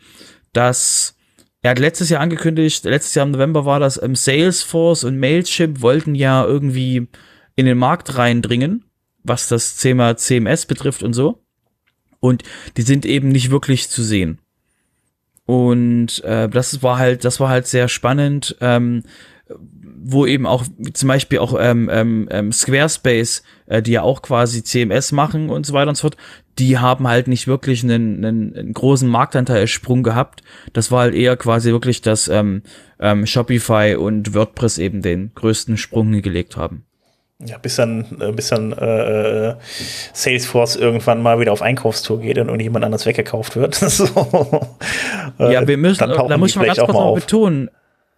dass 0.51 1.15
er 1.61 1.71
hat 1.71 1.79
letztes 1.79 2.09
Jahr 2.09 2.21
angekündigt, 2.21 2.83
letztes 2.83 3.15
Jahr 3.15 3.25
im 3.25 3.31
November 3.31 3.65
war 3.65 3.79
das, 3.79 4.01
ähm, 4.01 4.15
Salesforce 4.15 5.05
und 5.05 5.17
Mailchimp 5.17 5.81
wollten 5.81 6.13
ja 6.13 6.45
irgendwie 6.45 7.07
in 7.55 7.65
den 7.65 7.77
Markt 7.77 8.17
reindringen, 8.17 8.83
was 9.23 9.47
das 9.47 9.77
Thema 9.77 10.17
CMS 10.17 10.65
betrifft 10.65 11.03
und 11.03 11.13
so. 11.13 11.41
Und 12.19 12.43
die 12.75 12.81
sind 12.81 13.05
eben 13.05 13.29
nicht 13.29 13.49
wirklich 13.49 13.89
zu 13.89 14.03
sehen. 14.03 14.39
Und 15.45 16.21
äh, 16.25 16.49
das 16.49 16.83
war 16.83 16.97
halt, 16.97 17.23
das 17.23 17.39
war 17.39 17.47
halt 17.47 17.65
sehr 17.67 17.87
spannend. 17.87 18.57
Ähm, 18.59 19.03
wo 20.09 20.25
eben 20.25 20.45
auch 20.45 20.63
zum 20.93 21.07
Beispiel 21.07 21.39
auch 21.39 21.55
ähm, 21.59 21.89
ähm, 21.91 22.27
ähm, 22.31 22.51
Squarespace, 22.51 23.43
äh, 23.65 23.81
die 23.81 23.91
ja 23.91 24.03
auch 24.03 24.21
quasi 24.21 24.63
CMS 24.63 25.11
machen 25.11 25.49
und 25.49 25.65
so 25.65 25.73
weiter 25.73 25.89
und 25.89 25.95
so 25.95 26.03
fort, 26.03 26.17
die 26.57 26.77
haben 26.77 27.07
halt 27.07 27.27
nicht 27.27 27.47
wirklich 27.47 27.83
einen, 27.83 28.23
einen, 28.23 28.55
einen 28.55 28.73
großen 28.73 29.07
Marktanteilsprung 29.07 30.03
gehabt. 30.03 30.43
Das 30.73 30.91
war 30.91 31.01
halt 31.01 31.13
eher 31.13 31.35
quasi 31.35 31.71
wirklich, 31.71 32.01
dass 32.01 32.29
ähm, 32.29 32.63
ähm, 32.99 33.25
Shopify 33.25 33.95
und 33.95 34.33
WordPress 34.33 34.77
eben 34.77 35.01
den 35.01 35.31
größten 35.35 35.77
Sprung 35.77 36.21
gelegt 36.21 36.55
haben. 36.55 36.85
Ja, 37.45 37.57
bis 37.59 37.75
dann, 37.75 38.17
äh, 38.19 38.31
bis 38.31 38.47
dann 38.47 38.71
äh, 38.71 39.55
Salesforce 40.13 40.75
irgendwann 40.77 41.21
mal 41.21 41.39
wieder 41.39 41.51
auf 41.51 41.61
Einkaufstour 41.61 42.21
geht 42.21 42.39
und 42.39 42.47
irgendjemand 42.47 42.83
anders 42.83 43.05
weggekauft 43.05 43.55
wird. 43.55 43.75
so. 43.75 44.05
ja, 45.37 45.67
wir 45.67 45.77
müssen, 45.77 45.99
da 45.99 46.37
muss 46.37 46.51
ich 46.51 46.55
mal 46.55 46.65
ganz 46.65 46.79
kurz 46.79 46.93
mal 46.93 47.13
betonen, 47.13 47.69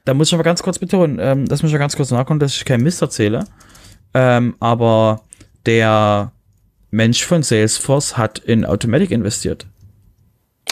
da 0.10 0.16
muss 0.16 0.30
ich 0.30 0.34
aber 0.34 0.41
ganz 0.41 0.64
kurz 0.64 0.80
betonen, 0.80 1.20
ähm, 1.22 1.47
das 1.47 1.62
muss 1.62 1.70
ich 1.70 1.74
mal 1.74 1.78
ganz 1.80 1.95
kurz 1.95 2.10
nachkommen, 2.10 2.39
dass 2.39 2.55
ich 2.55 2.66
kein 2.66 2.82
Mist 2.82 2.99
erzähle. 2.99 3.45
Ähm, 4.16 4.55
aber 4.60 5.22
der 5.68 6.32
Mensch 6.89 7.24
von 7.24 7.43
Salesforce 7.43 8.18
hat 8.18 8.39
in 8.39 8.66
Automatic 8.66 9.12
investiert. 9.12 9.68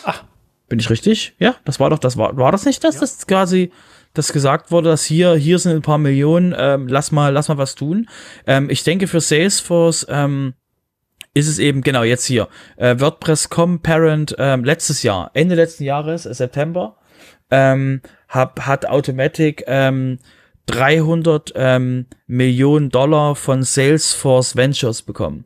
Ach. 0.04 0.24
Bin 0.70 0.80
ich 0.80 0.90
richtig? 0.90 1.36
Ja, 1.38 1.56
das 1.66 1.80
war 1.80 1.92
doch, 1.92 2.00
das 2.00 2.18
war, 2.18 2.36
war 2.36 2.52
das 2.52 2.66
nicht 2.66 2.84
das, 2.84 2.96
ja. 2.96 3.02
das 3.02 3.28
quasi, 3.28 3.72
das 4.16 4.34
gesagt 4.34 4.72
wurde, 4.72 4.90
dass 4.90 5.06
hier, 5.06 5.36
hier 5.36 5.60
sind 5.60 5.76
ein 5.76 5.82
paar 5.84 6.00
Millionen, 6.00 6.56
ähm, 6.58 6.88
lass 6.88 7.12
mal, 7.12 7.32
lass 7.32 7.48
mal 7.48 7.60
was 7.60 7.76
tun. 7.76 8.10
Ähm, 8.48 8.72
ich 8.72 8.84
denke 8.84 9.06
für 9.06 9.22
Salesforce, 9.22 10.08
ähm, 10.10 10.56
ist 11.36 11.48
es 11.48 11.60
eben, 11.60 11.82
genau, 11.82 12.02
jetzt 12.02 12.26
hier, 12.26 12.48
äh, 12.78 13.00
WordPress.com 13.00 13.84
Parent, 13.84 14.36
ähm, 14.40 14.64
letztes 14.64 15.04
Jahr, 15.04 15.30
Ende 15.36 15.54
letzten 15.54 15.84
Jahres, 15.84 16.26
äh, 16.26 16.34
September, 16.34 16.98
ähm, 17.52 18.02
hab, 18.28 18.66
hat 18.66 18.86
Automatic 18.86 19.64
ähm, 19.68 20.20
300 20.68 21.54
ähm, 21.56 22.06
Millionen 22.28 22.90
Dollar 22.90 23.36
von 23.36 23.64
Salesforce 23.64 24.56
Ventures 24.56 25.02
bekommen. 25.02 25.46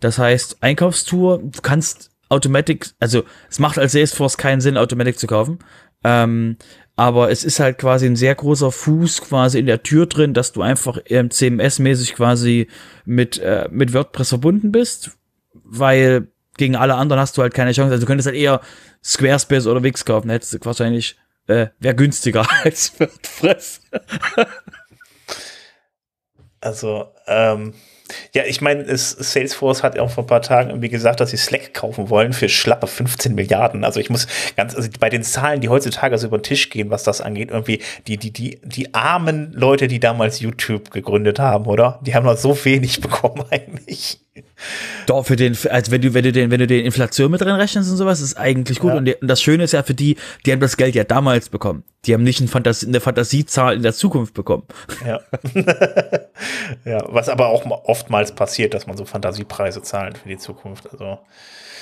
Das 0.00 0.18
heißt, 0.18 0.58
Einkaufstour, 0.60 1.38
du 1.38 1.60
kannst 1.62 2.10
Automatic, 2.28 2.90
also 3.00 3.24
es 3.50 3.58
macht 3.58 3.78
als 3.78 3.92
Salesforce 3.92 4.36
keinen 4.36 4.60
Sinn, 4.60 4.76
Automatic 4.76 5.18
zu 5.18 5.26
kaufen. 5.26 5.58
Ähm, 6.04 6.56
aber 6.94 7.30
es 7.30 7.44
ist 7.44 7.60
halt 7.60 7.78
quasi 7.78 8.06
ein 8.06 8.16
sehr 8.16 8.34
großer 8.34 8.70
Fuß 8.70 9.22
quasi 9.22 9.58
in 9.58 9.66
der 9.66 9.82
Tür 9.82 10.06
drin, 10.06 10.34
dass 10.34 10.52
du 10.52 10.62
einfach 10.62 10.98
ähm, 11.06 11.30
CMS-mäßig 11.30 12.14
quasi 12.14 12.68
mit, 13.04 13.38
äh, 13.38 13.68
mit 13.70 13.94
WordPress 13.94 14.30
verbunden 14.30 14.72
bist, 14.72 15.12
weil 15.54 16.28
gegen 16.56 16.76
alle 16.76 16.96
anderen 16.96 17.20
hast 17.20 17.38
du 17.38 17.42
halt 17.42 17.54
keine 17.54 17.72
Chance. 17.72 17.92
Also 17.92 18.00
du 18.02 18.06
könntest 18.06 18.26
halt 18.26 18.36
eher 18.36 18.60
Squarespace 19.02 19.66
oder 19.66 19.82
Wix 19.82 20.04
kaufen, 20.04 20.28
hättest 20.28 20.54
du 20.54 20.58
wahrscheinlich 20.64 21.16
äh, 21.48 21.68
wäre 21.80 21.94
günstiger 21.94 22.46
als 22.64 22.98
WordPress. 22.98 23.80
also, 26.60 27.12
ähm, 27.26 27.74
ja, 28.34 28.44
ich 28.44 28.60
meine, 28.60 28.84
Salesforce 28.96 29.82
hat 29.82 29.96
ja 29.96 30.02
auch 30.02 30.10
vor 30.10 30.24
ein 30.24 30.28
paar 30.28 30.42
Tagen 30.42 30.70
irgendwie 30.70 30.88
gesagt, 30.88 31.20
dass 31.20 31.30
sie 31.30 31.36
Slack 31.36 31.74
kaufen 31.74 32.08
wollen 32.08 32.32
für 32.32 32.48
schlappe 32.48 32.86
15 32.86 33.34
Milliarden. 33.34 33.84
Also 33.84 34.00
ich 34.00 34.10
muss 34.10 34.26
ganz, 34.56 34.74
also 34.74 34.88
bei 34.98 35.10
den 35.10 35.22
Zahlen, 35.22 35.60
die 35.60 35.68
heutzutage 35.68 36.16
so 36.16 36.28
über 36.28 36.38
den 36.38 36.42
Tisch 36.42 36.70
gehen, 36.70 36.90
was 36.90 37.02
das 37.02 37.20
angeht, 37.20 37.50
irgendwie 37.50 37.82
die, 38.06 38.16
die, 38.16 38.32
die, 38.32 38.60
die 38.64 38.94
armen 38.94 39.52
Leute, 39.52 39.88
die 39.88 40.00
damals 40.00 40.40
YouTube 40.40 40.90
gegründet 40.90 41.38
haben, 41.38 41.66
oder? 41.66 42.00
Die 42.02 42.14
haben 42.14 42.24
noch 42.24 42.36
so 42.36 42.64
wenig 42.64 43.00
bekommen 43.02 43.44
eigentlich. 43.50 44.20
Doch, 45.06 45.26
für 45.26 45.36
den, 45.36 45.56
als 45.70 45.90
wenn 45.90 46.00
du, 46.00 46.14
wenn 46.14 46.24
du 46.24 46.32
den, 46.32 46.50
wenn 46.50 46.60
du 46.60 46.66
den 46.66 46.84
Inflation 46.84 47.30
mit 47.30 47.44
reinrechnest 47.44 47.90
und 47.90 47.96
sowas, 47.96 48.20
ist 48.20 48.36
eigentlich 48.36 48.80
gut. 48.80 48.92
Ja. 48.92 48.98
Und, 48.98 49.16
das 49.20 49.42
Schöne 49.42 49.64
ist 49.64 49.72
ja 49.72 49.82
für 49.82 49.94
die, 49.94 50.16
die 50.44 50.52
haben 50.52 50.60
das 50.60 50.76
Geld 50.76 50.94
ja 50.94 51.04
damals 51.04 51.48
bekommen. 51.48 51.84
Die 52.04 52.14
haben 52.14 52.22
nicht 52.22 52.40
eine, 52.40 52.48
Fantasie, 52.48 52.86
eine 52.86 53.00
Fantasiezahl 53.00 53.76
in 53.76 53.82
der 53.82 53.94
Zukunft 53.94 54.34
bekommen. 54.34 54.64
Ja. 55.06 55.20
ja, 56.84 57.04
was 57.08 57.28
aber 57.28 57.48
auch 57.48 57.64
oftmals 57.84 58.32
passiert, 58.34 58.74
dass 58.74 58.86
man 58.86 58.96
so 58.96 59.04
Fantasiepreise 59.04 59.82
zahlt 59.82 60.18
für 60.18 60.28
die 60.28 60.38
Zukunft. 60.38 60.88
Also. 60.92 61.18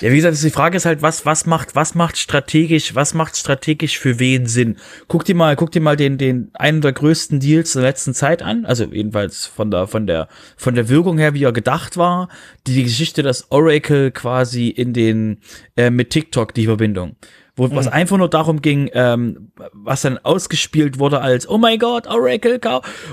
Ja, 0.00 0.10
wie 0.10 0.16
gesagt, 0.16 0.42
die 0.42 0.50
Frage 0.50 0.76
ist 0.76 0.84
halt, 0.84 1.02
was, 1.02 1.24
was 1.24 1.46
macht, 1.46 1.74
was 1.74 1.94
macht 1.94 2.18
strategisch, 2.18 2.94
was 2.94 3.14
macht 3.14 3.36
strategisch 3.36 3.98
für 3.98 4.18
wen 4.18 4.46
Sinn? 4.46 4.76
Guck 5.08 5.24
dir 5.24 5.34
mal, 5.34 5.56
guck 5.56 5.70
dir 5.70 5.80
mal 5.80 5.96
den, 5.96 6.18
den, 6.18 6.50
einen 6.54 6.80
der 6.80 6.92
größten 6.92 7.40
Deals 7.40 7.72
der 7.72 7.82
letzten 7.82 8.14
Zeit 8.14 8.42
an. 8.42 8.66
Also 8.66 8.84
jedenfalls 8.84 9.46
von 9.46 9.70
der, 9.70 9.86
von 9.86 10.06
der, 10.06 10.28
von 10.56 10.74
der 10.74 10.88
Wirkung 10.88 11.18
her, 11.18 11.34
wie 11.34 11.44
er 11.44 11.52
gedacht 11.52 11.96
war. 11.96 12.28
Die, 12.66 12.74
die 12.74 12.84
Geschichte, 12.84 13.22
dass 13.22 13.50
Oracle 13.50 14.10
quasi 14.10 14.68
in 14.68 14.92
den, 14.92 15.38
äh, 15.76 15.90
mit 15.90 16.10
TikTok 16.10 16.54
die 16.54 16.66
Verbindung 16.66 17.16
wo 17.56 17.68
mhm. 17.68 17.74
was 17.74 17.88
einfach 17.88 18.18
nur 18.18 18.28
darum 18.28 18.60
ging, 18.60 18.90
ähm, 18.92 19.50
was 19.72 20.02
dann 20.02 20.18
ausgespielt 20.18 20.98
wurde 20.98 21.22
als 21.22 21.48
Oh 21.48 21.58
my 21.58 21.78
God, 21.78 22.06
Oracle 22.06 22.60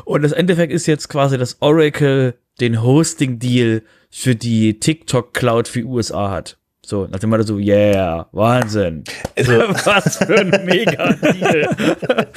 und 0.06 0.22
das 0.22 0.34
Endeffekt 0.34 0.74
ist 0.74 0.86
jetzt 0.86 1.08
quasi, 1.08 1.38
dass 1.38 1.62
Oracle 1.62 2.36
den 2.60 2.84
Hosting 2.84 3.40
Deal 3.40 3.84
für 4.10 4.36
die 4.36 4.80
TikTok 4.80 5.34
Cloud 5.34 5.68
für 5.68 5.84
USA 5.84 6.30
hat. 6.30 6.58
So, 6.86 7.08
nach 7.08 7.20
dem 7.20 7.30
Motto 7.30 7.44
so, 7.44 7.58
yeah, 7.58 8.28
Wahnsinn. 8.34 9.06
Also, 9.38 9.54
Was 9.86 10.18
für 10.18 10.40
ein 10.40 10.66
mega 10.66 11.14
Deal. 11.14 12.28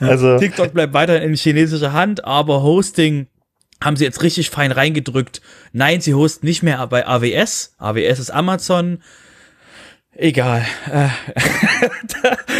also, 0.00 0.38
TikTok 0.38 0.72
bleibt 0.72 0.94
weiterhin 0.94 1.22
in 1.22 1.36
chinesischer 1.36 1.92
Hand, 1.92 2.24
aber 2.24 2.62
Hosting 2.62 3.26
haben 3.82 3.96
sie 3.96 4.04
jetzt 4.04 4.22
richtig 4.22 4.50
fein 4.50 4.72
reingedrückt. 4.72 5.42
Nein, 5.72 6.00
sie 6.00 6.14
hosten 6.14 6.46
nicht 6.46 6.62
mehr 6.62 6.86
bei 6.86 7.06
AWS. 7.06 7.74
AWS 7.78 8.18
ist 8.18 8.30
Amazon. 8.30 9.02
Egal. 10.22 10.66
Äh, 10.92 11.08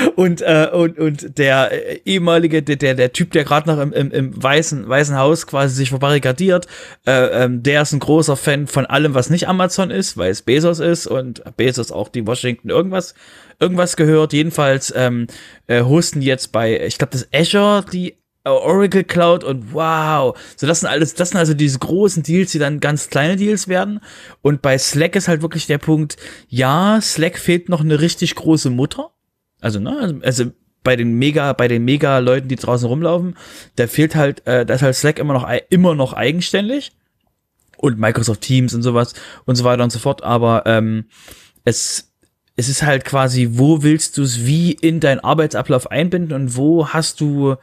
und, 0.17 0.41
äh, 0.41 0.71
und, 0.73 0.99
und 0.99 1.37
der 1.37 1.71
äh, 1.71 2.01
ehemalige, 2.07 2.63
der, 2.63 2.95
der, 2.95 3.13
Typ, 3.13 3.33
der 3.33 3.45
gerade 3.45 3.69
noch 3.69 3.79
im, 3.79 3.93
im, 3.93 4.11
im 4.11 4.43
Weißen, 4.43 4.89
Weißen 4.89 5.19
Haus 5.19 5.47
quasi 5.47 5.75
sich 5.75 5.91
verbarrikadiert, 5.91 6.67
äh, 7.07 7.45
ähm, 7.45 7.63
der 7.63 7.83
ist 7.83 7.93
ein 7.93 8.01
großer 8.01 8.39
Fan 8.39 8.67
von 8.67 8.87
allem, 8.87 9.13
was 9.13 9.29
nicht 9.29 9.47
Amazon 9.47 9.91
ist, 9.91 10.17
weil 10.17 10.31
es 10.31 10.41
Bezos 10.41 10.79
ist 10.79 11.07
und 11.07 11.43
Bezos 11.59 11.93
auch 11.93 12.09
die 12.09 12.27
Washington 12.27 12.71
irgendwas, 12.71 13.15
irgendwas 13.59 13.97
gehört. 13.97 14.33
Jedenfalls 14.33 14.91
ähm, 14.97 15.27
äh, 15.67 15.83
hosten 15.83 16.23
jetzt 16.23 16.53
bei, 16.53 16.81
ich 16.81 16.97
glaube, 16.97 17.13
das 17.13 17.29
Azure, 17.31 17.85
die 17.93 18.20
Oracle 18.53 19.05
Cloud 19.05 19.45
und 19.45 19.73
wow. 19.73 20.37
So, 20.57 20.67
das 20.67 20.81
sind 20.81 20.89
alles, 20.89 21.15
das 21.15 21.31
sind 21.31 21.39
also 21.39 21.55
diese 21.55 21.79
großen 21.79 22.23
Deals, 22.23 22.53
die 22.53 22.59
dann 22.59 22.81
ganz 22.81 23.11
kleine 23.11 23.37
Deals 23.37 23.69
werden. 23.69 24.01
Und 24.43 24.63
bei 24.63 24.79
Slack 24.79 25.17
ist 25.17 25.29
halt 25.29 25.43
wirklich 25.43 25.67
der 25.67 25.79
Punkt, 25.79 26.17
ja, 26.49 27.01
Slack 27.01 27.39
fehlt 27.39 27.69
noch 27.69 27.81
eine 27.81 28.01
richtig 28.01 28.35
große 28.35 28.71
Mutter. 28.71 29.11
Also, 29.61 29.81
ne, 29.81 29.97
also, 29.99 30.15
also 30.23 30.45
bei 30.83 30.97
den 30.97 31.15
mega, 31.15 31.53
bei 31.53 31.69
den 31.69 31.85
mega 31.85 32.19
Leuten, 32.19 32.49
die 32.49 32.57
draußen 32.57 32.89
rumlaufen, 32.89 33.37
da 33.77 33.87
fehlt 33.87 34.15
halt, 34.15 34.47
äh, 34.47 34.65
da 34.65 34.75
ist 34.75 34.83
halt 34.83 34.97
Slack 34.97 35.19
immer 35.19 35.35
noch, 35.35 35.49
immer 35.69 35.95
noch 35.95 36.13
eigenständig. 36.13 36.93
Und 37.77 37.99
Microsoft 37.99 38.43
Teams 38.43 38.75
und 38.75 38.83
sowas 38.83 39.15
und 39.47 39.57
so 39.57 39.65
weiter 39.65 39.83
und 39.83 39.91
so 39.91 39.99
fort. 39.99 40.23
Aber 40.23 40.65
ähm, 40.67 41.07
es, 41.65 42.13
es 42.57 42.69
ist 42.69 42.83
halt 42.83 43.07
quasi, 43.07 43.49
wo 43.53 43.83
willst 43.83 44.19
du 44.19 44.23
es 44.23 44.45
wie 44.45 44.73
in 44.73 45.01
deinen 45.01 45.21
Arbeitsablauf 45.21 45.91
einbinden 45.91 46.35
und 46.35 46.57
wo 46.57 46.89
hast 46.89 47.23
du 47.23 47.57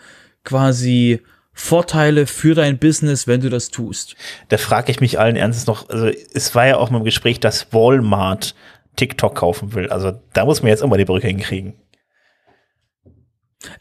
quasi 0.48 1.22
Vorteile 1.52 2.28
für 2.28 2.56
dein 2.56 2.78
Business, 2.78 3.28
wenn 3.28 3.42
du 3.42 3.50
das 3.50 3.70
tust. 3.70 4.16
Da 4.50 4.58
frage 4.58 4.92
ich 4.92 5.02
mich 5.02 5.20
allen 5.20 5.36
Ernstes 5.36 5.68
noch, 5.68 5.90
also 5.90 6.08
es 6.08 6.56
war 6.56 6.68
ja 6.68 6.78
auch 6.78 6.90
mal 6.90 7.00
im 7.00 7.04
Gespräch, 7.04 7.40
dass 7.40 7.74
Walmart 7.74 8.56
TikTok 8.96 9.36
kaufen 9.36 9.74
will. 9.74 9.90
Also 9.90 10.20
da 10.34 10.46
muss 10.46 10.62
man 10.62 10.70
jetzt 10.70 10.84
immer 10.84 10.98
die 10.98 11.06
Brücke 11.06 11.28
hinkriegen. 11.28 11.74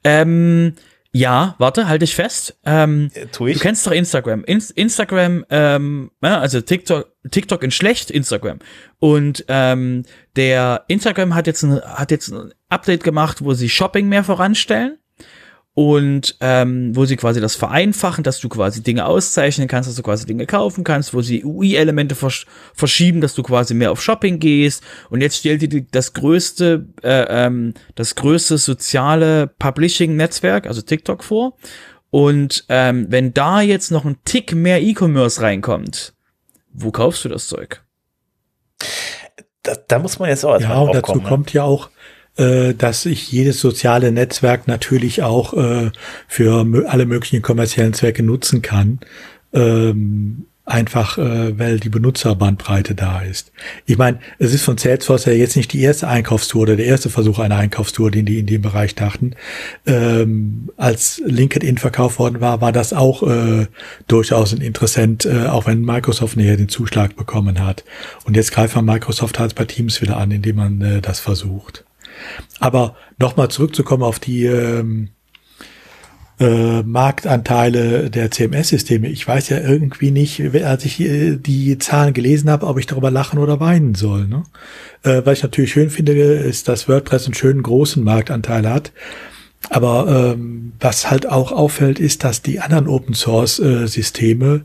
Ähm, 0.03 0.75
ja, 1.13 1.55
warte, 1.59 1.87
halte 1.87 2.05
ich 2.05 2.15
fest. 2.15 2.59
Ähm, 2.65 3.11
ja, 3.15 3.27
tu 3.27 3.47
ich. 3.47 3.55
Du 3.55 3.61
kennst 3.61 3.87
doch 3.87 3.93
Instagram. 3.93 4.43
In 4.45 4.63
Instagram, 4.75 5.45
ähm, 5.51 6.11
also 6.21 6.61
TikTok, 6.61 7.13
TikTok 7.31 7.63
in 7.63 7.71
schlecht, 7.71 8.11
Instagram. 8.11 8.59
Und 8.99 9.45
ähm, 9.49 10.05
der 10.35 10.85
Instagram 10.89 11.35
hat 11.35 11.47
jetzt 11.47 11.63
ein, 11.63 11.81
hat 11.81 12.11
jetzt 12.11 12.29
ein 12.29 12.53
Update 12.69 13.05
gemacht, 13.05 13.45
wo 13.45 13.53
sie 13.55 13.69
Shopping 13.69 14.09
mehr 14.09 14.25
voranstellen 14.25 14.99
und 15.79 16.39
ähm, 16.41 16.97
wo 16.97 17.05
sie 17.05 17.17
quasi 17.17 17.39
das 17.39 17.55
vereinfachen, 17.55 18.25
dass 18.25 18.41
du 18.41 18.49
quasi 18.49 18.83
Dinge 18.83 19.05
auszeichnen 19.05 19.69
kannst, 19.69 19.91
dass 19.91 19.97
du 19.97 20.03
quasi 20.03 20.25
Dinge 20.25 20.47
kaufen 20.47 20.85
kannst, 20.85 21.13
wo 21.13 21.21
sie 21.21 21.45
UI-Elemente 21.45 22.15
versch 22.15 22.47
verschieben, 22.73 23.21
dass 23.21 23.35
du 23.35 23.43
quasi 23.43 23.75
mehr 23.75 23.93
auf 23.93 24.03
Shopping 24.03 24.39
gehst. 24.39 24.83
Und 25.11 25.21
jetzt 25.21 25.37
stellt 25.37 25.61
dir 25.61 25.83
das 25.91 26.15
größte, 26.15 26.87
äh, 27.03 27.27
ähm, 27.29 27.75
das 27.95 28.15
größte 28.15 28.57
soziale 28.57 29.49
Publishing-Netzwerk, 29.49 30.67
also 30.67 30.81
TikTok 30.81 31.23
vor. 31.23 31.59
Und 32.09 32.65
ähm, 32.71 33.09
wenn 33.11 33.35
da 33.35 33.61
jetzt 33.61 33.91
noch 33.91 34.07
ein 34.07 34.17
Tick 34.25 34.55
mehr 34.55 34.81
E-Commerce 34.81 35.43
reinkommt, 35.43 36.15
wo 36.73 36.91
kaufst 36.91 37.23
du 37.27 37.29
das 37.29 37.49
Zeug? 37.49 37.85
Da, 39.63 39.75
da 39.87 39.99
muss 39.99 40.19
man 40.19 40.31
jetzt 40.31 40.43
auch 40.43 40.55
erstmal 40.55 40.77
Ja, 40.77 40.83
und 40.85 40.95
dazu 40.95 41.03
kommen, 41.03 41.23
ne? 41.23 41.29
kommt 41.29 41.53
ja 41.53 41.65
auch 41.65 41.91
äh, 42.37 42.75
dass 42.75 43.03
sich 43.03 43.31
jedes 43.31 43.61
soziale 43.61 44.13
Netzwerk 44.13 44.69
natürlich 44.69 45.23
auch 45.23 45.55
äh, 45.55 45.91
für 46.29 46.67
alle 46.89 47.07
möglichen 47.07 47.43
kommerziellen 47.43 47.95
Zwecke 47.95 48.23
nutzen 48.23 48.63
kann. 48.63 49.01
Ähm, 49.53 50.47
einfach 50.67 51.17
äh, 51.17 51.57
weil 51.59 51.79
die 51.79 51.89
Benutzerbandbreite 51.89 52.97
da 52.97 53.23
ist. 53.23 53.53
Ich 53.87 53.97
meine, 53.97 54.19
es 54.39 54.53
ist 54.53 54.65
von 54.65 54.77
Salesforce 54.77 55.27
ja 55.27 55.33
jetzt 55.33 55.57
nicht 55.57 55.73
die 55.73 55.81
erste 55.81 56.09
Einkaufstour 56.09 56.63
oder 56.63 56.77
der 56.77 56.87
erste 56.87 57.09
Versuch 57.09 57.39
einer 57.39 57.57
Einkaufstour, 57.57 58.11
den 58.11 58.27
die 58.27 58.41
in 58.41 58.47
dem 58.47 58.63
Bereich 58.63 58.97
dachten. 58.97 59.37
Ähm, 59.87 60.71
als 60.77 61.23
LinkedIn 61.25 61.79
verkauft 61.79 62.19
worden 62.19 62.41
war, 62.41 62.61
war 62.61 62.73
das 62.73 62.93
auch 62.93 63.23
äh, 63.23 63.69
durchaus 64.09 64.53
ein 64.53 64.61
Interessent, 64.61 65.25
äh, 65.25 65.47
auch 65.47 65.67
wenn 65.67 65.83
Microsoft 65.83 66.37
näher 66.37 66.57
den 66.57 66.69
Zuschlag 66.69 67.15
bekommen 67.15 67.65
hat. 67.65 67.85
Und 68.25 68.37
jetzt 68.37 68.51
greift 68.51 68.75
man 68.75 68.85
Microsoft 68.85 69.39
halt 69.39 69.55
bei 69.55 69.67
Teams 69.67 70.03
wieder 70.03 70.17
an, 70.17 70.33
indem 70.33 70.57
man 70.57 70.81
äh, 70.81 71.01
das 71.01 71.21
versucht. 71.21 71.85
Aber 72.61 72.97
nochmal 73.19 73.49
zurückzukommen 73.49 74.03
auf 74.03 74.19
die 74.19 74.45
ähm, 74.45 75.09
äh, 76.39 76.83
Marktanteile 76.83 78.11
der 78.11 78.31
CMS-Systeme. 78.31 79.09
Ich 79.09 79.27
weiß 79.27 79.49
ja 79.49 79.59
irgendwie 79.59 80.11
nicht, 80.11 80.41
als 80.65 80.85
ich 80.85 81.01
äh, 81.01 81.37
die 81.37 81.79
Zahlen 81.79 82.13
gelesen 82.13 82.51
habe, 82.51 82.67
ob 82.67 82.79
ich 82.79 82.87
darüber 82.87 83.11
lachen 83.11 83.39
oder 83.39 83.61
weinen 83.61 83.95
soll. 83.95 84.27
Ne? 84.27 84.43
Äh, 85.03 85.23
was 85.25 85.39
ich 85.39 85.45
natürlich 85.45 85.73
schön 85.73 85.91
finde, 85.91 86.13
ist, 86.13 86.69
dass 86.69 86.89
WordPress 86.89 87.25
einen 87.25 87.35
schönen 87.35 87.63
großen 87.63 88.03
Marktanteil 88.05 88.69
hat. 88.69 88.93
Aber 89.71 90.35
ähm, 90.35 90.73
was 90.79 91.11
halt 91.11 91.27
auch 91.27 91.53
auffällt, 91.53 91.99
ist, 91.99 92.23
dass 92.23 92.43
die 92.43 92.61
anderen 92.61 92.87
Open-Source-Systeme 92.87 94.65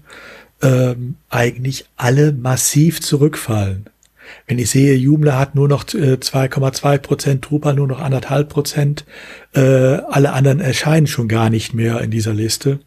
äh, 0.62 0.92
ähm, 0.92 1.16
eigentlich 1.30 1.86
alle 1.96 2.34
massiv 2.34 3.02
zurückfallen. 3.02 3.86
Wenn 4.52 4.60
ich 4.60 4.72
sehe, 4.72 4.98
Joomla 4.98 5.40
hat 5.40 5.56
nur 5.56 5.70
noch 5.70 5.86
2,2 5.86 6.94
äh, 6.94 7.00
Prozent, 7.00 7.50
Drupal 7.50 7.74
nur 7.74 7.88
noch 7.88 8.02
anderthalb 8.02 8.50
Prozent, 8.50 9.06
äh, 9.54 9.62
alle 9.62 10.34
anderen 10.34 10.60
erscheinen 10.60 11.08
schon 11.08 11.30
gar 11.30 11.50
nicht 11.50 11.74
mehr 11.74 12.02
in 12.02 12.12
dieser 12.12 12.34
Liste. 12.34 12.82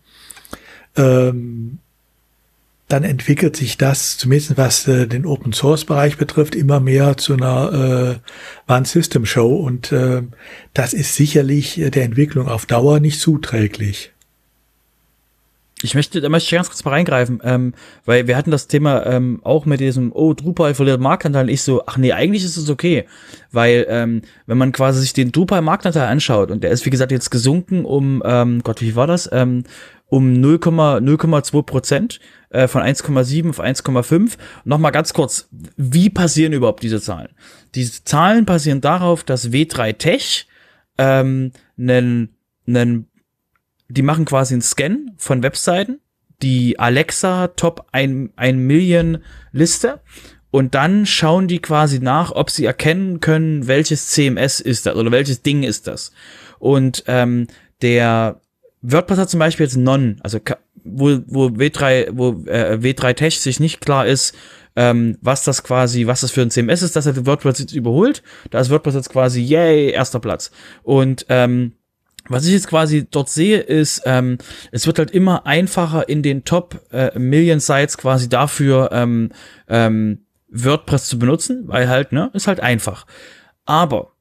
Ähm, 0.94 1.78
dann 2.88 3.02
entwickelt 3.02 3.56
sich 3.56 3.78
das, 3.78 4.18
zumindest 4.18 4.58
was 4.58 4.86
äh, 4.88 5.06
den 5.06 5.24
Open 5.24 5.54
Source 5.54 5.86
Bereich 5.86 6.18
betrifft, 6.18 6.54
immer 6.54 6.80
mehr 6.80 7.16
zu 7.16 7.32
einer 7.32 8.20
äh, 8.68 8.70
One 8.70 8.84
System 8.84 9.24
Show 9.24 9.56
und 9.56 9.90
äh, 9.90 10.20
das 10.74 10.92
ist 10.92 11.14
sicherlich 11.14 11.76
der 11.82 12.04
Entwicklung 12.04 12.46
auf 12.46 12.66
Dauer 12.66 13.00
nicht 13.00 13.20
zuträglich. 13.20 14.12
Ich 15.84 15.94
möchte, 15.94 16.22
da 16.22 16.30
möchte 16.30 16.46
ich 16.46 16.56
ganz 16.56 16.68
kurz 16.68 16.82
mal 16.84 16.92
reingreifen, 16.92 17.40
ähm, 17.44 17.74
weil 18.06 18.26
wir 18.26 18.36
hatten 18.38 18.50
das 18.50 18.68
Thema 18.68 19.04
ähm, 19.04 19.40
auch 19.44 19.66
mit 19.66 19.80
diesem, 19.80 20.12
oh, 20.12 20.32
Drupal 20.32 20.74
verliert 20.74 20.98
Marktanteil. 20.98 21.50
Ich 21.50 21.62
so, 21.62 21.82
ach 21.86 21.98
nee, 21.98 22.12
eigentlich 22.12 22.42
ist 22.42 22.56
es 22.56 22.70
okay, 22.70 23.04
weil 23.52 23.84
ähm, 23.90 24.22
wenn 24.46 24.56
man 24.56 24.72
quasi 24.72 25.00
sich 25.00 25.12
den 25.12 25.30
Drupal 25.30 25.60
Marktanteil 25.60 26.08
anschaut 26.08 26.50
und 26.50 26.64
der 26.64 26.70
ist 26.70 26.86
wie 26.86 26.90
gesagt 26.90 27.12
jetzt 27.12 27.30
gesunken 27.30 27.84
um, 27.84 28.22
ähm, 28.24 28.62
Gott, 28.64 28.80
wie 28.80 28.96
war 28.96 29.06
das? 29.06 29.28
Ähm, 29.30 29.64
um 30.06 30.32
0,2 30.32 31.62
Prozent 31.62 32.20
äh, 32.48 32.66
von 32.66 32.82
1,7 32.82 33.50
auf 33.50 33.60
1,5. 33.60 34.38
Nochmal 34.64 34.92
ganz 34.92 35.12
kurz, 35.12 35.48
wie 35.76 36.08
passieren 36.08 36.54
überhaupt 36.54 36.82
diese 36.82 37.00
Zahlen? 37.00 37.28
Diese 37.74 38.04
Zahlen 38.04 38.46
basieren 38.46 38.80
darauf, 38.80 39.22
dass 39.22 39.50
W3 39.50 39.98
Tech 39.98 40.46
ähm, 40.96 41.52
einen, 41.76 42.30
einen 42.66 43.08
die 43.94 44.02
machen 44.02 44.24
quasi 44.24 44.54
einen 44.54 44.62
Scan 44.62 45.12
von 45.16 45.42
Webseiten, 45.42 46.00
die 46.42 46.78
Alexa 46.78 47.48
Top 47.48 47.86
1, 47.92 48.30
1 48.36 48.58
Million 48.58 49.18
Liste 49.52 50.00
und 50.50 50.74
dann 50.74 51.06
schauen 51.06 51.48
die 51.48 51.60
quasi 51.60 51.98
nach, 52.00 52.32
ob 52.32 52.50
sie 52.50 52.64
erkennen 52.64 53.20
können, 53.20 53.66
welches 53.66 54.08
CMS 54.10 54.60
ist 54.60 54.86
das 54.86 54.96
oder 54.96 55.10
welches 55.10 55.42
Ding 55.42 55.62
ist 55.62 55.86
das. 55.86 56.12
Und 56.58 57.04
ähm, 57.06 57.46
der 57.82 58.40
WordPress 58.82 59.18
hat 59.18 59.30
zum 59.30 59.40
Beispiel 59.40 59.66
jetzt 59.66 59.76
Non, 59.76 60.20
also 60.22 60.38
wo, 60.84 61.18
wo 61.26 61.46
W3, 61.46 62.10
wo 62.12 62.44
äh, 62.46 62.78
W3 62.80 63.14
Tech 63.14 63.40
sich 63.40 63.58
nicht 63.58 63.80
klar 63.80 64.06
ist, 64.06 64.34
ähm, 64.76 65.18
was 65.20 65.44
das 65.44 65.62
quasi, 65.62 66.06
was 66.06 66.20
das 66.20 66.30
für 66.30 66.42
ein 66.42 66.50
CMS 66.50 66.82
ist, 66.82 66.96
das 66.96 67.06
hat 67.06 67.26
WordPress 67.26 67.60
jetzt 67.60 67.72
überholt. 67.74 68.22
Da 68.50 68.60
ist 68.60 68.70
WordPress 68.70 68.94
jetzt 68.94 69.10
quasi, 69.10 69.40
yay, 69.40 69.90
erster 69.90 70.20
Platz. 70.20 70.50
Und 70.82 71.26
ähm, 71.28 71.72
was 72.28 72.46
ich 72.46 72.52
jetzt 72.52 72.68
quasi 72.68 73.06
dort 73.10 73.28
sehe, 73.28 73.58
ist, 73.58 74.02
ähm, 74.06 74.38
es 74.72 74.86
wird 74.86 74.98
halt 74.98 75.10
immer 75.10 75.46
einfacher 75.46 76.08
in 76.08 76.22
den 76.22 76.44
Top 76.44 76.80
äh, 76.92 77.18
Million 77.18 77.60
Sites 77.60 77.98
quasi 77.98 78.28
dafür 78.28 78.90
ähm, 78.92 79.30
ähm, 79.68 80.24
WordPress 80.48 81.06
zu 81.06 81.18
benutzen, 81.18 81.64
weil 81.66 81.88
halt, 81.88 82.12
ne, 82.12 82.30
ist 82.32 82.46
halt 82.46 82.60
einfach. 82.60 83.06
Aber 83.66 84.12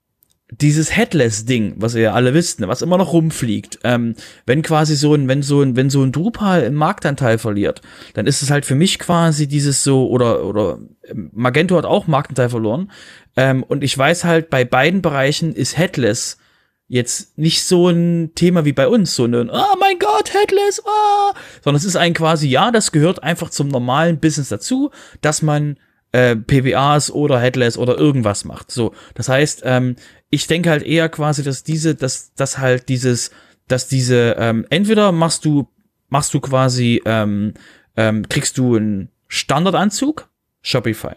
dieses 0.59 0.95
Headless-Ding, 0.95 1.75
was 1.77 1.95
ihr 1.95 2.01
ja 2.01 2.13
alle 2.13 2.33
wisst, 2.33 2.59
ne, 2.59 2.67
was 2.67 2.81
immer 2.81 2.97
noch 2.97 3.13
rumfliegt, 3.13 3.79
ähm, 3.83 4.15
wenn 4.45 4.61
quasi 4.61 4.95
so 4.95 5.13
ein, 5.13 5.27
wenn 5.27 5.41
so 5.41 5.61
ein, 5.61 5.75
wenn 5.75 5.89
so 5.89 6.03
ein 6.03 6.11
Drupal 6.11 6.63
einen 6.63 6.75
Marktanteil 6.75 7.37
verliert, 7.37 7.81
dann 8.13 8.27
ist 8.27 8.41
es 8.41 8.51
halt 8.51 8.65
für 8.65 8.75
mich 8.75 8.99
quasi 8.99 9.47
dieses 9.47 9.83
so, 9.83 10.09
oder, 10.09 10.43
oder 10.45 10.79
ähm, 11.07 11.29
Magento 11.33 11.77
hat 11.77 11.85
auch 11.85 12.07
Marktanteil 12.07 12.49
verloren. 12.49 12.91
Ähm, 13.35 13.63
und 13.63 13.83
ich 13.83 13.97
weiß 13.97 14.25
halt, 14.25 14.49
bei 14.49 14.65
beiden 14.65 15.01
Bereichen 15.01 15.53
ist 15.53 15.77
Headless 15.77 16.37
jetzt 16.87 17.37
nicht 17.37 17.63
so 17.63 17.89
ein 17.89 18.31
Thema 18.35 18.65
wie 18.65 18.73
bei 18.73 18.87
uns, 18.87 19.15
so 19.15 19.25
ein, 19.25 19.49
oh 19.49 19.75
mein 19.79 19.99
Gott, 19.99 20.33
Headless, 20.33 20.81
oh, 20.85 21.33
sondern 21.61 21.77
es 21.77 21.85
ist 21.85 21.95
ein 21.95 22.13
quasi, 22.13 22.47
ja, 22.47 22.71
das 22.71 22.91
gehört 22.91 23.23
einfach 23.23 23.49
zum 23.49 23.67
normalen 23.67 24.19
Business 24.19 24.49
dazu, 24.49 24.91
dass 25.21 25.41
man 25.41 25.77
äh, 26.11 26.35
PWAs 26.35 27.11
oder 27.11 27.39
Headless 27.39 27.77
oder 27.77 27.97
irgendwas 27.97 28.45
macht. 28.45 28.71
So, 28.71 28.93
das 29.15 29.29
heißt, 29.29 29.61
ähm, 29.65 29.95
ich 30.29 30.47
denke 30.47 30.69
halt 30.69 30.83
eher 30.83 31.09
quasi, 31.09 31.43
dass 31.43 31.63
diese, 31.63 31.95
dass, 31.95 32.33
dass 32.35 32.57
halt 32.57 32.89
dieses, 32.89 33.31
dass 33.67 33.87
diese, 33.87 34.35
ähm, 34.37 34.65
entweder 34.69 35.11
machst 35.11 35.45
du, 35.45 35.67
machst 36.09 36.33
du 36.33 36.39
quasi, 36.39 37.01
ähm, 37.05 37.53
ähm, 37.97 38.27
kriegst 38.29 38.57
du 38.57 38.75
einen 38.75 39.09
Standardanzug, 39.27 40.29
Shopify. 40.61 41.15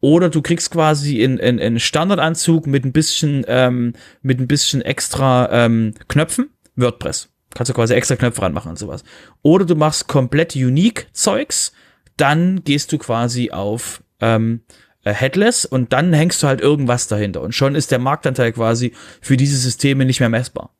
Oder 0.00 0.30
du 0.30 0.40
kriegst 0.40 0.70
quasi 0.70 1.20
in, 1.20 1.38
in, 1.38 1.58
in 1.58 1.78
Standardanzug 1.78 2.66
mit 2.66 2.84
ein 2.84 2.92
bisschen, 2.92 3.44
ähm, 3.48 3.92
mit 4.22 4.40
ein 4.40 4.48
bisschen 4.48 4.80
extra 4.82 5.48
ähm, 5.52 5.94
Knöpfen, 6.08 6.50
WordPress. 6.76 7.28
Kannst 7.54 7.70
du 7.70 7.74
quasi 7.74 7.94
extra 7.94 8.16
Knöpfe 8.16 8.42
ranmachen 8.42 8.70
und 8.70 8.78
sowas. 8.78 9.04
Oder 9.42 9.64
du 9.64 9.74
machst 9.74 10.08
komplett 10.08 10.56
unique 10.56 11.08
Zeugs, 11.12 11.72
dann 12.16 12.62
gehst 12.64 12.92
du 12.92 12.98
quasi 12.98 13.50
auf 13.50 14.02
ähm, 14.20 14.60
äh, 15.04 15.12
Headless 15.12 15.64
und 15.64 15.92
dann 15.92 16.12
hängst 16.12 16.42
du 16.42 16.46
halt 16.46 16.60
irgendwas 16.60 17.06
dahinter. 17.06 17.42
Und 17.42 17.54
schon 17.54 17.74
ist 17.74 17.90
der 17.90 17.98
Marktanteil 17.98 18.52
quasi 18.52 18.92
für 19.20 19.36
diese 19.36 19.56
Systeme 19.56 20.04
nicht 20.04 20.20
mehr 20.20 20.28
messbar. 20.28 20.74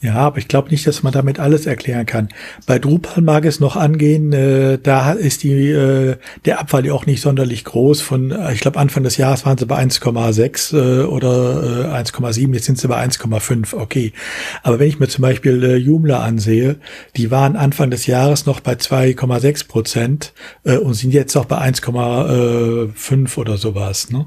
Ja, 0.00 0.14
aber 0.14 0.38
ich 0.38 0.48
glaube 0.48 0.70
nicht, 0.70 0.86
dass 0.86 1.02
man 1.02 1.12
damit 1.12 1.38
alles 1.38 1.66
erklären 1.66 2.06
kann. 2.06 2.30
Bei 2.66 2.78
Drupal 2.78 3.22
mag 3.22 3.44
es 3.44 3.60
noch 3.60 3.76
angehen, 3.76 4.32
äh, 4.32 4.78
da 4.82 5.12
ist 5.12 5.42
die, 5.42 5.68
äh, 5.68 6.16
der 6.46 6.58
Abfall 6.60 6.86
ja 6.86 6.94
auch 6.94 7.04
nicht 7.04 7.20
sonderlich 7.20 7.64
groß. 7.64 8.00
Von, 8.00 8.30
äh, 8.30 8.54
ich 8.54 8.60
glaube, 8.60 8.78
Anfang 8.78 9.02
des 9.02 9.18
Jahres 9.18 9.44
waren 9.44 9.58
sie 9.58 9.66
bei 9.66 9.76
1,6 9.76 10.72
äh, 10.72 11.04
oder 11.04 11.92
äh, 11.92 12.02
1,7, 12.02 12.54
jetzt 12.54 12.64
sind 12.64 12.78
sie 12.78 12.88
bei 12.88 13.04
1,5, 13.04 13.74
okay. 13.76 14.14
Aber 14.62 14.78
wenn 14.78 14.88
ich 14.88 14.98
mir 14.98 15.08
zum 15.08 15.20
Beispiel 15.20 15.62
äh, 15.62 15.76
Joomla 15.76 16.20
ansehe, 16.20 16.76
die 17.16 17.30
waren 17.30 17.56
Anfang 17.56 17.90
des 17.90 18.06
Jahres 18.06 18.46
noch 18.46 18.60
bei 18.60 18.72
2,6 18.72 19.68
Prozent 19.68 20.32
äh, 20.64 20.78
und 20.78 20.94
sind 20.94 21.12
jetzt 21.12 21.34
noch 21.34 21.44
bei 21.44 21.58
1,5 21.58 23.36
oder 23.36 23.58
sowas, 23.58 24.10
ne? 24.10 24.26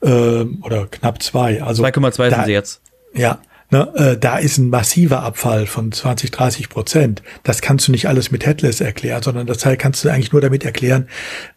Äh, 0.00 0.46
oder 0.64 0.86
knapp 0.86 1.22
zwei. 1.22 1.62
Also 1.62 1.84
2,2 1.84 2.30
sind 2.30 2.44
sie 2.46 2.52
jetzt. 2.52 2.80
Ja, 3.14 3.40
Ne, 3.72 3.90
äh, 3.94 4.18
da 4.18 4.36
ist 4.36 4.58
ein 4.58 4.68
massiver 4.68 5.22
Abfall 5.22 5.64
von 5.66 5.92
20, 5.92 6.30
30 6.30 6.68
Prozent. 6.68 7.22
Das 7.42 7.62
kannst 7.62 7.88
du 7.88 7.92
nicht 7.92 8.06
alles 8.06 8.30
mit 8.30 8.44
Headless 8.44 8.82
erklären, 8.82 9.22
sondern 9.22 9.46
das 9.46 9.62
kannst 9.78 10.04
du 10.04 10.10
eigentlich 10.10 10.30
nur 10.30 10.42
damit 10.42 10.62
erklären, 10.62 11.08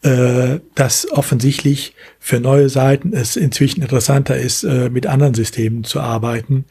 äh, 0.01 0.59
dass 0.75 1.11
offensichtlich 1.11 1.93
für 2.17 2.39
neue 2.39 2.69
Seiten 2.69 3.11
es 3.11 3.35
inzwischen 3.35 3.81
interessanter 3.81 4.37
ist, 4.37 4.63
äh, 4.63 4.89
mit 4.89 5.07
anderen 5.07 5.33
Systemen 5.33 5.83
zu 5.83 5.99
arbeiten. 5.99 6.63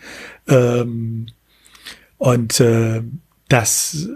Ähm, 0.48 1.26
und 2.16 2.58
äh, 2.60 3.02
das 3.50 4.08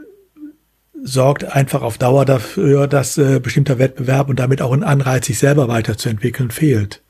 sorgt 1.03 1.45
einfach 1.45 1.83
auf 1.83 1.99
Dauer 1.99 2.24
dafür, 2.24 2.87
dass 2.87 3.18
äh, 3.18 3.39
bestimmter 3.39 3.79
Wettbewerb 3.79 4.31
und 4.31 4.39
damit 4.39 4.62
auch 4.62 4.72
ein 4.72 4.83
Anreiz, 4.83 5.26
sich 5.26 5.39
selber 5.39 5.68
weiterzuentwickeln, 5.68 6.51
fehlt 6.51 7.03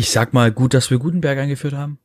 ich 0.00 0.10
sag 0.10 0.32
mal, 0.32 0.50
gut, 0.50 0.72
dass 0.72 0.90
wir 0.90 0.98
Gutenberg 0.98 1.38
eingeführt 1.38 1.74
haben. 1.74 1.98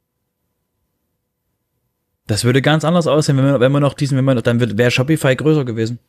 Das 2.27 2.43
würde 2.43 2.61
ganz 2.61 2.83
anders 2.83 3.07
aussehen, 3.07 3.37
wenn 3.37 3.45
wir, 3.45 3.59
wenn 3.61 3.71
wir 3.71 3.79
noch 3.79 3.93
diesen, 3.93 4.17
wenn 4.17 4.25
wir, 4.25 4.35
dann 4.41 4.77
wäre 4.77 4.91
Shopify 4.91 5.33
größer 5.33 5.63
gewesen. 5.63 5.99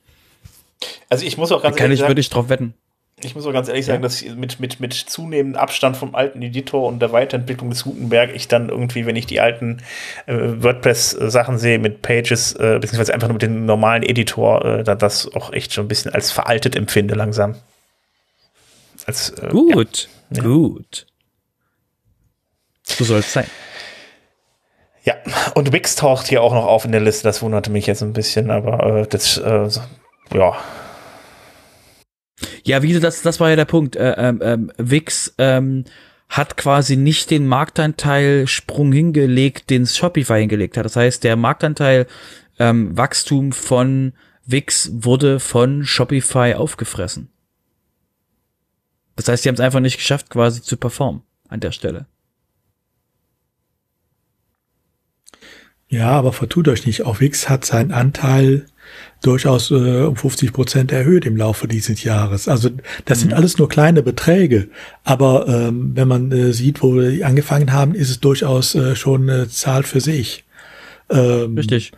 Also 1.09 1.25
ich 1.25 1.39
muss 1.39 1.53
auch 1.53 1.63
ganz 1.63 1.77
kann 1.77 1.85
ehrlich 1.85 1.99
ich, 1.99 2.01
sagen, 2.01 2.11
würde 2.11 2.21
ich 2.21 2.29
drauf 2.29 2.49
wetten. 2.49 2.75
Ich 3.23 3.37
muss 3.37 3.47
auch 3.47 3.53
ganz 3.53 3.69
ehrlich 3.69 3.87
ja. 3.87 3.93
sagen, 3.93 4.03
dass 4.03 4.21
mit, 4.25 4.59
mit, 4.59 4.81
mit 4.81 4.95
zunehmendem 4.95 5.61
Abstand 5.61 5.97
vom 5.97 6.17
alten 6.17 6.43
Editor 6.43 6.89
und 6.89 6.99
der 6.99 7.13
Weiterentwicklung 7.13 7.71
des 7.71 7.85
Gutenberg 7.85 8.35
ich 8.35 8.49
dann 8.49 8.69
irgendwie, 8.69 9.07
wenn 9.07 9.15
ich 9.15 9.27
die 9.27 9.41
alten 9.41 9.79
äh, 10.27 10.35
WordPress-Sachen 10.35 11.57
sehe 11.57 11.79
mit 11.79 12.03
Pages, 12.03 12.55
äh, 12.55 12.81
beziehungsweise 12.81 13.15
einfach 13.15 13.29
nur 13.29 13.35
mit 13.35 13.43
dem 13.43 13.65
normalen 13.65 14.03
Editor, 14.03 14.65
äh, 14.65 14.83
da 14.83 14.97
das 14.97 15.33
auch 15.37 15.53
echt 15.53 15.73
schon 15.73 15.85
ein 15.85 15.89
bisschen 15.89 16.13
als 16.13 16.33
veraltet 16.33 16.75
empfinde 16.75 17.15
langsam. 17.15 17.55
Als, 19.07 19.31
äh, 19.31 19.51
gut, 19.51 20.09
ja. 20.31 20.43
gut. 20.43 21.07
So 22.89 23.05
soll 23.05 23.19
es 23.19 23.33
sein. 23.33 23.47
Ja, 25.05 25.15
und 25.55 25.73
Wix 25.73 25.95
taucht 25.95 26.27
hier 26.27 26.43
auch 26.43 26.53
noch 26.53 26.67
auf 26.67 26.85
in 26.85 26.93
der 26.93 27.01
Liste. 27.01 27.25
Das 27.25 27.43
wunderte 27.43 27.71
mich 27.71 27.87
jetzt 27.87 28.03
ein 28.03 28.13
bisschen, 28.13 28.51
aber 28.51 29.03
äh, 29.03 29.07
das, 29.07 29.39
äh, 29.39 29.69
ja. 30.35 30.57
Ja, 32.65 32.83
wie 32.83 32.99
das, 32.99 33.23
das 33.23 33.39
war 33.39 33.51
ja 33.51 33.57
der 33.57 33.65
Punkt. 33.67 33.95
Äh, 33.97 34.15
ähm, 34.19 34.41
ähm, 34.43 34.73
Wix 34.79 35.35
ähm, 35.39 35.85
hat 36.29 36.57
quasi 36.57 36.97
nicht 36.97 37.31
den 37.31 37.47
Marktanteil-Sprung 37.47 38.93
hingelegt, 38.93 39.71
den 39.71 39.87
Shopify 39.87 40.41
hingelegt 40.41 40.77
hat. 40.77 40.85
Das 40.85 40.97
heißt, 40.97 41.23
der 41.23 41.37
Marktanteil 41.37 42.07
ähm, 42.59 42.97
Wachstum 42.97 43.53
von 43.53 44.13
Wix 44.45 44.91
wurde 44.93 45.39
von 45.39 45.85
Shopify 45.85 46.55
aufgefressen. 46.55 47.31
Das 49.15 49.29
heißt, 49.29 49.45
sie 49.45 49.49
haben 49.49 49.55
es 49.55 49.61
einfach 49.61 49.81
nicht 49.81 49.97
geschafft, 49.97 50.31
quasi 50.31 50.63
zu 50.63 50.77
performen 50.77 51.23
an 51.49 51.61
der 51.61 51.73
Stelle. 51.73 52.07
Ja, 55.89 56.11
aber 56.11 56.33
vertut 56.33 56.69
euch 56.69 56.87
nicht. 56.87 57.03
Auch 57.03 57.21
Wix 57.21 57.49
hat 57.49 57.65
seinen 57.65 57.93
Anteil 57.93 58.67
durchaus 59.23 59.71
äh, 59.71 60.03
um 60.03 60.17
50 60.17 60.53
Prozent 60.53 60.93
erhöht 60.93 61.27
im 61.27 61.37
Laufe 61.37 61.69
dieses 61.69 62.03
Jahres. 62.03 62.49
Also 62.49 62.71
das 63.05 63.19
mhm. 63.19 63.23
sind 63.23 63.35
alles 63.35 63.59
nur 63.59 63.69
kleine 63.69 64.03
Beträge, 64.03 64.69
aber 65.05 65.49
ähm, 65.49 65.93
wenn 65.95 66.09
man 66.09 66.33
äh, 66.33 66.53
sieht, 66.53 66.83
wo 66.83 66.95
wir 66.95 67.27
angefangen 67.27 67.73
haben, 67.73 67.95
ist 67.95 68.11
es 68.11 68.21
durchaus 68.21 68.75
äh, 68.75 68.95
schon 68.97 69.29
eine 69.29 69.49
Zahl 69.49 69.83
für 69.83 70.01
sich. 70.01 70.45
Ähm, 71.09 71.57
Richtig. 71.57 71.93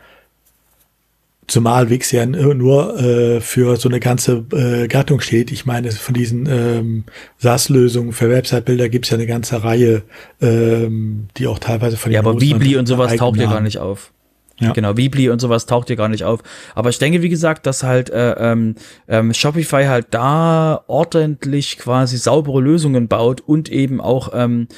Zumal 1.48 1.88
Wix 1.90 2.12
ja 2.12 2.26
nur 2.26 3.00
äh, 3.00 3.40
für 3.40 3.76
so 3.76 3.88
eine 3.88 4.00
ganze 4.00 4.44
äh, 4.52 4.86
Gattung 4.86 5.20
steht. 5.20 5.50
Ich 5.50 5.66
meine, 5.66 5.90
von 5.90 6.14
diesen 6.14 6.46
ähm, 6.46 7.04
SaaS-Lösungen 7.38 8.12
für 8.12 8.30
Website-Bilder 8.30 8.88
gibt 8.88 9.06
es 9.06 9.10
ja 9.10 9.16
eine 9.16 9.26
ganze 9.26 9.64
Reihe, 9.64 10.02
ähm, 10.40 11.28
die 11.36 11.46
auch 11.46 11.58
teilweise 11.58 11.96
von 11.96 12.12
Ja, 12.12 12.20
aber 12.20 12.40
Weebly 12.40 12.76
und 12.76 12.86
sowas 12.86 13.16
taucht 13.16 13.38
ja 13.38 13.50
gar 13.50 13.62
nicht 13.62 13.78
auf. 13.78 14.12
Ja. 14.60 14.72
Genau, 14.72 14.96
Weebly 14.96 15.30
und 15.30 15.40
sowas 15.40 15.66
taucht 15.66 15.88
hier 15.88 15.96
gar 15.96 16.08
nicht 16.08 16.24
auf. 16.24 16.40
Aber 16.74 16.90
ich 16.90 16.98
denke, 16.98 17.22
wie 17.22 17.28
gesagt, 17.28 17.66
dass 17.66 17.82
halt 17.82 18.10
äh, 18.10 18.32
ähm, 18.32 18.74
ähm, 19.06 19.32
Shopify 19.32 19.84
halt 19.84 20.08
da 20.10 20.84
ordentlich 20.88 21.78
quasi 21.78 22.16
saubere 22.16 22.60
Lösungen 22.60 23.08
baut 23.08 23.40
und 23.40 23.70
eben 23.70 24.00
auch 24.00 24.30
ähm, 24.34 24.68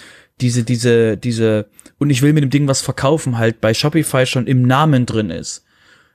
diese, 0.41 0.65
diese, 0.65 1.17
diese, 1.17 1.67
und 1.99 2.11
ich 2.11 2.23
will 2.23 2.33
mit 2.33 2.43
dem 2.45 2.51
Ding 2.51 2.69
was 2.69 2.83
verkaufen, 2.83 3.39
halt 3.39 3.61
bei 3.61 3.75
Shopify 3.75 4.27
schon 4.27 4.47
im 4.47 4.63
Namen 4.63 5.07
drin 5.07 5.31
ist. 5.31 5.65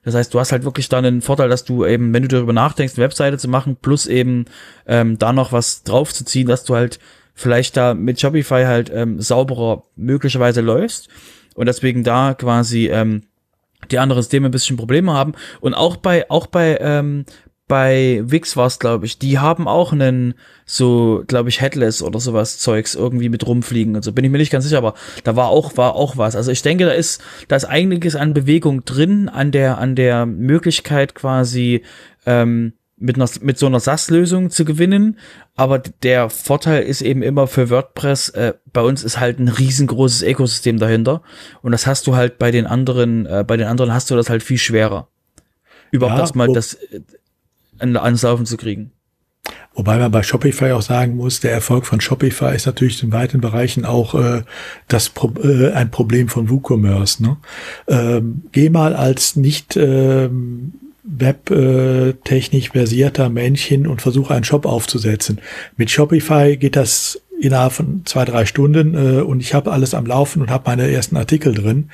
Das 0.05 0.15
heißt, 0.15 0.33
du 0.33 0.39
hast 0.39 0.51
halt 0.51 0.63
wirklich 0.63 0.87
dann 0.87 1.03
einen 1.03 1.21
Vorteil, 1.21 1.49
dass 1.49 1.65
du 1.65 1.85
eben, 1.85 2.13
wenn 2.13 2.21
du 2.21 2.29
darüber 2.29 2.53
nachdenkst, 2.53 2.93
eine 2.93 3.03
Webseite 3.03 3.37
zu 3.37 3.47
machen, 3.47 3.75
plus 3.81 4.05
eben 4.05 4.45
ähm, 4.87 5.17
da 5.17 5.33
noch 5.33 5.51
was 5.51 5.83
draufzuziehen, 5.83 6.47
dass 6.47 6.63
du 6.63 6.75
halt 6.75 6.99
vielleicht 7.33 7.75
da 7.75 7.93
mit 7.93 8.21
Shopify 8.21 8.63
halt 8.65 8.91
ähm, 8.93 9.19
sauberer 9.19 9.83
möglicherweise 9.95 10.61
läufst 10.61 11.09
und 11.55 11.65
deswegen 11.65 12.03
da 12.03 12.33
quasi 12.33 12.87
ähm, 12.87 13.23
die 13.91 13.99
anderen 13.99 14.21
Systeme 14.21 14.47
ein 14.47 14.51
bisschen 14.51 14.77
Probleme 14.77 15.13
haben. 15.13 15.33
Und 15.59 15.73
auch 15.73 15.97
bei, 15.97 16.29
auch 16.29 16.47
bei 16.47 16.77
ähm, 16.79 17.25
bei 17.68 18.22
Wix 18.24 18.55
war 18.55 18.68
es, 18.68 18.78
glaube 18.78 19.05
ich, 19.05 19.18
die 19.18 19.39
haben 19.39 19.68
auch 19.68 19.91
einen 19.91 20.36
so, 20.66 21.24
glaube 21.28 21.49
ich, 21.49 21.61
Headless 21.61 22.03
oder 22.03 22.20
sowas 22.20 22.59
Zeugs 22.59 22.93
irgendwie 22.93 23.30
mit 23.30 23.45
rumfliegen 23.45 23.95
und 23.95 24.03
so. 24.03 24.11
Bin 24.11 24.24
ich 24.24 24.32
mir 24.32 24.38
nicht 24.38 24.51
ganz 24.51 24.66
sicher, 24.66 24.78
aber 24.78 24.93
da 25.24 25.36
war 25.36 25.47
auch, 25.47 25.76
war 25.76 25.95
auch 25.95 26.18
was. 26.18 26.36
Also 26.36 26.51
ich 26.51 26.61
denke, 26.61 26.86
da 26.86 26.91
ist, 26.91 27.22
da 27.47 27.55
ist 27.55 27.66
einiges 27.66 28.16
an 28.16 28.34
Bewegung 28.34 28.86
drin, 28.86 29.30
an 29.30 29.51
der, 29.51 29.80
an 29.80 29.95
der 29.95 30.26
Möglichkeit 30.26 31.16
quasi, 31.16 31.84
ähm, 32.26 32.74
mit 32.97 33.18
einer, 33.18 33.30
mit 33.41 33.57
so 33.57 33.66
einer 33.66 33.80
SAS-Lösung 33.80 34.51
zu 34.51 34.63
gewinnen. 34.63 35.18
Aber 35.55 35.80
der 35.80 36.30
Vorteil 36.30 36.84
ist 36.84 37.01
eben 37.01 37.24
immer 37.24 37.47
für 37.47 37.70
WordPress, 37.70 38.30
äh, 38.30 38.53
bei 38.72 38.82
uns 38.82 39.03
ist 39.03 39.20
halt 39.20 39.39
ein 39.39 39.47
riesengroßes 39.47 40.22
Ökosystem 40.22 40.80
dahinter. 40.80 41.22
Und 41.61 41.72
das 41.72 41.88
hast 41.88 42.07
du 42.07 42.16
halt 42.16 42.38
bei 42.38 42.51
den 42.51 42.68
anderen, 42.68 43.26
äh, 43.26 43.43
bei 43.45 43.57
den 43.57 43.68
anderen 43.68 43.93
hast 43.93 44.11
du 44.11 44.16
das 44.16 44.30
halt 44.30 44.43
viel 44.43 44.57
schwerer. 44.57 45.07
Überhaupt 45.91 46.18
ja, 46.18 46.22
erstmal 46.22 46.51
das, 46.51 46.78
ans 47.80 48.21
Laufen 48.21 48.45
zu 48.45 48.57
kriegen. 48.57 48.91
Wobei 49.76 49.97
man 49.97 50.09
bei 50.09 50.23
Shopify 50.23 50.71
auch 50.71 50.82
sagen 50.82 51.17
muss, 51.17 51.41
der 51.41 51.51
Erfolg 51.51 51.86
von 51.86 51.99
Shopify 51.99 52.55
ist 52.55 52.65
natürlich 52.65 53.03
in 53.03 53.11
weiten 53.11 53.41
Bereichen 53.41 53.84
auch 53.86 54.15
äh, 54.15 54.43
das 54.88 55.09
Pro 55.09 55.34
äh, 55.43 55.71
ein 55.73 55.91
Problem 55.91 56.30
von 56.30 56.49
WooCommerce. 56.49 57.21
Ne? 57.21 57.38
Ähm, 57.88 58.43
geh 58.53 58.69
mal 58.69 58.95
als 58.95 59.36
nicht 59.36 59.76
ähm, 59.76 60.73
webtechnisch 61.03 62.69
versierter 62.69 63.30
Mensch 63.30 63.63
hin 63.63 63.86
und 63.86 64.01
versuche 64.01 64.34
einen 64.34 64.45
Shop 64.45 64.65
aufzusetzen. 64.65 65.39
Mit 65.76 65.91
Shopify 65.91 66.57
geht 66.57 66.78
das 66.78 67.21
innerhalb 67.39 67.73
von 67.73 68.01
zwei, 68.05 68.25
drei 68.25 68.45
Stunden 68.45 68.93
äh, 68.93 69.21
und 69.21 69.41
ich 69.41 69.53
habe 69.53 69.71
alles 69.71 69.93
am 69.93 70.05
Laufen 70.05 70.41
und 70.41 70.49
habe 70.49 70.63
meine 70.67 70.89
ersten 70.91 71.17
Artikel 71.17 71.53
drin. 71.53 71.89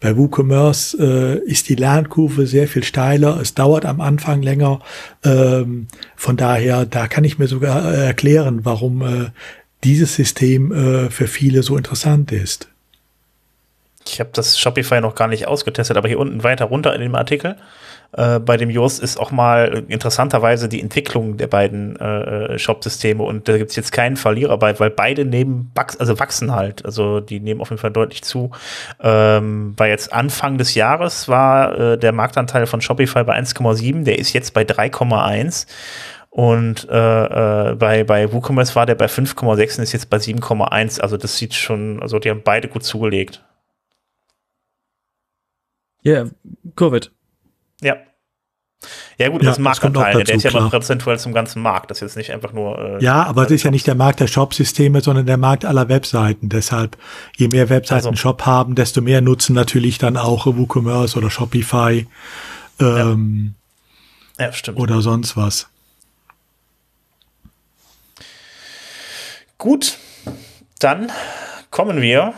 Bei 0.00 0.16
WooCommerce 0.16 0.96
äh, 0.98 1.38
ist 1.48 1.68
die 1.68 1.74
Lernkurve 1.74 2.46
sehr 2.46 2.68
viel 2.68 2.84
steiler, 2.84 3.38
es 3.40 3.54
dauert 3.54 3.84
am 3.84 4.00
Anfang 4.00 4.42
länger. 4.42 4.80
Ähm, 5.24 5.88
von 6.16 6.36
daher, 6.36 6.86
da 6.86 7.06
kann 7.06 7.24
ich 7.24 7.38
mir 7.38 7.48
sogar 7.48 7.92
äh, 7.92 8.06
erklären, 8.06 8.60
warum 8.64 9.02
äh, 9.02 9.30
dieses 9.84 10.14
System 10.14 10.72
äh, 10.72 11.10
für 11.10 11.26
viele 11.26 11.62
so 11.62 11.76
interessant 11.76 12.32
ist. 12.32 12.68
Ich 14.06 14.20
habe 14.20 14.30
das 14.32 14.58
Shopify 14.58 15.00
noch 15.00 15.14
gar 15.14 15.28
nicht 15.28 15.46
ausgetestet, 15.46 15.96
aber 15.96 16.08
hier 16.08 16.18
unten 16.18 16.42
weiter 16.42 16.66
runter 16.66 16.94
in 16.94 17.00
dem 17.00 17.14
Artikel 17.14 17.56
äh, 18.16 18.38
bei 18.38 18.56
dem 18.56 18.70
Yoast 18.70 19.02
ist 19.02 19.18
auch 19.18 19.30
mal 19.30 19.84
interessanterweise 19.88 20.68
die 20.68 20.80
Entwicklung 20.80 21.36
der 21.36 21.48
beiden 21.48 21.96
äh, 21.96 22.58
Shop-Systeme 22.58 23.22
und 23.22 23.48
da 23.48 23.58
gibt 23.58 23.70
es 23.70 23.76
jetzt 23.76 23.92
keinen 23.92 24.16
Verlierer 24.16 24.56
bei, 24.58 24.78
weil 24.78 24.90
beide 24.90 25.24
nehmen 25.24 25.72
also 25.98 26.18
wachsen 26.18 26.52
halt. 26.52 26.84
Also 26.84 27.20
die 27.20 27.40
nehmen 27.40 27.60
auf 27.60 27.70
jeden 27.70 27.80
Fall 27.80 27.90
deutlich 27.90 28.22
zu. 28.22 28.50
Ähm, 29.00 29.74
bei 29.76 29.88
jetzt 29.88 30.12
Anfang 30.12 30.58
des 30.58 30.74
Jahres 30.74 31.28
war 31.28 31.78
äh, 31.78 31.98
der 31.98 32.12
Marktanteil 32.12 32.66
von 32.66 32.80
Shopify 32.80 33.24
bei 33.24 33.36
1,7, 33.36 34.04
der 34.04 34.18
ist 34.18 34.32
jetzt 34.32 34.54
bei 34.54 34.62
3,1. 34.62 35.66
Und 36.30 36.88
äh, 36.90 37.70
äh, 37.70 37.74
bei, 37.76 38.02
bei 38.02 38.32
WooCommerce 38.32 38.74
war 38.74 38.86
der 38.86 38.96
bei 38.96 39.06
5,6 39.06 39.78
und 39.78 39.82
ist 39.84 39.92
jetzt 39.92 40.10
bei 40.10 40.16
7,1. 40.16 41.00
Also 41.00 41.16
das 41.16 41.36
sieht 41.36 41.54
schon, 41.54 42.02
also 42.02 42.18
die 42.18 42.30
haben 42.30 42.42
beide 42.42 42.66
gut 42.66 42.82
zugelegt. 42.82 43.44
Ja, 46.02 46.12
yeah, 46.12 46.30
Covid. 46.74 47.13
Ja. 47.84 47.96
Ja 49.16 49.28
gut, 49.28 49.42
ja, 49.42 49.50
das 49.50 49.58
Marktanteil, 49.58 50.24
der 50.24 50.34
ist 50.34 50.42
ja 50.42 50.50
immer 50.50 50.68
prozentuell 50.68 51.18
zum 51.18 51.32
ganzen 51.32 51.62
Markt. 51.62 51.90
Das 51.90 51.98
ist 51.98 52.02
jetzt 52.02 52.16
nicht 52.16 52.32
einfach 52.32 52.52
nur. 52.52 52.78
Äh, 52.78 53.04
ja, 53.04 53.22
aber 53.22 53.44
das 53.44 53.52
ist 53.52 53.62
ja 53.62 53.70
nicht 53.70 53.86
der 53.86 53.94
Markt 53.94 54.20
der 54.20 54.26
Shop-Systeme, 54.26 55.00
sondern 55.00 55.26
der 55.26 55.36
Markt 55.36 55.64
aller 55.64 55.88
Webseiten. 55.88 56.48
Deshalb, 56.48 56.98
je 57.36 57.48
mehr 57.48 57.68
Webseiten 57.70 58.08
also. 58.08 58.16
Shop 58.16 58.44
haben, 58.44 58.74
desto 58.74 59.00
mehr 59.00 59.20
nutzen 59.20 59.54
natürlich 59.54 59.98
dann 59.98 60.16
auch 60.16 60.46
WooCommerce 60.46 61.16
oder 61.16 61.30
Shopify. 61.30 62.06
Ähm, 62.80 63.54
ja. 64.38 64.46
ja, 64.46 64.52
stimmt. 64.52 64.78
Oder 64.78 65.00
sonst 65.00 65.36
was. 65.36 65.68
Gut, 69.56 69.96
dann 70.80 71.10
kommen 71.70 72.02
wir 72.02 72.34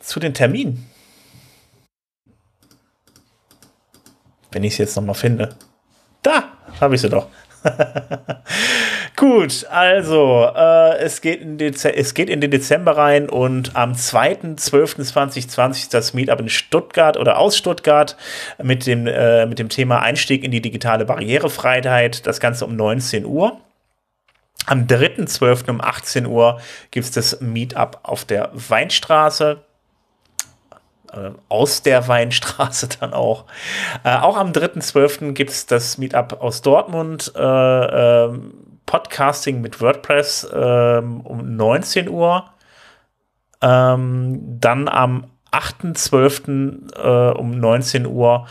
zu 0.00 0.18
den 0.18 0.34
Terminen. 0.34 0.90
Wenn 4.56 4.64
ich 4.64 4.72
es 4.72 4.78
jetzt 4.78 4.96
nochmal 4.96 5.14
finde. 5.14 5.50
Da 6.22 6.44
habe 6.80 6.94
ich 6.94 7.02
sie 7.02 7.10
doch. 7.10 7.26
Gut, 9.16 9.66
also 9.68 10.50
äh, 10.56 10.96
es, 10.96 11.20
geht 11.20 11.42
in 11.42 11.60
es 11.60 12.14
geht 12.14 12.30
in 12.30 12.40
den 12.40 12.50
Dezember 12.50 12.96
rein 12.96 13.28
und 13.28 13.76
am 13.76 13.92
2.12.2020 13.92 15.90
das 15.90 16.14
Meetup 16.14 16.40
in 16.40 16.48
Stuttgart 16.48 17.18
oder 17.18 17.36
aus 17.36 17.58
Stuttgart 17.58 18.16
mit 18.62 18.86
dem, 18.86 19.06
äh, 19.06 19.44
mit 19.44 19.58
dem 19.58 19.68
Thema 19.68 20.00
Einstieg 20.00 20.42
in 20.42 20.52
die 20.52 20.62
digitale 20.62 21.04
Barrierefreiheit. 21.04 22.26
Das 22.26 22.40
Ganze 22.40 22.64
um 22.64 22.76
19 22.76 23.26
Uhr. 23.26 23.60
Am 24.64 24.86
3.12. 24.86 25.68
um 25.68 25.82
18 25.82 26.24
Uhr 26.24 26.62
gibt 26.90 27.04
es 27.04 27.12
das 27.12 27.42
Meetup 27.42 27.98
auf 28.04 28.24
der 28.24 28.52
Weinstraße. 28.54 29.65
Äh, 31.12 31.30
aus 31.48 31.82
der 31.82 32.08
Weinstraße 32.08 32.88
dann 33.00 33.12
auch. 33.12 33.44
Äh, 34.04 34.16
auch 34.16 34.36
am 34.36 34.52
3.12. 34.52 35.32
gibt 35.32 35.50
es 35.50 35.66
das 35.66 35.98
Meetup 35.98 36.40
aus 36.40 36.62
Dortmund. 36.62 37.32
Äh, 37.36 37.40
äh, 37.40 38.38
Podcasting 38.86 39.60
mit 39.60 39.80
WordPress 39.80 40.48
ähm, 40.54 41.20
um 41.22 41.56
19 41.56 42.08
Uhr. 42.08 42.44
Ähm, 43.60 44.58
dann 44.60 44.88
am 44.88 45.26
8.12. 45.52 46.94
Äh, 46.96 47.32
um 47.36 47.58
19 47.58 48.06
Uhr 48.06 48.46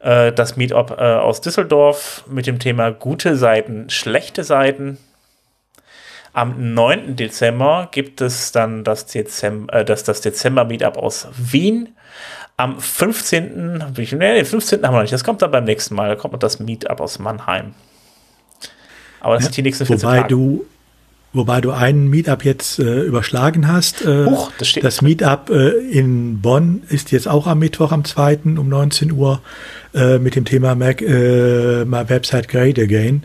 äh, 0.00 0.32
das 0.32 0.56
Meetup 0.56 0.90
aus 0.98 1.40
Düsseldorf 1.40 2.24
mit 2.28 2.46
dem 2.46 2.58
Thema 2.58 2.90
gute 2.90 3.36
Seiten, 3.36 3.90
schlechte 3.90 4.44
Seiten. 4.44 4.98
Am 6.36 6.74
9. 6.74 7.16
Dezember 7.16 7.88
gibt 7.90 8.20
es 8.20 8.52
dann 8.52 8.84
das, 8.84 9.06
Dezember, 9.06 9.72
äh, 9.72 9.84
das, 9.86 10.04
das 10.04 10.20
Dezember-Meetup 10.20 10.98
aus 10.98 11.28
Wien. 11.34 11.96
Am 12.58 12.78
15. 12.78 13.78
Nee, 13.96 14.04
den 14.34 14.44
15. 14.44 14.82
haben 14.82 14.92
wir 14.92 14.96
noch 14.96 15.00
nicht. 15.00 15.14
Das 15.14 15.24
kommt 15.24 15.40
dann 15.40 15.50
beim 15.50 15.64
nächsten 15.64 15.94
Mal. 15.94 16.10
Da 16.10 16.14
kommt 16.14 16.32
noch 16.32 16.38
das 16.38 16.60
Meetup 16.60 17.00
aus 17.00 17.18
Mannheim. 17.18 17.72
Aber 19.20 19.36
das 19.36 19.44
ja, 19.44 19.46
sind 19.46 19.56
die 19.56 19.62
nächsten 19.62 19.86
14 19.86 20.06
wobei 20.06 20.16
Tage. 20.18 20.28
Du, 20.28 20.66
wobei 21.32 21.60
du 21.60 21.70
einen 21.70 22.08
Meetup 22.08 22.44
jetzt 22.44 22.78
äh, 22.78 23.02
überschlagen 23.02 23.68
hast. 23.68 24.04
Äh, 24.04 24.26
Huch, 24.26 24.50
das, 24.58 24.68
steht 24.68 24.84
das 24.84 25.02
Meetup 25.02 25.50
äh, 25.50 25.70
in 25.90 26.40
Bonn 26.40 26.82
ist 26.88 27.12
jetzt 27.12 27.28
auch 27.28 27.46
am 27.46 27.58
Mittwoch 27.58 27.92
am 27.92 28.04
2. 28.04 28.38
um 28.56 28.68
19 28.68 29.12
Uhr 29.12 29.40
äh, 29.96 30.18
mit 30.18 30.36
dem 30.36 30.44
Thema 30.44 30.74
Mac, 30.74 31.00
äh, 31.00 31.84
My 31.86 32.08
Website 32.08 32.48
Great 32.48 32.78
Again, 32.78 33.22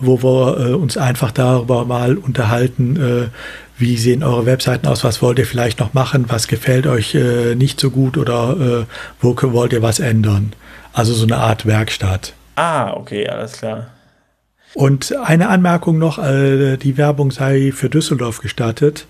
wo 0.00 0.20
wir 0.20 0.58
äh, 0.58 0.72
uns 0.72 0.96
einfach 0.96 1.30
darüber 1.30 1.84
mal 1.84 2.16
unterhalten, 2.16 3.30
wie 3.78 3.96
sehen 3.96 4.24
eure 4.24 4.44
Webseiten 4.44 4.86
aus, 4.88 5.04
was 5.04 5.22
wollt 5.22 5.38
ihr 5.38 5.46
vielleicht 5.46 5.78
noch 5.78 5.94
machen, 5.94 6.24
was 6.28 6.48
gefällt 6.48 6.86
euch 6.86 7.16
nicht 7.54 7.78
so 7.78 7.90
gut 7.90 8.18
oder 8.18 8.86
wo 9.20 9.36
wollt 9.40 9.72
ihr 9.72 9.82
was 9.82 10.00
ändern. 10.00 10.52
Also 10.92 11.14
so 11.14 11.24
eine 11.24 11.36
Art 11.36 11.64
Werkstatt. 11.64 12.32
Ah, 12.56 12.92
okay, 12.94 13.28
alles 13.28 13.52
klar. 13.52 13.86
Und 14.74 15.16
eine 15.16 15.48
Anmerkung 15.48 15.98
noch, 15.98 16.18
äh, 16.18 16.76
die 16.76 16.96
Werbung 16.96 17.30
sei 17.30 17.72
für 17.74 17.88
Düsseldorf 17.88 18.40
gestattet. 18.40 19.06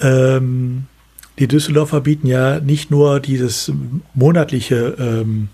Ähm, 0.00 0.84
die 1.38 1.48
Düsseldorfer 1.48 2.00
bieten 2.00 2.26
ja 2.26 2.60
nicht 2.60 2.90
nur 2.90 3.20
dieses 3.20 3.70
monatliche 4.14 4.96
ähm, 4.98 5.48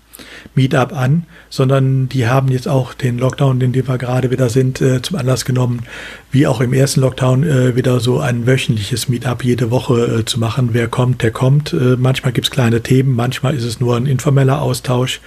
Meetup 0.55 0.93
an, 0.93 1.25
sondern 1.49 2.07
die 2.07 2.27
haben 2.27 2.49
jetzt 2.49 2.67
auch 2.67 2.93
den 2.93 3.17
Lockdown, 3.17 3.59
in 3.59 3.73
dem 3.73 3.87
wir 3.87 3.97
gerade 3.97 4.31
wieder 4.31 4.49
sind, 4.49 4.79
äh, 4.79 5.01
zum 5.01 5.17
Anlass 5.17 5.43
genommen, 5.43 5.83
wie 6.31 6.47
auch 6.47 6.61
im 6.61 6.73
ersten 6.73 7.01
Lockdown 7.01 7.43
äh, 7.43 7.75
wieder 7.75 7.99
so 7.99 8.19
ein 8.19 8.45
wöchentliches 8.45 9.09
Meetup 9.09 9.43
jede 9.43 9.71
Woche 9.71 10.19
äh, 10.19 10.25
zu 10.25 10.39
machen. 10.39 10.69
Wer 10.71 10.87
kommt, 10.87 11.21
der 11.21 11.31
kommt. 11.31 11.73
Äh, 11.73 11.97
manchmal 11.97 12.31
gibt's 12.31 12.51
kleine 12.51 12.81
Themen, 12.81 13.15
manchmal 13.15 13.55
ist 13.55 13.63
es 13.63 13.79
nur 13.79 13.97
ein 13.97 14.05
informeller 14.05 14.61
Austausch. 14.61 15.19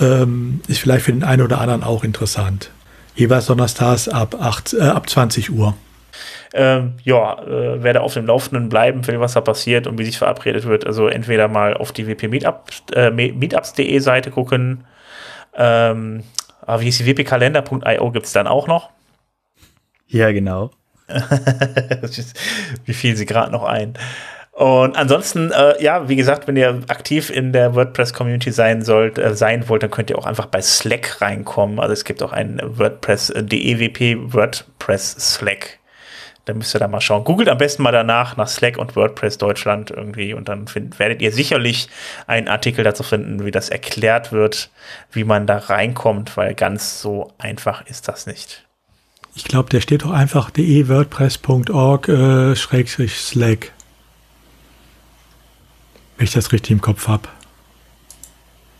Ähm, 0.00 0.60
ist 0.68 0.78
vielleicht 0.78 1.04
für 1.04 1.12
den 1.12 1.24
einen 1.24 1.42
oder 1.42 1.60
anderen 1.60 1.82
auch 1.82 2.04
interessant. 2.04 2.70
Jeweils 3.14 3.46
donnerstags 3.46 4.08
ab, 4.08 4.36
8, 4.40 4.74
äh, 4.74 4.82
ab 4.82 5.08
20 5.08 5.50
Uhr. 5.50 5.74
Ähm, 6.54 6.94
ja, 7.02 7.42
äh, 7.42 7.82
werde 7.82 8.02
auf 8.02 8.14
dem 8.14 8.26
Laufenden 8.26 8.68
bleiben, 8.68 9.06
will, 9.06 9.20
was 9.20 9.32
da 9.32 9.40
passiert 9.40 9.86
und 9.86 9.98
wie 9.98 10.04
sich 10.04 10.18
verabredet 10.18 10.66
wird. 10.66 10.86
Also 10.86 11.08
entweder 11.08 11.48
mal 11.48 11.74
auf 11.74 11.92
die 11.92 12.06
WP 12.06 12.28
Meetup, 12.28 12.70
äh, 12.94 13.10
Meetups.de 13.10 13.98
Seite 14.00 14.30
gucken. 14.30 14.84
Ähm, 15.54 16.24
aber 16.60 16.82
wie 16.82 16.88
ist 16.88 17.00
die 17.00 17.06
wpkalender.io 17.06 18.10
gibt 18.10 18.26
es 18.26 18.32
dann 18.32 18.46
auch 18.46 18.66
noch. 18.66 18.90
Ja, 20.06 20.30
genau. 20.32 20.70
wie 22.84 22.94
fiel 22.94 23.16
sie 23.16 23.26
gerade 23.26 23.50
noch 23.50 23.64
ein? 23.64 23.94
Und 24.52 24.96
ansonsten, 24.96 25.50
äh, 25.50 25.82
ja, 25.82 26.10
wie 26.10 26.16
gesagt, 26.16 26.46
wenn 26.46 26.56
ihr 26.56 26.82
aktiv 26.88 27.30
in 27.30 27.52
der 27.54 27.74
WordPress-Community 27.74 28.52
sein 28.52 28.82
sollt, 28.82 29.18
äh, 29.18 29.34
sein 29.34 29.68
wollt, 29.68 29.82
dann 29.82 29.90
könnt 29.90 30.10
ihr 30.10 30.18
auch 30.18 30.26
einfach 30.26 30.46
bei 30.46 30.60
Slack 30.60 31.22
reinkommen. 31.22 31.80
Also 31.80 31.94
es 31.94 32.04
gibt 32.04 32.22
auch 32.22 32.32
einen 32.32 32.60
WordPress 32.62 33.30
äh, 33.30 33.42
DEWP 33.42 34.34
WordPress 34.34 35.12
Slack. 35.12 35.78
Da 36.44 36.54
müsst 36.54 36.74
ihr 36.74 36.80
da 36.80 36.88
mal 36.88 37.00
schauen. 37.00 37.24
Googelt 37.24 37.48
am 37.48 37.56
besten 37.56 37.82
mal 37.82 37.92
danach 37.92 38.36
nach 38.36 38.48
Slack 38.48 38.76
und 38.76 38.94
WordPress 38.94 39.38
Deutschland 39.38 39.90
irgendwie 39.90 40.34
und 40.34 40.48
dann 40.48 40.66
find, 40.66 40.98
werdet 40.98 41.22
ihr 41.22 41.32
sicherlich 41.32 41.88
einen 42.26 42.48
Artikel 42.48 42.84
dazu 42.84 43.04
finden, 43.04 43.46
wie 43.46 43.52
das 43.52 43.70
erklärt 43.70 44.32
wird, 44.32 44.70
wie 45.12 45.24
man 45.24 45.46
da 45.46 45.58
reinkommt, 45.58 46.36
weil 46.36 46.54
ganz 46.54 47.00
so 47.00 47.32
einfach 47.38 47.86
ist 47.86 48.08
das 48.08 48.26
nicht. 48.26 48.64
Ich 49.34 49.44
glaube, 49.44 49.70
der 49.70 49.80
steht 49.80 50.02
doch 50.02 50.10
einfach 50.10 50.50
de-wordpress.org 50.50 52.08
äh, 52.08 52.56
schrägstrich 52.56 53.16
Slack. 53.16 53.72
Wenn 56.16 56.24
ich 56.24 56.32
das 56.32 56.52
richtig 56.52 56.70
im 56.70 56.80
Kopf 56.80 57.08
habe. 57.08 57.28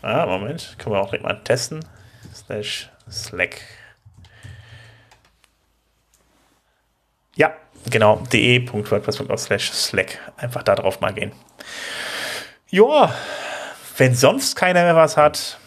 Ah, 0.03 0.27
Moment. 0.27 0.77
Können 0.79 0.95
wir 0.95 1.01
auch 1.01 1.07
direkt 1.07 1.25
mal 1.25 1.43
testen. 1.45 1.85
Slash 2.35 2.91
Slack. 3.11 3.61
Ja, 7.35 7.53
genau, 7.91 8.23
de.wordpress.org 8.33 9.39
slash 9.39 9.73
slack. 9.73 10.19
Einfach 10.37 10.63
da 10.63 10.75
drauf 10.75 11.01
mal 11.01 11.13
gehen. 11.13 11.33
Ja, 12.69 13.15
wenn 13.97 14.15
sonst 14.15 14.57
keiner 14.57 14.83
mehr 14.83 14.97
was 14.97 15.17
hat, 15.17 15.59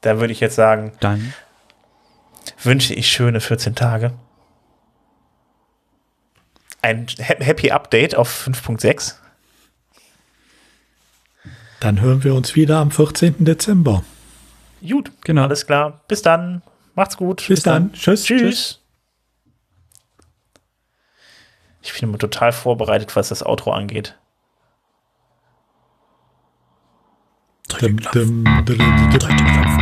dann 0.00 0.20
würde 0.20 0.32
ich 0.32 0.40
jetzt 0.40 0.56
sagen, 0.56 0.92
dann 1.00 1.34
wünsche 2.62 2.94
ich 2.94 3.10
schöne 3.10 3.40
14 3.40 3.74
Tage. 3.74 4.12
Ein 6.80 7.06
Happy 7.18 7.70
Update 7.70 8.16
auf 8.16 8.46
5.6. 8.46 9.14
Dann 11.82 12.00
hören 12.00 12.22
wir 12.22 12.36
uns 12.36 12.54
wieder 12.54 12.78
am 12.78 12.92
14. 12.92 13.44
Dezember. 13.44 14.04
Gut, 14.88 15.10
genau. 15.24 15.42
Alles 15.42 15.66
klar. 15.66 16.02
Bis 16.06 16.22
dann. 16.22 16.62
Macht's 16.94 17.16
gut. 17.16 17.38
Bis, 17.38 17.46
Bis 17.48 17.62
dann. 17.64 17.88
dann. 17.88 17.92
Tschüss. 17.92 18.22
Tschüss. 18.22 18.40
Tschüss. 18.40 18.80
Ich 21.82 21.92
bin 21.92 22.08
immer 22.08 22.18
total 22.18 22.52
vorbereitet, 22.52 23.16
was 23.16 23.30
das 23.30 23.44
Outro 23.44 23.72
angeht. 23.72 24.16
Drück 27.66 27.80
den 27.80 27.96
Knopf. 27.96 28.64
Drück 28.64 28.78
den 28.78 29.18
Knopf. 29.36 29.81